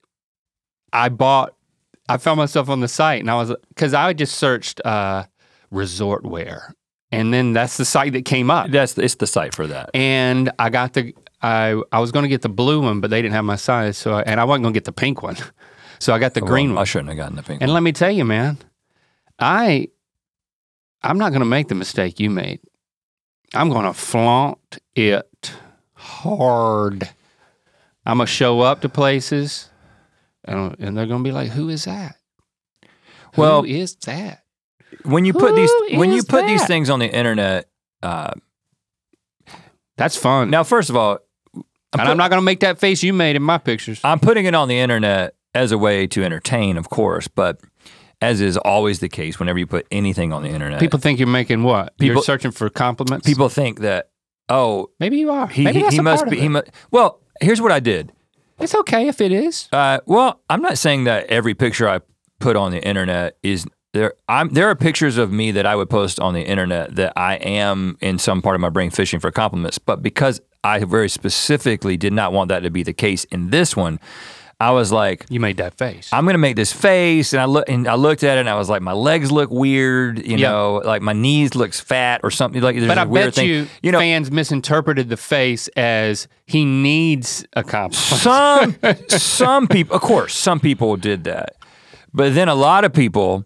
I 0.92 1.08
bought. 1.08 1.54
I 2.08 2.18
found 2.18 2.38
myself 2.38 2.68
on 2.68 2.80
the 2.80 2.88
site, 2.88 3.20
and 3.20 3.30
I 3.30 3.34
was 3.34 3.52
because 3.68 3.92
I 3.92 4.12
just 4.12 4.36
searched 4.36 4.80
uh, 4.84 5.24
resort 5.70 6.24
wear, 6.24 6.74
and 7.10 7.32
then 7.34 7.52
that's 7.52 7.76
the 7.76 7.84
site 7.84 8.12
that 8.12 8.24
came 8.24 8.50
up 8.50 8.70
That's 8.70 8.96
it's 8.96 9.16
the 9.16 9.26
site 9.26 9.54
for 9.54 9.66
that. 9.66 9.90
and 9.94 10.50
I 10.58 10.70
got 10.70 10.92
the 10.92 11.14
I 11.42 11.80
I 11.92 12.00
was 12.00 12.12
going 12.12 12.22
to 12.22 12.28
get 12.28 12.42
the 12.42 12.48
blue 12.48 12.80
one, 12.80 13.00
but 13.00 13.10
they 13.10 13.20
didn't 13.22 13.34
have 13.34 13.44
my 13.44 13.56
size, 13.56 13.98
so 13.98 14.14
I, 14.14 14.22
and 14.22 14.40
I 14.40 14.44
wasn't 14.44 14.64
going 14.64 14.74
to 14.74 14.76
get 14.76 14.84
the 14.84 14.92
pink 14.92 15.22
one, 15.22 15.36
so 15.98 16.14
I 16.14 16.18
got 16.18 16.34
the 16.34 16.40
green 16.40 16.74
one. 16.74 16.82
I 16.82 16.84
shouldn't 16.84 17.08
have 17.08 17.18
gotten 17.18 17.36
the 17.36 17.42
pink. 17.42 17.60
One. 17.60 17.64
And 17.64 17.70
one. 17.70 17.74
let 17.74 17.82
me 17.82 17.92
tell 17.92 18.10
you, 18.10 18.24
man, 18.24 18.58
I 19.38 19.88
I'm 21.02 21.18
not 21.18 21.30
going 21.30 21.40
to 21.40 21.46
make 21.46 21.68
the 21.68 21.74
mistake 21.74 22.20
you 22.20 22.30
made. 22.30 22.60
I'm 23.54 23.68
going 23.70 23.84
to 23.84 23.92
flaunt 23.92 24.78
it 24.94 25.52
hard. 25.94 27.08
I'm 28.06 28.18
gonna 28.18 28.26
show 28.26 28.60
up 28.60 28.80
to 28.82 28.88
places, 28.88 29.68
and, 30.44 30.76
and 30.78 30.96
they're 30.96 31.06
gonna 31.06 31.24
be 31.24 31.32
like, 31.32 31.50
"Who 31.50 31.68
is 31.68 31.84
that? 31.84 32.16
Well, 33.36 33.62
Who 33.62 33.68
is 33.68 33.96
that?" 34.06 34.42
when 35.02 35.24
you 35.24 35.32
put 35.32 35.54
these 35.56 35.70
when 35.98 36.12
you 36.12 36.22
put 36.22 36.46
these 36.46 36.64
things 36.66 36.88
on 36.88 37.00
the 37.00 37.12
internet, 37.12 37.68
uh, 38.02 38.32
That's 39.96 40.16
fun. 40.16 40.50
now 40.50 40.62
first 40.64 40.90
of 40.90 40.96
all, 40.96 41.18
I'm, 41.54 41.62
and 41.92 42.00
put- 42.00 42.08
I'm 42.08 42.16
not 42.16 42.30
gonna 42.30 42.42
make 42.42 42.60
that 42.60 42.78
face 42.78 43.02
you 43.02 43.12
made 43.12 43.36
in 43.36 43.42
my 43.42 43.58
pictures. 43.58 44.00
I'm 44.04 44.20
putting 44.20 44.44
it 44.44 44.54
on 44.54 44.68
the 44.68 44.78
internet 44.78 45.34
as 45.54 45.72
a 45.72 45.78
way 45.78 46.06
to 46.08 46.22
entertain, 46.22 46.76
of 46.76 46.88
course, 46.90 47.28
but 47.28 47.60
as 48.20 48.40
is 48.40 48.56
always 48.58 49.00
the 49.00 49.08
case, 49.08 49.38
whenever 49.38 49.58
you 49.58 49.66
put 49.66 49.86
anything 49.90 50.32
on 50.32 50.42
the 50.42 50.48
internet, 50.50 50.80
People 50.80 50.98
think 50.98 51.18
you're 51.18 51.28
making 51.28 51.62
what? 51.62 51.94
you're 51.98 52.10
People- 52.10 52.22
searching 52.22 52.50
for 52.50 52.68
compliments. 52.68 53.26
people 53.26 53.48
think 53.48 53.80
that 53.80 54.10
oh 54.48 54.90
maybe 55.00 55.18
you 55.18 55.30
are. 55.30 55.46
he 55.48 55.64
maybe 55.64 55.80
he, 55.80 55.88
he 55.88 56.00
must 56.00 56.26
be 56.28 56.38
he 56.40 56.48
must. 56.48 56.68
Well, 56.90 57.20
here's 57.40 57.60
what 57.60 57.72
I 57.72 57.80
did. 57.80 58.12
It's 58.58 58.74
okay 58.74 59.08
if 59.08 59.20
it 59.20 59.32
is. 59.32 59.68
Uh, 59.72 60.00
well, 60.06 60.40
I'm 60.48 60.62
not 60.62 60.78
saying 60.78 61.04
that 61.04 61.26
every 61.26 61.54
picture 61.54 61.88
I 61.88 62.00
put 62.38 62.56
on 62.56 62.72
the 62.72 62.82
internet 62.82 63.36
is 63.42 63.66
there. 63.92 64.14
I'm 64.28 64.48
there 64.50 64.68
are 64.68 64.74
pictures 64.74 65.18
of 65.18 65.30
me 65.30 65.50
that 65.52 65.66
I 65.66 65.76
would 65.76 65.90
post 65.90 66.18
on 66.20 66.34
the 66.34 66.42
internet 66.42 66.96
that 66.96 67.12
I 67.16 67.34
am 67.36 67.98
in 68.00 68.18
some 68.18 68.40
part 68.40 68.54
of 68.54 68.60
my 68.60 68.70
brain 68.70 68.90
fishing 68.90 69.20
for 69.20 69.30
compliments, 69.30 69.78
but 69.78 70.02
because 70.02 70.40
I 70.64 70.82
very 70.84 71.08
specifically 71.08 71.96
did 71.96 72.12
not 72.12 72.32
want 72.32 72.48
that 72.48 72.60
to 72.60 72.70
be 72.70 72.82
the 72.82 72.92
case 72.92 73.24
in 73.24 73.50
this 73.50 73.76
one, 73.76 74.00
I 74.58 74.70
was 74.70 74.90
like, 74.90 75.26
You 75.28 75.38
made 75.38 75.58
that 75.58 75.74
face. 75.76 76.08
I'm 76.12 76.24
gonna 76.24 76.38
make 76.38 76.56
this 76.56 76.72
face, 76.72 77.32
and 77.34 77.42
I 77.42 77.44
look 77.44 77.68
and 77.68 77.86
I 77.86 77.94
looked 77.94 78.24
at 78.24 78.38
it, 78.38 78.40
and 78.40 78.48
I 78.48 78.54
was 78.54 78.70
like, 78.70 78.80
my 78.80 78.92
legs 78.94 79.30
look 79.30 79.50
weird, 79.50 80.18
you 80.26 80.38
Yeah. 80.38 80.50
know, 80.50 80.80
like 80.84 81.02
my 81.02 81.12
knees 81.12 81.54
looks 81.54 81.78
fat 81.78 82.20
or 82.24 82.30
something. 82.30 82.62
Like 82.62 82.76
there's 82.76 82.88
but 82.88 82.96
a 82.96 83.02
I 83.02 83.04
weird 83.04 83.26
bet 83.26 83.34
thing. 83.34 83.48
you, 83.48 83.66
you 83.82 83.92
know, 83.92 83.98
fans 83.98 84.30
misinterpreted 84.30 85.08
the 85.10 85.16
face 85.18 85.68
as 85.76 86.26
he 86.46 86.64
needs 86.64 87.44
a 87.54 87.62
compliment. 87.62 88.00
some 88.22 88.96
some 89.08 89.68
people, 89.68 89.94
of 89.94 90.00
course, 90.02 90.34
some 90.34 90.58
people 90.60 90.96
did 90.96 91.24
that, 91.24 91.56
but 92.14 92.34
then 92.34 92.48
a 92.48 92.54
lot 92.54 92.84
of 92.84 92.92
people 92.94 93.44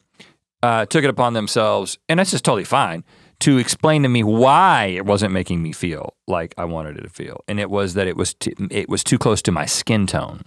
uh, 0.62 0.86
took 0.86 1.02
it 1.02 1.10
upon 1.10 1.32
themselves, 1.32 1.98
and 2.08 2.20
that's 2.20 2.30
just 2.30 2.44
totally 2.44 2.64
fine, 2.64 3.02
to 3.40 3.58
explain 3.58 4.02
to 4.04 4.08
me 4.08 4.22
why 4.22 4.84
it 4.94 5.06
wasn't 5.06 5.32
making 5.32 5.60
me 5.62 5.72
feel 5.72 6.14
like 6.28 6.54
I 6.58 6.66
wanted 6.66 6.98
it 6.98 7.02
to 7.02 7.08
feel, 7.08 7.42
and 7.48 7.58
it 7.58 7.68
was 7.70 7.94
that 7.94 8.06
it 8.06 8.16
was 8.16 8.36
it 8.70 8.88
was 8.88 9.02
too 9.02 9.18
close 9.18 9.42
to 9.42 9.50
my 9.50 9.66
skin 9.66 10.06
tone. 10.06 10.44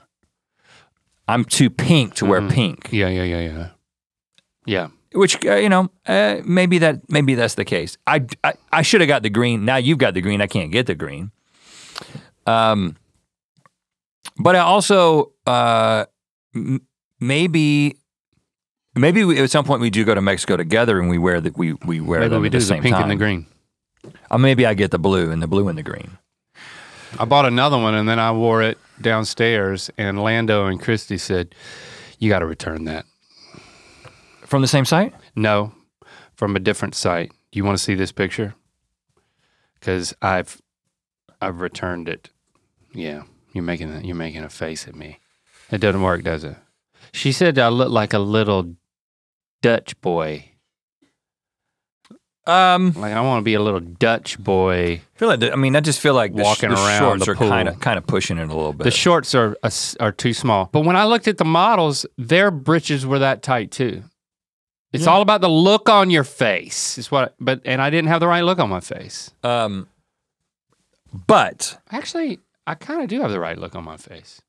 I'm 1.27 1.45
too 1.45 1.69
pink 1.69 2.15
to 2.15 2.25
wear 2.25 2.41
pink. 2.49 2.89
Yeah, 2.91 3.07
yeah, 3.09 3.23
yeah, 3.23 3.39
yeah. 3.39 3.67
Yeah. 4.65 4.87
which 5.13 5.45
uh, 5.45 5.55
you 5.55 5.69
know 5.69 5.89
uh, 6.05 6.41
maybe 6.45 6.79
that 6.79 7.01
maybe 7.09 7.35
that's 7.35 7.55
the 7.55 7.65
case. 7.65 7.97
I 8.07 8.25
I, 8.43 8.53
I 8.71 8.81
should 8.81 9.01
have 9.01 9.07
got 9.07 9.23
the 9.23 9.29
green. 9.29 9.63
Now 9.65 9.77
you've 9.77 9.97
got 9.99 10.13
the 10.13 10.21
green. 10.21 10.41
I 10.41 10.47
can't 10.47 10.71
get 10.71 10.85
the 10.87 10.95
green. 10.95 11.31
Um, 12.45 12.97
but 14.37 14.55
I 14.55 14.59
also 14.59 15.31
uh, 15.47 16.05
m- 16.55 16.81
maybe 17.19 17.97
maybe 18.95 19.23
we, 19.23 19.39
at 19.39 19.49
some 19.51 19.63
point 19.65 19.81
we 19.81 19.89
do 19.89 20.03
go 20.03 20.15
to 20.15 20.21
Mexico 20.21 20.57
together 20.57 20.99
and 20.99 21.09
we 21.09 21.17
wear 21.17 21.39
that 21.41 21.57
we 21.57 21.73
we 21.85 21.99
wear 22.01 22.19
Maybe 22.21 22.29
them 22.29 22.41
we 22.41 22.49
do 22.49 22.57
the 22.57 22.63
the 22.63 22.65
same 22.67 22.81
pink 22.83 22.95
time. 22.95 23.03
and 23.03 23.11
the 23.11 23.15
green. 23.15 23.45
Or 24.31 24.39
maybe 24.39 24.65
I 24.65 24.73
get 24.73 24.91
the 24.91 24.99
blue 24.99 25.31
and 25.31 25.41
the 25.41 25.47
blue 25.47 25.67
and 25.69 25.77
the 25.77 25.83
green. 25.83 26.17
I 27.19 27.25
bought 27.25 27.45
another 27.45 27.77
one 27.77 27.93
and 27.93 28.07
then 28.07 28.19
I 28.19 28.31
wore 28.31 28.61
it 28.63 28.77
downstairs, 29.01 29.89
and 29.97 30.21
Lando 30.21 30.65
and 30.65 30.79
Christy 30.79 31.17
said, 31.17 31.53
You 32.19 32.29
got 32.29 32.39
to 32.39 32.45
return 32.45 32.85
that. 32.85 33.05
From 34.45 34.61
the 34.61 34.67
same 34.67 34.85
site? 34.85 35.13
No, 35.35 35.73
from 36.35 36.55
a 36.55 36.59
different 36.59 36.95
site. 36.95 37.31
Do 37.51 37.57
you 37.57 37.65
want 37.65 37.77
to 37.77 37.83
see 37.83 37.95
this 37.95 38.11
picture? 38.11 38.55
Because 39.79 40.13
I've 40.21 40.61
I've 41.41 41.61
returned 41.61 42.07
it. 42.07 42.29
Yeah, 42.93 43.23
you're 43.53 43.63
making 43.63 43.91
a, 43.93 43.99
you're 44.01 44.15
making 44.15 44.43
a 44.43 44.49
face 44.49 44.87
at 44.87 44.95
me. 44.95 45.19
It 45.71 45.79
doesn't 45.79 46.01
work, 46.01 46.23
does 46.23 46.43
it? 46.43 46.55
She 47.11 47.31
said 47.31 47.59
I 47.59 47.69
look 47.69 47.89
like 47.89 48.13
a 48.13 48.19
little 48.19 48.75
Dutch 49.61 49.99
boy. 50.01 50.52
Um, 52.45 52.91
Like 52.93 53.13
I 53.13 53.21
want 53.21 53.39
to 53.39 53.43
be 53.43 53.53
a 53.53 53.61
little 53.61 53.79
Dutch 53.79 54.37
boy. 54.37 55.01
I 55.15 55.17
feel 55.17 55.29
like 55.29 55.39
the- 55.39 55.53
I 55.53 55.55
mean 55.55 55.75
I 55.75 55.79
just 55.79 56.01
feel 56.01 56.13
like 56.13 56.35
the, 56.35 56.43
Walking 56.43 56.69
the 56.71 56.75
around 56.75 56.99
shorts 56.99 57.25
the 57.25 57.31
are 57.31 57.35
pool. 57.35 57.47
kind 57.47 57.69
of 57.69 57.79
kind 57.79 57.97
of 57.97 58.05
pushing 58.05 58.37
it 58.37 58.43
a 58.49 58.53
little 58.53 58.73
bit. 58.73 58.83
The 58.83 58.91
shorts 58.91 59.33
are 59.33 59.55
s- 59.63 59.95
are 60.01 60.11
too 60.11 60.33
small. 60.33 60.69
But 60.71 60.81
when 60.81 60.95
I 60.97 61.05
looked 61.05 61.27
at 61.29 61.37
the 61.37 61.45
models, 61.45 62.05
their 62.17 62.51
britches 62.51 63.05
were 63.05 63.19
that 63.19 63.43
tight 63.43 63.71
too. 63.71 64.03
It's 64.91 65.05
Yeah. 65.05 65.11
all 65.11 65.21
about 65.21 65.39
the 65.41 65.49
look 65.49 65.87
on 65.89 66.09
your 66.09 66.25
face. 66.25 66.97
Is 66.97 67.09
what. 67.09 67.33
But 67.39 67.61
and 67.65 67.81
I 67.81 67.89
didn't 67.89 68.09
have 68.09 68.19
the 68.19 68.27
right 68.27 68.43
look 68.43 68.59
on 68.59 68.69
my 68.69 68.81
face. 68.81 69.31
um, 69.43 69.87
but 71.27 71.79
Actually, 71.91 72.39
I 72.67 72.75
kind 72.75 73.01
of 73.01 73.07
do 73.07 73.21
have 73.21 73.31
the 73.31 73.39
right 73.39 73.57
look 73.57 73.73
on 73.75 73.83
my 73.85 73.97
face. 73.97 74.41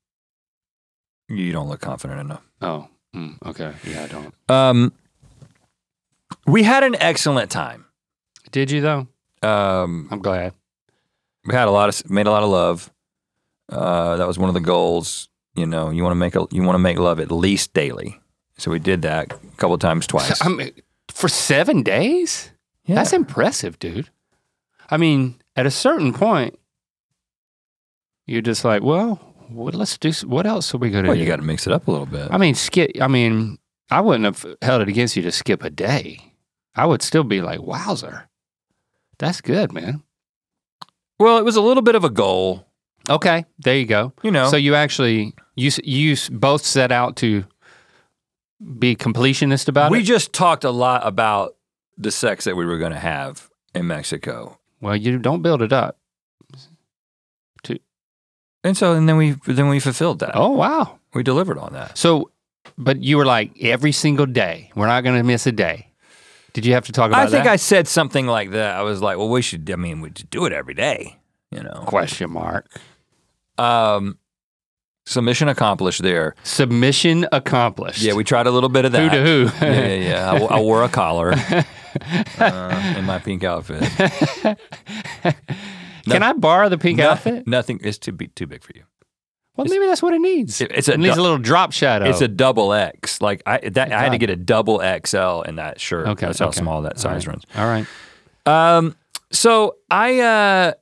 you 1.28 1.52
don't 1.52 1.68
look 1.68 1.80
confident 1.80 2.20
enough. 2.20 2.42
Oh, 2.60 2.88
mm, 3.14 3.36
okay. 3.46 3.72
Yeah, 3.84 4.02
I 4.04 4.06
don't. 4.08 4.34
Um, 4.50 4.92
we 6.46 6.62
had 6.64 6.84
an 6.84 6.96
excellent 7.00 7.50
time. 7.50 7.83
Did 8.54 8.70
you 8.70 8.82
though? 8.82 9.08
Um, 9.42 10.06
I'm 10.12 10.20
glad. 10.20 10.54
we 11.44 11.54
had 11.54 11.66
a 11.66 11.72
lot 11.72 11.88
of 11.88 12.08
made 12.08 12.28
a 12.28 12.30
lot 12.30 12.44
of 12.44 12.50
love. 12.50 12.88
Uh, 13.68 14.14
that 14.14 14.28
was 14.28 14.38
one 14.38 14.48
of 14.48 14.54
the 14.54 14.60
goals. 14.60 15.28
You 15.56 15.66
know, 15.66 15.90
you 15.90 16.04
want 16.04 16.12
to 16.12 16.16
make 16.16 16.36
a, 16.36 16.46
you 16.52 16.62
want 16.62 16.76
to 16.76 16.78
make 16.78 16.96
love 16.96 17.18
at 17.18 17.32
least 17.32 17.72
daily. 17.72 18.20
So 18.56 18.70
we 18.70 18.78
did 18.78 19.02
that 19.02 19.32
a 19.32 19.56
couple 19.56 19.76
times 19.78 20.06
twice. 20.06 20.40
I 20.40 20.48
mean, 20.50 20.70
for 21.08 21.28
seven 21.28 21.82
days? 21.82 22.52
Yeah. 22.84 22.94
That's 22.94 23.12
impressive, 23.12 23.80
dude. 23.80 24.08
I 24.88 24.98
mean, 24.98 25.34
at 25.56 25.66
a 25.66 25.70
certain 25.72 26.12
point, 26.12 26.56
you're 28.24 28.40
just 28.40 28.64
like, 28.64 28.84
well, 28.84 29.16
what, 29.48 29.74
let's 29.74 29.98
do. 29.98 30.12
What 30.28 30.46
else 30.46 30.72
are 30.72 30.78
we 30.78 30.90
gonna 30.90 31.08
well, 31.08 31.16
do? 31.16 31.20
you 31.20 31.26
got 31.26 31.36
to 31.36 31.42
mix 31.42 31.66
it 31.66 31.72
up 31.72 31.88
a 31.88 31.90
little 31.90 32.06
bit. 32.06 32.28
I 32.30 32.38
mean, 32.38 32.54
skip. 32.54 32.92
I 33.00 33.08
mean, 33.08 33.58
I 33.90 34.00
wouldn't 34.00 34.26
have 34.26 34.46
held 34.62 34.82
it 34.82 34.88
against 34.88 35.16
you 35.16 35.22
to 35.22 35.32
skip 35.32 35.64
a 35.64 35.70
day. 35.70 36.34
I 36.76 36.86
would 36.86 37.02
still 37.02 37.24
be 37.24 37.40
like, 37.40 37.60
wowzer, 37.60 38.28
that's 39.18 39.40
good, 39.40 39.72
man. 39.72 40.02
well, 41.18 41.38
it 41.38 41.44
was 41.44 41.56
a 41.56 41.60
little 41.62 41.82
bit 41.82 41.94
of 41.94 42.04
a 42.04 42.10
goal. 42.10 42.66
Okay, 43.08 43.44
there 43.58 43.76
you 43.76 43.86
go. 43.86 44.12
You 44.22 44.30
know, 44.30 44.48
So 44.50 44.56
you 44.56 44.74
actually 44.74 45.34
you 45.56 45.68
s- 45.68 45.80
you 45.84 46.12
s- 46.12 46.28
both 46.28 46.64
set 46.64 46.90
out 46.90 47.16
to 47.16 47.44
be 48.78 48.96
completionist 48.96 49.68
about 49.68 49.90
it? 49.90 49.92
we 49.92 50.00
it. 50.00 50.04
just 50.04 50.32
talked 50.32 50.64
a 50.64 50.70
lot 50.70 51.06
about 51.06 51.54
the 51.98 52.10
sex 52.10 52.44
that 52.44 52.56
we 52.56 52.64
were 52.64 52.78
going 52.78 52.92
to 52.92 52.98
have 52.98 53.50
in 53.74 53.86
Mexico, 53.86 54.58
Well, 54.80 54.96
you 54.96 55.18
don't 55.18 55.42
build 55.42 55.62
it 55.62 55.72
up. 55.72 55.98
and 58.62 58.76
so 58.76 58.94
and 58.94 59.06
then 59.08 59.16
we 59.18 59.32
then 59.46 59.68
we 59.68 59.78
fulfilled 59.80 60.20
that. 60.20 60.32
Oh 60.34 60.50
wow. 60.50 60.98
We 61.12 61.22
delivered 61.22 61.58
on 61.58 61.72
that. 61.74 61.96
So, 61.98 62.30
but 62.78 63.02
you 63.02 63.16
were 63.18 63.26
like 63.26 63.52
every 63.62 63.92
single 63.92 64.26
day. 64.26 64.70
We're 64.74 64.86
not 64.86 65.04
going 65.04 65.16
to 65.16 65.22
miss 65.22 65.46
a 65.46 65.52
day. 65.52 65.90
Did 66.54 66.64
you 66.64 66.72
have 66.72 66.86
to 66.86 66.92
talk 66.92 67.08
about 67.10 67.18
that? 67.18 67.26
I 67.28 67.30
think 67.30 67.44
that? 67.44 67.52
I 67.52 67.56
said 67.56 67.86
something 67.86 68.26
like 68.26 68.52
that. 68.52 68.76
I 68.76 68.82
was 68.82 69.02
like, 69.02 69.18
well, 69.18 69.28
we 69.28 69.42
should. 69.42 69.70
I 69.70 69.76
mean, 69.76 70.00
we 70.00 70.08
should 70.16 70.30
do 70.30 70.46
it 70.46 70.52
every 70.52 70.74
day. 70.74 71.18
You 71.50 71.62
know. 71.62 71.82
question 71.86 72.30
mark. 72.30 72.66
Um, 73.58 74.18
so 75.06 75.20
mission 75.20 75.48
accomplished 75.48 76.02
there. 76.02 76.34
Submission 76.44 77.26
accomplished. 77.30 78.00
Yeah, 78.02 78.14
we 78.14 78.24
tried 78.24 78.46
a 78.46 78.50
little 78.50 78.68
bit 78.70 78.84
of 78.86 78.92
that. 78.92 79.12
who 79.12 79.18
to 79.18 79.22
who. 79.24 79.66
yeah, 79.66 79.72
yeah, 79.86 79.94
yeah. 80.08 80.30
I, 80.30 80.32
w- 80.38 80.50
I 80.50 80.60
wore 80.60 80.82
a 80.82 80.88
collar 80.88 81.32
uh, 82.38 82.94
in 82.96 83.04
my 83.04 83.18
pink 83.18 83.44
outfit. 83.44 83.82
Can 86.06 86.22
I 86.22 86.32
borrow 86.32 86.68
the 86.68 86.78
pink 86.78 86.98
No- 86.98 87.10
outfit? 87.10 87.46
Nothing. 87.46 87.78
is 87.80 87.98
too 87.98 88.12
big. 88.12 88.34
Too 88.34 88.46
big 88.46 88.62
for 88.62 88.72
you. 88.74 88.82
Well, 89.56 89.66
maybe 89.68 89.86
that's 89.86 90.02
what 90.02 90.12
it 90.14 90.20
needs. 90.20 90.60
It- 90.60 90.72
it's 90.72 90.88
a 90.88 90.94
it 90.94 91.00
needs 91.00 91.14
du- 91.14 91.20
a 91.20 91.22
little 91.22 91.38
drop 91.38 91.72
shadow. 91.72 92.06
It's 92.08 92.20
a 92.20 92.28
double 92.28 92.72
X. 92.72 93.20
Like 93.20 93.42
I, 93.46 93.58
that, 93.58 93.92
I 93.92 94.02
had 94.02 94.12
to 94.12 94.18
get 94.18 94.30
a 94.30 94.36
double 94.36 94.78
XL 94.80 95.42
in 95.42 95.56
that 95.56 95.80
shirt. 95.80 96.08
Okay, 96.08 96.26
That's 96.26 96.38
how 96.40 96.48
okay. 96.48 96.58
small 96.60 96.82
that 96.82 96.98
size 96.98 97.26
right. 97.26 97.34
runs. 97.34 97.44
All 97.56 97.66
right. 97.66 97.86
Um, 98.46 98.96
so 99.30 99.76
I 99.90 100.20
uh, 100.20 100.72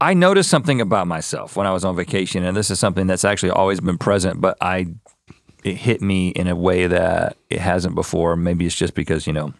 I 0.00 0.14
noticed 0.14 0.50
something 0.50 0.80
about 0.80 1.06
myself 1.06 1.56
when 1.56 1.66
I 1.66 1.72
was 1.72 1.84
on 1.84 1.94
vacation, 1.94 2.44
and 2.44 2.56
this 2.56 2.70
is 2.70 2.80
something 2.80 3.06
that's 3.06 3.24
actually 3.24 3.50
always 3.50 3.80
been 3.80 3.98
present, 3.98 4.40
but 4.40 4.56
I 4.60 4.88
it 5.62 5.76
hit 5.76 6.00
me 6.00 6.30
in 6.30 6.46
a 6.48 6.56
way 6.56 6.86
that 6.86 7.36
it 7.48 7.60
hasn't 7.60 7.94
before. 7.94 8.34
Maybe 8.34 8.66
it's 8.66 8.74
just 8.74 8.94
because 8.94 9.26
you 9.26 9.32
know 9.32 9.52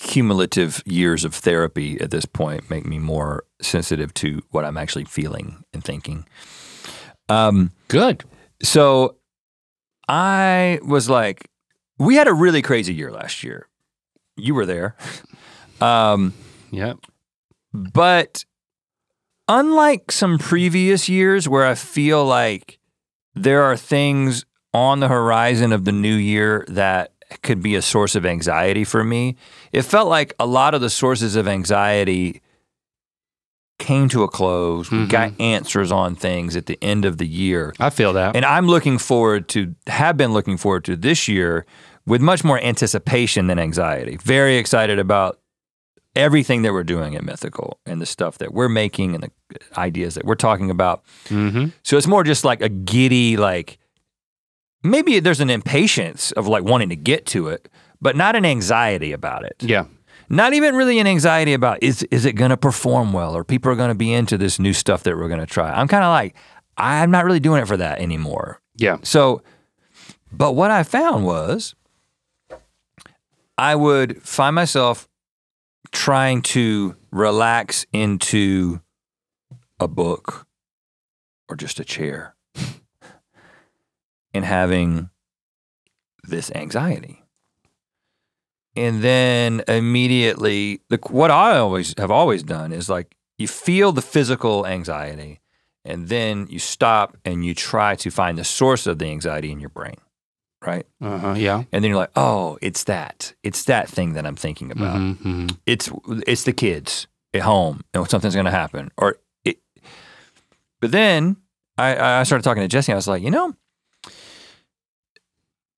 cumulative 0.00 0.82
years 0.86 1.24
of 1.24 1.34
therapy 1.34 2.00
at 2.00 2.10
this 2.10 2.24
point 2.24 2.68
make 2.70 2.86
me 2.86 2.98
more 2.98 3.44
sensitive 3.60 4.12
to 4.14 4.42
what 4.50 4.64
I'm 4.64 4.76
actually 4.78 5.04
feeling 5.04 5.62
and 5.74 5.84
thinking. 5.84 6.26
Um, 7.28 7.70
Good. 7.88 8.24
so 8.62 9.16
I 10.08 10.80
was 10.82 11.08
like, 11.08 11.48
we 11.98 12.16
had 12.16 12.26
a 12.28 12.32
really 12.32 12.62
crazy 12.62 12.94
year 12.94 13.12
last 13.12 13.44
year. 13.44 13.68
You 14.36 14.54
were 14.54 14.66
there. 14.66 14.96
Um, 15.80 16.32
Yep. 16.72 16.98
but 17.72 18.44
unlike 19.48 20.10
some 20.12 20.38
previous 20.38 21.08
years 21.08 21.48
where 21.48 21.66
I 21.66 21.74
feel 21.74 22.24
like 22.24 22.78
there 23.34 23.62
are 23.62 23.76
things 23.76 24.44
on 24.72 25.00
the 25.00 25.08
horizon 25.08 25.72
of 25.72 25.84
the 25.84 25.92
new 25.92 26.14
year 26.14 26.64
that 26.68 27.09
could 27.42 27.62
be 27.62 27.74
a 27.74 27.82
source 27.82 28.14
of 28.14 28.26
anxiety 28.26 28.84
for 28.84 29.04
me, 29.04 29.36
it 29.72 29.82
felt 29.82 30.08
like 30.08 30.34
a 30.38 30.46
lot 30.46 30.74
of 30.74 30.80
the 30.80 30.90
sources 30.90 31.36
of 31.36 31.46
anxiety 31.46 32.42
came 33.78 34.08
to 34.10 34.22
a 34.22 34.28
close. 34.28 34.90
We 34.90 35.06
got 35.06 35.32
answers 35.40 35.90
on 35.90 36.14
things 36.14 36.54
at 36.54 36.66
the 36.66 36.78
end 36.82 37.04
of 37.04 37.16
the 37.16 37.26
year. 37.26 37.74
I 37.80 37.90
feel 37.90 38.12
that. 38.12 38.36
And 38.36 38.44
I'm 38.44 38.66
looking 38.66 38.98
forward 38.98 39.48
to, 39.48 39.74
have 39.86 40.16
been 40.16 40.32
looking 40.32 40.58
forward 40.58 40.84
to 40.84 40.96
this 40.96 41.26
year 41.26 41.64
with 42.06 42.20
much 42.20 42.44
more 42.44 42.60
anticipation 42.60 43.46
than 43.46 43.58
anxiety. 43.58 44.18
Very 44.22 44.58
excited 44.58 44.98
about 44.98 45.40
everything 46.14 46.62
that 46.62 46.72
we're 46.72 46.84
doing 46.84 47.16
at 47.16 47.24
Mythical 47.24 47.80
and 47.86 48.00
the 48.00 48.06
stuff 48.06 48.38
that 48.38 48.52
we're 48.52 48.68
making 48.68 49.14
and 49.14 49.24
the 49.24 49.30
ideas 49.78 50.14
that 50.14 50.24
we're 50.24 50.34
talking 50.34 50.70
about. 50.70 51.02
mm-hmm. 51.28 51.68
So 51.82 51.96
it's 51.96 52.06
more 52.06 52.22
just 52.22 52.44
like 52.44 52.60
a 52.60 52.68
giddy, 52.68 53.36
like 53.36 53.78
maybe 54.82 55.20
there's 55.20 55.40
an 55.40 55.50
impatience 55.50 56.32
of 56.32 56.46
like 56.46 56.64
wanting 56.64 56.88
to 56.90 56.96
get 56.96 57.26
to 57.26 57.48
it, 57.48 57.68
but 58.00 58.16
not 58.16 58.36
an 58.36 58.44
anxiety 58.44 59.12
about 59.12 59.44
it. 59.44 59.56
Yeah. 59.60 59.84
Not 60.28 60.54
even 60.54 60.76
really 60.76 60.98
an 61.00 61.06
anxiety 61.06 61.54
about 61.54 61.82
is 61.82 62.04
is 62.04 62.24
it 62.24 62.34
going 62.34 62.50
to 62.50 62.56
perform 62.56 63.12
well 63.12 63.36
or 63.36 63.42
people 63.42 63.72
are 63.72 63.76
going 63.76 63.88
to 63.88 63.96
be 63.96 64.12
into 64.12 64.38
this 64.38 64.58
new 64.58 64.72
stuff 64.72 65.02
that 65.02 65.16
we're 65.16 65.28
going 65.28 65.40
to 65.40 65.46
try. 65.46 65.72
I'm 65.72 65.88
kind 65.88 66.04
of 66.04 66.10
like 66.10 66.36
I'm 66.76 67.10
not 67.10 67.24
really 67.24 67.40
doing 67.40 67.62
it 67.62 67.66
for 67.66 67.76
that 67.76 67.98
anymore. 68.00 68.60
Yeah. 68.76 68.98
So, 69.02 69.42
but 70.32 70.52
what 70.52 70.70
I 70.70 70.84
found 70.84 71.24
was 71.24 71.74
I 73.58 73.74
would 73.74 74.22
find 74.22 74.54
myself 74.54 75.08
trying 75.90 76.42
to 76.42 76.96
relax 77.10 77.84
into 77.92 78.80
a 79.80 79.88
book 79.88 80.46
or 81.48 81.56
just 81.56 81.80
a 81.80 81.84
chair 81.84 82.36
and 84.34 84.44
having 84.44 85.10
this 86.24 86.50
anxiety. 86.54 87.22
And 88.76 89.02
then 89.02 89.62
immediately, 89.66 90.80
the, 90.88 90.98
what 91.08 91.30
I 91.30 91.58
always 91.58 91.94
have 91.98 92.10
always 92.10 92.42
done 92.42 92.72
is 92.72 92.88
like 92.88 93.16
you 93.36 93.48
feel 93.48 93.90
the 93.92 94.02
physical 94.02 94.64
anxiety, 94.66 95.40
and 95.84 96.08
then 96.08 96.46
you 96.48 96.58
stop 96.60 97.16
and 97.24 97.44
you 97.44 97.54
try 97.54 97.96
to 97.96 98.10
find 98.10 98.38
the 98.38 98.44
source 98.44 98.86
of 98.86 98.98
the 98.98 99.06
anxiety 99.06 99.50
in 99.50 99.58
your 99.58 99.70
brain, 99.70 99.96
right? 100.64 100.86
Uh-huh, 101.00 101.34
yeah. 101.36 101.64
And 101.72 101.82
then 101.82 101.90
you're 101.90 101.98
like, 101.98 102.12
oh, 102.14 102.58
it's 102.62 102.84
that, 102.84 103.34
it's 103.42 103.64
that 103.64 103.88
thing 103.88 104.12
that 104.12 104.24
I'm 104.24 104.36
thinking 104.36 104.70
about. 104.70 104.98
Mhm, 104.98 105.16
mhm. 105.18 105.56
It's 105.66 105.90
it's 106.26 106.44
the 106.44 106.52
kids 106.52 107.08
at 107.34 107.42
home, 107.42 107.82
and 107.92 108.08
something's 108.08 108.34
going 108.34 108.44
to 108.44 108.50
happen, 108.52 108.92
or 108.96 109.16
it. 109.44 109.58
But 110.80 110.92
then 110.92 111.38
I 111.76 112.20
I 112.20 112.22
started 112.22 112.44
talking 112.44 112.62
to 112.62 112.68
Jessie. 112.68 112.92
And 112.92 112.96
I 112.96 112.98
was 112.98 113.08
like, 113.08 113.22
you 113.22 113.30
know, 113.32 113.54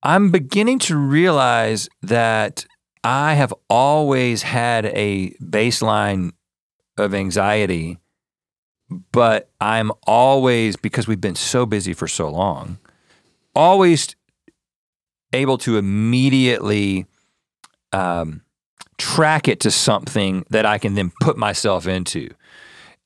I'm 0.02 0.30
beginning 0.30 0.78
to 0.80 0.96
realize 0.96 1.88
that 2.02 2.66
I 3.04 3.34
have 3.34 3.54
always 3.68 4.42
had 4.42 4.86
a 4.86 5.30
baseline 5.42 6.32
of 6.98 7.14
anxiety, 7.14 7.98
but 9.12 9.50
I'm 9.60 9.92
always, 10.06 10.76
because 10.76 11.06
we've 11.06 11.20
been 11.20 11.34
so 11.36 11.66
busy 11.66 11.92
for 11.94 12.08
so 12.08 12.28
long, 12.28 12.78
always 13.54 14.14
able 15.32 15.58
to 15.58 15.78
immediately 15.78 17.06
um, 17.92 18.42
track 18.98 19.48
it 19.48 19.60
to 19.60 19.70
something 19.70 20.44
that 20.50 20.66
I 20.66 20.78
can 20.78 20.94
then 20.94 21.12
put 21.20 21.36
myself 21.36 21.86
into. 21.86 22.28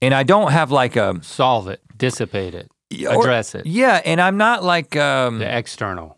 And 0.02 0.12
I 0.12 0.24
don't 0.24 0.52
have 0.52 0.70
like 0.70 0.96
a 0.96 1.18
Solve 1.22 1.68
it, 1.68 1.80
dissipate 1.96 2.54
it, 2.54 2.70
or- 3.06 3.20
address 3.22 3.54
it. 3.54 3.66
Yeah, 3.66 4.00
and 4.04 4.20
I'm 4.20 4.36
not 4.36 4.62
like 4.64 4.96
um, 4.96 5.38
The 5.38 5.56
external. 5.56 6.15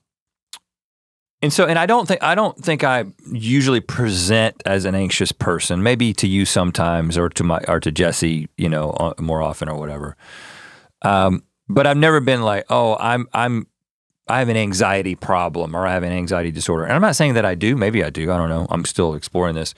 And 1.40 1.52
so, 1.52 1.66
and 1.66 1.78
I 1.78 1.86
don't 1.86 2.08
think 2.08 2.22
I 2.22 2.34
don't 2.34 2.56
think 2.58 2.82
I 2.82 3.04
usually 3.30 3.80
present 3.80 4.60
as 4.66 4.84
an 4.84 4.94
anxious 4.96 5.30
person. 5.30 5.82
Maybe 5.82 6.12
to 6.14 6.26
you 6.26 6.44
sometimes, 6.44 7.16
or 7.16 7.28
to 7.30 7.44
my 7.44 7.60
or 7.68 7.78
to 7.80 7.92
Jessie, 7.92 8.48
you 8.56 8.68
know, 8.68 8.90
uh, 8.90 9.14
more 9.20 9.40
often 9.40 9.68
or 9.68 9.78
whatever. 9.78 10.16
Um, 11.02 11.44
but 11.68 11.86
I've 11.86 11.96
never 11.96 12.18
been 12.18 12.42
like, 12.42 12.64
oh, 12.70 12.96
I'm 12.98 13.28
I'm 13.32 13.68
I 14.26 14.40
have 14.40 14.48
an 14.48 14.56
anxiety 14.56 15.14
problem 15.14 15.76
or 15.76 15.86
I 15.86 15.92
have 15.92 16.02
an 16.02 16.12
anxiety 16.12 16.50
disorder. 16.50 16.84
And 16.84 16.92
I'm 16.92 17.00
not 17.00 17.16
saying 17.16 17.34
that 17.34 17.44
I 17.44 17.54
do. 17.54 17.76
Maybe 17.76 18.02
I 18.02 18.10
do. 18.10 18.32
I 18.32 18.36
don't 18.36 18.48
know. 18.48 18.66
I'm 18.70 18.84
still 18.84 19.14
exploring 19.14 19.54
this. 19.54 19.74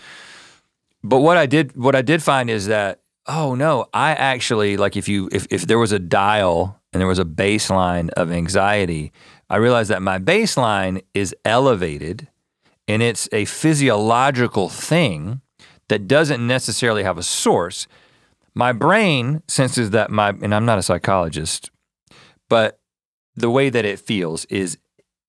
But 1.05 1.19
what 1.19 1.37
I 1.37 1.47
did 1.47 1.77
what 1.77 1.95
I 1.95 2.03
did 2.03 2.23
find 2.23 2.49
is 2.49 2.67
that 2.67 3.01
oh 3.27 3.55
no, 3.55 3.87
I 3.93 4.13
actually 4.13 4.77
like 4.77 4.97
if 4.97 5.09
you 5.09 5.29
if 5.33 5.47
if 5.51 5.67
there 5.67 5.79
was 5.79 5.93
a 5.93 5.99
dial 5.99 6.81
and 6.93 7.01
there 7.01 7.07
was 7.07 7.19
a 7.19 7.25
baseline 7.25 8.11
of 8.11 8.33
anxiety, 8.33 9.13
I 9.51 9.57
realize 9.57 9.89
that 9.89 10.01
my 10.01 10.19
baseline 10.19 11.03
is 11.13 11.35
elevated 11.45 12.29
and 12.87 13.03
it's 13.03 13.29
a 13.33 13.45
physiological 13.45 14.69
thing 14.69 15.41
that 15.89 16.07
doesn't 16.07 16.47
necessarily 16.47 17.03
have 17.03 17.19
a 17.19 17.23
source. 17.23 17.89
My 18.55 18.73
brain 18.73 19.43
senses 19.49 19.91
that 19.91 20.11
my 20.11 20.31
and 20.31 20.55
I'm 20.55 20.65
not 20.65 20.79
a 20.79 20.83
psychologist, 20.83 21.71
but 22.49 22.79
the 23.37 23.51
way 23.51 23.71
that 23.71 23.85
it 23.85 23.99
feels 23.99 24.45
is 24.47 24.79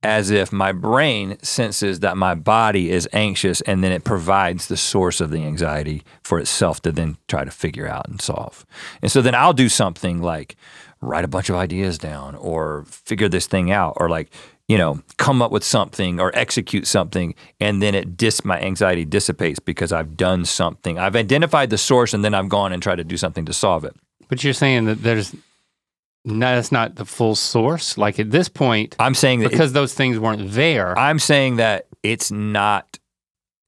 as 0.04 0.32
if 0.32 0.52
my 0.52 0.72
brain 0.72 1.38
senses 1.44 2.00
that 2.00 2.18
my 2.18 2.34
body 2.34 2.90
is 2.90 3.08
anxious 3.14 3.62
and 3.62 3.84
then 3.84 3.92
it 3.92 4.04
provides 4.04 4.68
the 4.68 4.78
source 4.78 5.22
of 5.22 5.30
the 5.30 5.46
anxiety 5.46 6.04
for 6.24 6.40
itself 6.40 6.82
to 6.82 6.92
then 6.92 7.18
try 7.28 7.44
to 7.44 7.52
figure 7.52 7.88
out 7.88 8.08
and 8.08 8.20
solve. 8.20 8.66
And 9.02 9.12
so 9.12 9.22
then 9.22 9.36
I'll 9.36 9.54
do 9.54 9.70
something 9.70 10.22
like 10.22 10.56
write 11.02 11.26
a 11.26 11.28
bunch 11.28 11.50
of 11.50 11.56
ideas 11.56 11.98
down 11.98 12.36
or 12.36 12.86
figure 12.88 13.28
this 13.28 13.48
thing 13.48 13.72
out 13.72 13.94
or 13.98 14.08
like, 14.10 14.32
you 14.68 14.78
know, 14.78 15.02
come 15.18 15.42
up 15.42 15.52
with 15.52 15.64
something 15.64 16.20
or 16.20 16.32
execute 16.36 16.86
something 16.88 17.34
and 17.60 17.82
then 17.82 17.96
it 17.96 18.16
dis 18.16 18.46
my 18.46 18.60
anxiety 18.62 19.04
dissipates 19.04 19.60
because 19.60 19.92
I've 19.92 20.16
done 20.16 20.46
something. 20.46 21.00
I've 21.00 21.16
identified 21.16 21.70
the 21.72 21.78
source 21.78 22.14
and 22.14 22.24
then 22.24 22.34
I've 22.34 22.50
gone 22.50 22.72
and 22.72 22.82
tried 22.82 22.98
to 22.98 23.04
do 23.04 23.18
something 23.18 23.46
to 23.46 23.54
solve 23.54 23.84
it. 23.84 23.96
But 24.30 24.44
you're 24.44 24.54
saying 24.54 24.86
that 24.86 25.02
there's 25.04 25.36
no, 26.24 26.56
that's 26.56 26.72
not 26.72 26.96
the 26.96 27.06
full 27.06 27.34
source. 27.36 27.98
Like 27.98 28.20
at 28.20 28.30
this 28.30 28.48
point, 28.48 28.96
I'm 29.00 29.16
saying 29.16 29.40
that 29.40 29.48
it- 29.48 29.52
because 29.52 29.74
those 29.74 29.94
things 29.94 30.20
weren't 30.20 30.52
there. 30.52 30.98
I'm 30.98 31.18
saying 31.20 31.56
that 31.58 31.88
it's 32.04 32.32
not 32.32 33.00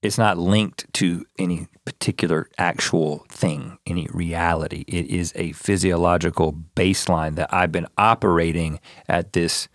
it's 0.04 0.18
not 0.18 0.38
linked 0.38 0.94
to 0.96 1.26
any 1.40 1.68
particular 1.86 2.50
actual 2.58 3.26
thing, 3.30 3.78
any 3.88 4.08
reality. 4.14 4.84
It 4.86 5.08
is 5.08 5.32
a 5.36 5.54
physiological 5.54 6.54
baseline 6.76 7.36
that 7.36 7.54
I've 7.54 7.72
been 7.72 7.88
operating 7.98 8.82
at 9.08 9.32
this 9.32 9.70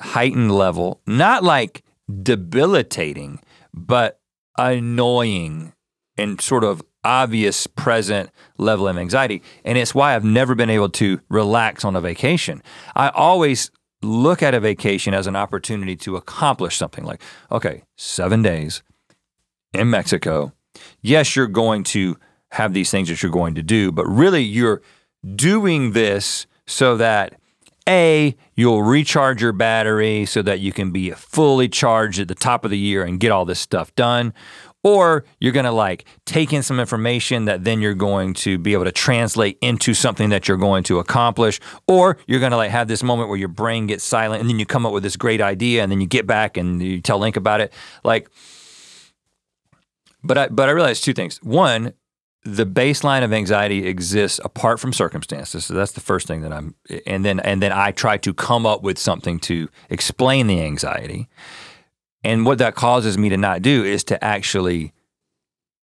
heightened 0.00 0.50
level, 0.50 1.00
not 1.06 1.44
like 1.44 1.84
debilitating, 2.22 3.38
but 3.72 4.20
annoying 4.58 5.72
and 6.18 6.40
sort 6.40 6.64
of 6.64 6.82
obvious 7.04 7.68
present 7.68 8.28
level 8.58 8.88
of 8.88 8.98
anxiety. 8.98 9.40
And 9.64 9.78
it's 9.78 9.94
why 9.94 10.16
I've 10.16 10.24
never 10.24 10.56
been 10.56 10.70
able 10.70 10.90
to 10.90 11.20
relax 11.28 11.84
on 11.84 11.94
a 11.94 12.00
vacation. 12.00 12.60
I 12.96 13.08
always 13.10 13.70
look 14.02 14.42
at 14.42 14.52
a 14.52 14.58
vacation 14.58 15.14
as 15.14 15.28
an 15.28 15.36
opportunity 15.36 15.94
to 15.94 16.16
accomplish 16.16 16.76
something 16.76 17.04
like, 17.04 17.22
okay, 17.52 17.84
seven 17.96 18.42
days 18.42 18.82
in 19.72 19.90
Mexico. 19.90 20.52
Yes, 21.00 21.36
you're 21.36 21.46
going 21.46 21.84
to 21.84 22.16
have 22.52 22.74
these 22.74 22.90
things 22.90 23.08
that 23.08 23.22
you're 23.22 23.32
going 23.32 23.54
to 23.54 23.62
do, 23.62 23.90
but 23.92 24.06
really 24.06 24.42
you're 24.42 24.82
doing 25.36 25.92
this 25.92 26.46
so 26.66 26.96
that 26.96 27.34
a, 27.88 28.36
you'll 28.54 28.82
recharge 28.82 29.42
your 29.42 29.52
battery 29.52 30.24
so 30.24 30.42
that 30.42 30.60
you 30.60 30.72
can 30.72 30.92
be 30.92 31.10
fully 31.10 31.68
charged 31.68 32.20
at 32.20 32.28
the 32.28 32.34
top 32.34 32.64
of 32.64 32.70
the 32.70 32.78
year 32.78 33.02
and 33.02 33.18
get 33.18 33.32
all 33.32 33.44
this 33.44 33.58
stuff 33.58 33.94
done. 33.96 34.32
Or 34.84 35.24
you're 35.38 35.52
gonna 35.52 35.72
like 35.72 36.04
take 36.24 36.52
in 36.52 36.62
some 36.62 36.80
information 36.80 37.44
that 37.44 37.64
then 37.64 37.80
you're 37.80 37.94
going 37.94 38.34
to 38.34 38.58
be 38.58 38.72
able 38.72 38.84
to 38.84 38.92
translate 38.92 39.56
into 39.60 39.94
something 39.94 40.30
that 40.30 40.48
you're 40.48 40.56
going 40.56 40.82
to 40.84 40.98
accomplish. 40.98 41.60
Or 41.86 42.18
you're 42.26 42.40
gonna 42.40 42.56
like 42.56 42.72
have 42.72 42.88
this 42.88 43.02
moment 43.02 43.28
where 43.28 43.38
your 43.38 43.48
brain 43.48 43.86
gets 43.86 44.02
silent 44.04 44.40
and 44.40 44.50
then 44.50 44.58
you 44.58 44.66
come 44.66 44.84
up 44.84 44.92
with 44.92 45.04
this 45.04 45.16
great 45.16 45.40
idea 45.40 45.82
and 45.82 45.92
then 45.92 46.00
you 46.00 46.06
get 46.08 46.26
back 46.26 46.56
and 46.56 46.82
you 46.82 47.00
tell 47.00 47.18
Link 47.18 47.36
about 47.36 47.60
it. 47.60 47.72
Like, 48.02 48.28
but 50.22 50.38
I 50.38 50.48
but 50.48 50.68
I 50.68 50.72
realized 50.72 51.04
two 51.04 51.12
things. 51.12 51.38
One, 51.42 51.94
the 52.44 52.66
baseline 52.66 53.22
of 53.22 53.32
anxiety 53.32 53.86
exists 53.86 54.40
apart 54.44 54.80
from 54.80 54.92
circumstances. 54.92 55.64
So 55.64 55.74
that's 55.74 55.92
the 55.92 56.00
first 56.00 56.26
thing 56.26 56.42
that 56.42 56.52
I'm 56.52 56.74
and 57.06 57.24
then 57.24 57.40
and 57.40 57.62
then 57.62 57.72
I 57.72 57.92
try 57.92 58.16
to 58.18 58.34
come 58.34 58.66
up 58.66 58.82
with 58.82 58.98
something 58.98 59.38
to 59.40 59.68
explain 59.90 60.46
the 60.46 60.60
anxiety. 60.60 61.28
And 62.24 62.46
what 62.46 62.58
that 62.58 62.74
causes 62.74 63.18
me 63.18 63.28
to 63.28 63.36
not 63.36 63.62
do 63.62 63.84
is 63.84 64.04
to 64.04 64.22
actually 64.22 64.92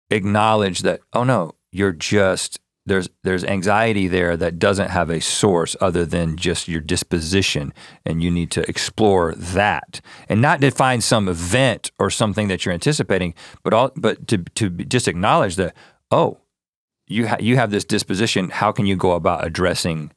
acknowledge 0.09 0.79
that 0.79 1.01
oh 1.13 1.23
no, 1.23 1.55
you're 1.71 1.93
just 1.93 2.59
there's 2.85 3.09
there's 3.23 3.43
anxiety 3.43 4.07
there 4.07 4.35
that 4.37 4.59
doesn't 4.59 4.89
have 4.89 5.09
a 5.09 5.21
source 5.21 5.75
other 5.79 6.05
than 6.05 6.37
just 6.37 6.67
your 6.67 6.81
disposition 6.81 7.73
and 8.05 8.23
you 8.23 8.31
need 8.31 8.51
to 8.51 8.67
explore 8.69 9.33
that. 9.35 10.01
And 10.27 10.41
not 10.41 10.61
to 10.61 10.71
find 10.71 11.03
some 11.03 11.27
event 11.27 11.91
or 11.99 12.09
something 12.09 12.47
that 12.47 12.65
you're 12.65 12.73
anticipating 12.73 13.33
but 13.63 13.73
all 13.73 13.91
but 13.95 14.27
to 14.29 14.39
to 14.55 14.69
just 14.69 15.07
acknowledge 15.07 15.55
that 15.57 15.75
oh 16.11 16.39
you 17.07 17.27
ha- 17.27 17.37
you 17.39 17.57
have 17.57 17.71
this 17.71 17.85
disposition. 17.85 18.49
How 18.49 18.71
can 18.71 18.85
you 18.85 18.95
go 18.95 19.11
about 19.11 19.45
addressing 19.45 20.11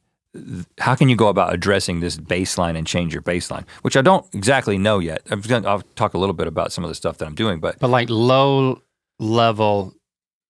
how 0.79 0.95
can 0.95 1.09
you 1.09 1.15
go 1.15 1.27
about 1.27 1.53
addressing 1.53 1.99
this 1.99 2.17
baseline 2.17 2.75
and 2.75 2.87
change 2.87 3.13
your 3.13 3.21
baseline? 3.21 3.67
Which 3.83 3.95
I 3.95 4.01
don't 4.01 4.25
exactly 4.33 4.79
know 4.79 4.97
yet. 4.97 5.21
I'm 5.29 5.41
gonna, 5.41 5.67
I'll 5.67 5.83
talk 5.95 6.15
a 6.15 6.17
little 6.17 6.33
bit 6.33 6.47
about 6.47 6.71
some 6.71 6.83
of 6.83 6.89
the 6.89 6.95
stuff 6.95 7.17
that 7.19 7.27
I'm 7.27 7.35
doing 7.35 7.59
but 7.59 7.79
but 7.79 7.89
like 7.89 8.09
low 8.09 8.81
level 9.19 9.93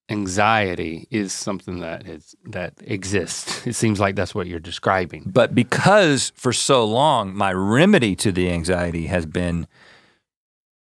anxiety 0.08 1.08
is 1.10 1.32
something 1.32 1.80
that 1.80 2.06
is 2.06 2.34
that 2.44 2.74
exists. 2.80 3.66
It 3.66 3.74
seems 3.74 3.98
like 4.00 4.16
that's 4.16 4.34
what 4.34 4.46
you're 4.46 4.60
describing. 4.60 5.24
But 5.26 5.54
because 5.54 6.32
for 6.36 6.52
so 6.52 6.84
long, 6.84 7.34
my 7.34 7.52
remedy 7.52 8.14
to 8.16 8.30
the 8.30 8.50
anxiety 8.50 9.06
has 9.06 9.26
been 9.26 9.66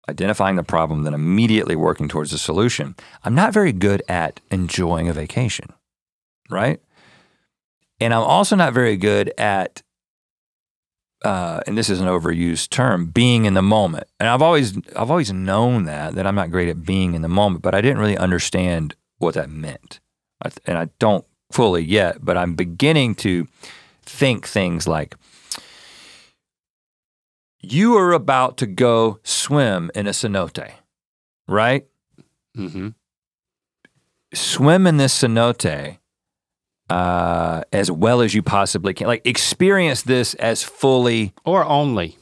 identifying 0.08 0.56
the 0.56 0.62
problem, 0.62 1.04
then 1.04 1.14
immediately 1.14 1.76
working 1.76 2.08
towards 2.08 2.32
a 2.32 2.38
solution, 2.38 2.96
I'm 3.24 3.34
not 3.34 3.52
very 3.52 3.72
good 3.72 4.02
at 4.08 4.40
enjoying 4.50 5.08
a 5.08 5.12
vacation, 5.12 5.72
right? 6.50 6.80
And 8.00 8.14
I'm 8.14 8.22
also 8.22 8.56
not 8.56 8.72
very 8.72 8.96
good 8.96 9.32
at, 9.38 9.82
uh, 11.22 11.60
and 11.66 11.76
this 11.76 11.90
is 11.90 12.00
an 12.00 12.08
overused 12.08 12.70
term, 12.70 13.06
being 13.06 13.44
in 13.44 13.54
the 13.54 13.62
moment. 13.62 14.08
And 14.18 14.28
I've 14.28 14.42
always, 14.42 14.76
I've 14.96 15.10
always 15.10 15.32
known 15.32 15.84
that 15.84 16.14
that 16.14 16.26
I'm 16.26 16.34
not 16.34 16.50
great 16.50 16.68
at 16.68 16.84
being 16.84 17.14
in 17.14 17.22
the 17.22 17.28
moment, 17.28 17.62
but 17.62 17.74
I 17.74 17.82
didn't 17.82 17.98
really 17.98 18.16
understand 18.16 18.96
what 19.20 19.34
that 19.34 19.48
meant, 19.48 20.00
and 20.66 20.76
I 20.76 20.88
don't 20.98 21.24
fully 21.52 21.82
yet. 21.82 22.24
But 22.24 22.36
I'm 22.36 22.56
beginning 22.56 23.14
to 23.16 23.46
think 24.02 24.46
things 24.48 24.88
like 24.88 25.14
you 27.60 27.96
are 27.96 28.12
about 28.12 28.56
to 28.58 28.66
go 28.66 29.20
swim 29.22 29.90
in 29.94 30.06
a 30.06 30.10
cenote, 30.10 30.72
right? 31.46 31.86
Mm-hmm. 32.56 32.88
Swim 34.34 34.86
in 34.86 34.96
this 34.96 35.16
cenote 35.22 35.98
uh, 36.90 37.62
as 37.72 37.90
well 37.90 38.20
as 38.20 38.34
you 38.34 38.42
possibly 38.42 38.92
can. 38.92 39.06
Like 39.06 39.24
experience 39.24 40.02
this 40.02 40.34
as 40.34 40.62
fully 40.62 41.32
Or 41.44 41.64
only. 41.64 42.18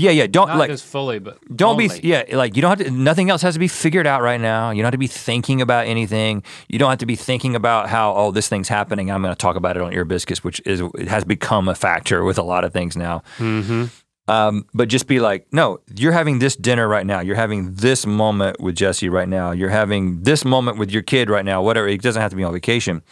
Yeah, 0.00 0.12
yeah. 0.12 0.26
Don't 0.26 0.48
Not 0.48 0.58
like 0.58 0.70
just 0.70 0.84
fully, 0.84 1.18
but 1.18 1.38
don't 1.54 1.72
only. 1.72 1.88
be 1.88 2.08
yeah 2.08 2.24
like 2.32 2.56
you 2.56 2.62
don't 2.62 2.78
have 2.78 2.86
to 2.86 2.90
nothing 2.92 3.28
else 3.28 3.42
has 3.42 3.54
to 3.54 3.60
be 3.60 3.68
figured 3.68 4.06
out 4.06 4.22
right 4.22 4.40
now. 4.40 4.70
You 4.70 4.78
don't 4.78 4.86
have 4.86 4.92
to 4.92 4.98
be 4.98 5.06
thinking 5.06 5.60
about 5.60 5.86
anything. 5.86 6.42
You 6.68 6.78
don't 6.78 6.90
have 6.90 6.98
to 7.00 7.06
be 7.06 7.16
thinking 7.16 7.54
about 7.54 7.88
how 7.88 8.14
oh 8.14 8.30
this 8.30 8.48
thing's 8.48 8.68
happening. 8.68 9.10
I'm 9.10 9.22
going 9.22 9.34
to 9.34 9.38
talk 9.38 9.56
about 9.56 9.76
it 9.76 9.82
on 9.82 9.92
ear 9.92 10.04
biscuits 10.04 10.42
which 10.42 10.60
is 10.64 10.80
it 10.94 11.08
has 11.08 11.24
become 11.24 11.68
a 11.68 11.74
factor 11.74 12.24
with 12.24 12.38
a 12.38 12.42
lot 12.42 12.64
of 12.64 12.72
things 12.72 12.96
now. 12.96 13.22
Mm-hmm. 13.38 13.84
um, 14.32 14.66
but 14.72 14.88
just 14.88 15.06
be 15.06 15.20
like 15.20 15.46
no 15.52 15.80
you're 15.94 16.12
having 16.12 16.38
this 16.38 16.56
dinner 16.56 16.88
right 16.88 17.06
now. 17.06 17.20
You're 17.20 17.36
having 17.36 17.74
this 17.74 18.06
moment 18.06 18.60
with 18.60 18.76
Jessie 18.76 19.10
right 19.10 19.28
now. 19.28 19.50
You're 19.50 19.68
having 19.68 20.22
this 20.22 20.44
moment 20.44 20.78
with 20.78 20.90
your 20.90 21.02
kid 21.02 21.28
right 21.28 21.44
now 21.44 21.62
whatever. 21.62 21.86
It 21.88 22.00
doesn't 22.00 22.22
have 22.22 22.30
to 22.30 22.36
be 22.36 22.44
on 22.44 22.52
vacation. 22.52 23.02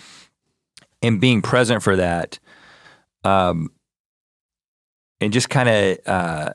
And 1.02 1.20
being 1.20 1.42
present 1.42 1.82
for 1.82 1.94
that 1.94 2.40
um, 3.24 3.70
and 5.20 5.32
just 5.32 5.48
kind 5.48 5.68
of 5.68 5.98
uh, 6.06 6.52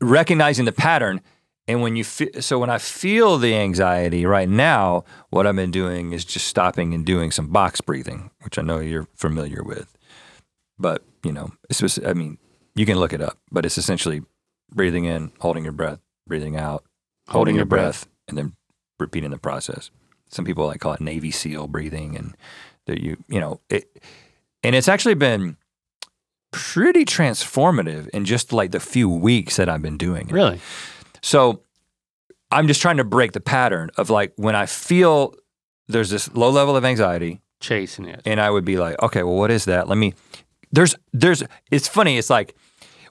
recognizing 0.00 0.64
the 0.64 0.72
pattern. 0.72 1.20
And 1.66 1.82
when 1.82 1.96
you 1.96 2.04
feel 2.04 2.30
so 2.40 2.58
when 2.58 2.70
i 2.70 2.78
feel 2.78 3.36
the 3.36 3.54
anxiety 3.54 4.24
right 4.24 4.48
now 4.48 5.04
what 5.28 5.46
i've 5.46 5.54
been 5.54 5.70
doing 5.70 6.12
is 6.12 6.24
just 6.24 6.46
stopping 6.46 6.94
and 6.94 7.04
doing 7.04 7.30
some 7.30 7.48
box 7.48 7.82
breathing 7.82 8.30
which 8.40 8.58
i 8.58 8.62
know 8.62 8.78
you're 8.78 9.06
familiar 9.14 9.62
with. 9.62 9.94
But 10.78 11.04
you 11.22 11.30
know 11.30 11.52
it's 11.68 11.80
just, 11.80 12.02
i 12.06 12.14
mean 12.14 12.38
you 12.74 12.86
can 12.86 12.98
look 12.98 13.12
it 13.12 13.20
up 13.20 13.38
but 13.52 13.66
it's 13.66 13.76
essentially 13.76 14.22
breathing 14.72 15.04
in 15.04 15.30
holding 15.40 15.62
your 15.62 15.74
breath 15.74 16.00
breathing 16.26 16.56
out 16.56 16.84
holding, 17.28 17.56
your 17.56 17.64
breath, 17.64 18.06
and 18.26 18.36
then 18.36 18.54
repeating 18.98 19.30
the 19.30 19.38
process. 19.38 19.90
Some 20.30 20.44
people 20.44 20.66
like 20.66 20.80
call 20.80 20.94
it 20.94 21.00
navy 21.00 21.30
seal 21.30 21.66
breathing 21.66 22.16
and 22.16 22.36
that 22.86 23.00
you 23.00 23.16
you 23.28 23.40
know 23.40 23.60
it 23.70 24.02
and 24.62 24.74
it's 24.74 24.88
actually 24.88 25.14
been 25.14 25.56
pretty 26.50 27.04
transformative 27.04 28.08
in 28.08 28.24
just 28.24 28.52
like 28.52 28.70
the 28.70 28.80
few 28.80 29.08
weeks 29.08 29.56
that 29.56 29.68
I've 29.68 29.82
been 29.82 29.98
doing 29.98 30.28
it. 30.28 30.32
Really? 30.32 30.60
So 31.22 31.62
I'm 32.50 32.66
just 32.66 32.80
trying 32.80 32.96
to 32.98 33.04
break 33.04 33.32
the 33.32 33.40
pattern 33.40 33.90
of 33.96 34.10
like 34.10 34.32
when 34.36 34.56
I 34.56 34.66
feel 34.66 35.34
there's 35.88 36.10
this 36.10 36.32
low 36.34 36.50
level 36.50 36.76
of 36.76 36.84
anxiety 36.84 37.40
Chasing 37.60 38.06
it. 38.06 38.22
and 38.24 38.40
I 38.40 38.50
would 38.50 38.64
be 38.64 38.76
like, 38.76 39.00
okay, 39.02 39.22
well 39.22 39.34
what 39.36 39.50
is 39.50 39.64
that? 39.66 39.88
Let 39.88 39.98
me 39.98 40.14
there's 40.72 40.94
there's 41.12 41.42
it's 41.70 41.88
funny, 41.88 42.18
it's 42.18 42.30
like 42.30 42.54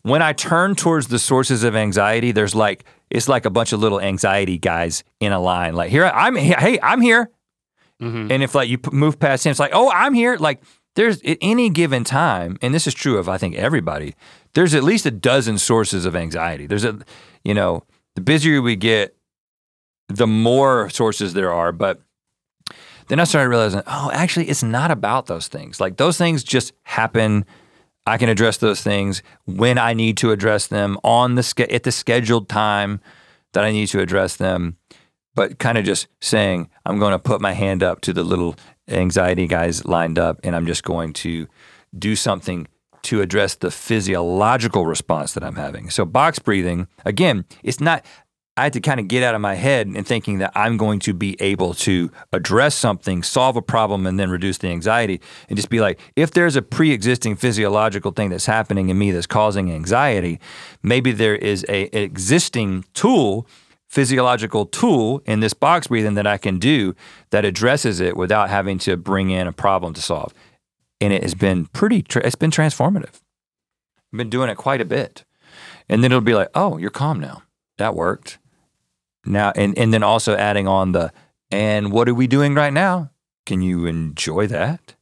when 0.03 0.21
I 0.21 0.33
turn 0.33 0.75
towards 0.75 1.07
the 1.07 1.19
sources 1.19 1.63
of 1.63 1.75
anxiety, 1.75 2.31
there's 2.31 2.55
like 2.55 2.85
it's 3.09 3.27
like 3.27 3.45
a 3.45 3.49
bunch 3.49 3.73
of 3.73 3.79
little 3.79 3.99
anxiety 4.01 4.57
guys 4.57 5.03
in 5.19 5.31
a 5.31 5.39
line. 5.39 5.75
Like 5.75 5.91
here 5.91 6.05
I'm 6.05 6.35
hey, 6.35 6.79
I'm 6.81 7.01
here. 7.01 7.29
Mm-hmm. 8.01 8.31
And 8.31 8.43
if 8.43 8.55
like 8.55 8.69
you 8.69 8.77
move 8.91 9.19
past 9.19 9.45
him, 9.45 9.51
it's 9.51 9.59
like, 9.59 9.71
oh, 9.73 9.91
I'm 9.91 10.13
here. 10.13 10.37
Like 10.37 10.61
there's 10.97 11.21
at 11.21 11.37
any 11.41 11.69
given 11.69 12.03
time, 12.03 12.57
and 12.59 12.73
this 12.73 12.87
is 12.87 12.93
true 12.95 13.19
of 13.19 13.29
I 13.29 13.37
think 13.37 13.55
everybody. 13.55 14.15
There's 14.55 14.73
at 14.73 14.83
least 14.83 15.05
a 15.05 15.11
dozen 15.11 15.59
sources 15.59 16.05
of 16.05 16.15
anxiety. 16.15 16.65
There's 16.65 16.83
a, 16.83 16.97
you 17.43 17.53
know, 17.53 17.83
the 18.15 18.21
busier 18.21 18.63
we 18.63 18.75
get, 18.75 19.15
the 20.07 20.25
more 20.25 20.89
sources 20.89 21.35
there 21.35 21.53
are. 21.53 21.71
But 21.71 22.01
then 23.09 23.19
I 23.19 23.25
started 23.25 23.49
realizing, 23.49 23.83
oh, 23.85 24.09
actually, 24.11 24.49
it's 24.49 24.63
not 24.63 24.89
about 24.89 25.27
those 25.27 25.47
things. 25.47 25.79
Like 25.79 25.97
those 25.97 26.17
things 26.17 26.43
just 26.43 26.73
happen. 26.81 27.45
I 28.07 28.17
can 28.17 28.27
address 28.27 28.57
those 28.57 28.81
things 28.81 29.21
when 29.45 29.77
I 29.77 29.93
need 29.93 30.17
to 30.17 30.31
address 30.31 30.65
them 30.65 30.97
on 31.03 31.35
the 31.35 31.43
sch- 31.43 31.71
at 31.71 31.83
the 31.83 31.91
scheduled 31.91 32.49
time 32.49 33.01
that 33.53 33.63
I 33.63 33.71
need 33.71 33.87
to 33.89 33.99
address 33.99 34.35
them 34.35 34.77
but 35.37 35.59
kind 35.59 35.77
of 35.77 35.85
just 35.85 36.07
saying, 36.19 36.67
I'm 36.83 36.97
going 36.97 37.11
to 37.11 37.19
put 37.19 37.41
my 37.41 37.53
hand 37.53 37.83
up 37.83 38.01
to 38.01 38.11
the 38.11 38.23
little 38.23 38.55
anxiety 38.87 39.47
guys 39.47 39.85
lined 39.85 40.19
up, 40.19 40.39
and 40.43 40.55
I'm 40.55 40.65
just 40.65 40.83
going 40.83 41.13
to 41.13 41.47
do 41.97 42.15
something 42.15 42.67
to 43.03 43.21
address 43.21 43.55
the 43.55 43.71
physiological 43.71 44.85
response 44.85 45.33
that 45.33 45.43
I'm 45.43 45.55
having. 45.55 45.89
So, 45.89 46.05
box 46.05 46.39
breathing, 46.39 46.87
again, 47.05 47.45
it's 47.63 47.79
not, 47.79 48.05
I 48.57 48.63
had 48.63 48.73
to 48.73 48.81
kind 48.81 48.99
of 48.99 49.07
get 49.07 49.23
out 49.23 49.35
of 49.35 49.41
my 49.41 49.55
head 49.55 49.87
and 49.87 50.05
thinking 50.05 50.39
that 50.39 50.51
I'm 50.55 50.77
going 50.77 50.99
to 51.01 51.13
be 51.13 51.37
able 51.39 51.73
to 51.75 52.11
address 52.33 52.75
something, 52.75 53.23
solve 53.23 53.55
a 53.55 53.61
problem, 53.61 54.05
and 54.07 54.19
then 54.19 54.29
reduce 54.29 54.57
the 54.57 54.69
anxiety, 54.69 55.21
and 55.47 55.55
just 55.55 55.69
be 55.69 55.79
like, 55.79 55.99
if 56.15 56.31
there's 56.31 56.55
a 56.55 56.61
pre 56.61 56.91
existing 56.91 57.35
physiological 57.35 58.11
thing 58.11 58.29
that's 58.29 58.47
happening 58.47 58.89
in 58.89 58.97
me 58.97 59.11
that's 59.11 59.27
causing 59.27 59.71
anxiety, 59.71 60.39
maybe 60.81 61.11
there 61.11 61.35
is 61.35 61.65
a, 61.69 61.83
existing 61.97 62.83
tool 62.93 63.47
physiological 63.87 64.65
tool 64.65 65.21
in 65.25 65.39
this 65.39 65.53
box 65.53 65.87
breathing 65.87 66.15
that 66.15 66.27
I 66.27 66.37
can 66.37 66.59
do 66.59 66.93
that 67.29 67.45
addresses 67.45 67.99
it 67.99 68.17
without 68.17 68.49
having 68.49 68.77
to 68.79 68.97
bring 68.97 69.29
in 69.29 69.47
a 69.47 69.53
problem 69.53 69.93
to 69.93 70.01
solve. 70.01 70.33
And 70.99 71.13
it 71.13 71.23
has 71.23 71.35
been 71.35 71.67
pretty, 71.67 72.01
tra- 72.01 72.25
it's 72.25 72.35
been 72.35 72.51
transformative. 72.51 73.21
I've 74.11 74.17
been 74.17 74.29
doing 74.29 74.49
it 74.49 74.57
quite 74.57 74.81
a 74.81 74.85
bit. 74.85 75.23
And 75.89 76.03
then 76.03 76.11
it'll 76.11 76.21
be 76.21 76.35
like, 76.35 76.49
oh, 76.53 76.77
you're 76.77 76.89
calm 76.89 77.19
now. 77.19 77.43
That 77.77 77.95
worked. 77.95 78.39
Now, 79.25 79.51
and, 79.55 79.77
and 79.77 79.93
then 79.93 80.03
also 80.03 80.35
adding 80.35 80.67
on 80.67 80.91
the, 80.91 81.11
and 81.51 81.91
what 81.91 82.09
are 82.09 82.13
we 82.13 82.27
doing 82.27 82.55
right 82.55 82.73
now? 82.73 83.11
Can 83.45 83.61
you 83.61 83.85
enjoy 83.85 84.47
that? 84.47 84.95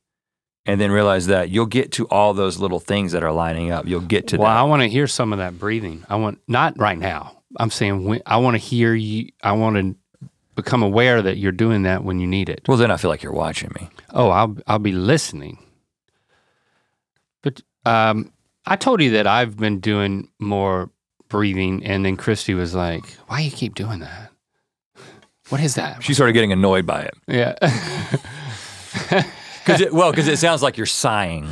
And 0.67 0.81
then 0.81 0.91
realize 0.91 1.27
that 1.27 1.49
you'll 1.49 1.67
get 1.67 1.91
to 1.93 2.07
all 2.07 2.33
those 2.33 2.59
little 2.59 2.79
things 2.79 3.11
that 3.11 3.23
are 3.23 3.31
lining 3.31 3.71
up. 3.71 3.87
You'll 3.87 4.01
get 4.01 4.27
to 4.29 4.37
Well, 4.37 4.47
that. 4.47 4.57
I 4.57 4.63
want 4.63 4.81
to 4.81 4.89
hear 4.89 5.05
some 5.07 5.31
of 5.31 5.37
that 5.39 5.59
breathing. 5.59 6.03
I 6.09 6.15
want 6.15 6.39
not 6.47 6.77
right 6.79 6.97
now. 6.97 7.43
I'm 7.59 7.69
saying 7.69 8.05
when, 8.05 8.21
I 8.25 8.37
want 8.37 8.55
to 8.55 8.59
hear 8.59 8.93
you. 8.93 9.29
I 9.43 9.51
want 9.53 9.75
to 9.77 9.95
become 10.55 10.81
aware 10.83 11.21
that 11.21 11.37
you're 11.37 11.51
doing 11.51 11.83
that 11.83 12.03
when 12.03 12.19
you 12.19 12.27
need 12.27 12.49
it. 12.49 12.61
Well, 12.67 12.77
then 12.77 12.91
I 12.91 12.97
feel 12.97 13.09
like 13.09 13.21
you're 13.23 13.33
watching 13.33 13.71
me. 13.79 13.89
Oh, 14.11 14.29
I'll 14.29 14.57
I'll 14.67 14.79
be 14.79 14.91
listening. 14.93 15.57
But 17.41 17.61
um, 17.85 18.31
I 18.65 18.75
told 18.75 19.01
you 19.01 19.11
that 19.11 19.27
I've 19.27 19.57
been 19.57 19.79
doing 19.79 20.29
more 20.39 20.89
breathing, 21.29 21.85
and 21.85 22.05
then 22.05 22.17
Christy 22.17 22.53
was 22.53 22.73
like, 22.75 23.05
"Why 23.27 23.39
you 23.41 23.51
keep 23.51 23.75
doing 23.75 23.99
that? 23.99 24.31
What 25.49 25.61
is 25.61 25.75
that?" 25.75 26.03
She 26.03 26.13
started 26.13 26.33
getting 26.33 26.51
annoyed 26.51 26.85
by 26.85 27.01
it. 27.03 27.13
yeah, 27.27 27.53
Cause 29.65 29.81
it, 29.81 29.93
well, 29.93 30.11
because 30.11 30.27
it 30.27 30.37
sounds 30.37 30.61
like 30.61 30.77
you're 30.77 30.85
sighing. 30.85 31.47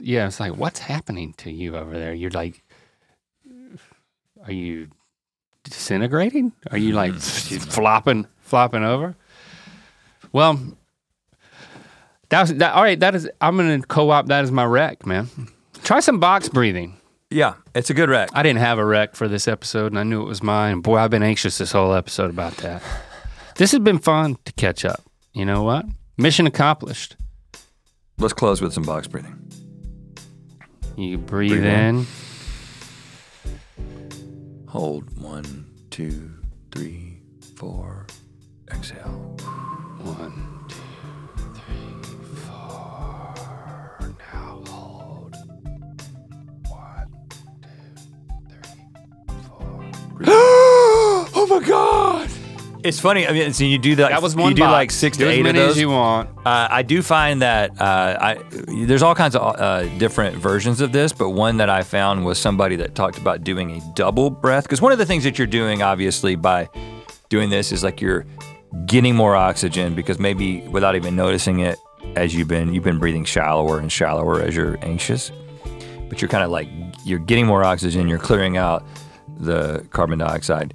yeah. 0.00 0.26
It's 0.26 0.40
like, 0.40 0.56
what's 0.56 0.80
happening 0.80 1.32
to 1.38 1.50
you 1.50 1.76
over 1.76 1.96
there? 1.96 2.12
You're 2.12 2.30
like, 2.32 2.63
are 4.46 4.52
you 4.52 4.88
disintegrating? 5.64 6.52
Are 6.70 6.78
you 6.78 6.92
like 6.92 7.12
mm-hmm. 7.12 7.58
flopping, 7.70 8.26
flopping 8.40 8.84
over? 8.84 9.16
Well, 10.32 10.60
that's 12.28 12.52
that. 12.52 12.74
All 12.74 12.82
right, 12.82 12.98
that 13.00 13.14
is. 13.14 13.28
I'm 13.40 13.56
gonna 13.56 13.82
co-op 13.82 14.26
that 14.26 14.44
as 14.44 14.50
my 14.50 14.64
rec, 14.64 15.06
man. 15.06 15.28
Try 15.82 16.00
some 16.00 16.18
box 16.18 16.48
breathing. 16.48 16.98
Yeah, 17.30 17.54
it's 17.74 17.90
a 17.90 17.94
good 17.94 18.08
rec. 18.08 18.30
I 18.32 18.42
didn't 18.42 18.60
have 18.60 18.78
a 18.78 18.84
rec 18.84 19.14
for 19.14 19.28
this 19.28 19.48
episode, 19.48 19.92
and 19.92 19.98
I 19.98 20.02
knew 20.02 20.22
it 20.22 20.26
was 20.26 20.42
mine. 20.42 20.80
Boy, 20.80 20.98
I've 20.98 21.10
been 21.10 21.22
anxious 21.22 21.58
this 21.58 21.72
whole 21.72 21.94
episode 21.94 22.30
about 22.30 22.56
that. 22.58 22.82
This 23.56 23.70
has 23.70 23.78
been 23.78 24.00
fun 24.00 24.36
to 24.46 24.52
catch 24.54 24.84
up. 24.84 25.04
You 25.32 25.44
know 25.44 25.62
what? 25.62 25.86
Mission 26.16 26.48
accomplished. 26.48 27.16
Let's 28.18 28.32
close 28.32 28.60
with 28.60 28.72
some 28.72 28.82
box 28.82 29.06
breathing. 29.06 29.48
You 30.96 31.18
breathe, 31.18 31.52
Breathe 31.52 31.64
in. 31.64 31.98
in. 31.98 32.06
Hold 34.74 35.16
one, 35.22 35.66
two, 35.90 36.32
three, 36.72 37.20
four. 37.54 38.08
Exhale. 38.72 39.36
One, 40.02 40.53
It's 52.84 53.00
funny. 53.00 53.26
I 53.26 53.32
mean, 53.32 53.52
so 53.54 53.64
you 53.64 53.78
do 53.78 53.96
that. 53.96 54.10
That 54.10 54.20
was 54.22 54.36
one. 54.36 54.50
You 54.50 54.54
do 54.54 54.62
box. 54.62 54.72
like 54.72 54.90
six 54.90 55.16
Do 55.16 55.24
to 55.24 55.30
as 55.30 55.38
eight 55.38 55.46
of 55.46 55.54
those. 55.54 55.70
as 55.70 55.80
you 55.80 55.88
want. 55.88 56.28
Uh, 56.44 56.68
I 56.70 56.82
do 56.82 57.00
find 57.00 57.40
that 57.40 57.70
uh, 57.80 58.18
I 58.20 58.38
there's 58.68 59.02
all 59.02 59.14
kinds 59.14 59.34
of 59.34 59.58
uh, 59.58 59.84
different 59.98 60.36
versions 60.36 60.82
of 60.82 60.92
this, 60.92 61.10
but 61.12 61.30
one 61.30 61.56
that 61.56 61.70
I 61.70 61.82
found 61.82 62.26
was 62.26 62.38
somebody 62.38 62.76
that 62.76 62.94
talked 62.94 63.16
about 63.16 63.42
doing 63.42 63.70
a 63.70 63.80
double 63.94 64.28
breath. 64.28 64.64
Because 64.64 64.82
one 64.82 64.92
of 64.92 64.98
the 64.98 65.06
things 65.06 65.24
that 65.24 65.38
you're 65.38 65.46
doing, 65.46 65.82
obviously, 65.82 66.36
by 66.36 66.68
doing 67.30 67.48
this 67.48 67.72
is 67.72 67.82
like 67.82 68.02
you're 68.02 68.26
getting 68.84 69.16
more 69.16 69.34
oxygen 69.34 69.94
because 69.94 70.18
maybe 70.18 70.60
without 70.68 70.94
even 70.94 71.16
noticing 71.16 71.60
it, 71.60 71.78
as 72.16 72.34
you've 72.34 72.48
been 72.48 72.74
you've 72.74 72.84
been 72.84 72.98
breathing 72.98 73.24
shallower 73.24 73.78
and 73.78 73.90
shallower 73.90 74.42
as 74.42 74.54
you're 74.54 74.76
anxious, 74.84 75.32
but 76.10 76.20
you're 76.20 76.28
kind 76.28 76.44
of 76.44 76.50
like 76.50 76.68
you're 77.02 77.18
getting 77.18 77.46
more 77.46 77.64
oxygen, 77.64 78.08
you're 78.08 78.18
clearing 78.18 78.58
out 78.58 78.86
the 79.38 79.86
carbon 79.90 80.18
dioxide. 80.18 80.74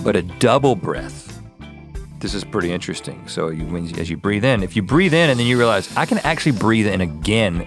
But 0.00 0.16
a 0.16 0.22
double 0.22 0.74
breath 0.74 1.32
this 2.22 2.34
is 2.34 2.44
pretty 2.44 2.72
interesting. 2.72 3.20
So 3.26 3.48
you, 3.48 3.66
when, 3.66 3.98
as 3.98 4.08
you 4.08 4.16
breathe 4.16 4.44
in, 4.44 4.62
if 4.62 4.76
you 4.76 4.82
breathe 4.82 5.12
in 5.12 5.28
and 5.28 5.38
then 5.38 5.46
you 5.46 5.58
realize 5.58 5.94
I 5.96 6.06
can 6.06 6.18
actually 6.18 6.52
breathe 6.52 6.86
in 6.86 7.00
again 7.00 7.66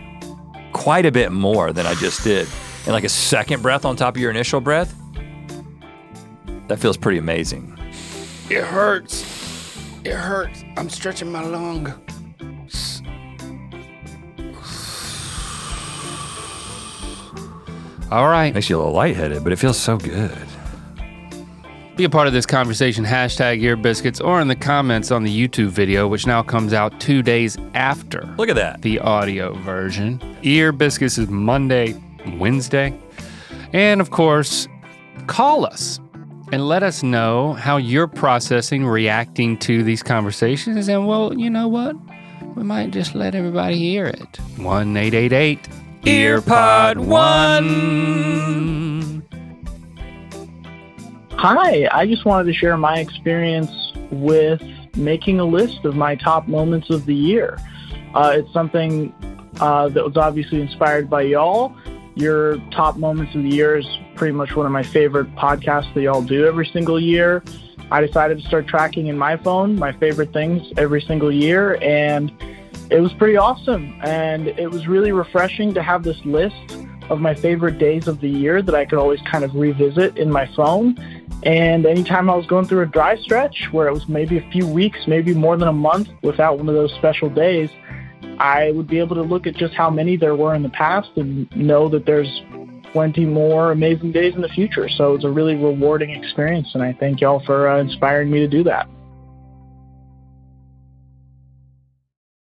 quite 0.72 1.06
a 1.06 1.12
bit 1.12 1.34
more 1.34 1.74
than 1.74 1.86
I 1.86 1.94
just 1.96 2.24
did, 2.24 2.48
and 2.86 2.94
like 2.94 3.04
a 3.04 3.10
second 3.10 3.62
breath 3.62 3.84
on 3.84 3.98
top 3.98 4.16
of 4.16 4.22
your 4.22 4.32
initial 4.32 4.62
breath, 4.62 4.96
that 6.70 6.80
feels 6.80 6.96
pretty 6.96 7.18
amazing. 7.18 7.78
It 8.50 8.64
hurts. 8.64 9.24
It 10.06 10.14
hurts. 10.14 10.64
I'm 10.78 10.90
stretching 10.90 11.32
my 11.32 11.44
lung. 11.44 11.94
All 18.10 18.30
right. 18.30 18.54
Makes 18.54 18.70
you 18.70 18.78
a 18.78 18.80
little 18.80 18.94
lightheaded, 18.94 19.44
but 19.44 19.52
it 19.52 19.58
feels 19.58 19.78
so 19.78 19.98
good. 19.98 20.45
Be 21.96 22.04
a 22.04 22.10
part 22.10 22.28
of 22.28 22.34
this 22.34 22.46
conversation, 22.46 23.06
hashtag 23.06 23.62
ear 23.62 23.78
biscuits, 23.78 24.20
or 24.20 24.42
in 24.42 24.50
the 24.50 24.56
comments 24.56 25.12
on 25.12 25.24
the 25.24 25.48
YouTube 25.48 25.70
video, 25.70 26.10
which 26.10 26.28
now 26.28 26.44
comes 26.44 26.74
out 26.74 27.00
two 27.00 27.24
days 27.24 27.58
after 27.74 28.26
Look 28.38 28.50
at 28.50 28.58
that. 28.58 28.82
the 28.82 29.00
audio 29.00 29.54
version. 29.60 30.20
Ear 30.44 30.74
biscuits 30.74 31.18
is 31.18 31.30
Monday, 31.30 31.96
Wednesday. 32.38 32.94
And 33.72 34.02
of 34.02 34.12
course, 34.12 34.68
call 35.28 35.66
us 35.66 36.02
and 36.52 36.68
let 36.68 36.84
us 36.84 37.02
know 37.02 37.54
how 37.54 37.78
you're 37.78 38.08
processing, 38.08 38.86
reacting 38.86 39.58
to 39.60 39.82
these 39.82 40.04
conversations. 40.04 40.90
And 40.90 41.08
well, 41.08 41.34
you 41.34 41.50
know 41.50 41.70
what? 41.70 41.96
We 42.58 42.64
might 42.64 42.92
just 42.92 43.16
let 43.16 43.36
everybody 43.36 43.78
hear 43.78 44.08
it. 44.08 44.38
1 44.58 44.98
888 44.98 45.70
Earpod 46.04 46.98
One. 46.98 48.95
Hi, 51.48 51.88
I 51.92 52.08
just 52.08 52.26
wanted 52.26 52.52
to 52.52 52.54
share 52.58 52.76
my 52.76 52.98
experience 52.98 53.70
with 54.10 54.64
making 54.96 55.40
a 55.40 55.46
list 55.46 55.86
of 55.86 55.96
my 55.96 56.16
top 56.16 56.48
moments 56.48 56.90
of 56.90 57.06
the 57.06 57.14
year. 57.14 57.60
Uh, 58.16 58.34
it's 58.38 58.52
something 58.52 59.14
uh, 59.60 59.90
that 59.90 60.04
was 60.04 60.18
obviously 60.18 60.60
inspired 60.60 61.08
by 61.08 61.22
y'all. 61.22 61.72
Your 62.16 62.58
top 62.72 62.98
moments 62.98 63.36
of 63.36 63.44
the 63.44 63.50
year 63.50 63.78
is 63.78 63.86
pretty 64.16 64.32
much 64.32 64.56
one 64.56 64.66
of 64.66 64.72
my 64.72 64.82
favorite 64.82 65.36
podcasts 65.36 65.94
that 65.94 66.02
y'all 66.02 66.24
do 66.24 66.48
every 66.48 66.66
single 66.66 67.00
year. 67.00 67.44
I 67.92 68.02
decided 68.02 68.42
to 68.42 68.48
start 68.48 68.66
tracking 68.66 69.06
in 69.06 69.16
my 69.16 69.38
phone 69.38 69.78
my 69.78 69.92
favorite 69.92 70.34
things 70.34 70.64
every 70.78 71.02
single 71.02 71.32
year, 71.32 71.78
and 71.80 72.32
it 72.90 73.02
was 73.02 73.14
pretty 73.14 73.38
awesome. 73.38 73.96
And 74.02 74.48
it 74.48 74.72
was 74.72 74.88
really 74.88 75.12
refreshing 75.12 75.76
to 75.76 75.84
have 75.84 76.02
this 76.02 76.18
list 76.26 76.76
of 77.10 77.22
my 77.22 77.36
favorite 77.36 77.78
days 77.78 78.08
of 78.08 78.20
the 78.20 78.30
year 78.30 78.62
that 78.62 78.74
I 78.74 78.86
could 78.86 78.98
always 78.98 79.22
kind 79.22 79.44
of 79.44 79.54
revisit 79.54 80.18
in 80.18 80.32
my 80.32 80.48
phone. 80.56 80.98
And 81.44 81.86
anytime 81.86 82.30
I 82.30 82.36
was 82.36 82.46
going 82.48 82.66
through 82.66 82.82
a 82.82 82.88
dry 82.88 83.18
stretch 83.18 83.70
where 83.72 83.88
it 83.88 83.94
was 83.94 84.08
maybe 84.08 84.38
a 84.38 84.50
few 84.52 84.68
weeks, 84.68 85.00
maybe 85.08 85.34
more 85.34 85.58
than 85.58 85.68
a 85.68 85.74
month 85.74 86.10
without 86.24 86.58
one 86.58 86.68
of 86.68 86.76
those 86.76 86.92
special 86.94 87.30
days, 87.30 87.70
I 88.40 88.72
would 88.72 88.88
be 88.88 89.00
able 89.00 89.16
to 89.16 89.22
look 89.22 89.48
at 89.48 89.56
just 89.56 89.74
how 89.74 89.90
many 89.90 90.18
there 90.18 90.36
were 90.36 90.56
in 90.56 90.64
the 90.64 90.70
past 90.70 91.10
and 91.16 91.54
know 91.56 91.88
that 91.90 92.06
there's 92.06 92.42
plenty 92.92 93.26
more 93.26 93.72
amazing 93.72 94.12
days 94.12 94.36
in 94.36 94.42
the 94.42 94.50
future. 94.50 94.88
So 94.90 95.14
it's 95.14 95.26
a 95.26 95.30
really 95.30 95.56
rewarding 95.56 96.12
experience. 96.12 96.70
And 96.74 96.82
I 96.82 96.94
thank 96.94 97.22
y'all 97.22 97.44
for 97.46 97.68
uh, 97.70 97.80
inspiring 97.80 98.32
me 98.32 98.40
to 98.40 98.48
do 98.48 98.64
that. 98.64 98.90